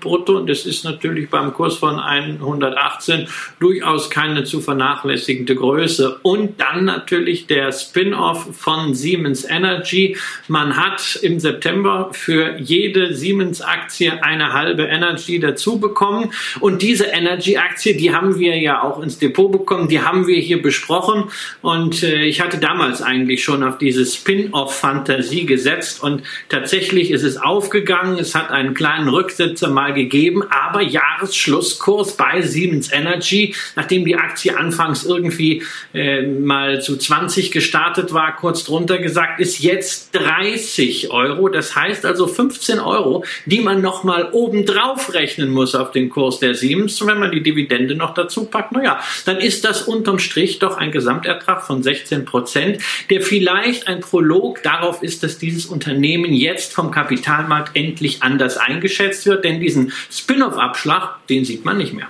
brutto. 0.00 0.36
Und 0.36 0.48
das 0.48 0.66
ist 0.66 0.84
natürlich 0.84 1.30
beim 1.30 1.52
Kurs 1.52 1.76
von 1.76 1.98
118 1.98 3.28
durchaus 3.60 4.10
keine 4.10 4.44
zu 4.44 4.60
vernachlässigende 4.60 5.54
Größe. 5.54 6.18
Und 6.22 6.60
dann 6.60 6.84
natürlich 6.84 7.46
der 7.46 7.72
Spin-off 7.72 8.48
von 8.56 8.94
Siemens 8.94 9.44
Energy. 9.44 10.16
Man 10.48 10.76
hat 10.76 11.18
im 11.22 11.38
September 11.38 12.10
für 12.12 12.58
jede 12.58 13.14
Siemens-Aktie 13.14 14.22
eine 14.22 14.52
halbe 14.52 14.84
Energy 14.84 15.38
dazu 15.38 15.78
bekommen. 15.78 16.32
Und 16.60 16.82
diese 16.82 17.06
Energy-Aktie, 17.06 17.96
die 17.96 18.14
haben 18.14 18.38
wir 18.38 18.56
ja 18.58 18.82
auch 18.82 19.02
ins 19.02 19.18
Depot 19.18 19.50
bekommen, 19.50 19.88
die 19.88 20.00
haben 20.00 20.26
wir 20.26 20.38
hier 20.38 20.60
besprochen. 20.60 21.24
Und 21.62 22.02
äh, 22.02 22.24
ich 22.24 22.40
hatte 22.40 22.58
damals 22.58 23.02
eigentlich 23.02 23.44
schon 23.44 23.62
auf 23.62 23.78
diese 23.78 24.04
Spin-off-Fantasie 24.04 25.46
gesetzt 25.46 25.83
gesetzt 25.84 26.02
und 26.02 26.22
tatsächlich 26.48 27.10
ist 27.10 27.22
es 27.22 27.36
aufgegangen. 27.36 28.18
Es 28.18 28.34
hat 28.34 28.50
einen 28.50 28.74
kleinen 28.74 29.08
Rücksetzer 29.08 29.68
mal 29.68 29.92
gegeben, 29.92 30.42
aber 30.50 30.82
Jahresschlusskurs 30.82 32.16
bei 32.16 32.42
Siemens 32.42 32.92
Energy, 32.92 33.54
nachdem 33.76 34.04
die 34.04 34.16
Aktie 34.16 34.56
anfangs 34.56 35.04
irgendwie 35.04 35.62
äh, 35.92 36.22
mal 36.22 36.80
zu 36.80 36.96
20 36.96 37.50
gestartet 37.50 38.12
war, 38.12 38.36
kurz 38.36 38.64
drunter 38.64 38.98
gesagt, 38.98 39.40
ist 39.40 39.60
jetzt 39.60 40.14
30 40.14 41.10
Euro. 41.10 41.48
Das 41.48 41.76
heißt 41.76 42.06
also 42.06 42.26
15 42.26 42.80
Euro, 42.80 43.24
die 43.46 43.60
man 43.60 43.80
nochmal 43.80 44.30
obendrauf 44.32 45.12
rechnen 45.14 45.50
muss 45.50 45.74
auf 45.74 45.90
den 45.92 46.08
Kurs 46.08 46.38
der 46.38 46.54
Siemens. 46.54 47.00
Und 47.00 47.08
wenn 47.08 47.18
man 47.18 47.32
die 47.32 47.42
Dividende 47.42 47.94
noch 47.94 48.14
dazu 48.14 48.46
packt, 48.46 48.72
naja, 48.72 49.00
dann 49.24 49.38
ist 49.38 49.64
das 49.64 49.82
unterm 49.82 50.18
Strich 50.18 50.58
doch 50.58 50.76
ein 50.76 50.90
Gesamtertrag 50.90 51.64
von 51.64 51.82
16 51.82 52.24
Prozent, 52.24 52.82
der 53.10 53.20
vielleicht 53.20 53.88
ein 53.88 54.00
Prolog 54.00 54.62
darauf 54.62 55.02
ist, 55.02 55.22
dass 55.22 55.38
dieses 55.38 55.66
Unternehmen 55.74 56.32
jetzt 56.32 56.72
vom 56.72 56.90
Kapitalmarkt 56.90 57.76
endlich 57.76 58.22
anders 58.22 58.56
eingeschätzt 58.56 59.26
wird, 59.26 59.44
denn 59.44 59.60
diesen 59.60 59.92
Spin-off-Abschlag, 60.10 61.26
den 61.28 61.44
sieht 61.44 61.64
man 61.64 61.76
nicht 61.76 61.92
mehr. 61.92 62.06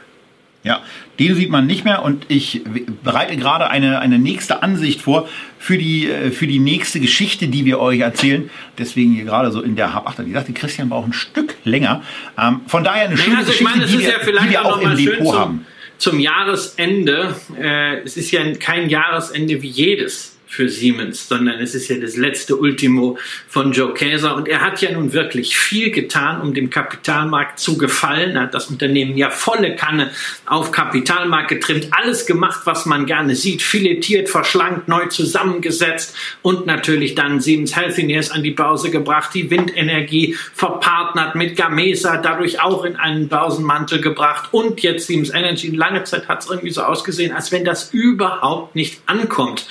Ja, 0.63 0.81
den 1.19 1.35
sieht 1.35 1.51
man 1.51 1.67
nicht 1.67 1.85
mehr 1.85 2.03
und 2.03 2.25
ich 2.29 2.63
bereite 3.03 3.37
gerade 3.37 3.69
eine, 3.69 3.99
eine 3.99 4.19
nächste 4.19 4.63
Ansicht 4.63 5.03
vor 5.03 5.29
für 5.59 5.77
die, 5.77 6.09
äh, 6.09 6.31
für 6.31 6.47
die 6.47 6.59
nächste 6.59 7.01
Geschichte, 7.01 7.49
die 7.49 7.67
wir 7.67 7.81
euch 7.81 8.01
erzählen. 8.01 8.51
Deswegen 8.79 9.13
hier 9.13 9.25
gerade 9.25 9.53
so 9.53 9.61
in 9.61 9.77
der 9.77 9.93
Hab-8. 9.93 10.27
Ich 10.27 10.33
dachte, 10.33 10.55
Christian 10.55 10.89
braucht 10.89 11.09
ein 11.09 11.13
Stück 11.13 11.57
länger. 11.65 12.03
Ähm, 12.41 12.63
von 12.67 12.83
daher 12.83 13.09
eine 13.09 13.19
schöne 13.19 13.39
also 13.39 13.51
Geschichte, 13.51 13.73
meine, 13.77 13.87
die, 13.87 13.99
wir, 13.99 14.09
ja 14.09 14.43
die 14.43 14.51
wir 14.51 14.65
auch 14.65 14.81
im 14.81 14.97
Depot 14.97 15.27
zum, 15.27 15.39
haben 15.39 15.67
zum 15.99 16.19
Jahresende, 16.21 17.35
äh, 17.59 18.01
es 18.01 18.17
ist 18.17 18.31
ja 18.31 18.43
kein 18.55 18.89
Jahresende 18.89 19.63
wie 19.63 19.69
jedes 19.69 20.34
für 20.47 20.69
Siemens, 20.69 21.29
sondern 21.29 21.61
es 21.61 21.75
ist 21.75 21.89
ja 21.89 21.97
das 21.97 22.17
letzte 22.17 22.57
Ultimo 22.57 23.19
von 23.49 23.73
Joe 23.73 23.93
Käser. 23.95 24.37
Und 24.37 24.49
er 24.49 24.61
hat 24.61 24.81
ja 24.83 24.93
nun 24.93 25.13
wirklich 25.13 25.57
viel 25.57 25.91
getan, 25.91 26.41
um 26.41 26.55
dem 26.55 26.71
Kapitalmarkt 26.71 27.59
zu 27.59 27.77
gefallen. 27.77 28.37
Er 28.37 28.43
hat 28.43 28.55
das 28.55 28.69
Unternehmen 28.69 29.17
ja 29.17 29.31
volle 29.31 29.75
Kanne 29.75 30.11
auf 30.47 30.71
Kapitalmarkt 30.71 31.49
getrimmt, 31.49 31.89
alles 31.91 32.27
gemacht, 32.27 32.61
was 32.65 32.87
man 32.87 33.07
gerne 33.07 33.35
sieht, 33.35 33.63
filetiert, 33.63 34.29
verschlankt, 34.29 34.89
neu 34.89 35.07
zusammengesetzt 35.07 36.17
und 36.43 36.67
natürlich 36.67 37.15
dann 37.15 37.41
Siemens 37.41 37.75
Healthineers 37.75 38.31
an 38.31 38.43
die 38.43 38.51
Börse 38.51 38.91
gebracht, 38.91 39.31
die 39.35 39.51
Windenergie 39.51 40.37
verpartnert 40.55 41.35
mit 41.35 41.57
Gamesa, 41.57 42.19
dadurch 42.19 42.61
auch 42.61 42.85
in 42.85 42.97
einen 42.97 43.29
Börsenmantel 43.29 44.01
gebracht 44.01 44.51
und 44.53 44.83
jetzt 44.83 45.07
Siemens 45.07 45.31
Energy. 45.31 45.71
Lange 45.71 46.05
Zeit 46.05 46.29
hat 46.29 46.43
es 46.43 46.51
irgendwie 46.51 46.71
so 46.71 46.83
ausgesehen, 46.83 47.33
als 47.33 47.51
wenn 47.51 47.65
das 47.65 47.93
überhaupt 47.93 48.77
nicht 48.77 49.01
ankommt 49.07 49.67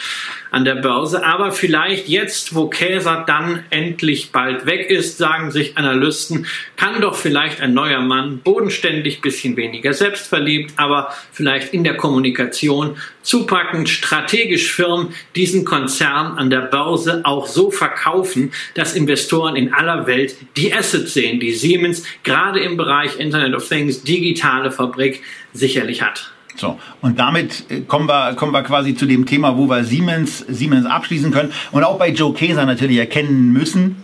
an 0.53 0.65
der 0.65 0.75
Börse. 0.75 1.25
Aber 1.25 1.51
vielleicht 1.51 2.07
jetzt, 2.07 2.53
wo 2.53 2.67
Käser 2.67 3.23
dann 3.25 3.63
endlich 3.71 4.31
bald 4.31 4.67
weg 4.67 4.89
ist, 4.89 5.17
sagen 5.17 5.49
sich 5.49 5.77
Analysten, 5.77 6.45
kann 6.77 7.01
doch 7.01 7.15
vielleicht 7.15 7.59
ein 7.59 7.73
neuer 7.73 8.01
Mann 8.01 8.37
bodenständig, 8.37 9.21
bisschen 9.21 9.57
weniger 9.57 9.93
selbstverliebt, 9.93 10.73
aber 10.77 11.11
vielleicht 11.31 11.73
in 11.73 11.83
der 11.83 11.97
Kommunikation 11.97 12.97
zupackend, 13.23 13.89
strategisch 13.89 14.71
firm 14.71 15.13
diesen 15.35 15.65
Konzern 15.65 16.37
an 16.37 16.51
der 16.51 16.61
Börse 16.61 17.21
auch 17.23 17.47
so 17.47 17.71
verkaufen, 17.71 18.51
dass 18.75 18.95
Investoren 18.95 19.55
in 19.55 19.73
aller 19.73 20.05
Welt 20.05 20.35
die 20.55 20.71
Assets 20.71 21.15
sehen, 21.15 21.39
die 21.39 21.53
Siemens 21.53 22.03
gerade 22.23 22.59
im 22.59 22.77
Bereich 22.77 23.19
Internet 23.19 23.55
of 23.55 23.67
Things, 23.67 24.03
digitale 24.03 24.71
Fabrik 24.71 25.23
sicherlich 25.51 26.03
hat. 26.03 26.32
So, 26.55 26.79
und 27.01 27.19
damit 27.19 27.69
äh, 27.69 27.81
kommen 27.81 28.07
wir, 28.07 28.35
kommen 28.35 28.51
wir 28.51 28.63
quasi 28.63 28.95
zu 28.95 29.05
dem 29.05 29.25
Thema, 29.25 29.57
wo 29.57 29.67
wir 29.67 29.83
Siemens, 29.83 30.39
Siemens 30.47 30.85
abschließen 30.85 31.31
können 31.31 31.51
und 31.71 31.83
auch 31.83 31.97
bei 31.97 32.09
Joe 32.09 32.33
Keser 32.33 32.65
natürlich 32.65 32.97
erkennen 32.97 33.51
müssen, 33.51 34.03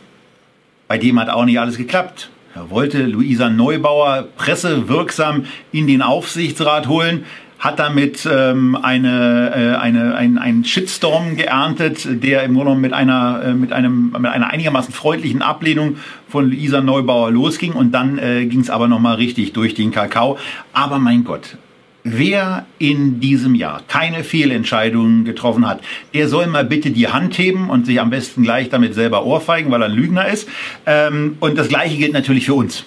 bei 0.87 0.97
dem 0.97 1.19
hat 1.19 1.29
auch 1.29 1.45
nicht 1.45 1.59
alles 1.59 1.77
geklappt. 1.77 2.29
Er 2.55 2.71
wollte 2.71 3.05
Luisa 3.05 3.49
Neubauer 3.49 4.27
pressewirksam 4.35 5.45
in 5.71 5.85
den 5.85 6.01
Aufsichtsrat 6.01 6.87
holen, 6.87 7.25
hat 7.59 7.77
damit 7.77 8.27
ähm, 8.29 8.75
eine, 8.75 9.51
äh, 9.55 9.75
eine, 9.77 10.15
ein, 10.15 10.37
einen 10.37 10.65
Shitstorm 10.65 11.35
geerntet, 11.35 12.07
der 12.23 12.43
im 12.43 12.55
Grunde 12.55 12.75
mit 12.75 12.93
einer, 12.93 13.41
äh, 13.43 13.53
mit, 13.53 13.71
einem, 13.71 14.11
mit 14.17 14.25
einer 14.25 14.47
einigermaßen 14.47 14.93
freundlichen 14.93 15.41
Ablehnung 15.41 15.97
von 16.27 16.49
Luisa 16.49 16.81
Neubauer 16.81 17.31
losging 17.31 17.73
und 17.73 17.91
dann 17.91 18.17
äh, 18.17 18.45
ging 18.45 18.61
es 18.61 18.69
aber 18.69 18.87
nochmal 18.87 19.15
richtig 19.15 19.53
durch 19.53 19.75
den 19.75 19.91
Kakao. 19.91 20.37
Aber 20.73 20.99
mein 20.99 21.23
Gott, 21.25 21.57
Wer 22.03 22.65
in 22.77 23.19
diesem 23.19 23.55
Jahr 23.55 23.81
keine 23.87 24.23
Fehlentscheidungen 24.23 25.25
getroffen 25.25 25.67
hat, 25.67 25.81
der 26.13 26.29
soll 26.29 26.47
mal 26.47 26.63
bitte 26.63 26.91
die 26.91 27.09
Hand 27.09 27.37
heben 27.37 27.69
und 27.69 27.85
sich 27.85 27.99
am 27.99 28.09
besten 28.09 28.43
gleich 28.43 28.69
damit 28.69 28.95
selber 28.95 29.25
ohrfeigen, 29.25 29.69
weil 29.71 29.81
er 29.81 29.89
ein 29.89 29.95
Lügner 29.95 30.27
ist. 30.27 30.47
Ähm, 30.85 31.37
und 31.39 31.57
das 31.57 31.67
Gleiche 31.67 31.97
gilt 31.97 32.13
natürlich 32.13 32.45
für 32.45 32.53
uns. 32.53 32.85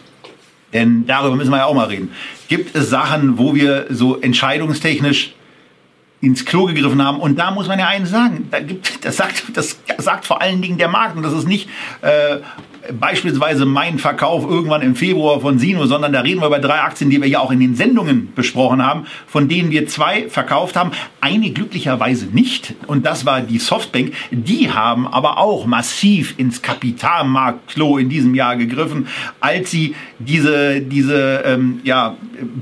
Denn 0.72 1.06
darüber 1.06 1.36
müssen 1.36 1.50
wir 1.50 1.58
ja 1.58 1.66
auch 1.66 1.74
mal 1.74 1.88
reden. 1.88 2.10
Gibt 2.48 2.74
es 2.74 2.88
Sachen, 2.88 3.36
wo 3.36 3.54
wir 3.54 3.86
so 3.90 4.18
entscheidungstechnisch 4.18 5.34
ins 6.22 6.44
Klo 6.44 6.66
gegriffen 6.66 7.04
haben. 7.04 7.20
Und 7.20 7.38
da 7.38 7.50
muss 7.50 7.68
man 7.68 7.78
ja 7.78 7.88
eines 7.88 8.10
sagen, 8.10 8.48
da 8.50 8.60
gibt, 8.60 9.04
das, 9.04 9.16
sagt, 9.16 9.44
das 9.54 9.78
sagt 9.98 10.24
vor 10.24 10.40
allen 10.40 10.62
Dingen 10.62 10.78
der 10.78 10.88
Markt. 10.88 11.16
Und 11.16 11.24
das 11.24 11.32
ist 11.32 11.48
nicht 11.48 11.68
äh, 12.00 12.38
beispielsweise 12.98 13.66
mein 13.66 13.98
Verkauf 13.98 14.44
irgendwann 14.44 14.82
im 14.82 14.96
Februar 14.96 15.40
von 15.40 15.58
Sino, 15.58 15.86
sondern 15.86 16.12
da 16.12 16.20
reden 16.20 16.40
wir 16.40 16.48
über 16.48 16.58
drei 16.58 16.80
Aktien, 16.80 17.10
die 17.10 17.20
wir 17.20 17.28
ja 17.28 17.40
auch 17.40 17.50
in 17.50 17.60
den 17.60 17.74
Sendungen 17.74 18.32
besprochen 18.34 18.84
haben, 18.84 19.06
von 19.26 19.48
denen 19.48 19.70
wir 19.70 19.86
zwei 19.86 20.28
verkauft 20.28 20.76
haben. 20.76 20.92
Eine 21.20 21.50
glücklicherweise 21.50 22.26
nicht. 22.26 22.74
Und 22.86 23.06
das 23.06 23.24
war 23.24 23.40
die 23.40 23.58
Softbank. 23.58 24.12
Die 24.30 24.70
haben 24.70 25.06
aber 25.06 25.38
auch 25.38 25.66
massiv 25.66 26.34
ins 26.38 26.62
Kapitalmarktklo 26.62 27.98
in 27.98 28.08
diesem 28.08 28.34
Jahr 28.34 28.56
gegriffen, 28.56 29.06
als 29.40 29.70
sie 29.70 29.94
diese, 30.18 30.80
diese 30.80 31.42
ähm, 31.46 31.80
ja, 31.84 32.16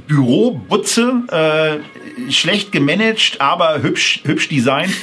Bürobutze 0.06 1.22
äh, 1.28 2.30
schlecht 2.30 2.72
gemanagt, 2.72 3.40
aber 3.40 3.82
hübsch, 3.82 4.20
hübsch 4.24 4.48
designt 4.48 4.94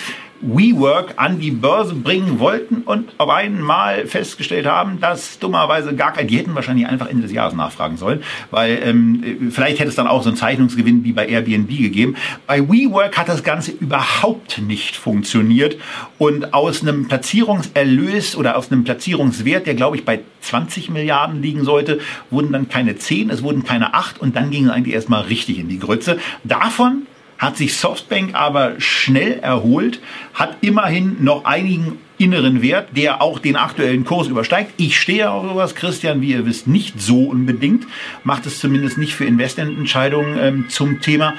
WeWork 0.42 1.14
an 1.18 1.40
die 1.40 1.52
Börse 1.52 1.96
bringen 1.96 2.40
wollten 2.40 2.84
und 2.84 3.14
auf 3.18 3.30
einmal 3.30 4.06
festgestellt 4.06 4.66
haben, 4.66 5.00
dass 5.00 5.40
dummerweise 5.40 5.96
gar 5.96 6.14
kein, 6.14 6.28
die 6.28 6.38
hätten 6.38 6.56
wahrscheinlich 6.56 6.88
einfach 6.88 7.08
Ende 7.08 7.24
des 7.24 7.32
Jahres 7.32 7.54
nachfragen 7.54 7.98
sollen, 7.98 8.24
weil 8.52 8.80
ähm, 8.84 9.50
vielleicht 9.52 9.80
hätte 9.80 9.90
es 9.90 9.96
dann 9.96 10.08
auch 10.08 10.24
so 10.24 10.30
einen 10.30 10.38
Zeichnungsgewinn 10.38 11.04
wie 11.04 11.14
bei 11.14 11.28
Airbnb 11.28 11.70
gegeben. 11.70 12.16
Bei 12.46 12.68
WeWork 12.68 13.18
hat 13.18 13.30
das 13.30 13.44
Ganze 13.44 13.72
überhaupt 13.72 14.60
nicht 14.60 14.96
funktioniert 14.96 15.78
und 16.18 16.54
aus 16.54 16.82
einem 16.82 17.08
Platzierungserlös 17.08 18.36
oder 18.36 18.58
aus 18.58 18.72
einem 18.72 18.84
Platzierungswert, 18.84 19.66
der 19.66 19.76
glaube 19.76 19.98
ich 19.98 20.06
bei 20.06 20.20
20 20.42 20.90
Milliarden 20.90 21.42
liegen 21.42 21.64
sollte, 21.64 22.00
wurden 22.30 22.52
dann 22.52 22.70
keine 22.70 22.96
10, 22.96 23.30
es 23.30 23.44
wurden 23.44 23.64
keine 23.64 23.94
8 23.94 24.20
und 24.20 24.36
dann 24.36 24.52
ging 24.52 24.66
es 24.66 24.72
eigentlich 24.72 24.96
erstmal 24.96 25.24
richtig 25.24 25.60
in 25.60 25.68
die 25.68 25.80
Grütze. 25.80 26.20
Davon 26.44 27.08
hat 27.38 27.58
sich 27.58 27.76
Softbank 27.76 28.34
aber 28.34 28.80
schnell 28.80 29.40
erholt, 29.40 30.00
hat 30.34 30.58
immerhin 30.62 31.18
noch 31.24 31.46
einigen 31.46 32.00
inneren 32.18 32.62
Wert, 32.62 32.90
der 32.96 33.22
auch 33.22 33.40
den 33.40 33.56
aktuellen 33.56 34.04
Kurs 34.04 34.28
übersteigt. 34.28 34.74
Ich 34.78 35.00
stehe 35.00 35.30
auf 35.30 35.48
sowas, 35.48 35.76
Christian, 35.76 36.22
wie 36.22 36.32
ihr 36.32 36.46
wisst, 36.46 36.68
nicht 36.68 37.00
so 37.00 37.26
unbedingt, 37.26 37.86
macht 38.24 38.46
es 38.46 38.60
zumindest 38.60 38.98
nicht 38.98 39.14
für 39.14 39.26
Investmententscheidungen 39.26 40.38
ähm, 40.40 40.66
zum 40.70 41.02
Thema, 41.02 41.36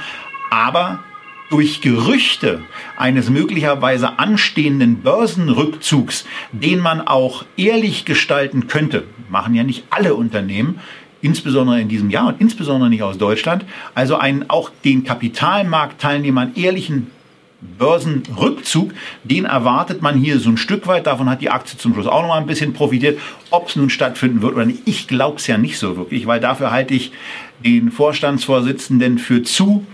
aber 0.50 1.02
durch 1.50 1.80
Gerüchte 1.80 2.60
eines 2.96 3.30
möglicherweise 3.30 4.18
anstehenden 4.18 5.02
Börsenrückzugs, 5.02 6.26
den 6.52 6.78
man 6.78 7.00
auch 7.00 7.44
ehrlich 7.56 8.04
gestalten 8.04 8.66
könnte, 8.68 9.04
machen 9.30 9.54
ja 9.54 9.64
nicht 9.64 9.84
alle 9.90 10.14
Unternehmen, 10.14 10.80
insbesondere 11.22 11.80
in 11.80 11.88
diesem 11.88 12.10
Jahr 12.10 12.28
und 12.28 12.40
insbesondere 12.40 12.90
nicht 12.90 13.02
aus 13.02 13.18
Deutschland, 13.18 13.64
also 13.94 14.16
einen 14.16 14.48
auch 14.48 14.70
den 14.84 15.04
Kapitalmarktteilnehmern 15.04 16.52
ehrlichen 16.54 17.10
Börsenrückzug, 17.60 18.92
den 19.24 19.44
erwartet 19.44 20.00
man 20.00 20.16
hier 20.16 20.38
so 20.38 20.48
ein 20.50 20.56
Stück 20.56 20.86
weit. 20.86 21.06
Davon 21.06 21.28
hat 21.28 21.40
die 21.40 21.50
Aktie 21.50 21.76
zum 21.76 21.92
Schluss 21.92 22.06
auch 22.06 22.22
noch 22.22 22.28
mal 22.28 22.38
ein 22.38 22.46
bisschen 22.46 22.72
profitiert. 22.72 23.18
Ob 23.50 23.68
es 23.68 23.76
nun 23.76 23.90
stattfinden 23.90 24.42
wird 24.42 24.54
oder 24.54 24.64
nicht, 24.64 24.82
ich 24.84 25.08
glaube 25.08 25.38
es 25.38 25.46
ja 25.48 25.58
nicht 25.58 25.78
so 25.78 25.96
wirklich, 25.96 26.26
weil 26.26 26.38
dafür 26.38 26.70
halte 26.70 26.94
ich 26.94 27.10
den 27.64 27.90
Vorstandsvorsitzenden 27.90 29.18
für 29.18 29.42
zu 29.42 29.84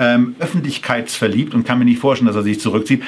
ähm, 0.00 0.34
öffentlichkeitsverliebt 0.40 1.54
und 1.54 1.64
kann 1.64 1.78
mir 1.78 1.84
nicht 1.84 2.00
vorstellen, 2.00 2.26
dass 2.26 2.36
er 2.36 2.42
sich 2.42 2.58
zurückzieht. 2.58 3.04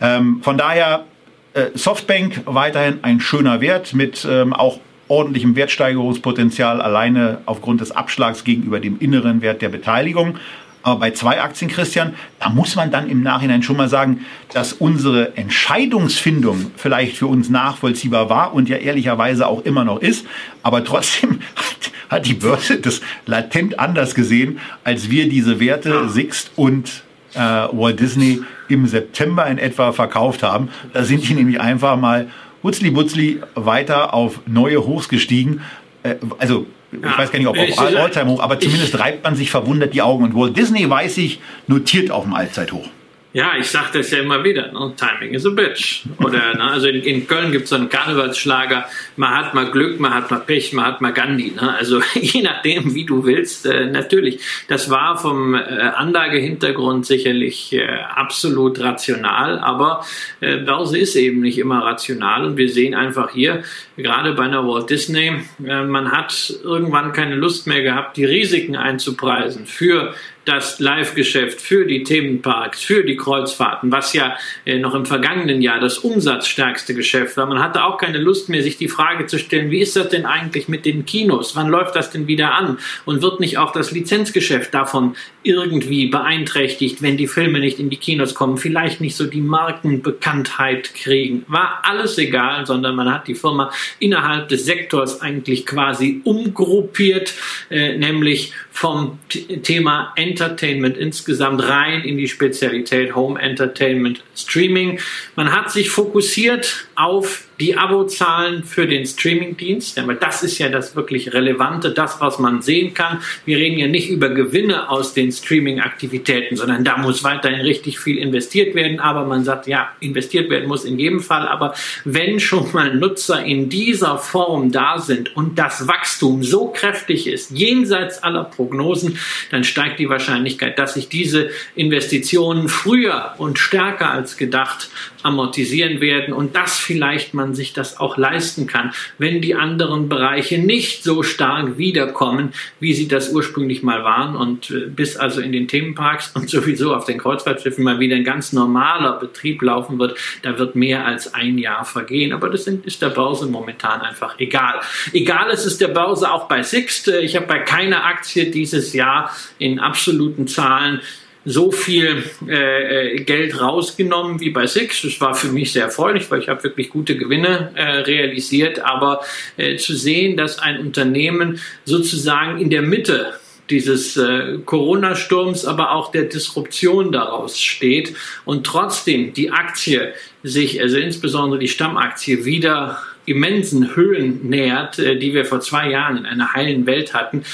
Ähm, 0.00 0.40
von 0.42 0.58
daher 0.58 1.06
äh, 1.54 1.66
Softbank 1.74 2.42
weiterhin 2.44 2.98
ein 3.02 3.20
schöner 3.20 3.62
Wert 3.62 3.94
mit 3.94 4.26
ähm, 4.30 4.52
auch 4.52 4.80
ordentlichem 5.08 5.56
Wertsteigerungspotenzial 5.56 6.80
alleine 6.80 7.38
aufgrund 7.46 7.80
des 7.80 7.92
Abschlags 7.92 8.44
gegenüber 8.44 8.80
dem 8.80 8.98
inneren 8.98 9.42
Wert 9.42 9.62
der 9.62 9.68
Beteiligung. 9.68 10.38
Aber 10.84 11.00
bei 11.00 11.12
zwei 11.12 11.40
Aktien, 11.40 11.70
Christian, 11.70 12.14
da 12.38 12.50
muss 12.50 12.76
man 12.76 12.90
dann 12.90 13.08
im 13.08 13.22
Nachhinein 13.22 13.62
schon 13.62 13.78
mal 13.78 13.88
sagen, 13.88 14.26
dass 14.52 14.74
unsere 14.74 15.34
Entscheidungsfindung 15.34 16.72
vielleicht 16.76 17.16
für 17.16 17.26
uns 17.26 17.48
nachvollziehbar 17.48 18.28
war 18.28 18.52
und 18.52 18.68
ja 18.68 18.76
ehrlicherweise 18.76 19.46
auch 19.46 19.64
immer 19.64 19.84
noch 19.84 20.02
ist. 20.02 20.26
Aber 20.62 20.84
trotzdem 20.84 21.40
hat, 21.56 21.92
hat 22.10 22.26
die 22.26 22.34
Börse 22.34 22.78
das 22.78 23.00
latent 23.24 23.78
anders 23.78 24.14
gesehen, 24.14 24.58
als 24.84 25.08
wir 25.08 25.28
diese 25.30 25.58
Werte 25.58 26.10
Sixt 26.10 26.50
und 26.54 27.02
äh, 27.34 27.38
Walt 27.38 27.98
Disney 27.98 28.42
im 28.68 28.86
September 28.86 29.46
in 29.46 29.56
etwa 29.56 29.92
verkauft 29.92 30.42
haben. 30.42 30.68
Da 30.92 31.04
sind 31.04 31.26
die 31.26 31.34
nämlich 31.34 31.60
einfach 31.60 31.96
mal 31.96 32.28
Hutzli 32.64 32.90
Butzli 32.90 33.40
weiter 33.54 34.14
auf 34.14 34.40
neue 34.46 34.84
Hochs 34.84 35.08
gestiegen. 35.08 35.60
Äh, 36.02 36.16
also 36.38 36.66
ich 36.90 37.02
ja, 37.02 37.18
weiß 37.18 37.30
gar 37.30 37.38
nicht, 37.38 37.48
ob 37.48 37.58
auf 37.58 37.78
Alltime 37.78 38.30
hoch, 38.30 38.40
aber 38.40 38.58
zumindest 38.58 38.98
reibt 38.98 39.22
man 39.24 39.36
sich 39.36 39.50
verwundert 39.50 39.94
die 39.94 40.02
Augen. 40.02 40.24
Und 40.24 40.34
Walt 40.34 40.56
Disney, 40.56 40.88
weiß 40.88 41.18
ich, 41.18 41.40
notiert 41.66 42.10
auf 42.10 42.24
dem 42.24 42.34
Allzeithoch. 42.34 42.88
Ja, 43.34 43.54
ich 43.58 43.66
sage 43.66 43.98
das 43.98 44.12
ja 44.12 44.20
immer 44.20 44.44
wieder. 44.44 44.70
Ne? 44.70 44.92
Timing 44.96 45.34
is 45.34 45.44
a 45.44 45.50
bitch. 45.50 46.04
Oder 46.20 46.54
ne? 46.54 46.62
also 46.62 46.86
in, 46.86 47.02
in 47.02 47.26
Köln 47.26 47.50
gibt 47.50 47.64
es 47.64 47.70
so 47.70 47.74
einen 47.74 47.88
Karnevalsschlager. 47.88 48.88
Man 49.16 49.30
hat 49.30 49.54
mal 49.54 49.72
Glück, 49.72 49.98
man 49.98 50.14
hat 50.14 50.30
mal 50.30 50.38
Pech, 50.38 50.72
man 50.72 50.84
hat 50.84 51.00
mal 51.00 51.12
Gandhi. 51.12 51.50
Ne? 51.50 51.76
Also 51.76 52.00
je 52.14 52.42
nachdem, 52.42 52.94
wie 52.94 53.04
du 53.04 53.24
willst. 53.24 53.66
Äh, 53.66 53.86
natürlich, 53.86 54.40
das 54.68 54.88
war 54.88 55.18
vom 55.18 55.56
äh, 55.56 55.58
Anlagehintergrund 55.58 57.06
sicherlich 57.06 57.72
äh, 57.72 57.84
absolut 58.14 58.78
rational, 58.78 59.58
aber 59.58 60.06
äh, 60.38 60.58
Börse 60.58 60.96
ist 60.96 61.16
eben 61.16 61.40
nicht 61.40 61.58
immer 61.58 61.82
rational 61.82 62.44
und 62.44 62.56
wir 62.56 62.68
sehen 62.68 62.94
einfach 62.94 63.32
hier 63.32 63.64
gerade 63.96 64.32
bei 64.34 64.44
einer 64.44 64.66
Walt 64.66 64.90
Disney, 64.90 65.42
äh, 65.66 65.82
man 65.82 66.12
hat 66.12 66.54
irgendwann 66.62 67.12
keine 67.12 67.34
Lust 67.34 67.66
mehr 67.66 67.82
gehabt, 67.82 68.16
die 68.16 68.24
Risiken 68.24 68.76
einzupreisen 68.76 69.66
für 69.66 70.14
das 70.44 70.78
Live-Geschäft, 70.80 71.60
für 71.60 71.86
die 71.86 72.02
Themenparks, 72.02 72.82
für 72.82 73.04
die 73.04 73.16
Kreuzfahrten, 73.16 73.90
was 73.90 74.12
ja 74.12 74.36
äh, 74.64 74.78
noch 74.78 74.94
im 74.94 75.06
vergangenen 75.06 75.62
Jahr 75.62 75.80
das 75.80 75.98
umsatzstärkste 75.98 76.94
Geschäft 76.94 77.36
war. 77.36 77.46
Man 77.46 77.62
hatte 77.62 77.84
auch 77.84 77.98
keine 77.98 78.18
Lust 78.18 78.48
mehr, 78.48 78.62
sich 78.62 78.76
die 78.76 78.88
Frage 78.88 79.26
zu 79.26 79.38
stellen, 79.38 79.70
wie 79.70 79.80
ist 79.80 79.96
das 79.96 80.08
denn 80.08 80.26
eigentlich 80.26 80.68
mit 80.68 80.84
den 80.84 81.06
Kinos? 81.06 81.56
Wann 81.56 81.68
läuft 81.68 81.96
das 81.96 82.10
denn 82.10 82.26
wieder 82.26 82.54
an? 82.54 82.78
Und 83.04 83.22
wird 83.22 83.40
nicht 83.40 83.58
auch 83.58 83.72
das 83.72 83.90
Lizenzgeschäft 83.90 84.74
davon 84.74 85.16
irgendwie 85.42 86.06
beeinträchtigt, 86.06 87.02
wenn 87.02 87.16
die 87.16 87.26
Filme 87.26 87.60
nicht 87.60 87.78
in 87.78 87.90
die 87.90 87.96
Kinos 87.96 88.34
kommen, 88.34 88.56
vielleicht 88.56 89.00
nicht 89.00 89.16
so 89.16 89.26
die 89.26 89.40
Markenbekanntheit 89.40 90.94
kriegen? 90.94 91.44
War 91.48 91.80
alles 91.82 92.18
egal, 92.18 92.66
sondern 92.66 92.96
man 92.96 93.12
hat 93.12 93.28
die 93.28 93.34
Firma 93.34 93.70
innerhalb 93.98 94.48
des 94.48 94.64
Sektors 94.64 95.20
eigentlich 95.20 95.66
quasi 95.66 96.20
umgruppiert, 96.24 97.34
äh, 97.70 97.96
nämlich 97.96 98.52
vom 98.74 99.20
Thema 99.62 100.12
Entertainment 100.16 100.96
insgesamt 100.96 101.62
rein 101.62 102.02
in 102.02 102.18
die 102.18 102.26
Spezialität 102.26 103.14
Home 103.14 103.40
Entertainment 103.40 104.24
Streaming. 104.36 104.98
Man 105.36 105.52
hat 105.52 105.70
sich 105.70 105.90
fokussiert 105.90 106.88
auf 106.96 107.46
die 107.60 107.76
Abozahlen 107.76 108.64
für 108.64 108.86
den 108.86 109.06
Streamingdienst, 109.06 109.98
aber 109.98 110.14
das 110.14 110.42
ist 110.42 110.58
ja 110.58 110.68
das 110.68 110.96
wirklich 110.96 111.32
Relevante, 111.32 111.90
das, 111.90 112.20
was 112.20 112.38
man 112.38 112.62
sehen 112.62 112.94
kann. 112.94 113.20
Wir 113.44 113.58
reden 113.58 113.78
ja 113.78 113.86
nicht 113.86 114.10
über 114.10 114.28
Gewinne 114.28 114.90
aus 114.90 115.14
den 115.14 115.30
Streaming-Aktivitäten, 115.30 116.56
sondern 116.56 116.84
da 116.84 116.96
muss 116.98 117.22
weiterhin 117.22 117.60
richtig 117.60 117.98
viel 117.98 118.18
investiert 118.18 118.74
werden. 118.74 119.00
Aber 119.00 119.24
man 119.24 119.44
sagt, 119.44 119.66
ja, 119.66 119.90
investiert 120.00 120.50
werden 120.50 120.68
muss 120.68 120.84
in 120.84 120.98
jedem 120.98 121.20
Fall. 121.20 121.46
Aber 121.46 121.74
wenn 122.04 122.40
schon 122.40 122.72
mal 122.72 122.94
Nutzer 122.94 123.44
in 123.44 123.68
dieser 123.68 124.18
Form 124.18 124.72
da 124.72 124.98
sind 124.98 125.36
und 125.36 125.58
das 125.58 125.86
Wachstum 125.86 126.42
so 126.42 126.68
kräftig 126.68 127.26
ist, 127.26 127.50
jenseits 127.50 128.22
aller 128.22 128.44
Prognosen, 128.44 129.18
dann 129.50 129.64
steigt 129.64 129.98
die 129.98 130.08
Wahrscheinlichkeit, 130.08 130.78
dass 130.78 130.94
sich 130.94 131.08
diese 131.08 131.50
Investitionen 131.74 132.68
früher 132.68 133.34
und 133.38 133.58
stärker 133.58 134.10
als 134.10 134.36
gedacht 134.36 134.88
amortisieren 135.22 136.00
werden 136.00 136.34
und 136.34 136.54
das 136.54 136.76
vielleicht 136.76 137.32
man 137.44 137.54
sich 137.54 137.74
das 137.74 138.00
auch 138.00 138.16
leisten 138.16 138.66
kann, 138.66 138.92
wenn 139.18 139.42
die 139.42 139.54
anderen 139.54 140.08
Bereiche 140.08 140.58
nicht 140.58 141.04
so 141.04 141.22
stark 141.22 141.76
wiederkommen, 141.76 142.54
wie 142.80 142.94
sie 142.94 143.06
das 143.06 143.32
ursprünglich 143.32 143.82
mal 143.82 144.02
waren 144.02 144.34
und 144.34 144.70
äh, 144.70 144.86
bis 144.86 145.16
also 145.16 145.42
in 145.42 145.52
den 145.52 145.68
Themenparks 145.68 146.32
und 146.34 146.48
sowieso 146.54 146.94
auf 146.94 147.04
den 147.04 147.18
Kreuzfahrtschiffen 147.18 147.84
mal 147.84 148.00
wieder 148.00 148.16
ein 148.16 148.24
ganz 148.24 148.52
normaler 148.52 149.18
Betrieb 149.18 149.60
laufen 149.60 149.98
wird, 149.98 150.16
da 150.42 150.58
wird 150.58 150.74
mehr 150.74 151.04
als 151.04 151.34
ein 151.34 151.58
Jahr 151.58 151.84
vergehen, 151.84 152.32
aber 152.32 152.48
das 152.48 152.66
ist 152.66 153.02
der 153.02 153.10
Börse 153.10 153.46
momentan 153.46 154.00
einfach 154.00 154.38
egal. 154.38 154.80
Egal 155.12 155.50
ist 155.50 155.66
es 155.66 155.76
der 155.76 155.88
Börse 155.88 156.32
auch 156.32 156.48
bei 156.48 156.62
Sixt. 156.62 157.08
Ich 157.08 157.36
habe 157.36 157.46
bei 157.46 157.58
keiner 157.58 158.04
Aktie 158.04 158.50
dieses 158.50 158.94
Jahr 158.94 159.30
in 159.58 159.78
absoluten 159.78 160.46
Zahlen 160.46 161.00
so 161.44 161.70
viel 161.70 162.24
äh, 162.48 163.14
äh, 163.14 163.24
Geld 163.24 163.60
rausgenommen 163.60 164.40
wie 164.40 164.50
bei 164.50 164.66
Six. 164.66 165.02
Das 165.02 165.20
war 165.20 165.34
für 165.34 165.48
mich 165.48 165.72
sehr 165.72 165.84
erfreulich, 165.84 166.30
weil 166.30 166.40
ich 166.40 166.48
habe 166.48 166.64
wirklich 166.64 166.90
gute 166.90 167.16
Gewinne 167.16 167.72
äh, 167.74 167.82
realisiert. 167.82 168.80
Aber 168.80 169.20
äh, 169.56 169.76
zu 169.76 169.94
sehen, 169.94 170.36
dass 170.36 170.58
ein 170.58 170.78
Unternehmen 170.78 171.60
sozusagen 171.84 172.60
in 172.60 172.70
der 172.70 172.82
Mitte 172.82 173.34
dieses 173.70 174.16
äh, 174.16 174.58
Corona-Sturms, 174.64 175.64
aber 175.64 175.92
auch 175.92 176.10
der 176.12 176.24
Disruption 176.24 177.12
daraus 177.12 177.58
steht 177.58 178.14
und 178.44 178.66
trotzdem 178.66 179.32
die 179.32 179.50
Aktie 179.50 180.12
sich, 180.42 180.80
also 180.80 180.98
insbesondere 180.98 181.58
die 181.60 181.68
Stammaktie, 181.68 182.44
wieder 182.44 182.98
immensen 183.26 183.94
Höhen 183.96 184.48
nähert, 184.48 184.98
äh, 184.98 185.16
die 185.16 185.34
wir 185.34 185.44
vor 185.44 185.60
zwei 185.60 185.90
Jahren 185.90 186.18
in 186.18 186.26
einer 186.26 186.52
heilen 186.52 186.86
Welt 186.86 187.14
hatten, 187.14 187.44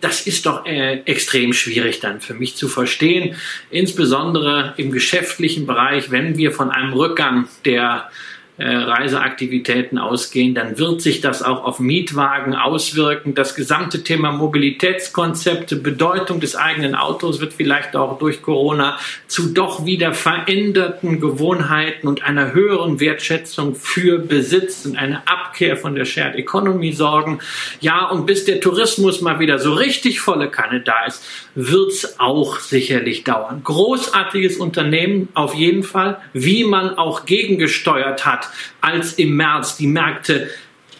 das 0.00 0.26
ist 0.26 0.46
doch 0.46 0.66
äh, 0.66 1.00
extrem 1.04 1.52
schwierig 1.52 2.00
dann 2.00 2.20
für 2.20 2.34
mich 2.34 2.56
zu 2.56 2.68
verstehen, 2.68 3.36
insbesondere 3.70 4.74
im 4.76 4.92
geschäftlichen 4.92 5.66
Bereich, 5.66 6.10
wenn 6.10 6.36
wir 6.36 6.52
von 6.52 6.70
einem 6.70 6.92
Rückgang 6.92 7.48
der 7.64 8.10
Reiseaktivitäten 8.56 9.98
ausgehen, 9.98 10.54
dann 10.54 10.78
wird 10.78 11.02
sich 11.02 11.20
das 11.20 11.42
auch 11.42 11.64
auf 11.64 11.80
Mietwagen 11.80 12.54
auswirken. 12.54 13.34
Das 13.34 13.56
gesamte 13.56 14.04
Thema 14.04 14.30
Mobilitätskonzepte, 14.30 15.74
Bedeutung 15.74 16.38
des 16.38 16.54
eigenen 16.54 16.94
Autos 16.94 17.40
wird 17.40 17.52
vielleicht 17.52 17.96
auch 17.96 18.16
durch 18.20 18.42
Corona 18.42 18.96
zu 19.26 19.52
doch 19.52 19.86
wieder 19.86 20.14
veränderten 20.14 21.20
Gewohnheiten 21.20 22.06
und 22.06 22.22
einer 22.22 22.52
höheren 22.52 23.00
Wertschätzung 23.00 23.74
für 23.74 24.20
Besitz 24.20 24.86
und 24.86 24.96
eine 24.96 25.26
Abkehr 25.26 25.76
von 25.76 25.96
der 25.96 26.04
Shared 26.04 26.36
Economy 26.36 26.92
sorgen. 26.92 27.40
Ja, 27.80 28.08
und 28.08 28.24
bis 28.24 28.44
der 28.44 28.60
Tourismus 28.60 29.20
mal 29.20 29.40
wieder 29.40 29.58
so 29.58 29.74
richtig 29.74 30.20
volle 30.20 30.48
Kanne 30.48 30.80
da 30.80 31.06
ist, 31.06 31.24
wird's 31.56 32.20
auch 32.20 32.60
sicherlich 32.60 33.24
dauern. 33.24 33.62
Großartiges 33.64 34.58
Unternehmen 34.58 35.28
auf 35.34 35.54
jeden 35.54 35.82
Fall, 35.82 36.20
wie 36.32 36.62
man 36.62 36.96
auch 36.96 37.26
gegengesteuert 37.26 38.24
hat 38.24 38.43
als 38.80 39.14
im 39.14 39.36
März 39.36 39.76
die 39.76 39.86
Märkte 39.86 40.50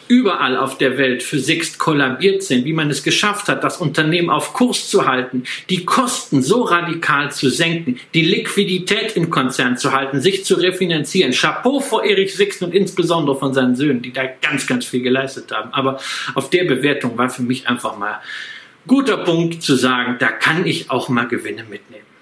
überall 0.09 0.57
auf 0.57 0.79
der 0.79 0.99
Welt 0.99 1.23
für 1.23 1.39
Sixt 1.39 1.79
kollabiert 1.79 2.43
sind, 2.43 2.65
wie 2.65 2.73
man 2.73 2.91
es 2.91 3.03
geschafft 3.03 3.49
hat, 3.49 3.65
das 3.65 3.79
Unternehmen 3.79 4.31
auf 4.31 4.53
Kurs 4.53 4.89
zu 4.89 5.07
halten, 5.07 5.45
die 5.71 5.85
Kosten 5.85 6.43
so 6.43 6.63
radikal 6.63 7.33
zu 7.33 7.49
senken, 7.49 7.99
die 8.13 8.23
Liquidität 8.23 9.17
im 9.17 9.31
Konzern 9.31 9.77
zu 9.77 9.93
halten, 9.93 10.21
sich 10.21 10.45
zu 10.45 10.57
refinanzieren. 10.57 11.33
Chapeau 11.33 11.81
vor 11.81 12.05
Erich 12.05 12.35
Sixt 12.35 12.63
und 12.63 12.75
insbesondere 12.75 13.39
von 13.39 13.55
seinen 13.55 13.77
Söhnen, 13.77 14.03
die 14.03 14.13
da 14.13 14.25
ganz, 14.43 14.67
ganz 14.67 14.85
viel 14.85 15.03
geleistet 15.03 15.51
haben. 15.53 15.73
Aber 15.73 15.99
auf 16.35 16.51
der 16.51 16.65
Bewertung 16.65 17.17
war 17.17 17.31
für 17.31 17.43
mich 17.43 17.67
einfach 17.69 17.97
mal 17.97 18.21
guter 18.87 19.19
Punkt 19.19 19.63
zu 19.63 19.77
sagen, 19.77 20.17
da 20.19 20.29
kann 20.29 20.67
ich 20.67 20.91
auch 20.91 21.09
mal 21.09 21.27
Gewinne 21.27 21.65
mitnehmen. 21.65 22.14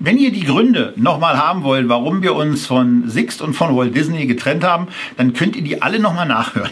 Wenn 0.00 0.16
ihr 0.16 0.30
die 0.30 0.44
Gründe 0.44 0.92
nochmal 0.94 1.36
haben 1.36 1.64
wollt, 1.64 1.88
warum 1.88 2.22
wir 2.22 2.36
uns 2.36 2.66
von 2.66 3.08
Sixt 3.08 3.42
und 3.42 3.54
von 3.54 3.76
Walt 3.76 3.96
Disney 3.96 4.26
getrennt 4.26 4.62
haben, 4.62 4.86
dann 5.16 5.32
könnt 5.32 5.56
ihr 5.56 5.62
die 5.62 5.82
alle 5.82 5.98
nochmal 5.98 6.28
nachhören 6.28 6.70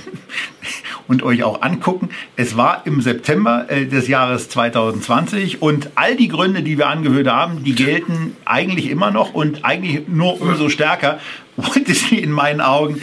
und 1.08 1.24
euch 1.24 1.42
auch 1.42 1.60
angucken. 1.60 2.10
Es 2.36 2.56
war 2.56 2.86
im 2.86 3.00
September 3.00 3.68
äh, 3.68 3.86
des 3.86 4.06
Jahres 4.06 4.48
2020 4.48 5.60
und 5.60 5.90
all 5.96 6.14
die 6.14 6.28
Gründe, 6.28 6.62
die 6.62 6.78
wir 6.78 6.86
angehört 6.86 7.26
haben, 7.26 7.64
die 7.64 7.74
gelten 7.74 8.36
eigentlich 8.44 8.88
immer 8.90 9.10
noch 9.10 9.34
und 9.34 9.64
eigentlich 9.64 10.06
nur 10.06 10.40
umso 10.40 10.68
stärker. 10.68 11.18
Walt 11.56 11.88
Disney 11.88 12.18
in 12.18 12.30
meinen 12.30 12.60
Augen 12.60 13.00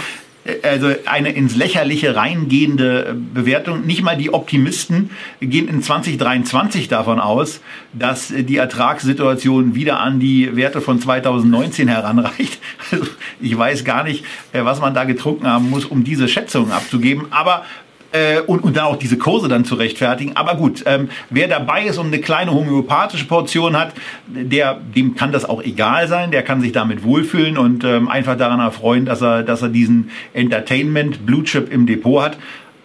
also 0.61 0.93
eine 1.05 1.31
ins 1.31 1.55
Lächerliche 1.55 2.15
reingehende 2.15 3.15
Bewertung. 3.33 3.85
Nicht 3.85 4.03
mal 4.03 4.17
die 4.17 4.33
Optimisten 4.33 5.11
gehen 5.39 5.69
in 5.69 5.81
2023 5.81 6.89
davon 6.89 7.19
aus, 7.19 7.61
dass 7.93 8.27
die 8.27 8.57
Ertragssituation 8.57 9.73
wieder 9.73 9.99
an 9.99 10.19
die 10.19 10.55
Werte 10.55 10.81
von 10.81 10.99
2019 10.99 11.87
heranreicht. 11.87 12.59
Also 12.91 13.07
ich 13.39 13.57
weiß 13.57 13.85
gar 13.85 14.03
nicht, 14.03 14.25
äh, 14.51 14.65
was 14.65 14.79
man 14.79 14.93
da 14.93 15.05
getrunken 15.05 15.47
haben 15.47 15.69
muss, 15.69 15.85
um 15.85 16.03
diese 16.03 16.27
Schätzungen 16.27 16.71
abzugeben. 16.71 17.27
Aber 17.31 17.65
äh, 18.13 18.39
und, 18.41 18.63
und 18.63 18.77
dann 18.77 18.85
auch 18.85 18.95
diese 18.95 19.17
Kurse 19.17 19.47
dann 19.49 19.65
zu 19.65 19.75
rechtfertigen. 19.75 20.37
Aber 20.37 20.55
gut, 20.55 20.83
ähm, 20.85 21.09
wer 21.29 21.47
dabei 21.47 21.85
ist 21.85 21.97
und 21.97 22.07
eine 22.07 22.19
kleine 22.19 22.53
homöopathische 22.53 23.25
Portion 23.25 23.77
hat, 23.77 23.93
der, 24.27 24.79
dem 24.95 25.15
kann 25.15 25.31
das 25.31 25.43
auch 25.43 25.61
egal 25.61 26.07
sein, 26.07 26.31
der 26.31 26.43
kann 26.43 26.61
sich 26.61 26.71
damit 26.71 27.03
wohlfühlen 27.03 27.57
und 27.57 27.83
ähm, 27.83 28.07
einfach 28.07 28.37
daran 28.37 28.59
erfreuen, 28.59 29.05
dass 29.05 29.21
er, 29.21 29.43
dass 29.43 29.61
er 29.61 29.69
diesen 29.69 30.11
Entertainment 30.33 31.25
Blue 31.25 31.43
Chip 31.43 31.71
im 31.71 31.85
Depot 31.85 32.23
hat. 32.23 32.37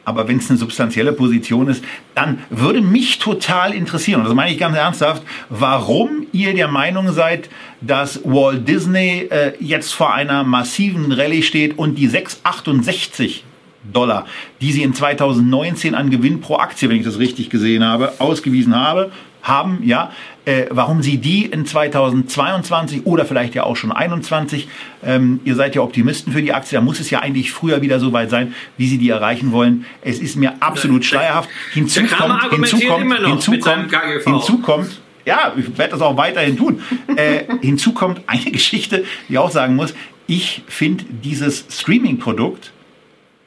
Aber 0.04 0.26
wenn 0.26 0.38
es 0.38 0.48
eine 0.48 0.58
substanzielle 0.58 1.12
Position 1.12 1.68
ist, 1.68 1.84
dann 2.14 2.38
würde 2.48 2.80
mich 2.80 3.18
total 3.18 3.74
interessieren, 3.74 4.20
und 4.20 4.26
das 4.26 4.34
meine 4.34 4.50
ich 4.50 4.58
ganz 4.58 4.74
ernsthaft, 4.74 5.22
warum 5.50 6.26
ihr 6.32 6.54
der 6.54 6.68
Meinung 6.68 7.12
seid, 7.12 7.50
dass 7.82 8.22
Walt 8.24 8.66
Disney 8.66 9.28
äh, 9.30 9.52
jetzt 9.60 9.92
vor 9.92 10.14
einer 10.14 10.44
massiven 10.44 11.12
Rallye 11.12 11.42
steht 11.42 11.76
und 11.76 11.96
die 11.96 12.06
668 12.06 13.44
Dollar, 13.84 14.26
die 14.60 14.72
sie 14.72 14.82
in 14.82 14.94
2019 14.94 15.94
an 15.94 16.10
Gewinn 16.10 16.40
pro 16.40 16.56
Aktie, 16.56 16.88
wenn 16.88 16.96
ich 16.96 17.04
das 17.04 17.18
richtig 17.18 17.50
gesehen 17.50 17.84
habe, 17.84 18.12
ausgewiesen 18.18 18.74
habe, 18.74 19.10
haben, 19.42 19.80
ja, 19.84 20.12
äh, 20.44 20.66
warum 20.70 21.02
sie 21.02 21.18
die 21.18 21.44
in 21.44 21.64
2022 21.64 23.06
oder 23.06 23.24
vielleicht 23.24 23.54
ja 23.54 23.64
auch 23.64 23.76
schon 23.76 23.92
21, 23.92 24.68
ähm, 25.04 25.40
ihr 25.44 25.54
seid 25.54 25.74
ja 25.74 25.82
Optimisten 25.82 26.32
für 26.32 26.42
die 26.42 26.52
Aktie, 26.52 26.76
da 26.76 26.84
muss 26.84 27.00
es 27.00 27.10
ja 27.10 27.20
eigentlich 27.20 27.52
früher 27.52 27.82
wieder 27.82 28.00
so 28.00 28.12
weit 28.12 28.30
sein, 28.30 28.54
wie 28.76 28.88
sie 28.88 28.98
die 28.98 29.10
erreichen 29.10 29.52
wollen. 29.52 29.86
Es 30.02 30.18
ist 30.18 30.36
mir 30.36 30.54
absolut 30.60 31.04
schleierhaft. 31.04 31.48
Hinzu 31.72 32.00
kommt, 32.04 32.50
hinzu 32.50 32.78
kommt, 32.80 33.14
hinzu 33.26 33.58
kommt, 33.58 33.92
hinzu 34.24 34.58
kommt, 34.58 35.00
ja, 35.24 35.52
ich 35.56 35.76
werde 35.76 35.92
das 35.92 36.00
auch 36.00 36.16
weiterhin 36.16 36.56
tun. 36.56 36.82
Äh, 37.14 37.44
hinzu 37.60 37.92
kommt 37.92 38.22
eine 38.26 38.50
Geschichte, 38.50 39.04
die 39.28 39.34
ich 39.34 39.38
auch 39.38 39.50
sagen 39.50 39.76
muss. 39.76 39.94
Ich 40.26 40.62
finde 40.66 41.04
dieses 41.22 41.66
Streaming-Produkt 41.70 42.72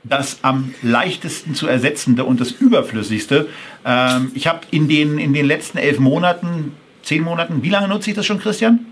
das 0.03 0.39
am 0.41 0.73
leichtesten 0.81 1.53
zu 1.55 1.67
ersetzende 1.67 2.23
und 2.23 2.41
das 2.41 2.51
überflüssigste. 2.51 3.47
Ähm, 3.85 4.31
ich 4.33 4.47
habe 4.47 4.61
in 4.71 4.87
den, 4.87 5.17
in 5.17 5.33
den 5.33 5.45
letzten 5.45 5.77
elf 5.77 5.99
Monaten, 5.99 6.73
zehn 7.03 7.23
Monaten, 7.23 7.63
wie 7.63 7.69
lange 7.69 7.87
nutze 7.87 8.09
ich 8.09 8.15
das 8.15 8.25
schon, 8.25 8.39
Christian? 8.39 8.85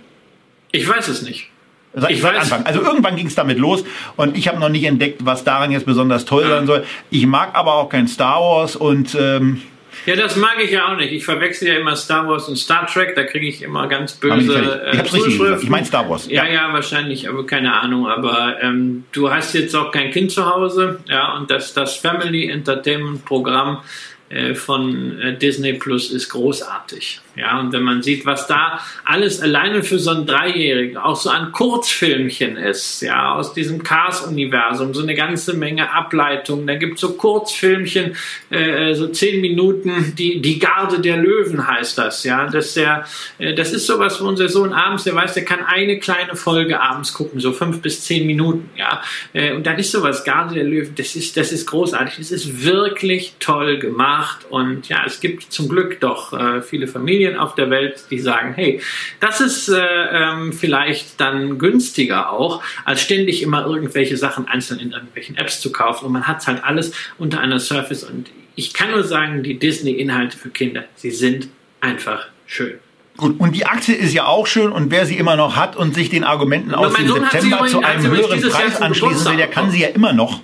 Ich 0.72 0.88
weiß 0.88 1.08
es 1.08 1.22
nicht. 1.24 1.50
Seit, 1.94 2.12
ich 2.12 2.22
weiß. 2.22 2.42
Anfang. 2.42 2.66
Also 2.66 2.82
irgendwann 2.82 3.16
ging 3.16 3.28
es 3.28 3.36
damit 3.36 3.58
los 3.58 3.84
und 4.16 4.38
ich 4.38 4.48
habe 4.48 4.60
noch 4.60 4.70
nicht 4.70 4.84
entdeckt, 4.84 5.26
was 5.26 5.44
daran 5.44 5.72
jetzt 5.72 5.88
besonders 5.88 6.26
toll 6.26 6.48
sein 6.48 6.68
soll. 6.68 6.86
Ich 7.10 7.26
mag 7.26 7.56
aber 7.56 7.74
auch 7.74 7.90
kein 7.90 8.08
Star 8.08 8.40
Wars 8.40 8.76
und 8.76 9.18
ähm, 9.20 9.62
Ja, 10.10 10.16
das 10.16 10.36
mag 10.36 10.56
ich 10.60 10.72
ja 10.72 10.92
auch 10.92 10.98
nicht. 10.98 11.12
Ich 11.12 11.24
verwechsel 11.24 11.68
ja 11.68 11.76
immer 11.76 11.96
Star 11.96 12.28
Wars 12.28 12.50
und 12.50 12.56
Star 12.56 12.88
Trek, 12.88 13.14
da 13.14 13.24
kriege 13.26 13.48
ich 13.48 13.62
immer 13.62 13.88
ganz 13.88 14.14
böse 14.14 14.54
fertig. 14.54 14.94
Ich 14.94 15.00
hab's 15.00 15.14
richtig 15.14 15.38
gesagt. 15.38 15.62
Ich 15.62 15.70
meine 15.70 15.86
Star 15.86 16.10
Wars. 16.10 16.28
Ja, 16.28 16.48
ja, 16.48 16.74
wahrscheinlich, 16.74 17.30
aber 17.30 17.46
keine 17.46 17.80
Ahnung. 17.80 18.08
Aber 18.08 18.58
ähm, 18.60 19.04
du 19.12 19.30
hast 19.30 19.54
jetzt 19.54 19.76
auch 19.76 19.92
kein 19.92 20.10
Kind 20.10 20.32
zu 20.32 20.52
Hause, 20.52 21.00
ja, 21.08 21.36
und 21.36 21.52
das, 21.52 21.76
das 21.76 21.98
Family 21.98 22.50
Entertainment 22.50 23.24
Programm 23.24 23.84
äh, 24.30 24.56
von 24.56 25.20
äh, 25.22 25.38
Disney 25.38 25.74
Plus 25.74 26.10
ist 26.10 26.30
großartig. 26.30 27.22
Ja, 27.40 27.60
und 27.60 27.72
wenn 27.72 27.84
man 27.84 28.02
sieht, 28.02 28.26
was 28.26 28.48
da 28.48 28.82
alles 29.06 29.42
alleine 29.42 29.82
für 29.84 29.98
so 29.98 30.12
einen 30.12 30.26
Dreijährigen 30.26 30.98
auch 30.98 31.16
so 31.16 31.30
ein 31.30 31.52
Kurzfilmchen 31.54 32.58
ist, 32.58 33.02
ja, 33.02 33.36
aus 33.36 33.54
diesem 33.54 33.82
Cars-Universum, 33.82 34.94
so 34.94 35.02
eine 35.02 35.16
ganze 35.16 35.54
Menge 35.54 35.92
Ableitungen. 35.92 36.68
Da 36.68 36.76
gibt 36.76 36.96
es 36.96 37.02
so 37.02 37.14
Kurzfilmchen, 37.14 38.18
äh, 38.50 38.94
so 38.94 39.08
zehn 39.08 39.40
Minuten, 39.40 40.14
die, 40.18 40.42
die 40.42 40.60
Garde 40.60 41.00
der 41.00 41.18
Löwen 41.18 41.66
heißt 41.66 41.98
das, 41.98 42.26
ja. 42.26 42.48
Das, 42.48 42.74
der, 42.74 43.06
äh, 43.38 43.54
das 43.54 43.72
ist 43.72 43.88
sowas, 43.88 44.22
wo 44.22 44.28
unser 44.28 44.50
Sohn 44.50 44.74
abends, 44.74 45.06
der 45.06 45.16
weiß, 45.16 45.34
der 45.34 45.46
kann 45.46 45.64
eine 45.66 45.98
kleine 46.00 46.36
Folge 46.36 46.82
abends 46.82 47.14
gucken, 47.14 47.40
so 47.40 47.54
fünf 47.54 47.82
bis 47.82 48.04
zehn 48.04 48.28
Minuten, 48.28 48.70
ja. 48.76 49.02
Äh, 49.32 49.54
und 49.54 49.66
dann 49.66 49.80
ist 49.80 49.92
sowas, 49.92 50.26
Garde 50.26 50.56
der 50.56 50.66
Löwen, 50.66 50.94
das 50.96 51.16
ist, 51.16 51.38
das 51.38 51.54
ist 51.54 51.68
großartig. 51.68 52.18
Das 52.18 52.32
ist 52.32 52.66
wirklich 52.66 53.36
toll 53.40 53.80
gemacht 53.80 54.46
und 54.50 54.90
ja, 54.90 55.04
es 55.06 55.22
gibt 55.22 55.44
zum 55.54 55.70
Glück 55.70 56.00
doch 56.02 56.34
äh, 56.34 56.62
viele 56.62 56.88
Familien, 56.88 57.29
auf 57.38 57.56
der 57.56 57.70
Welt, 57.70 58.04
die 58.10 58.20
sagen, 58.20 58.54
hey, 58.54 58.82
das 59.20 59.42
ist 59.42 59.70
äh, 59.70 59.80
ähm, 59.80 60.54
vielleicht 60.54 61.20
dann 61.20 61.58
günstiger 61.58 62.32
auch, 62.32 62.62
als 62.86 63.02
ständig 63.02 63.42
immer 63.42 63.66
irgendwelche 63.66 64.18
Sachen 64.18 64.48
einzeln 64.48 64.80
in 64.80 64.92
irgendwelchen 64.92 65.38
Apps 65.38 65.62
zu 65.62 65.72
kaufen. 65.72 66.06
Und 66.06 66.14
man 66.14 66.28
hat 66.28 66.46
halt 66.48 66.64
alles 66.64 66.94
unter 67.18 67.40
einer 67.40 67.60
Surface. 67.60 68.04
Und 68.04 68.30
ich 68.56 68.74
kann 68.74 68.92
nur 68.92 69.04
sagen, 69.04 69.44
die 69.44 69.60
Disney-Inhalte 69.60 70.38
für 70.38 70.50
Kinder, 70.50 70.86
sie 70.96 71.12
sind 71.12 71.50
einfach 71.82 72.28
schön. 72.46 72.80
Gut, 73.18 73.38
und 73.38 73.54
die 73.54 73.66
Aktie 73.66 73.96
ist 73.96 74.14
ja 74.14 74.28
auch 74.28 74.48
schön 74.48 74.72
und 74.72 74.92
wer 74.92 75.06
sie 75.06 75.18
immer 75.18 75.36
noch 75.36 75.58
hat 75.58 75.76
und 75.76 75.94
sich 75.94 76.10
den 76.10 76.24
Argumenten 76.24 76.74
aus 76.74 76.94
dem 76.94 77.06
September 77.06 77.66
zu 77.66 77.82
einem 77.82 78.10
höheren 78.10 78.42
Preis 78.42 78.82
anschließen 78.82 79.26
will, 79.26 79.38
der 79.38 79.48
kann 79.48 79.72
sie 79.72 79.82
ja 79.82 79.90
immer 79.90 80.14
noch 80.14 80.40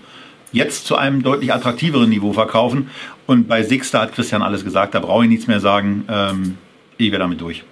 jetzt 0.52 0.86
zu 0.86 0.96
einem 0.96 1.24
deutlich 1.24 1.54
attraktiveren 1.54 2.10
Niveau 2.10 2.34
verkaufen. 2.34 2.90
Und 3.28 3.48
bei 3.48 3.64
Sixter 3.64 4.02
hat 4.02 4.14
Christian 4.14 4.42
alles 4.42 4.64
gesagt, 4.64 4.94
da 4.94 5.00
brauche 5.00 5.24
ich 5.24 5.30
nichts 5.30 5.48
mehr 5.48 5.60
sagen. 5.62 6.06
Ähm, 6.10 6.58
ich 6.98 7.12
wäre 7.12 7.20
damit 7.20 7.42
durch. 7.42 7.64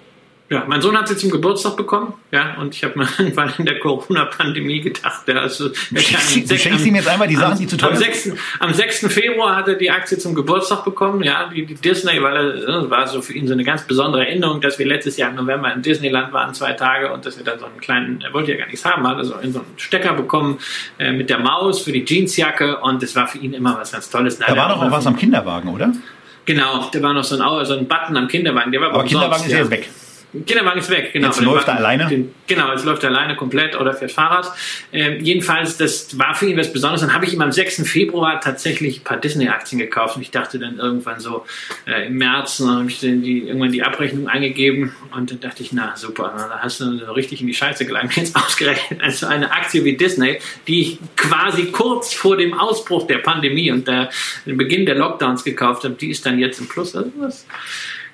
Ja, 0.50 0.62
mein 0.68 0.82
Sohn 0.82 0.96
hat 0.96 1.08
sie 1.08 1.16
zum 1.16 1.30
Geburtstag 1.30 1.74
bekommen, 1.74 2.12
ja, 2.30 2.56
und 2.60 2.74
ich 2.74 2.84
habe 2.84 2.98
mir 2.98 3.08
irgendwann 3.18 3.50
in 3.56 3.64
der 3.64 3.78
Corona-Pandemie 3.78 4.82
gedacht, 4.82 5.26
ja, 5.26 5.36
also, 5.36 5.70
du 5.70 5.98
schenkst, 5.98 6.86
ihm 6.86 6.94
jetzt 6.94 7.08
einmal 7.08 7.26
die 7.26 7.34
Sachen, 7.34 7.52
am, 7.52 7.58
die 7.58 7.66
zu 7.66 7.78
teuer 7.78 7.96
sind? 7.96 8.36
Am 8.60 8.74
6. 8.74 9.06
Februar 9.08 9.56
hat 9.56 9.68
er 9.68 9.74
die 9.76 9.90
Aktie 9.90 10.18
zum 10.18 10.34
Geburtstag 10.34 10.84
bekommen, 10.84 11.22
ja, 11.22 11.48
die, 11.48 11.64
die 11.64 11.74
Disney, 11.74 12.22
weil 12.22 12.60
das 12.60 12.90
war 12.90 13.08
so 13.08 13.22
für 13.22 13.32
ihn 13.32 13.46
so 13.46 13.54
eine 13.54 13.64
ganz 13.64 13.84
besondere 13.84 14.26
Erinnerung, 14.26 14.60
dass 14.60 14.78
wir 14.78 14.86
letztes 14.86 15.16
Jahr 15.16 15.30
im 15.30 15.36
November 15.36 15.72
in 15.72 15.80
Disneyland 15.80 16.30
waren, 16.34 16.52
zwei 16.52 16.74
Tage, 16.74 17.10
und 17.10 17.24
dass 17.24 17.38
er 17.38 17.44
dann 17.44 17.58
so 17.58 17.64
einen 17.64 17.80
kleinen, 17.80 18.20
er 18.20 18.34
wollte 18.34 18.52
ja 18.52 18.58
gar 18.58 18.66
nichts 18.66 18.84
haben, 18.84 19.08
hat 19.08 19.16
also 19.16 19.36
in 19.36 19.50
so 19.50 19.60
einen 19.60 19.78
Stecker 19.78 20.12
bekommen 20.12 20.58
äh, 20.98 21.10
mit 21.10 21.30
der 21.30 21.38
Maus 21.38 21.80
für 21.80 21.90
die 21.90 22.04
Jeansjacke, 22.04 22.80
und 22.80 23.02
das 23.02 23.16
war 23.16 23.26
für 23.26 23.38
ihn 23.38 23.54
immer 23.54 23.78
was 23.78 23.92
ganz 23.92 24.10
Tolles. 24.10 24.38
Da 24.38 24.54
war 24.54 24.68
doch 24.68 24.82
auch 24.82 24.90
was 24.90 25.06
am 25.06 25.16
Kinderwagen, 25.16 25.70
oder? 25.70 25.90
Genau, 26.44 26.90
da 26.92 27.02
war 27.02 27.14
noch 27.14 27.24
so 27.24 27.40
ein, 27.40 27.66
so 27.66 27.74
ein 27.74 27.86
Button 27.86 28.16
am 28.16 28.28
Kinderwagen. 28.28 28.70
Der 28.72 28.80
war 28.80 28.90
aber 28.90 29.04
Kinderwagen 29.04 29.44
ist 29.44 29.52
ja 29.52 29.58
jetzt 29.58 29.70
weg. 29.70 29.88
Kinderwagen 30.46 30.80
ist 30.80 30.90
weg, 30.90 31.12
genau. 31.12 31.28
Jetzt 31.28 31.40
läuft 31.40 31.68
er 31.68 31.76
alleine? 31.76 32.08
Den, 32.08 32.34
genau, 32.46 32.72
jetzt 32.72 32.84
läuft 32.84 33.04
er 33.04 33.10
alleine 33.10 33.36
komplett 33.36 33.78
oder 33.78 33.94
fährt 33.94 34.10
Fahrrad. 34.10 34.52
Ähm, 34.92 35.20
jedenfalls, 35.20 35.76
das 35.76 36.18
war 36.18 36.34
für 36.34 36.46
ihn 36.46 36.56
was 36.56 36.72
Besonderes. 36.72 37.02
Dann 37.02 37.14
habe 37.14 37.24
ich 37.24 37.32
ihm 37.32 37.40
am 37.40 37.52
6. 37.52 37.88
Februar 37.88 38.40
tatsächlich 38.40 39.00
ein 39.00 39.04
paar 39.04 39.18
Disney-Aktien 39.18 39.78
gekauft 39.78 40.16
und 40.16 40.22
ich 40.22 40.32
dachte 40.32 40.58
dann 40.58 40.78
irgendwann 40.78 41.20
so 41.20 41.44
äh, 41.86 42.06
im 42.08 42.16
März, 42.18 42.58
dann 42.58 42.78
habe 42.78 42.90
ich 42.90 43.00
dann 43.00 43.22
die, 43.22 43.46
irgendwann 43.46 43.70
die 43.70 43.84
Abrechnung 43.84 44.26
eingegeben 44.26 44.94
und 45.16 45.30
dann 45.30 45.40
dachte 45.40 45.62
ich, 45.62 45.72
na 45.72 45.96
super, 45.96 46.32
da 46.36 46.58
hast 46.58 46.80
du 46.80 46.98
so 46.98 47.12
richtig 47.12 47.40
in 47.40 47.46
die 47.46 47.54
Scheiße 47.54 47.86
gelangt. 47.86 48.16
Jetzt 48.16 48.34
ausgerechnet 48.34 49.02
also 49.02 49.26
eine 49.26 49.52
Aktie 49.52 49.84
wie 49.84 49.96
Disney, 49.96 50.38
die 50.66 50.80
ich 50.80 50.98
quasi 51.16 51.66
kurz 51.66 52.12
vor 52.12 52.36
dem 52.36 52.54
Ausbruch 52.54 53.06
der 53.06 53.18
Pandemie 53.18 53.70
und 53.70 53.86
der, 53.86 54.10
dem 54.46 54.56
Beginn 54.56 54.84
der 54.84 54.96
Lockdowns 54.96 55.44
gekauft 55.44 55.84
habe, 55.84 55.94
die 55.94 56.10
ist 56.10 56.26
dann 56.26 56.38
jetzt 56.38 56.58
im 56.58 56.68
Plus. 56.68 56.96
Also 56.96 57.10
das, 57.20 57.46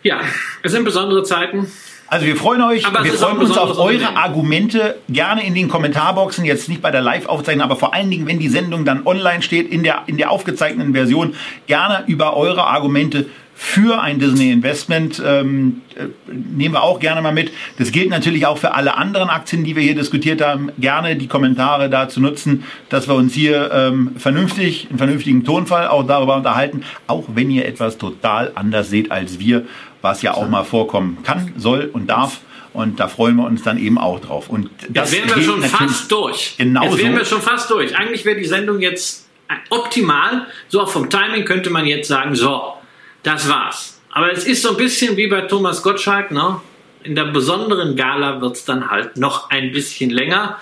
ja, 0.02 0.20
es 0.62 0.72
sind 0.72 0.84
besondere 0.84 1.22
Zeiten. 1.22 1.70
Also 2.11 2.27
wir 2.27 2.35
freuen 2.35 2.61
euch, 2.62 2.85
aber 2.85 3.05
wir 3.05 3.12
freuen 3.12 3.39
uns 3.39 3.57
auf 3.57 3.78
eure 3.78 4.16
Argumente, 4.16 4.97
gerne 5.09 5.47
in 5.47 5.55
den 5.55 5.69
Kommentarboxen, 5.69 6.45
jetzt 6.45 6.69
nicht 6.69 6.82
bei 6.82 6.91
der 6.91 7.03
Live-Aufzeichnung, 7.03 7.62
aber 7.62 7.77
vor 7.77 7.95
allen 7.95 8.11
Dingen, 8.11 8.27
wenn 8.27 8.41
die 8.41 8.49
Sendung 8.49 8.85
dann 8.85 9.07
online 9.07 9.43
steht, 9.43 9.70
in 9.70 9.85
der, 9.85 10.03
in 10.07 10.16
der 10.16 10.32
aufgezeichneten 10.32 10.93
Version, 10.93 11.37
gerne 11.69 12.03
über 12.09 12.37
eure 12.37 12.66
Argumente 12.66 13.27
für 13.55 14.01
ein 14.01 14.19
Disney-Investment. 14.19 15.23
Ähm, 15.24 15.82
äh, 15.95 16.07
nehmen 16.32 16.74
wir 16.74 16.82
auch 16.82 16.99
gerne 16.99 17.20
mal 17.20 17.32
mit. 17.32 17.53
Das 17.78 17.93
gilt 17.93 18.09
natürlich 18.09 18.47
auch 18.47 18.57
für 18.57 18.74
alle 18.74 18.97
anderen 18.97 19.28
Aktien, 19.28 19.65
die 19.65 19.77
wir 19.77 19.82
hier 19.82 19.95
diskutiert 19.95 20.41
haben. 20.41 20.73
Gerne 20.78 21.15
die 21.15 21.28
Kommentare 21.28 21.91
dazu 21.91 22.20
nutzen, 22.20 22.65
dass 22.89 23.07
wir 23.07 23.15
uns 23.15 23.35
hier 23.35 23.70
ähm, 23.70 24.12
vernünftig, 24.16 24.89
in 24.91 24.97
vernünftigen 24.97 25.45
Tonfall 25.45 25.89
auch 25.89 26.07
darüber 26.07 26.37
unterhalten, 26.37 26.85
auch 27.07 27.24
wenn 27.35 27.51
ihr 27.51 27.66
etwas 27.66 27.99
total 27.99 28.51
anders 28.55 28.89
seht 28.89 29.12
als 29.12 29.39
wir, 29.39 29.66
was 30.02 30.22
ja 30.22 30.35
auch 30.35 30.48
mal 30.48 30.64
vorkommen 30.64 31.18
kann, 31.22 31.52
soll 31.56 31.90
und 31.93 32.09
darf. 32.09 32.40
Und 32.72 33.01
da 33.01 33.09
freuen 33.09 33.36
wir 33.36 33.44
uns 33.44 33.62
dann 33.62 33.78
eben 33.78 33.98
auch 33.98 34.20
drauf. 34.20 34.48
Und 34.48 34.70
das 34.89 35.12
jetzt 35.12 35.28
wären 35.28 35.36
wir 35.36 35.44
schon 35.44 35.62
fast 35.62 36.10
durch. 36.12 36.55
Genau 36.56 36.85
jetzt 36.85 36.98
wären 36.98 37.16
wir 37.16 37.24
schon 37.24 37.43
fast 37.43 37.70
durch. 37.70 37.97
Eigentlich 37.97 38.24
wäre 38.24 38.39
die 38.39 38.44
Sendung 38.44 38.81
jetzt 38.81 39.28
optimal. 39.70 40.47
So 40.68 40.81
auch 40.81 40.89
vom 40.89 41.10
Timing 41.10 41.44
könnte 41.44 41.70
man 41.70 41.86
jetzt 41.86 42.09
sagen, 42.09 42.35
so, 42.36 42.74
das 43.22 43.48
war's. 43.48 44.01
Aber 44.12 44.32
es 44.32 44.44
ist 44.44 44.62
so 44.62 44.70
ein 44.70 44.77
bisschen 44.77 45.16
wie 45.16 45.27
bei 45.27 45.43
Thomas 45.43 45.82
Gottschalk, 45.82 46.31
ne? 46.31 46.60
In 47.02 47.14
der 47.14 47.24
besonderen 47.24 47.97
Gala 47.97 48.40
wird's 48.40 48.64
dann 48.64 48.90
halt 48.90 49.16
noch 49.16 49.51
ein 49.51 49.72
bisschen 49.72 50.10
länger. 50.10 50.59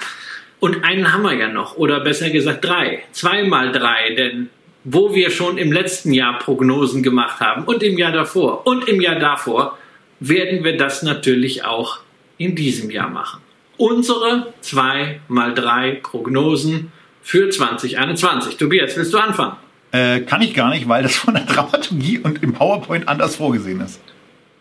Und 0.61 0.85
einen 0.85 1.13
haben 1.13 1.23
wir 1.23 1.35
ja 1.35 1.49
noch, 1.49 1.77
oder 1.77 2.01
besser 2.01 2.31
gesagt 2.31 2.65
drei. 2.65 3.03
Zweimal 3.13 3.73
drei, 3.73 4.15
denn 4.15 4.51
wo 4.85 5.15
wir 5.15 5.31
schon 5.31 5.59
im 5.59 5.73
letzten 5.73 6.13
Jahr 6.13 6.39
Prognosen 6.39 7.03
gemacht 7.03 7.41
haben 7.41 7.65
und 7.65 7.83
im 7.83 7.99
Jahr 7.99 8.13
davor 8.13 8.67
und 8.67 8.89
im 8.89 9.01
Jahr 9.01 9.19
davor, 9.19 9.77
werden 10.21 10.65
wir 10.65 10.77
das 10.77 11.03
natürlich 11.03 11.65
auch 11.65 11.99
in 12.39 12.55
diesem 12.55 12.91
Jahr 12.91 13.11
machen. 13.11 13.41
Unsere 13.77 14.53
zwei 14.61 15.21
mal 15.29 15.55
drei 15.55 15.93
Prognosen 16.03 16.93
für 17.23 17.51
2021. 17.51 18.57
Tobias, 18.57 18.97
willst 18.97 19.13
du 19.13 19.19
anfangen? 19.19 19.57
Äh, 19.93 20.21
kann 20.21 20.43
ich 20.43 20.55
gar 20.55 20.71
nicht, 20.71 20.89
weil 20.89 21.03
das 21.03 21.17
von 21.17 21.35
der 21.35 21.45
Dramaturgie 21.45 22.19
und 22.19 22.43
im 22.43 22.53
PowerPoint 22.53 23.09
anders 23.09 23.37
vorgesehen 23.37 23.81
ist. 23.81 24.01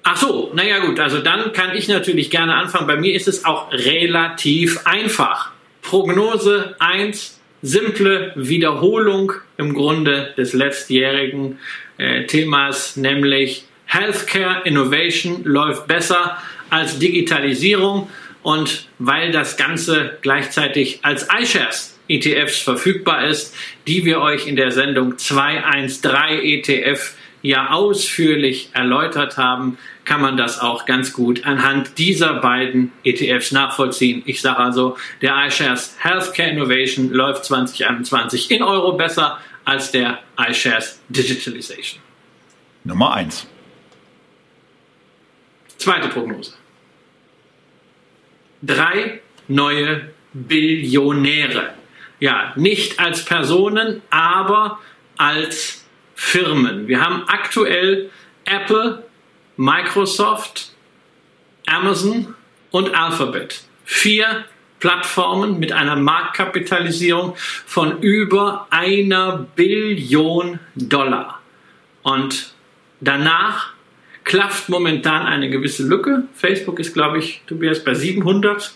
Ach 0.03 0.15
so, 0.15 0.51
naja 0.53 0.79
gut, 0.85 0.99
also 0.99 1.19
dann 1.19 1.51
kann 1.51 1.75
ich 1.75 1.87
natürlich 1.87 2.29
gerne 2.29 2.55
anfangen. 2.55 2.87
Bei 2.87 2.95
mir 2.95 3.13
ist 3.13 3.27
es 3.27 3.43
auch 3.43 3.71
relativ 3.71 4.85
einfach. 4.85 5.51
Prognose 5.81 6.75
1, 6.79 7.39
simple 7.61 8.31
Wiederholung 8.35 9.33
im 9.57 9.73
Grunde 9.73 10.33
des 10.37 10.53
letztjährigen 10.53 11.59
äh, 11.97 12.25
Themas, 12.25 12.95
nämlich 12.95 13.65
Healthcare 13.85 14.61
Innovation 14.65 15.43
läuft 15.43 15.87
besser 15.87 16.37
als 16.69 16.99
Digitalisierung 16.99 18.09
und 18.43 18.87
weil 18.99 19.31
das 19.31 19.57
Ganze 19.57 20.17
gleichzeitig 20.21 20.99
als 21.03 21.27
iShares 21.41 21.97
ETFs 22.07 22.59
verfügbar 22.59 23.27
ist, 23.27 23.55
die 23.87 24.05
wir 24.05 24.21
euch 24.21 24.47
in 24.47 24.55
der 24.55 24.71
Sendung 24.71 25.17
213 25.17 26.41
ETF 26.43 27.13
ja 27.41 27.71
ausführlich 27.71 28.69
erläutert 28.73 29.37
haben, 29.37 29.77
kann 30.05 30.21
man 30.21 30.37
das 30.37 30.59
auch 30.59 30.85
ganz 30.85 31.13
gut 31.13 31.45
anhand 31.45 31.97
dieser 31.97 32.35
beiden 32.35 32.91
ETFs 33.03 33.51
nachvollziehen. 33.51 34.23
Ich 34.25 34.41
sage 34.41 34.59
also, 34.59 34.97
der 35.21 35.45
iShares 35.45 35.95
Healthcare 35.99 36.49
Innovation 36.49 37.11
läuft 37.11 37.45
2021 37.45 38.51
in 38.51 38.63
Euro 38.63 38.93
besser 38.93 39.39
als 39.65 39.91
der 39.91 40.19
iShares 40.37 40.99
Digitalization. 41.09 42.01
Nummer 42.83 43.13
1. 43.13 43.47
Zweite 45.77 46.07
Prognose. 46.07 46.53
Drei 48.61 49.21
neue 49.47 50.09
Billionäre 50.33 51.77
ja, 52.19 52.53
nicht 52.55 52.99
als 52.99 53.23
Personen, 53.23 54.01
aber 54.09 54.79
als 55.17 55.85
Firmen. 56.19 56.87
Wir 56.87 56.99
haben 56.99 57.23
aktuell 57.27 58.09
Apple, 58.43 59.03
Microsoft, 59.55 60.71
Amazon 61.67 62.33
und 62.71 62.93
Alphabet. 62.93 63.61
Vier 63.85 64.45
Plattformen 64.79 65.59
mit 65.59 65.71
einer 65.71 65.95
Marktkapitalisierung 65.95 67.35
von 67.37 68.01
über 68.01 68.67
einer 68.71 69.45
Billion 69.55 70.59
Dollar. 70.75 71.39
Und 72.01 72.51
danach 72.99 73.73
klafft 74.23 74.69
momentan 74.69 75.27
eine 75.27 75.51
gewisse 75.51 75.83
Lücke. 75.83 76.23
Facebook 76.33 76.79
ist, 76.79 76.93
glaube 76.93 77.19
ich, 77.19 77.43
Tobias, 77.45 77.83
bei 77.83 77.93
700 77.93 78.73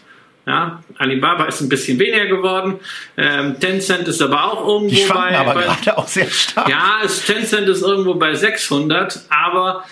Ja, 0.47 0.81
Alibaba 0.97 1.45
ist 1.45 1.61
ein 1.61 1.69
bisschen 1.69 1.99
weniger 1.99 2.25
geworden. 2.25 2.79
Ähm, 3.15 3.59
Tencent 3.59 4.07
ist 4.07 4.21
aber 4.21 4.43
auch 4.51 4.67
irgendwo 4.67 4.95
Die 4.95 5.05
bei, 5.07 5.37
aber 5.37 5.53
bei 5.53 5.63
gerade 5.65 5.97
auch 5.97 6.07
sehr 6.07 6.29
stark. 6.29 6.67
ja, 6.67 6.95
es, 7.03 7.23
Tencent 7.25 7.67
ist 7.69 7.83
irgendwo 7.83 8.15
bei 8.15 8.33
600, 8.33 9.21
aber 9.29 9.83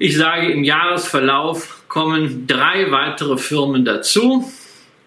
ich 0.00 0.16
sage, 0.16 0.50
im 0.50 0.64
Jahresverlauf 0.64 1.82
kommen 1.88 2.46
drei 2.46 2.90
weitere 2.90 3.36
Firmen 3.38 3.84
dazu. 3.84 4.50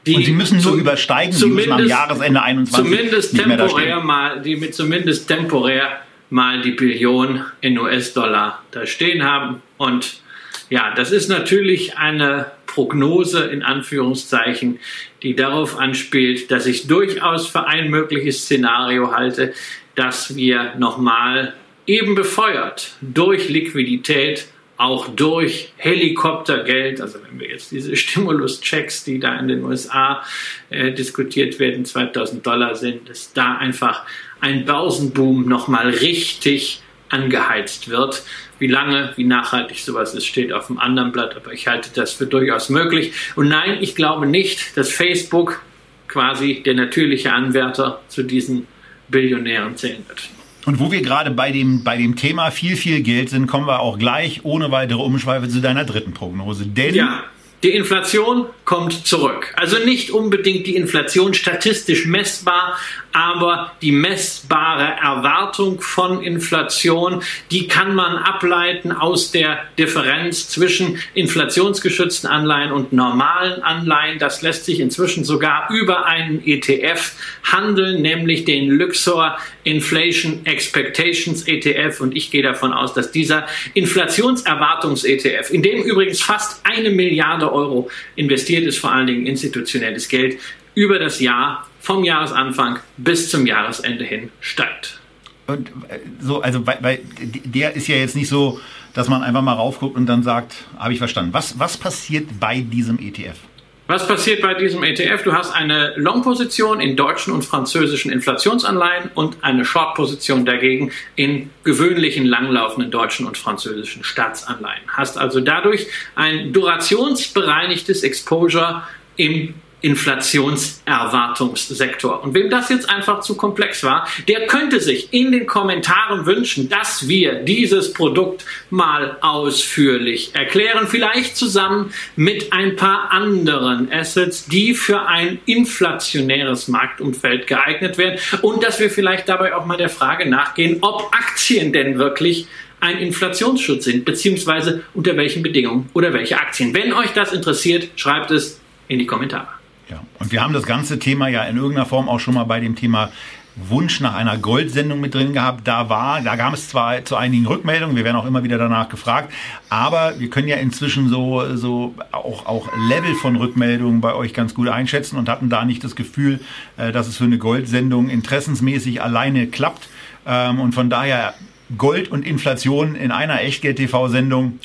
Die 0.05 0.15
und 0.15 0.23
sie 0.25 0.31
müssen 0.31 0.55
nur 0.61 0.71
zum- 0.71 0.79
übersteigen, 0.79 1.33
sie 1.33 1.47
müssen 1.47 1.73
am 1.73 1.85
Jahresende 1.85 2.41
21 2.41 2.85
zumindest 2.85 3.35
temporär 3.35 3.99
mal, 3.99 4.41
die 4.41 4.55
mit 4.55 4.73
zumindest 4.73 5.27
temporär 5.27 5.99
mal 6.29 6.61
die 6.61 6.71
Billion 6.71 7.43
in 7.59 7.77
US-Dollar 7.77 8.61
da 8.71 8.85
stehen 8.85 9.23
haben. 9.25 9.61
Und 9.75 10.21
ja, 10.69 10.93
das 10.95 11.11
ist 11.11 11.29
natürlich 11.29 11.97
eine 11.97 12.51
Prognose 12.65 13.45
in 13.45 13.63
Anführungszeichen, 13.63 14.79
die 15.23 15.35
darauf 15.35 15.77
anspielt, 15.77 16.51
dass 16.51 16.65
ich 16.65 16.87
durchaus 16.87 17.47
für 17.47 17.65
ein 17.67 17.89
mögliches 17.89 18.43
Szenario 18.43 19.11
halte, 19.11 19.53
dass 19.95 20.35
wir 20.35 20.75
nochmal 20.77 21.53
eben 21.87 22.15
befeuert 22.15 22.91
durch 23.01 23.49
Liquidität 23.49 24.47
auch 24.77 25.07
durch 25.07 25.73
Helikoptergeld, 25.77 27.01
also 27.01 27.17
wenn 27.27 27.39
wir 27.39 27.49
jetzt 27.49 27.71
diese 27.71 27.95
Stimulus-Checks, 27.95 29.03
die 29.03 29.19
da 29.19 29.39
in 29.39 29.47
den 29.47 29.63
USA 29.63 30.23
äh, 30.69 30.91
diskutiert 30.91 31.59
werden, 31.59 31.83
2000 31.83 32.45
Dollar 32.45 32.75
sind, 32.75 33.09
dass 33.09 33.33
da 33.33 33.57
einfach 33.57 34.05
ein 34.39 34.65
Börsenboom 34.65 35.47
nochmal 35.47 35.89
richtig 35.89 36.81
angeheizt 37.09 37.89
wird. 37.89 38.23
Wie 38.59 38.67
lange, 38.67 39.13
wie 39.15 39.23
nachhaltig 39.23 39.79
sowas 39.79 40.13
ist, 40.13 40.25
steht 40.25 40.51
auf 40.51 40.67
dem 40.67 40.79
anderen 40.79 41.11
Blatt, 41.11 41.35
aber 41.35 41.53
ich 41.53 41.67
halte 41.67 41.89
das 41.93 42.13
für 42.13 42.25
durchaus 42.25 42.69
möglich. 42.69 43.13
Und 43.35 43.47
nein, 43.47 43.77
ich 43.81 43.95
glaube 43.95 44.25
nicht, 44.25 44.77
dass 44.77 44.91
Facebook 44.91 45.61
quasi 46.07 46.63
der 46.63 46.73
natürliche 46.73 47.33
Anwärter 47.33 48.01
zu 48.07 48.23
diesen 48.23 48.67
Billionären 49.09 49.75
zählen 49.77 50.03
wird. 50.07 50.29
Und 50.65 50.79
wo 50.79 50.91
wir 50.91 51.01
gerade 51.01 51.31
bei 51.31 51.51
dem, 51.51 51.83
bei 51.83 51.95
dem 51.95 52.15
Thema 52.17 52.51
viel, 52.51 52.75
viel 52.75 53.01
Geld 53.01 53.29
sind, 53.29 53.47
kommen 53.47 53.67
wir 53.67 53.79
auch 53.79 53.97
gleich 53.97 54.41
ohne 54.43 54.69
weitere 54.71 55.01
Umschweife 55.01 55.47
zu 55.47 55.61
deiner 55.61 55.85
dritten 55.85 56.13
Prognose. 56.13 56.65
Denn 56.65 56.93
Ja, 56.93 57.23
die 57.63 57.69
Inflation 57.69 58.47
kommt 58.67 59.07
zurück. 59.07 59.53
Also 59.55 59.79
nicht 59.79 60.11
unbedingt 60.11 60.67
die 60.67 60.75
Inflation 60.75 61.33
statistisch 61.33 62.05
messbar, 62.05 62.77
aber 63.13 63.71
die 63.81 63.93
messbare 63.93 64.97
Erwartung 65.01 65.79
von 65.79 66.21
Inflation, 66.21 67.23
die 67.49 67.69
kann 67.69 67.95
man 67.95 68.17
ableiten 68.17 68.91
aus 68.91 69.31
der 69.31 69.59
Differenz 69.79 70.49
zwischen 70.49 70.99
inflationsgeschützten 71.13 72.29
Anleihen 72.29 72.73
und 72.73 72.91
normalen 72.91 73.63
Anleihen. 73.63 74.19
Das 74.19 74.41
lässt 74.41 74.65
sich 74.65 74.81
inzwischen 74.81 75.23
sogar 75.23 75.69
über 75.71 76.05
einen 76.05 76.45
ETF 76.45 77.13
handeln, 77.43 78.01
nämlich 78.01 78.43
den 78.43 78.69
Luxor 78.69 79.37
Inflation 79.63 80.45
Expectations 80.45 81.47
ETF. 81.47 82.01
Und 82.01 82.17
ich 82.17 82.31
gehe 82.31 82.43
davon 82.43 82.73
aus, 82.73 82.93
dass 82.93 83.11
dieser 83.11 83.47
Inflationserwartungs-ETF, 83.73 85.51
in 85.51 85.63
dem 85.63 85.83
übrigens 85.83 86.21
fast 86.21 86.61
eine 86.65 86.89
Milliarde 86.89 87.51
Euro 87.51 87.89
investiert 88.17 88.56
ist, 88.65 88.77
vor 88.77 88.91
allen 88.91 89.07
Dingen 89.07 89.25
institutionelles 89.25 90.07
Geld, 90.07 90.39
über 90.73 90.99
das 90.99 91.19
Jahr 91.19 91.67
vom 91.79 92.03
Jahresanfang 92.03 92.79
bis 92.97 93.29
zum 93.29 93.45
Jahresende 93.45 94.03
hin 94.03 94.29
steigt. 94.41 94.99
Und 95.47 95.69
äh, 95.87 95.99
so, 96.19 96.41
also 96.41 96.67
weil, 96.67 96.77
weil 96.81 96.99
der 97.19 97.73
ist 97.75 97.87
ja 97.87 97.95
jetzt 97.95 98.15
nicht 98.15 98.27
so, 98.27 98.59
dass 98.93 99.07
man 99.07 99.23
einfach 99.23 99.41
mal 99.41 99.53
raufguckt 99.53 99.95
und 99.95 100.05
dann 100.05 100.23
sagt, 100.23 100.65
habe 100.77 100.93
ich 100.93 100.99
verstanden. 100.99 101.33
Was, 101.33 101.59
was 101.59 101.77
passiert 101.77 102.39
bei 102.39 102.61
diesem 102.61 102.99
ETF? 102.99 103.37
Was 103.87 104.05
passiert 104.05 104.41
bei 104.41 104.53
diesem 104.53 104.83
ETF? 104.83 105.23
Du 105.23 105.31
hast 105.31 105.53
eine 105.53 105.93
Long-Position 105.95 106.81
in 106.81 106.97
deutschen 106.97 107.31
und 107.31 107.45
französischen 107.45 108.11
Inflationsanleihen 108.11 109.11
und 109.15 109.37
eine 109.41 109.63
Short-Position 109.63 110.45
dagegen 110.45 110.91
in 111.15 111.51
gewöhnlichen 111.63 112.25
langlaufenden 112.25 112.91
deutschen 112.91 113.25
und 113.25 113.37
französischen 113.37 114.03
Staatsanleihen. 114.03 114.83
Hast 114.87 115.17
also 115.17 115.39
dadurch 115.39 115.87
ein 116.15 116.51
durationsbereinigtes 116.51 118.03
Exposure 118.03 118.83
im 119.15 119.53
Inflationserwartungssektor. 119.81 122.23
Und 122.23 122.33
wem 122.33 122.49
das 122.49 122.69
jetzt 122.69 122.89
einfach 122.89 123.19
zu 123.21 123.37
komplex 123.37 123.83
war, 123.83 124.07
der 124.27 124.47
könnte 124.47 124.79
sich 124.79 125.13
in 125.13 125.31
den 125.31 125.45
Kommentaren 125.45 126.25
wünschen, 126.25 126.67
dass 126.67 127.07
wir 127.07 127.43
dieses 127.43 127.93
Produkt 127.93 128.43
mal 128.71 129.17
ausführlich 129.21 130.31
erklären, 130.33 130.87
vielleicht 130.87 131.37
zusammen 131.37 131.93
mit 132.15 132.53
ein 132.53 132.75
paar 132.75 133.11
anderen 133.11 133.91
Assets, 133.91 134.47
die 134.47 134.73
für 134.73 135.07
ein 135.07 135.37
inflationäres 135.45 136.67
Marktumfeld 136.67 137.45
geeignet 137.45 137.99
werden 137.99 138.17
und 138.41 138.63
dass 138.63 138.79
wir 138.79 138.89
vielleicht 138.89 139.29
dabei 139.29 139.55
auch 139.55 139.67
mal 139.67 139.77
der 139.77 139.89
Frage 139.89 140.27
nachgehen, 140.27 140.79
ob 140.81 141.13
Aktien 141.13 141.71
denn 141.71 141.99
wirklich 141.99 142.47
ein 142.79 142.99
Inflationsschutz 142.99 143.85
sind, 143.85 144.05
beziehungsweise 144.05 144.83
unter 144.93 145.17
welchen 145.17 145.41
Bedingungen 145.43 145.89
oder 145.93 146.13
welche 146.13 146.39
Aktien. 146.39 146.73
Wenn 146.73 146.93
euch 146.93 147.11
das 147.13 147.33
interessiert, 147.33 147.89
schreibt 147.95 148.31
es 148.31 148.59
in 148.87 148.97
die 148.99 149.05
Kommentare. 149.05 149.56
Ja, 149.89 150.01
und 150.19 150.31
wir 150.31 150.43
haben 150.43 150.53
das 150.53 150.63
ganze 150.63 150.99
Thema 150.99 151.27
ja 151.29 151.43
in 151.43 151.57
irgendeiner 151.57 151.85
Form 151.85 152.09
auch 152.09 152.19
schon 152.19 152.33
mal 152.33 152.43
bei 152.43 152.59
dem 152.59 152.75
Thema 152.75 153.09
Wunsch 153.55 154.01
nach 154.01 154.13
einer 154.13 154.37
Goldsendung 154.37 154.99
mit 154.99 155.15
drin 155.15 155.33
gehabt. 155.33 155.67
Da 155.67 155.89
war, 155.89 156.21
da 156.21 156.35
kam 156.35 156.53
es 156.53 156.69
zwar 156.69 157.03
zu 157.05 157.15
einigen 157.15 157.47
Rückmeldungen, 157.47 157.95
wir 157.95 158.03
werden 158.03 158.15
auch 158.15 158.25
immer 158.25 158.43
wieder 158.43 158.57
danach 158.57 158.89
gefragt, 158.89 159.33
aber 159.69 160.19
wir 160.19 160.29
können 160.29 160.47
ja 160.47 160.57
inzwischen 160.57 161.09
so, 161.09 161.55
so 161.55 161.95
auch, 162.11 162.45
auch 162.45 162.69
Level 162.89 163.15
von 163.15 163.35
Rückmeldungen 163.35 163.99
bei 163.99 164.13
euch 164.13 164.33
ganz 164.33 164.53
gut 164.53 164.67
einschätzen 164.67 165.17
und 165.17 165.27
hatten 165.27 165.49
da 165.49 165.65
nicht 165.65 165.83
das 165.83 165.95
Gefühl, 165.95 166.39
äh, 166.77 166.91
dass 166.91 167.07
es 167.07 167.17
für 167.17 167.23
eine 167.23 167.37
Goldsendung 167.39 168.09
interessensmäßig 168.09 169.01
alleine 169.01 169.47
klappt. 169.47 169.89
Ähm, 170.27 170.59
Und 170.59 170.73
von 170.73 170.89
daher 170.89 171.33
Gold 171.77 172.11
und 172.11 172.25
Inflation 172.25 172.95
in 172.95 173.11
einer 173.11 173.41
Echtgeld-TV-Sendung, 173.41 174.59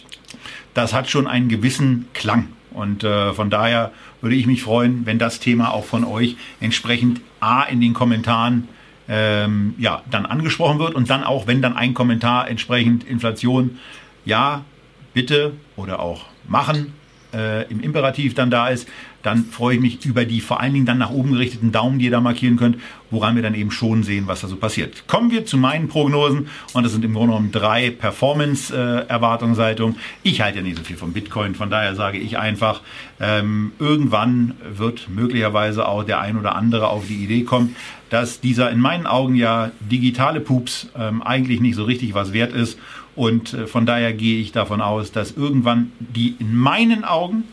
das 0.74 0.92
hat 0.92 1.08
schon 1.08 1.26
einen 1.26 1.48
gewissen 1.48 2.08
Klang. 2.12 2.48
Und 2.72 3.04
äh, 3.04 3.32
von 3.32 3.50
daher 3.50 3.92
würde 4.22 4.36
ich 4.36 4.46
mich 4.46 4.62
freuen, 4.62 5.04
wenn 5.04 5.18
das 5.18 5.40
Thema 5.40 5.72
auch 5.72 5.84
von 5.84 6.04
euch 6.04 6.36
entsprechend 6.60 7.20
A 7.40 7.64
in 7.64 7.80
den 7.80 7.92
Kommentaren 7.92 8.68
ähm, 9.08 9.74
ja, 9.78 10.02
dann 10.10 10.24
angesprochen 10.24 10.78
wird 10.78 10.94
und 10.94 11.10
dann 11.10 11.24
auch, 11.24 11.46
wenn 11.46 11.60
dann 11.60 11.76
ein 11.76 11.92
Kommentar 11.92 12.48
entsprechend 12.48 13.04
Inflation, 13.04 13.78
ja, 14.24 14.64
bitte 15.12 15.52
oder 15.76 16.00
auch 16.00 16.26
machen 16.48 16.94
äh, 17.34 17.68
im 17.70 17.80
Imperativ 17.80 18.34
dann 18.34 18.50
da 18.50 18.68
ist, 18.68 18.88
dann 19.22 19.44
freue 19.44 19.76
ich 19.76 19.80
mich 19.80 20.04
über 20.04 20.24
die 20.24 20.40
vor 20.40 20.60
allen 20.60 20.74
Dingen 20.74 20.86
dann 20.86 20.98
nach 20.98 21.10
oben 21.10 21.32
gerichteten 21.32 21.72
Daumen, 21.72 21.98
die 21.98 22.06
ihr 22.06 22.10
da 22.10 22.20
markieren 22.20 22.56
könnt, 22.56 22.76
woran 23.10 23.36
wir 23.36 23.42
dann 23.42 23.54
eben 23.54 23.70
schon 23.70 24.02
sehen, 24.02 24.26
was 24.26 24.40
da 24.40 24.48
so 24.48 24.56
passiert. 24.56 25.06
Kommen 25.06 25.30
wir 25.30 25.46
zu 25.46 25.56
meinen 25.56 25.88
Prognosen 25.88 26.48
und 26.72 26.82
das 26.82 26.92
sind 26.92 27.04
im 27.04 27.14
Grunde 27.14 27.28
genommen 27.28 27.52
drei 27.52 27.90
Performance-Erwartungshaltungen. 27.90 29.96
ich 30.22 30.40
halte 30.40 30.58
ja 30.58 30.64
nicht 30.64 30.78
so 30.78 30.84
viel 30.84 30.96
von 30.96 31.12
Bitcoin, 31.12 31.54
von 31.54 31.70
daher 31.70 31.94
sage 31.94 32.18
ich 32.18 32.38
einfach, 32.38 32.80
ähm, 33.20 33.72
irgendwann 33.78 34.54
wird 34.76 35.08
möglicherweise 35.08 35.86
auch 35.86 36.04
der 36.04 36.20
ein 36.20 36.38
oder 36.38 36.56
andere 36.56 36.88
auf 36.88 37.06
die 37.06 37.22
Idee 37.22 37.44
kommen, 37.44 37.76
dass 38.10 38.40
dieser 38.40 38.70
in 38.70 38.80
meinen 38.80 39.06
Augen 39.06 39.36
ja 39.36 39.70
digitale 39.80 40.40
Pups 40.40 40.88
ähm, 40.96 41.22
eigentlich 41.22 41.60
nicht 41.60 41.76
so 41.76 41.84
richtig 41.84 42.14
was 42.14 42.32
wert 42.32 42.52
ist 42.52 42.78
und 43.14 43.54
äh, 43.54 43.66
von 43.66 43.86
daher 43.86 44.12
gehe 44.12 44.40
ich 44.40 44.52
davon 44.52 44.80
aus, 44.80 45.12
dass 45.12 45.32
irgendwann 45.32 45.92
die 45.98 46.36
in 46.38 46.56
meinen 46.56 47.04
Augen 47.04 47.44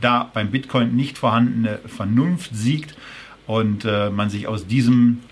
da 0.00 0.30
beim 0.32 0.50
Bitcoin 0.50 0.94
nicht 0.94 1.18
vorhandene 1.18 1.78
Vernunft 1.86 2.54
siegt 2.54 2.94
und 3.46 3.84
äh, 3.84 4.10
man 4.10 4.30
sich 4.30 4.46
aus 4.46 4.66
diesem 4.66 5.22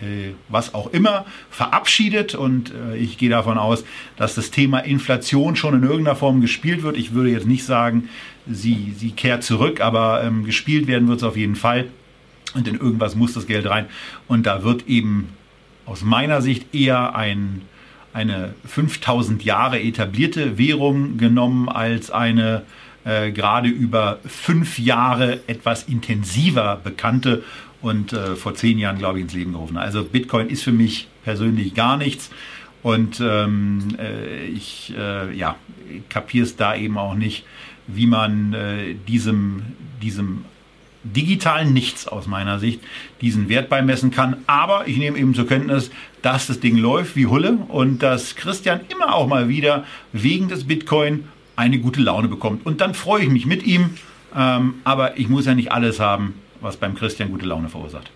äh, 0.00 0.34
was 0.48 0.74
auch 0.74 0.88
immer 0.92 1.24
verabschiedet. 1.50 2.34
Und 2.34 2.72
äh, 2.72 2.96
ich 2.96 3.16
gehe 3.16 3.30
davon 3.30 3.56
aus, 3.56 3.84
dass 4.16 4.34
das 4.34 4.50
Thema 4.50 4.80
Inflation 4.80 5.56
schon 5.56 5.74
in 5.74 5.82
irgendeiner 5.82 6.16
Form 6.16 6.40
gespielt 6.40 6.82
wird. 6.82 6.96
Ich 6.96 7.14
würde 7.14 7.30
jetzt 7.30 7.46
nicht 7.46 7.64
sagen, 7.64 8.08
sie, 8.46 8.94
sie 8.96 9.12
kehrt 9.12 9.42
zurück, 9.42 9.80
aber 9.80 10.22
ähm, 10.22 10.44
gespielt 10.44 10.86
werden 10.86 11.08
wird 11.08 11.18
es 11.18 11.24
auf 11.24 11.36
jeden 11.36 11.56
Fall. 11.56 11.86
Und 12.54 12.68
in 12.68 12.74
irgendwas 12.74 13.16
muss 13.16 13.32
das 13.32 13.46
Geld 13.46 13.66
rein. 13.66 13.86
Und 14.28 14.46
da 14.46 14.62
wird 14.62 14.86
eben 14.86 15.30
aus 15.86 16.02
meiner 16.02 16.42
Sicht 16.42 16.74
eher 16.74 17.14
ein 17.16 17.62
eine 18.12 18.54
5000 18.66 19.44
Jahre 19.44 19.78
etablierte 19.78 20.56
Währung 20.56 21.18
genommen 21.18 21.68
als 21.68 22.10
eine 22.10 22.62
äh, 23.06 23.30
gerade 23.32 23.68
über 23.68 24.18
fünf 24.26 24.78
Jahre 24.78 25.40
etwas 25.46 25.84
intensiver 25.84 26.80
bekannte 26.82 27.44
und 27.80 28.12
äh, 28.12 28.36
vor 28.36 28.54
zehn 28.54 28.78
Jahren, 28.78 28.98
glaube 28.98 29.18
ich, 29.18 29.22
ins 29.22 29.34
Leben 29.34 29.52
gerufen. 29.52 29.76
Also 29.76 30.04
Bitcoin 30.04 30.48
ist 30.48 30.64
für 30.64 30.72
mich 30.72 31.08
persönlich 31.24 31.74
gar 31.74 31.96
nichts 31.96 32.30
und 32.82 33.20
ähm, 33.20 33.96
äh, 33.98 34.46
ich 34.46 34.92
äh, 34.98 35.34
ja, 35.36 35.56
kapiere 36.08 36.44
es 36.44 36.56
da 36.56 36.74
eben 36.74 36.98
auch 36.98 37.14
nicht, 37.14 37.44
wie 37.86 38.06
man 38.06 38.52
äh, 38.52 38.94
diesem, 39.06 39.62
diesem 40.02 40.44
digitalen 41.02 41.72
Nichts 41.72 42.08
aus 42.08 42.26
meiner 42.26 42.58
Sicht 42.58 42.80
diesen 43.20 43.48
Wert 43.48 43.68
beimessen 43.68 44.10
kann. 44.10 44.38
Aber 44.46 44.88
ich 44.88 44.96
nehme 44.96 45.18
eben 45.18 45.34
zur 45.34 45.46
Kenntnis, 45.46 45.90
dass 46.22 46.46
das 46.48 46.60
Ding 46.60 46.76
läuft 46.76 47.16
wie 47.16 47.26
Hulle 47.26 47.52
und 47.68 48.02
dass 48.02 48.34
Christian 48.34 48.80
immer 48.88 49.14
auch 49.14 49.28
mal 49.28 49.48
wieder 49.48 49.84
wegen 50.12 50.48
des 50.48 50.64
Bitcoin 50.64 51.28
eine 51.56 51.78
gute 51.78 52.00
Laune 52.00 52.28
bekommt. 52.28 52.64
Und 52.64 52.80
dann 52.80 52.94
freue 52.94 53.22
ich 53.22 53.28
mich 53.28 53.46
mit 53.46 53.64
ihm. 53.64 53.90
Ähm, 54.36 54.74
aber 54.84 55.18
ich 55.18 55.28
muss 55.28 55.46
ja 55.46 55.54
nicht 55.54 55.72
alles 55.72 55.98
haben, 55.98 56.34
was 56.60 56.76
beim 56.76 56.94
Christian 56.94 57.30
gute 57.30 57.46
Laune 57.46 57.68
verursacht. 57.68 58.10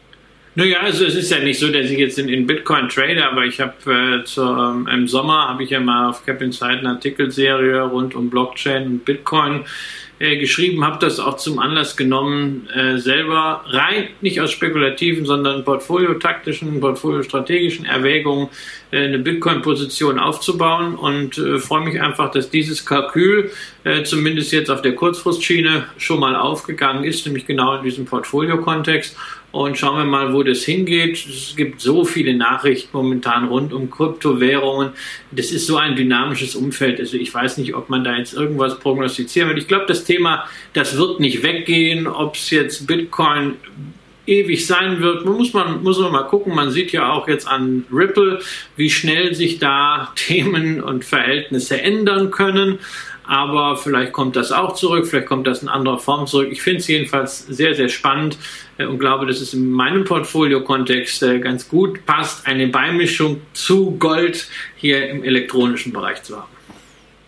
Naja, 0.57 0.81
also 0.81 1.05
es 1.05 1.15
ist 1.15 1.31
ja 1.31 1.39
nicht 1.39 1.61
so, 1.61 1.69
dass 1.69 1.87
ich 1.87 1.99
jetzt 1.99 2.19
in, 2.19 2.29
in 2.29 2.47
Bitcoin 2.47 2.89
trade, 2.89 3.25
aber 3.25 3.45
ich 3.45 3.61
habe 3.61 3.75
äh, 3.87 4.41
ähm, 4.41 4.89
im 4.93 5.07
Sommer 5.07 5.49
habe 5.49 5.63
ich 5.63 5.71
ja 5.71 5.81
mal 5.81 6.09
auf 6.09 6.27
Cap 6.27 6.43
Insight 6.43 6.81
eine 6.81 6.91
Artikelserie 6.91 7.83
rund 7.83 8.15
um 8.15 8.29
Blockchain 8.29 8.87
und 8.87 9.05
Bitcoin 9.05 9.65
äh, 10.21 10.37
geschrieben, 10.37 10.85
habe 10.85 10.99
das 11.01 11.19
auch 11.19 11.39
zum 11.39 11.59
Anlass 11.59 11.97
genommen, 11.97 12.69
äh, 12.75 12.99
selber 12.99 13.65
rein, 13.69 14.09
nicht 14.21 14.41
aus 14.41 14.51
spekulativen, 14.53 15.25
sondern 15.25 15.65
portfoliotaktischen, 15.65 16.79
portfoliostrategischen 16.79 17.87
Erwägungen 17.87 18.51
äh, 18.91 19.05
eine 19.05 19.19
Bitcoin-Position 19.19 20.19
aufzubauen 20.19 20.95
und 20.95 21.39
äh, 21.39 21.59
freue 21.59 21.87
mich 21.87 22.01
einfach, 22.03 22.31
dass 22.31 22.51
dieses 22.51 22.85
Kalkül 22.85 23.51
äh, 23.85 24.03
zumindest 24.03 24.53
jetzt 24.53 24.71
auf 24.71 24.83
der 24.83 24.95
Kurzfristschiene 24.95 25.87
schon 25.97 26.21
mal 26.21 26.37
aufgegangen 26.37 27.05
ist, 27.05 27.25
nämlich 27.25 27.47
genau 27.47 27.77
in 27.77 27.85
diesem 27.85 28.05
Portfolio-Kontext 28.05 29.17
und 29.53 29.77
schauen 29.77 29.99
wir 29.99 30.05
mal, 30.05 30.33
wo 30.33 30.43
das 30.43 30.63
hingeht. 30.63 31.27
Es 31.27 31.55
gibt 31.57 31.81
so 31.81 32.05
viele 32.05 32.35
Nachrichten 32.35 32.91
momentan 32.93 33.49
rund 33.49 33.73
um 33.73 33.91
Kryptowährungen. 33.91 34.91
Das 35.33 35.51
ist 35.51 35.67
so 35.67 35.77
ein 35.77 35.97
dynamisches 35.97 36.55
Umfeld. 36.55 37.01
Also 37.01 37.17
ich 37.17 37.35
weiß 37.35 37.59
nicht, 37.59 37.75
ob 37.75 37.89
man 37.89 38.05
da 38.05 38.17
jetzt 38.17 38.33
irgendwas 38.33 38.79
prognostizieren 38.79 39.49
wird. 39.49 39.59
Ich 39.59 39.69
glaube, 39.69 39.87
das 39.87 40.05
Thema, 40.05 40.45
das 40.73 40.97
wird 40.97 41.19
nicht 41.19 41.43
weggehen. 41.43 42.07
Ob 42.07 42.37
es 42.37 42.51
jetzt 42.51 42.87
Bitcoin 42.87 43.57
ewig 44.27 44.65
sein 44.65 45.01
wird, 45.01 45.25
muss 45.25 45.53
man, 45.53 45.83
muss 45.83 45.99
man 45.99 46.13
mal 46.13 46.23
gucken. 46.23 46.55
Man 46.55 46.71
sieht 46.71 46.93
ja 46.93 47.11
auch 47.11 47.27
jetzt 47.27 47.49
an 47.49 47.85
Ripple, 47.93 48.41
wie 48.77 48.91
schnell 48.91 49.35
sich 49.35 49.59
da 49.59 50.13
Themen 50.17 50.81
und 50.81 51.05
Verhältnisse 51.05 51.81
ändern 51.81 52.31
können 52.31 52.79
aber 53.31 53.77
vielleicht 53.77 54.13
kommt 54.13 54.35
das 54.35 54.51
auch 54.51 54.75
zurück, 54.75 55.07
vielleicht 55.07 55.29
kommt 55.29 55.47
das 55.47 55.63
in 55.63 55.69
anderer 55.69 56.01
Form 56.01 56.27
zurück. 56.27 56.49
Ich 56.51 56.63
finde 56.63 56.81
es 56.81 56.89
jedenfalls 56.89 57.47
sehr, 57.47 57.77
sehr 57.77 57.89
spannend 57.89 58.37
äh, 58.77 58.87
und 58.87 58.99
glaube, 58.99 59.25
dass 59.25 59.41
es 59.41 59.55
in 59.55 59.71
meinem 59.71 60.05
Portfolio-Kontext 60.05 61.23
äh, 61.23 61.39
ganz 61.39 61.69
gut 61.69 62.05
passt, 62.07 62.45
eine 62.49 62.67
Beimischung 62.67 63.41
zu 63.53 63.93
Gold 64.01 64.49
hier 64.75 65.09
im 65.09 65.23
elektronischen 65.23 65.93
Bereich 65.93 66.25
zu 66.25 66.39
haben. 66.39 66.49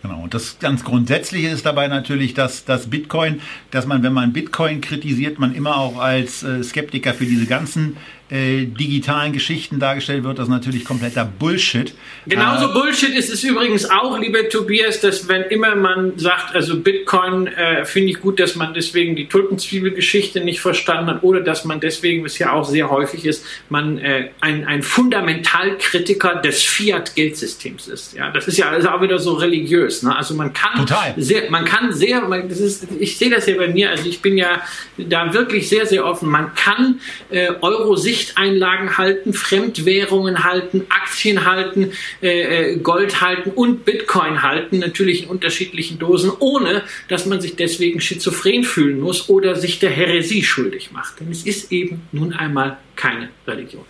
Genau. 0.01 0.23
Und 0.23 0.33
das 0.33 0.59
ganz 0.59 0.83
Grundsätzliche 0.83 1.47
ist 1.47 1.65
dabei 1.65 1.87
natürlich, 1.87 2.33
dass 2.33 2.65
das 2.65 2.89
Bitcoin, 2.89 3.39
dass 3.71 3.87
man, 3.87 4.03
wenn 4.03 4.11
man 4.11 4.33
Bitcoin 4.33 4.81
kritisiert, 4.81 5.39
man 5.39 5.55
immer 5.55 5.77
auch 5.77 5.97
als 5.97 6.43
äh, 6.43 6.61
Skeptiker 6.61 7.13
für 7.13 7.25
diese 7.25 7.45
ganzen 7.45 7.95
äh, 8.33 8.65
digitalen 8.65 9.31
Geschichten 9.31 9.77
dargestellt 9.79 10.23
wird, 10.23 10.39
das 10.39 10.45
ist 10.45 10.49
natürlich 10.49 10.85
kompletter 10.85 11.23
Bullshit. 11.23 11.93
Genauso 12.25 12.69
äh, 12.69 12.73
Bullshit 12.73 13.13
ist 13.13 13.31
es 13.31 13.43
übrigens 13.43 13.87
auch, 13.87 14.17
lieber 14.17 14.49
Tobias, 14.49 14.99
dass 15.01 15.27
wenn 15.27 15.43
immer 15.43 15.75
man 15.75 16.17
sagt, 16.17 16.55
also 16.55 16.79
Bitcoin 16.79 17.45
äh, 17.45 17.85
finde 17.85 18.09
ich 18.09 18.19
gut, 18.19 18.39
dass 18.39 18.55
man 18.55 18.73
deswegen 18.73 19.15
die 19.15 19.27
Tulpenzwiebelgeschichte 19.27 20.43
nicht 20.43 20.61
verstanden 20.61 21.11
hat 21.11 21.23
oder 21.23 21.41
dass 21.41 21.63
man 21.63 21.79
deswegen, 21.79 22.25
was 22.25 22.39
ja 22.39 22.53
auch 22.53 22.65
sehr 22.65 22.89
häufig 22.89 23.23
ist, 23.27 23.45
man 23.69 23.99
äh, 23.99 24.29
ein, 24.41 24.65
ein 24.65 24.81
Fundamentalkritiker 24.81 26.37
des 26.37 26.63
Fiat-Geldsystems 26.63 27.87
ist. 27.87 28.15
Ja, 28.15 28.31
das 28.31 28.47
ist 28.47 28.57
ja 28.57 28.69
also 28.69 28.89
auch 28.89 29.01
wieder 29.01 29.19
so 29.19 29.33
religiös. 29.33 30.01
Ne? 30.01 30.15
Also 30.15 30.33
man 30.33 30.53
kann 30.53 30.87
Total. 30.87 31.13
sehr, 31.17 31.51
man 31.51 31.65
kann 31.65 31.93
sehr, 31.93 32.21
man, 32.21 32.49
das 32.49 32.59
ist, 32.59 32.87
ich 32.97 33.15
sehe 33.15 33.29
das 33.29 33.45
ja 33.45 33.55
bei 33.57 33.67
mir, 33.67 33.91
also 33.91 34.09
ich 34.09 34.23
bin 34.23 34.39
ja 34.39 34.63
da 34.97 35.31
wirklich 35.35 35.69
sehr, 35.69 35.85
sehr 35.85 36.03
offen. 36.03 36.29
Man 36.29 36.55
kann 36.55 36.99
äh, 37.29 37.51
Euro 37.61 37.95
sicher 37.95 38.22
Sichteinlagen 38.23 38.97
halten, 38.97 39.33
Fremdwährungen 39.33 40.43
halten, 40.43 40.85
Aktien 40.89 41.45
halten, 41.45 41.91
äh, 42.21 42.71
äh, 42.71 42.77
Gold 42.77 43.21
halten 43.21 43.51
und 43.51 43.83
Bitcoin 43.83 44.41
halten, 44.41 44.79
natürlich 44.79 45.23
in 45.23 45.29
unterschiedlichen 45.29 45.99
Dosen, 45.99 46.31
ohne 46.39 46.83
dass 47.09 47.25
man 47.25 47.41
sich 47.41 47.55
deswegen 47.55 47.99
schizophren 47.99 48.63
fühlen 48.63 48.99
muss 48.99 49.29
oder 49.29 49.55
sich 49.55 49.79
der 49.79 49.89
Häresie 49.89 50.43
schuldig 50.43 50.91
macht. 50.91 51.19
Denn 51.19 51.31
es 51.31 51.45
ist 51.45 51.71
eben 51.71 52.03
nun 52.11 52.33
einmal 52.33 52.77
keine 52.95 53.29
Religion. 53.45 53.85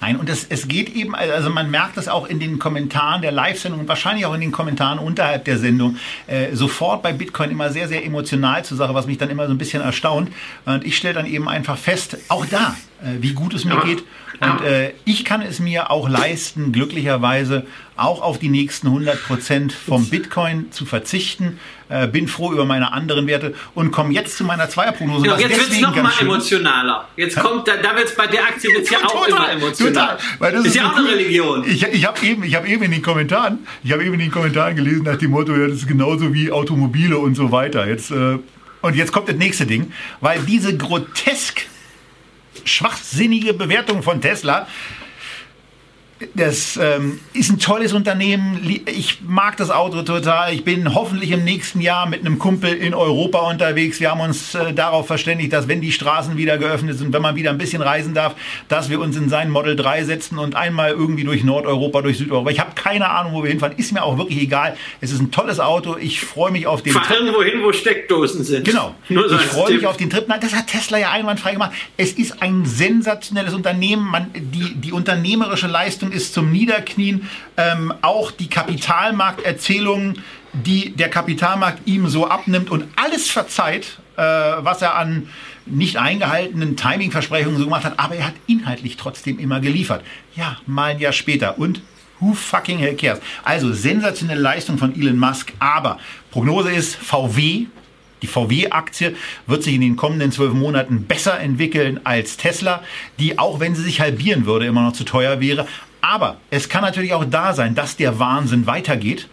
Nein, 0.00 0.16
und 0.16 0.28
es, 0.30 0.46
es 0.48 0.66
geht 0.66 0.94
eben, 0.94 1.14
also 1.14 1.50
man 1.50 1.70
merkt 1.70 1.96
das 1.96 2.08
auch 2.08 2.26
in 2.26 2.40
den 2.40 2.58
Kommentaren 2.58 3.20
der 3.22 3.32
Live-Sendung 3.32 3.80
und 3.80 3.88
wahrscheinlich 3.88 4.24
auch 4.24 4.34
in 4.34 4.40
den 4.40 4.52
Kommentaren 4.52 4.98
unterhalb 4.98 5.44
der 5.44 5.58
Sendung, 5.58 5.96
äh, 6.26 6.54
sofort 6.54 7.02
bei 7.02 7.12
Bitcoin 7.12 7.50
immer 7.50 7.70
sehr, 7.70 7.86
sehr 7.88 8.04
emotional 8.04 8.64
zur 8.64 8.76
Sache, 8.76 8.94
was 8.94 9.06
mich 9.06 9.18
dann 9.18 9.28
immer 9.30 9.46
so 9.46 9.52
ein 9.52 9.58
bisschen 9.58 9.82
erstaunt. 9.82 10.32
Und 10.64 10.84
ich 10.84 10.96
stelle 10.96 11.14
dann 11.14 11.26
eben 11.26 11.48
einfach 11.48 11.76
fest, 11.76 12.16
auch 12.28 12.46
da, 12.46 12.76
äh, 13.02 13.20
wie 13.20 13.32
gut 13.32 13.52
es 13.54 13.64
mir 13.64 13.74
ja. 13.74 13.84
geht. 13.84 14.02
Und 14.40 14.62
äh, 14.62 14.92
ich 15.04 15.24
kann 15.24 15.42
es 15.42 15.60
mir 15.60 15.90
auch 15.90 16.08
leisten, 16.08 16.72
glücklicherweise 16.72 17.66
auch 17.96 18.22
auf 18.22 18.38
die 18.38 18.48
nächsten 18.48 18.86
100 18.86 19.22
Prozent 19.22 19.72
vom 19.72 20.08
Bitcoin 20.08 20.72
zu 20.72 20.86
verzichten. 20.86 21.58
Äh, 21.90 22.06
bin 22.06 22.28
froh 22.28 22.52
über 22.52 22.64
meine 22.64 22.92
anderen 22.92 23.26
Werte 23.26 23.54
und 23.74 23.90
komme 23.90 24.14
jetzt 24.14 24.38
zu 24.38 24.44
meiner 24.44 24.70
Zweierprognose. 24.70 25.24
Genau, 25.24 25.36
jetzt 25.36 25.58
wird 25.58 25.70
es 25.70 25.80
noch 25.80 25.94
mal 25.94 26.12
emotionaler. 26.20 27.08
Jetzt 27.16 27.38
kommt, 27.38 27.68
da, 27.68 27.76
da 27.76 27.94
wird 27.96 28.06
es 28.06 28.14
bei 28.14 28.28
der 28.28 28.44
Aktie 28.44 28.70
wird's 28.72 28.90
ja 28.90 28.98
auch 28.98 29.26
total, 29.26 29.28
immer 29.28 29.52
emotional. 29.52 30.18
Total, 30.38 30.54
ist, 30.54 30.66
ist 30.66 30.76
ja 30.76 30.90
auch 30.90 30.96
eine 30.96 31.08
Religion. 31.08 31.64
Ich, 31.68 31.82
ich 31.82 32.06
habe 32.06 32.24
eben, 32.24 32.44
ich 32.44 32.54
habe 32.54 32.68
eben 32.68 32.84
in 32.84 32.92
den 32.92 33.02
Kommentaren, 33.02 33.58
ich 33.82 33.92
habe 33.92 34.04
eben 34.04 34.14
in 34.14 34.20
den 34.20 34.30
Kommentaren 34.30 34.76
gelesen 34.76 35.02
nach 35.02 35.16
dem 35.16 35.32
Motto, 35.32 35.52
ja, 35.52 35.66
das 35.66 35.78
ist 35.78 35.88
genauso 35.88 36.32
wie 36.32 36.50
Automobile 36.50 37.18
und 37.18 37.34
so 37.34 37.52
weiter. 37.52 37.86
Jetzt 37.86 38.10
äh, 38.10 38.38
und 38.82 38.96
jetzt 38.96 39.12
kommt 39.12 39.28
das 39.28 39.36
nächste 39.36 39.66
Ding, 39.66 39.92
weil 40.20 40.40
diese 40.40 40.76
grotesk 40.76 41.66
schwachsinnige 42.70 43.52
Bewertung 43.54 44.02
von 44.02 44.20
Tesla 44.20 44.66
das 46.34 46.78
ähm, 46.80 47.18
ist 47.32 47.50
ein 47.50 47.58
tolles 47.58 47.94
Unternehmen. 47.94 48.60
Ich 48.86 49.20
mag 49.26 49.56
das 49.56 49.70
Auto 49.70 50.02
total. 50.02 50.52
Ich 50.52 50.64
bin 50.64 50.94
hoffentlich 50.94 51.30
im 51.30 51.44
nächsten 51.44 51.80
Jahr 51.80 52.06
mit 52.06 52.20
einem 52.20 52.38
Kumpel 52.38 52.74
in 52.74 52.92
Europa 52.92 53.38
unterwegs. 53.38 54.00
Wir 54.00 54.10
haben 54.10 54.20
uns 54.20 54.54
äh, 54.54 54.74
darauf 54.74 55.06
verständigt, 55.06 55.52
dass 55.54 55.66
wenn 55.66 55.80
die 55.80 55.92
Straßen 55.92 56.36
wieder 56.36 56.58
geöffnet 56.58 56.98
sind, 56.98 57.14
wenn 57.14 57.22
man 57.22 57.36
wieder 57.36 57.50
ein 57.50 57.56
bisschen 57.56 57.80
reisen 57.80 58.12
darf, 58.12 58.34
dass 58.68 58.90
wir 58.90 59.00
uns 59.00 59.16
in 59.16 59.30
sein 59.30 59.48
Model 59.48 59.76
3 59.76 60.04
setzen 60.04 60.38
und 60.38 60.56
einmal 60.56 60.90
irgendwie 60.90 61.24
durch 61.24 61.42
Nordeuropa, 61.42 62.02
durch 62.02 62.18
Südeuropa. 62.18 62.50
Ich 62.50 62.60
habe 62.60 62.72
keine 62.74 63.08
Ahnung, 63.08 63.32
wo 63.32 63.42
wir 63.42 63.50
hinfahren. 63.50 63.76
Ist 63.78 63.92
mir 63.92 64.02
auch 64.02 64.18
wirklich 64.18 64.42
egal. 64.42 64.76
Es 65.00 65.12
ist 65.12 65.20
ein 65.20 65.30
tolles 65.30 65.58
Auto. 65.58 65.96
Ich 65.96 66.20
freue 66.20 66.52
mich 66.52 66.66
auf 66.66 66.82
den 66.82 66.92
Fahr 66.92 67.04
Trip. 67.04 67.16
irgendwo 67.16 67.42
hin, 67.42 67.62
wo 67.62 67.72
Steckdosen 67.72 68.44
sind. 68.44 68.66
Genau. 68.66 68.94
So 69.08 69.24
ich 69.26 69.40
freue 69.40 69.74
mich 69.74 69.86
auf 69.86 69.96
den 69.96 70.10
Trip. 70.10 70.28
Nein, 70.28 70.40
das 70.42 70.54
hat 70.54 70.66
Tesla 70.66 70.98
ja 70.98 71.12
einwandfrei 71.12 71.52
gemacht. 71.52 71.72
Es 71.96 72.12
ist 72.12 72.42
ein 72.42 72.66
sensationelles 72.66 73.54
Unternehmen. 73.54 74.06
Man, 74.06 74.30
die, 74.34 74.74
die 74.74 74.92
unternehmerische 74.92 75.66
Leistung 75.66 76.09
ist 76.12 76.34
zum 76.34 76.50
Niederknien. 76.52 77.28
Ähm, 77.56 77.92
auch 78.02 78.30
die 78.30 78.48
Kapitalmarkterzählungen, 78.48 80.22
die 80.52 80.90
der 80.94 81.08
Kapitalmarkt 81.08 81.86
ihm 81.86 82.08
so 82.08 82.26
abnimmt 82.26 82.70
und 82.70 82.84
alles 82.96 83.30
verzeiht, 83.30 83.98
äh, 84.16 84.22
was 84.22 84.82
er 84.82 84.96
an 84.96 85.28
nicht 85.66 85.96
eingehaltenen 85.96 86.76
Timingversprechungen 86.76 87.58
so 87.58 87.64
gemacht 87.64 87.84
hat, 87.84 87.98
aber 87.98 88.16
er 88.16 88.26
hat 88.28 88.34
inhaltlich 88.46 88.96
trotzdem 88.96 89.38
immer 89.38 89.60
geliefert. 89.60 90.02
Ja, 90.34 90.58
mal 90.66 90.92
ein 90.92 90.98
Jahr 90.98 91.12
später. 91.12 91.58
Und 91.58 91.82
who 92.18 92.34
fucking 92.34 92.78
hell 92.78 92.96
cares? 92.96 93.20
Also 93.44 93.72
sensationelle 93.72 94.40
Leistung 94.40 94.78
von 94.78 94.94
Elon 94.94 95.18
Musk, 95.18 95.52
aber 95.60 95.98
Prognose 96.30 96.70
ist 96.70 96.96
VW 96.96 97.66
die 98.22 98.26
VW-Aktie 98.26 99.16
wird 99.46 99.62
sich 99.62 99.74
in 99.74 99.80
den 99.80 99.96
kommenden 99.96 100.32
zwölf 100.32 100.52
Monaten 100.52 101.04
besser 101.04 101.40
entwickeln 101.40 102.00
als 102.04 102.36
Tesla, 102.36 102.82
die 103.18 103.38
auch 103.38 103.60
wenn 103.60 103.74
sie 103.74 103.82
sich 103.82 104.00
halbieren 104.00 104.46
würde, 104.46 104.66
immer 104.66 104.82
noch 104.82 104.92
zu 104.92 105.04
teuer 105.04 105.40
wäre. 105.40 105.66
Aber 106.00 106.36
es 106.50 106.68
kann 106.68 106.82
natürlich 106.82 107.14
auch 107.14 107.24
da 107.24 107.52
sein, 107.52 107.74
dass 107.74 107.96
der 107.96 108.18
Wahnsinn 108.18 108.66
weitergeht. 108.66 109.28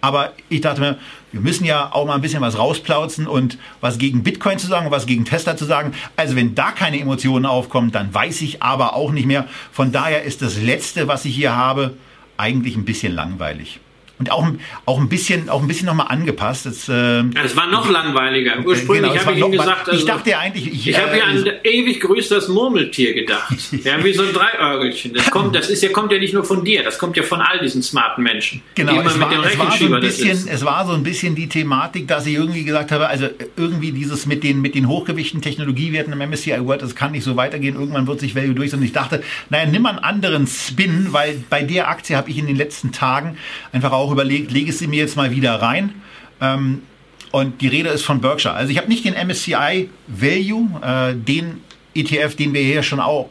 Aber 0.00 0.32
ich 0.48 0.60
dachte 0.60 0.80
mir, 0.80 0.98
wir 1.30 1.40
müssen 1.40 1.64
ja 1.64 1.92
auch 1.92 2.06
mal 2.06 2.16
ein 2.16 2.20
bisschen 2.20 2.40
was 2.40 2.58
rausplauzen 2.58 3.28
und 3.28 3.56
was 3.80 3.98
gegen 3.98 4.24
Bitcoin 4.24 4.58
zu 4.58 4.66
sagen, 4.66 4.90
was 4.90 5.06
gegen 5.06 5.24
Tesla 5.24 5.56
zu 5.56 5.64
sagen. 5.64 5.94
Also 6.16 6.34
wenn 6.34 6.56
da 6.56 6.72
keine 6.72 6.98
Emotionen 6.98 7.46
aufkommen, 7.46 7.92
dann 7.92 8.12
weiß 8.12 8.42
ich 8.42 8.62
aber 8.62 8.94
auch 8.94 9.12
nicht 9.12 9.26
mehr. 9.26 9.46
Von 9.70 9.92
daher 9.92 10.24
ist 10.24 10.42
das 10.42 10.60
Letzte, 10.60 11.06
was 11.06 11.24
ich 11.24 11.36
hier 11.36 11.54
habe, 11.54 11.96
eigentlich 12.36 12.76
ein 12.76 12.84
bisschen 12.84 13.14
langweilig 13.14 13.80
und 14.22 14.30
auch, 14.30 14.46
auch 14.86 15.00
ein 15.00 15.08
bisschen, 15.08 15.48
auch 15.48 15.62
ein 15.62 15.66
bisschen 15.66 15.86
nochmal 15.86 16.06
angepasst. 16.08 16.66
Das, 16.66 16.88
äh, 16.88 17.24
es 17.42 17.56
war 17.56 17.66
noch 17.66 17.90
langweiliger. 17.90 18.58
Äh, 18.58 18.64
Ursprünglich 18.64 19.12
genau, 19.12 19.24
habe 19.24 19.32
ich 19.34 19.44
ihm 19.44 19.50
gesagt, 19.50 19.88
also, 19.88 19.98
ich 19.98 20.06
dachte 20.06 20.30
ja 20.30 20.38
eigentlich, 20.38 20.72
ich, 20.72 20.88
ich 20.88 20.98
habe 20.98 21.18
ja 21.18 21.24
an 21.24 21.44
ewig 21.64 22.00
größtes 22.00 22.48
Murmeltier 22.48 23.14
gedacht. 23.14 23.52
ja, 23.84 24.02
wie 24.04 24.12
so 24.12 24.22
ein 24.22 24.32
Dreiörgelchen. 24.32 25.14
Das 25.14 25.30
kommt, 25.30 25.56
das 25.56 25.70
ist 25.70 25.82
ja, 25.82 25.88
kommt 25.90 26.12
ja 26.12 26.18
nicht 26.18 26.34
nur 26.34 26.44
von 26.44 26.64
dir, 26.64 26.84
das 26.84 26.98
kommt 26.98 27.16
ja 27.16 27.24
von 27.24 27.40
all 27.40 27.58
diesen 27.58 27.82
smarten 27.82 28.22
Menschen. 28.22 28.62
Genau, 28.76 29.00
es 29.00 29.18
war, 29.18 29.32
es, 29.44 29.58
war 29.58 29.72
so 29.76 29.92
ein 29.92 30.00
bisschen, 30.00 30.48
es 30.48 30.64
war 30.64 30.86
so 30.86 30.92
ein 30.92 31.02
bisschen 31.02 31.34
die 31.34 31.48
Thematik, 31.48 32.06
dass 32.06 32.24
ich 32.26 32.34
irgendwie 32.34 32.62
gesagt 32.62 32.92
habe, 32.92 33.08
also 33.08 33.26
irgendwie 33.56 33.90
dieses 33.90 34.26
mit 34.26 34.44
den, 34.44 34.60
mit 34.60 34.76
den 34.76 34.86
hochgewichten 34.86 35.42
Technologiewerten 35.42 36.12
im 36.12 36.30
MSCI 36.30 36.64
World, 36.64 36.82
das 36.82 36.94
kann 36.94 37.10
nicht 37.10 37.24
so 37.24 37.36
weitergehen, 37.36 37.74
irgendwann 37.74 38.06
wird 38.06 38.20
sich 38.20 38.36
Value 38.36 38.54
durch. 38.54 38.72
Und 38.72 38.82
ich 38.82 38.92
dachte, 38.92 39.22
naja, 39.50 39.66
nimm 39.66 39.82
mal 39.82 39.90
einen 39.90 39.98
anderen 39.98 40.46
Spin, 40.46 41.08
weil 41.10 41.42
bei 41.50 41.62
der 41.62 41.88
Aktie 41.88 42.16
habe 42.16 42.30
ich 42.30 42.38
in 42.38 42.46
den 42.46 42.56
letzten 42.56 42.92
Tagen 42.92 43.36
einfach 43.72 43.92
auch 43.92 44.11
überlegt, 44.12 44.52
lege 44.52 44.72
sie 44.72 44.86
mir 44.86 45.00
jetzt 45.00 45.16
mal 45.16 45.30
wieder 45.30 45.54
rein. 45.54 45.94
Ähm, 46.40 46.82
und 47.30 47.62
die 47.62 47.68
Rede 47.68 47.88
ist 47.88 48.02
von 48.02 48.20
Berkshire. 48.20 48.54
Also 48.54 48.70
ich 48.70 48.78
habe 48.78 48.88
nicht 48.88 49.04
den 49.04 49.14
MSCI 49.14 49.88
Value, 50.06 50.68
äh, 50.82 51.14
den 51.14 51.62
ETF, 51.94 52.36
den 52.36 52.54
wir 52.54 52.62
hier 52.62 52.82
schon 52.82 53.00
auch 53.00 53.28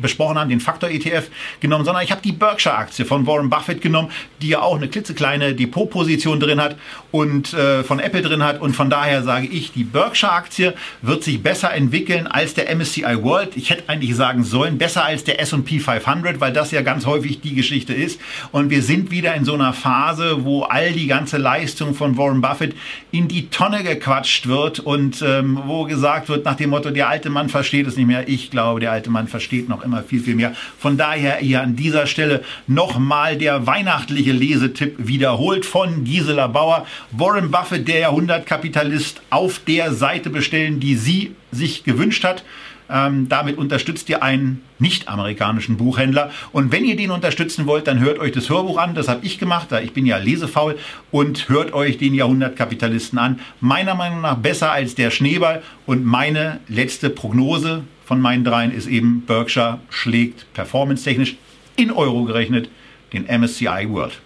besprochen 0.00 0.38
haben, 0.38 0.50
den 0.50 0.60
Faktor-ETF 0.60 1.28
genommen, 1.60 1.84
sondern 1.84 2.02
ich 2.02 2.10
habe 2.10 2.22
die 2.22 2.32
Berkshire-Aktie 2.32 3.04
von 3.04 3.26
Warren 3.26 3.50
Buffett 3.50 3.80
genommen, 3.80 4.10
die 4.42 4.48
ja 4.48 4.62
auch 4.62 4.76
eine 4.76 4.88
klitzekleine 4.88 5.54
Depotposition 5.54 6.40
drin 6.40 6.60
hat 6.60 6.76
und 7.14 7.54
äh, 7.54 7.84
von 7.84 8.00
Apple 8.00 8.22
drin 8.22 8.42
hat. 8.42 8.60
Und 8.60 8.74
von 8.74 8.90
daher 8.90 9.22
sage 9.22 9.46
ich, 9.46 9.70
die 9.70 9.84
Berkshire-Aktie 9.84 10.74
wird 11.00 11.22
sich 11.22 11.40
besser 11.40 11.72
entwickeln 11.72 12.26
als 12.26 12.54
der 12.54 12.74
MSCI 12.74 13.22
World. 13.22 13.56
Ich 13.56 13.70
hätte 13.70 13.88
eigentlich 13.88 14.16
sagen 14.16 14.42
sollen, 14.42 14.78
besser 14.78 15.04
als 15.04 15.22
der 15.22 15.40
S&P 15.40 15.78
500, 15.78 16.40
weil 16.40 16.52
das 16.52 16.72
ja 16.72 16.82
ganz 16.82 17.06
häufig 17.06 17.40
die 17.40 17.54
Geschichte 17.54 17.94
ist. 17.94 18.20
Und 18.50 18.70
wir 18.70 18.82
sind 18.82 19.12
wieder 19.12 19.32
in 19.36 19.44
so 19.44 19.54
einer 19.54 19.72
Phase, 19.72 20.44
wo 20.44 20.62
all 20.62 20.90
die 20.90 21.06
ganze 21.06 21.36
Leistung 21.36 21.94
von 21.94 22.18
Warren 22.18 22.40
Buffett 22.40 22.74
in 23.12 23.28
die 23.28 23.48
Tonne 23.48 23.84
gequatscht 23.84 24.48
wird 24.48 24.80
und 24.80 25.22
ähm, 25.22 25.60
wo 25.66 25.84
gesagt 25.84 26.28
wird 26.28 26.44
nach 26.44 26.56
dem 26.56 26.70
Motto, 26.70 26.90
der 26.90 27.08
alte 27.08 27.30
Mann 27.30 27.48
versteht 27.48 27.86
es 27.86 27.96
nicht 27.96 28.08
mehr. 28.08 28.28
Ich 28.28 28.50
glaube, 28.50 28.80
der 28.80 28.90
alte 28.90 29.10
Mann 29.10 29.28
versteht 29.28 29.68
noch 29.68 29.84
immer 29.84 30.02
viel, 30.02 30.18
viel 30.20 30.34
mehr. 30.34 30.56
Von 30.80 30.96
daher 30.96 31.36
hier 31.36 31.62
an 31.62 31.76
dieser 31.76 32.08
Stelle 32.08 32.42
nochmal 32.66 33.38
der 33.38 33.68
weihnachtliche 33.68 34.32
Lesetipp 34.32 34.96
wiederholt 34.98 35.64
von 35.64 36.02
Gisela 36.02 36.48
Bauer. 36.48 36.84
Warren 37.12 37.50
Buffett, 37.50 37.86
der 37.88 38.00
Jahrhundertkapitalist, 38.00 39.22
auf 39.30 39.60
der 39.60 39.92
Seite 39.92 40.30
bestellen, 40.30 40.80
die 40.80 40.96
sie 40.96 41.34
sich 41.52 41.84
gewünscht 41.84 42.24
hat. 42.24 42.44
Ähm, 42.90 43.28
damit 43.30 43.56
unterstützt 43.56 44.08
ihr 44.10 44.22
einen 44.22 44.62
nicht-amerikanischen 44.78 45.78
Buchhändler. 45.78 46.30
Und 46.52 46.70
wenn 46.70 46.84
ihr 46.84 46.96
den 46.96 47.10
unterstützen 47.10 47.66
wollt, 47.66 47.86
dann 47.86 48.00
hört 48.00 48.18
euch 48.18 48.32
das 48.32 48.50
Hörbuch 48.50 48.76
an. 48.76 48.94
Das 48.94 49.08
habe 49.08 49.24
ich 49.24 49.38
gemacht, 49.38 49.68
da 49.70 49.80
ich 49.80 49.92
bin 49.92 50.04
ja 50.04 50.18
lesefaul. 50.18 50.78
Und 51.10 51.48
hört 51.48 51.72
euch 51.72 51.96
den 51.96 52.14
Jahrhundertkapitalisten 52.14 53.18
an. 53.18 53.40
Meiner 53.60 53.94
Meinung 53.94 54.20
nach 54.20 54.36
besser 54.36 54.70
als 54.72 54.94
der 54.94 55.10
Schneeball. 55.10 55.62
Und 55.86 56.04
meine 56.04 56.60
letzte 56.68 57.08
Prognose 57.08 57.84
von 58.04 58.20
meinen 58.20 58.44
dreien 58.44 58.70
ist 58.70 58.86
eben, 58.86 59.22
Berkshire 59.22 59.78
schlägt 59.88 60.52
performance-technisch 60.52 61.36
in 61.76 61.90
Euro 61.90 62.24
gerechnet 62.24 62.68
den 63.12 63.24
MSCI 63.24 63.88
World. 63.88 64.20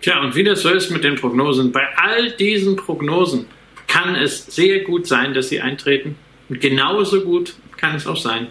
Tja, 0.00 0.20
und 0.20 0.34
wie 0.34 0.44
das 0.44 0.62
so 0.62 0.70
ist 0.70 0.90
mit 0.90 1.04
den 1.04 1.16
Prognosen, 1.16 1.72
bei 1.72 1.86
all 1.96 2.30
diesen 2.32 2.76
Prognosen 2.76 3.46
kann 3.86 4.14
es 4.14 4.46
sehr 4.46 4.80
gut 4.80 5.06
sein, 5.06 5.34
dass 5.34 5.48
sie 5.50 5.60
eintreten. 5.60 6.16
Und 6.48 6.60
genauso 6.60 7.20
gut 7.20 7.54
kann 7.76 7.94
es 7.96 8.06
auch 8.06 8.16
sein, 8.16 8.46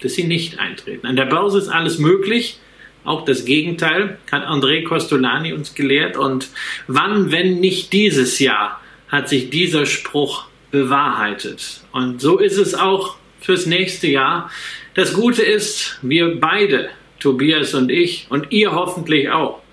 dass 0.00 0.14
sie 0.14 0.24
nicht 0.24 0.58
eintreten. 0.58 1.06
An 1.06 1.16
der 1.16 1.26
Börse 1.26 1.58
ist 1.58 1.68
alles 1.68 1.98
möglich. 1.98 2.58
Auch 3.04 3.24
das 3.26 3.44
Gegenteil 3.44 4.18
hat 4.32 4.46
André 4.46 4.84
Costolani 4.84 5.52
uns 5.52 5.74
gelehrt. 5.74 6.16
Und 6.16 6.48
wann, 6.86 7.30
wenn 7.30 7.60
nicht 7.60 7.92
dieses 7.92 8.38
Jahr, 8.38 8.80
hat 9.08 9.28
sich 9.28 9.50
dieser 9.50 9.84
Spruch 9.84 10.46
bewahrheitet. 10.70 11.82
Und 11.92 12.20
so 12.20 12.38
ist 12.38 12.56
es 12.56 12.74
auch 12.74 13.16
fürs 13.40 13.66
nächste 13.66 14.06
Jahr. 14.06 14.50
Das 14.94 15.12
Gute 15.12 15.42
ist, 15.42 15.98
wir 16.02 16.40
beide, 16.40 16.88
Tobias 17.20 17.74
und 17.74 17.90
ich, 17.90 18.26
und 18.30 18.52
ihr 18.52 18.72
hoffentlich 18.72 19.30
auch, 19.30 19.63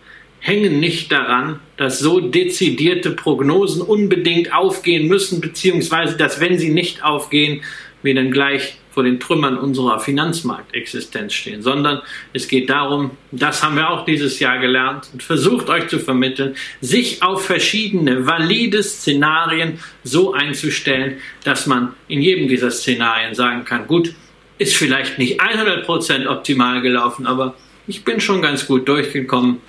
hängen 0.41 0.79
nicht 0.79 1.11
daran, 1.11 1.59
dass 1.77 1.99
so 1.99 2.19
dezidierte 2.19 3.11
Prognosen 3.11 3.81
unbedingt 3.81 4.53
aufgehen 4.53 5.07
müssen, 5.07 5.39
beziehungsweise 5.39 6.17
dass 6.17 6.39
wenn 6.39 6.57
sie 6.57 6.71
nicht 6.71 7.03
aufgehen, 7.03 7.61
wir 8.03 8.15
dann 8.15 8.31
gleich 8.31 8.77
vor 8.89 9.03
den 9.03 9.19
Trümmern 9.19 9.57
unserer 9.57 9.99
Finanzmarktexistenz 9.99 11.33
stehen, 11.33 11.61
sondern 11.61 12.01
es 12.33 12.47
geht 12.47 12.69
darum, 12.69 13.11
das 13.31 13.63
haben 13.63 13.75
wir 13.75 13.89
auch 13.89 14.03
dieses 14.03 14.39
Jahr 14.39 14.59
gelernt 14.59 15.09
und 15.13 15.23
versucht 15.23 15.69
euch 15.69 15.87
zu 15.87 15.99
vermitteln, 15.99 16.55
sich 16.81 17.23
auf 17.23 17.45
verschiedene 17.45 18.25
valide 18.25 18.83
Szenarien 18.83 19.79
so 20.03 20.33
einzustellen, 20.33 21.17
dass 21.43 21.67
man 21.67 21.93
in 22.07 22.21
jedem 22.21 22.49
dieser 22.49 22.71
Szenarien 22.71 23.33
sagen 23.33 23.63
kann, 23.63 23.87
gut, 23.87 24.13
ist 24.57 24.75
vielleicht 24.75 25.17
nicht 25.17 25.41
100% 25.41 26.27
optimal 26.27 26.81
gelaufen, 26.81 27.27
aber 27.27 27.55
ich 27.87 28.03
bin 28.03 28.19
schon 28.19 28.41
ganz 28.41 28.67
gut 28.67 28.87
durchgekommen 28.87 29.61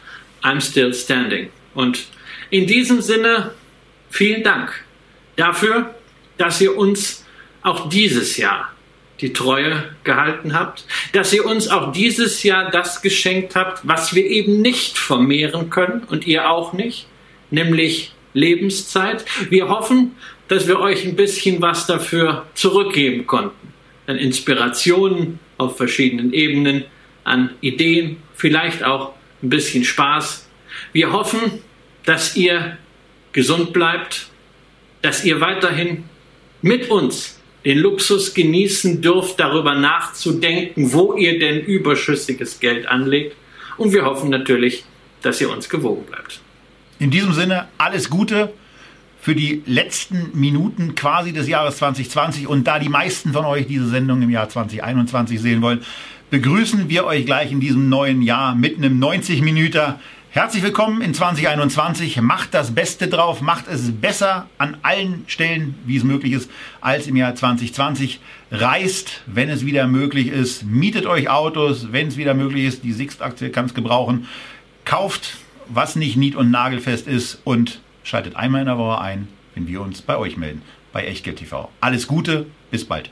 I'm 0.42 0.60
still 0.60 0.92
standing. 0.92 1.50
Und 1.74 2.06
in 2.50 2.66
diesem 2.66 3.00
Sinne, 3.00 3.52
vielen 4.10 4.42
Dank 4.42 4.84
dafür, 5.36 5.94
dass 6.36 6.60
ihr 6.60 6.76
uns 6.76 7.24
auch 7.62 7.88
dieses 7.88 8.36
Jahr 8.36 8.72
die 9.20 9.32
Treue 9.32 9.84
gehalten 10.04 10.52
habt, 10.52 10.84
dass 11.12 11.32
ihr 11.32 11.46
uns 11.46 11.68
auch 11.68 11.92
dieses 11.92 12.42
Jahr 12.42 12.70
das 12.70 13.02
geschenkt 13.02 13.54
habt, 13.54 13.86
was 13.86 14.14
wir 14.14 14.26
eben 14.26 14.60
nicht 14.60 14.98
vermehren 14.98 15.70
können 15.70 16.02
und 16.08 16.26
ihr 16.26 16.50
auch 16.50 16.72
nicht, 16.72 17.06
nämlich 17.50 18.12
Lebenszeit. 18.34 19.24
Wir 19.48 19.68
hoffen, 19.68 20.16
dass 20.48 20.66
wir 20.66 20.80
euch 20.80 21.04
ein 21.04 21.16
bisschen 21.16 21.62
was 21.62 21.86
dafür 21.86 22.46
zurückgeben 22.54 23.26
konnten. 23.26 23.72
An 24.06 24.16
Inspirationen 24.16 25.38
auf 25.56 25.76
verschiedenen 25.76 26.32
Ebenen, 26.32 26.84
an 27.22 27.50
Ideen, 27.60 28.16
vielleicht 28.34 28.82
auch 28.82 29.14
ein 29.42 29.50
bisschen 29.50 29.84
Spaß. 29.84 30.46
Wir 30.92 31.12
hoffen, 31.12 31.60
dass 32.04 32.36
ihr 32.36 32.78
gesund 33.32 33.72
bleibt, 33.72 34.28
dass 35.02 35.24
ihr 35.24 35.40
weiterhin 35.40 36.04
mit 36.62 36.90
uns 36.90 37.38
den 37.64 37.78
Luxus 37.78 38.34
genießen 38.34 39.00
dürft, 39.00 39.38
darüber 39.38 39.74
nachzudenken, 39.74 40.92
wo 40.92 41.14
ihr 41.14 41.38
denn 41.38 41.60
überschüssiges 41.60 42.60
Geld 42.60 42.86
anlegt. 42.86 43.36
Und 43.76 43.92
wir 43.92 44.04
hoffen 44.04 44.30
natürlich, 44.30 44.84
dass 45.22 45.40
ihr 45.40 45.50
uns 45.50 45.68
gewogen 45.68 46.04
bleibt. 46.06 46.40
In 46.98 47.10
diesem 47.10 47.32
Sinne 47.32 47.68
alles 47.78 48.10
Gute 48.10 48.52
für 49.20 49.34
die 49.36 49.62
letzten 49.66 50.30
Minuten 50.34 50.96
quasi 50.96 51.32
des 51.32 51.48
Jahres 51.48 51.76
2020 51.76 52.48
und 52.48 52.66
da 52.66 52.80
die 52.80 52.88
meisten 52.88 53.32
von 53.32 53.44
euch 53.44 53.68
diese 53.68 53.86
Sendung 53.88 54.20
im 54.20 54.30
Jahr 54.30 54.48
2021 54.48 55.40
sehen 55.40 55.62
wollen, 55.62 55.84
begrüßen 56.32 56.88
wir 56.88 57.04
euch 57.04 57.26
gleich 57.26 57.52
in 57.52 57.60
diesem 57.60 57.90
neuen 57.90 58.22
Jahr 58.22 58.54
mit 58.54 58.78
einem 58.78 58.98
90 58.98 59.42
Minüter. 59.42 60.00
Herzlich 60.30 60.62
willkommen 60.62 61.02
in 61.02 61.12
2021. 61.12 62.22
Macht 62.22 62.54
das 62.54 62.74
Beste 62.74 63.08
drauf, 63.08 63.42
macht 63.42 63.68
es 63.68 63.92
besser 63.92 64.46
an 64.56 64.78
allen 64.80 65.24
Stellen, 65.26 65.74
wie 65.84 65.98
es 65.98 66.04
möglich 66.04 66.32
ist, 66.32 66.50
als 66.80 67.06
im 67.06 67.16
Jahr 67.16 67.34
2020. 67.34 68.18
Reist, 68.50 69.20
wenn 69.26 69.50
es 69.50 69.66
wieder 69.66 69.86
möglich 69.86 70.28
ist. 70.28 70.64
Mietet 70.64 71.04
euch 71.04 71.28
Autos, 71.28 71.92
wenn 71.92 72.08
es 72.08 72.16
wieder 72.16 72.32
möglich 72.32 72.64
ist. 72.64 72.82
Die 72.82 72.94
Sixt-Aktie 72.94 73.50
kann 73.50 73.66
es 73.66 73.74
gebrauchen. 73.74 74.26
Kauft, 74.86 75.36
was 75.68 75.96
nicht 75.96 76.16
nied- 76.16 76.36
und 76.36 76.50
nagelfest 76.50 77.08
ist 77.08 77.42
und 77.44 77.82
schaltet 78.04 78.36
einmal 78.36 78.62
in 78.62 78.68
der 78.68 78.78
Woche 78.78 79.02
ein, 79.02 79.28
wenn 79.54 79.68
wir 79.68 79.82
uns 79.82 80.00
bei 80.00 80.16
euch 80.16 80.38
melden, 80.38 80.62
bei 80.94 81.04
Echtgeld 81.04 81.36
TV. 81.36 81.68
Alles 81.82 82.06
Gute, 82.06 82.46
bis 82.70 82.86
bald. 82.86 83.10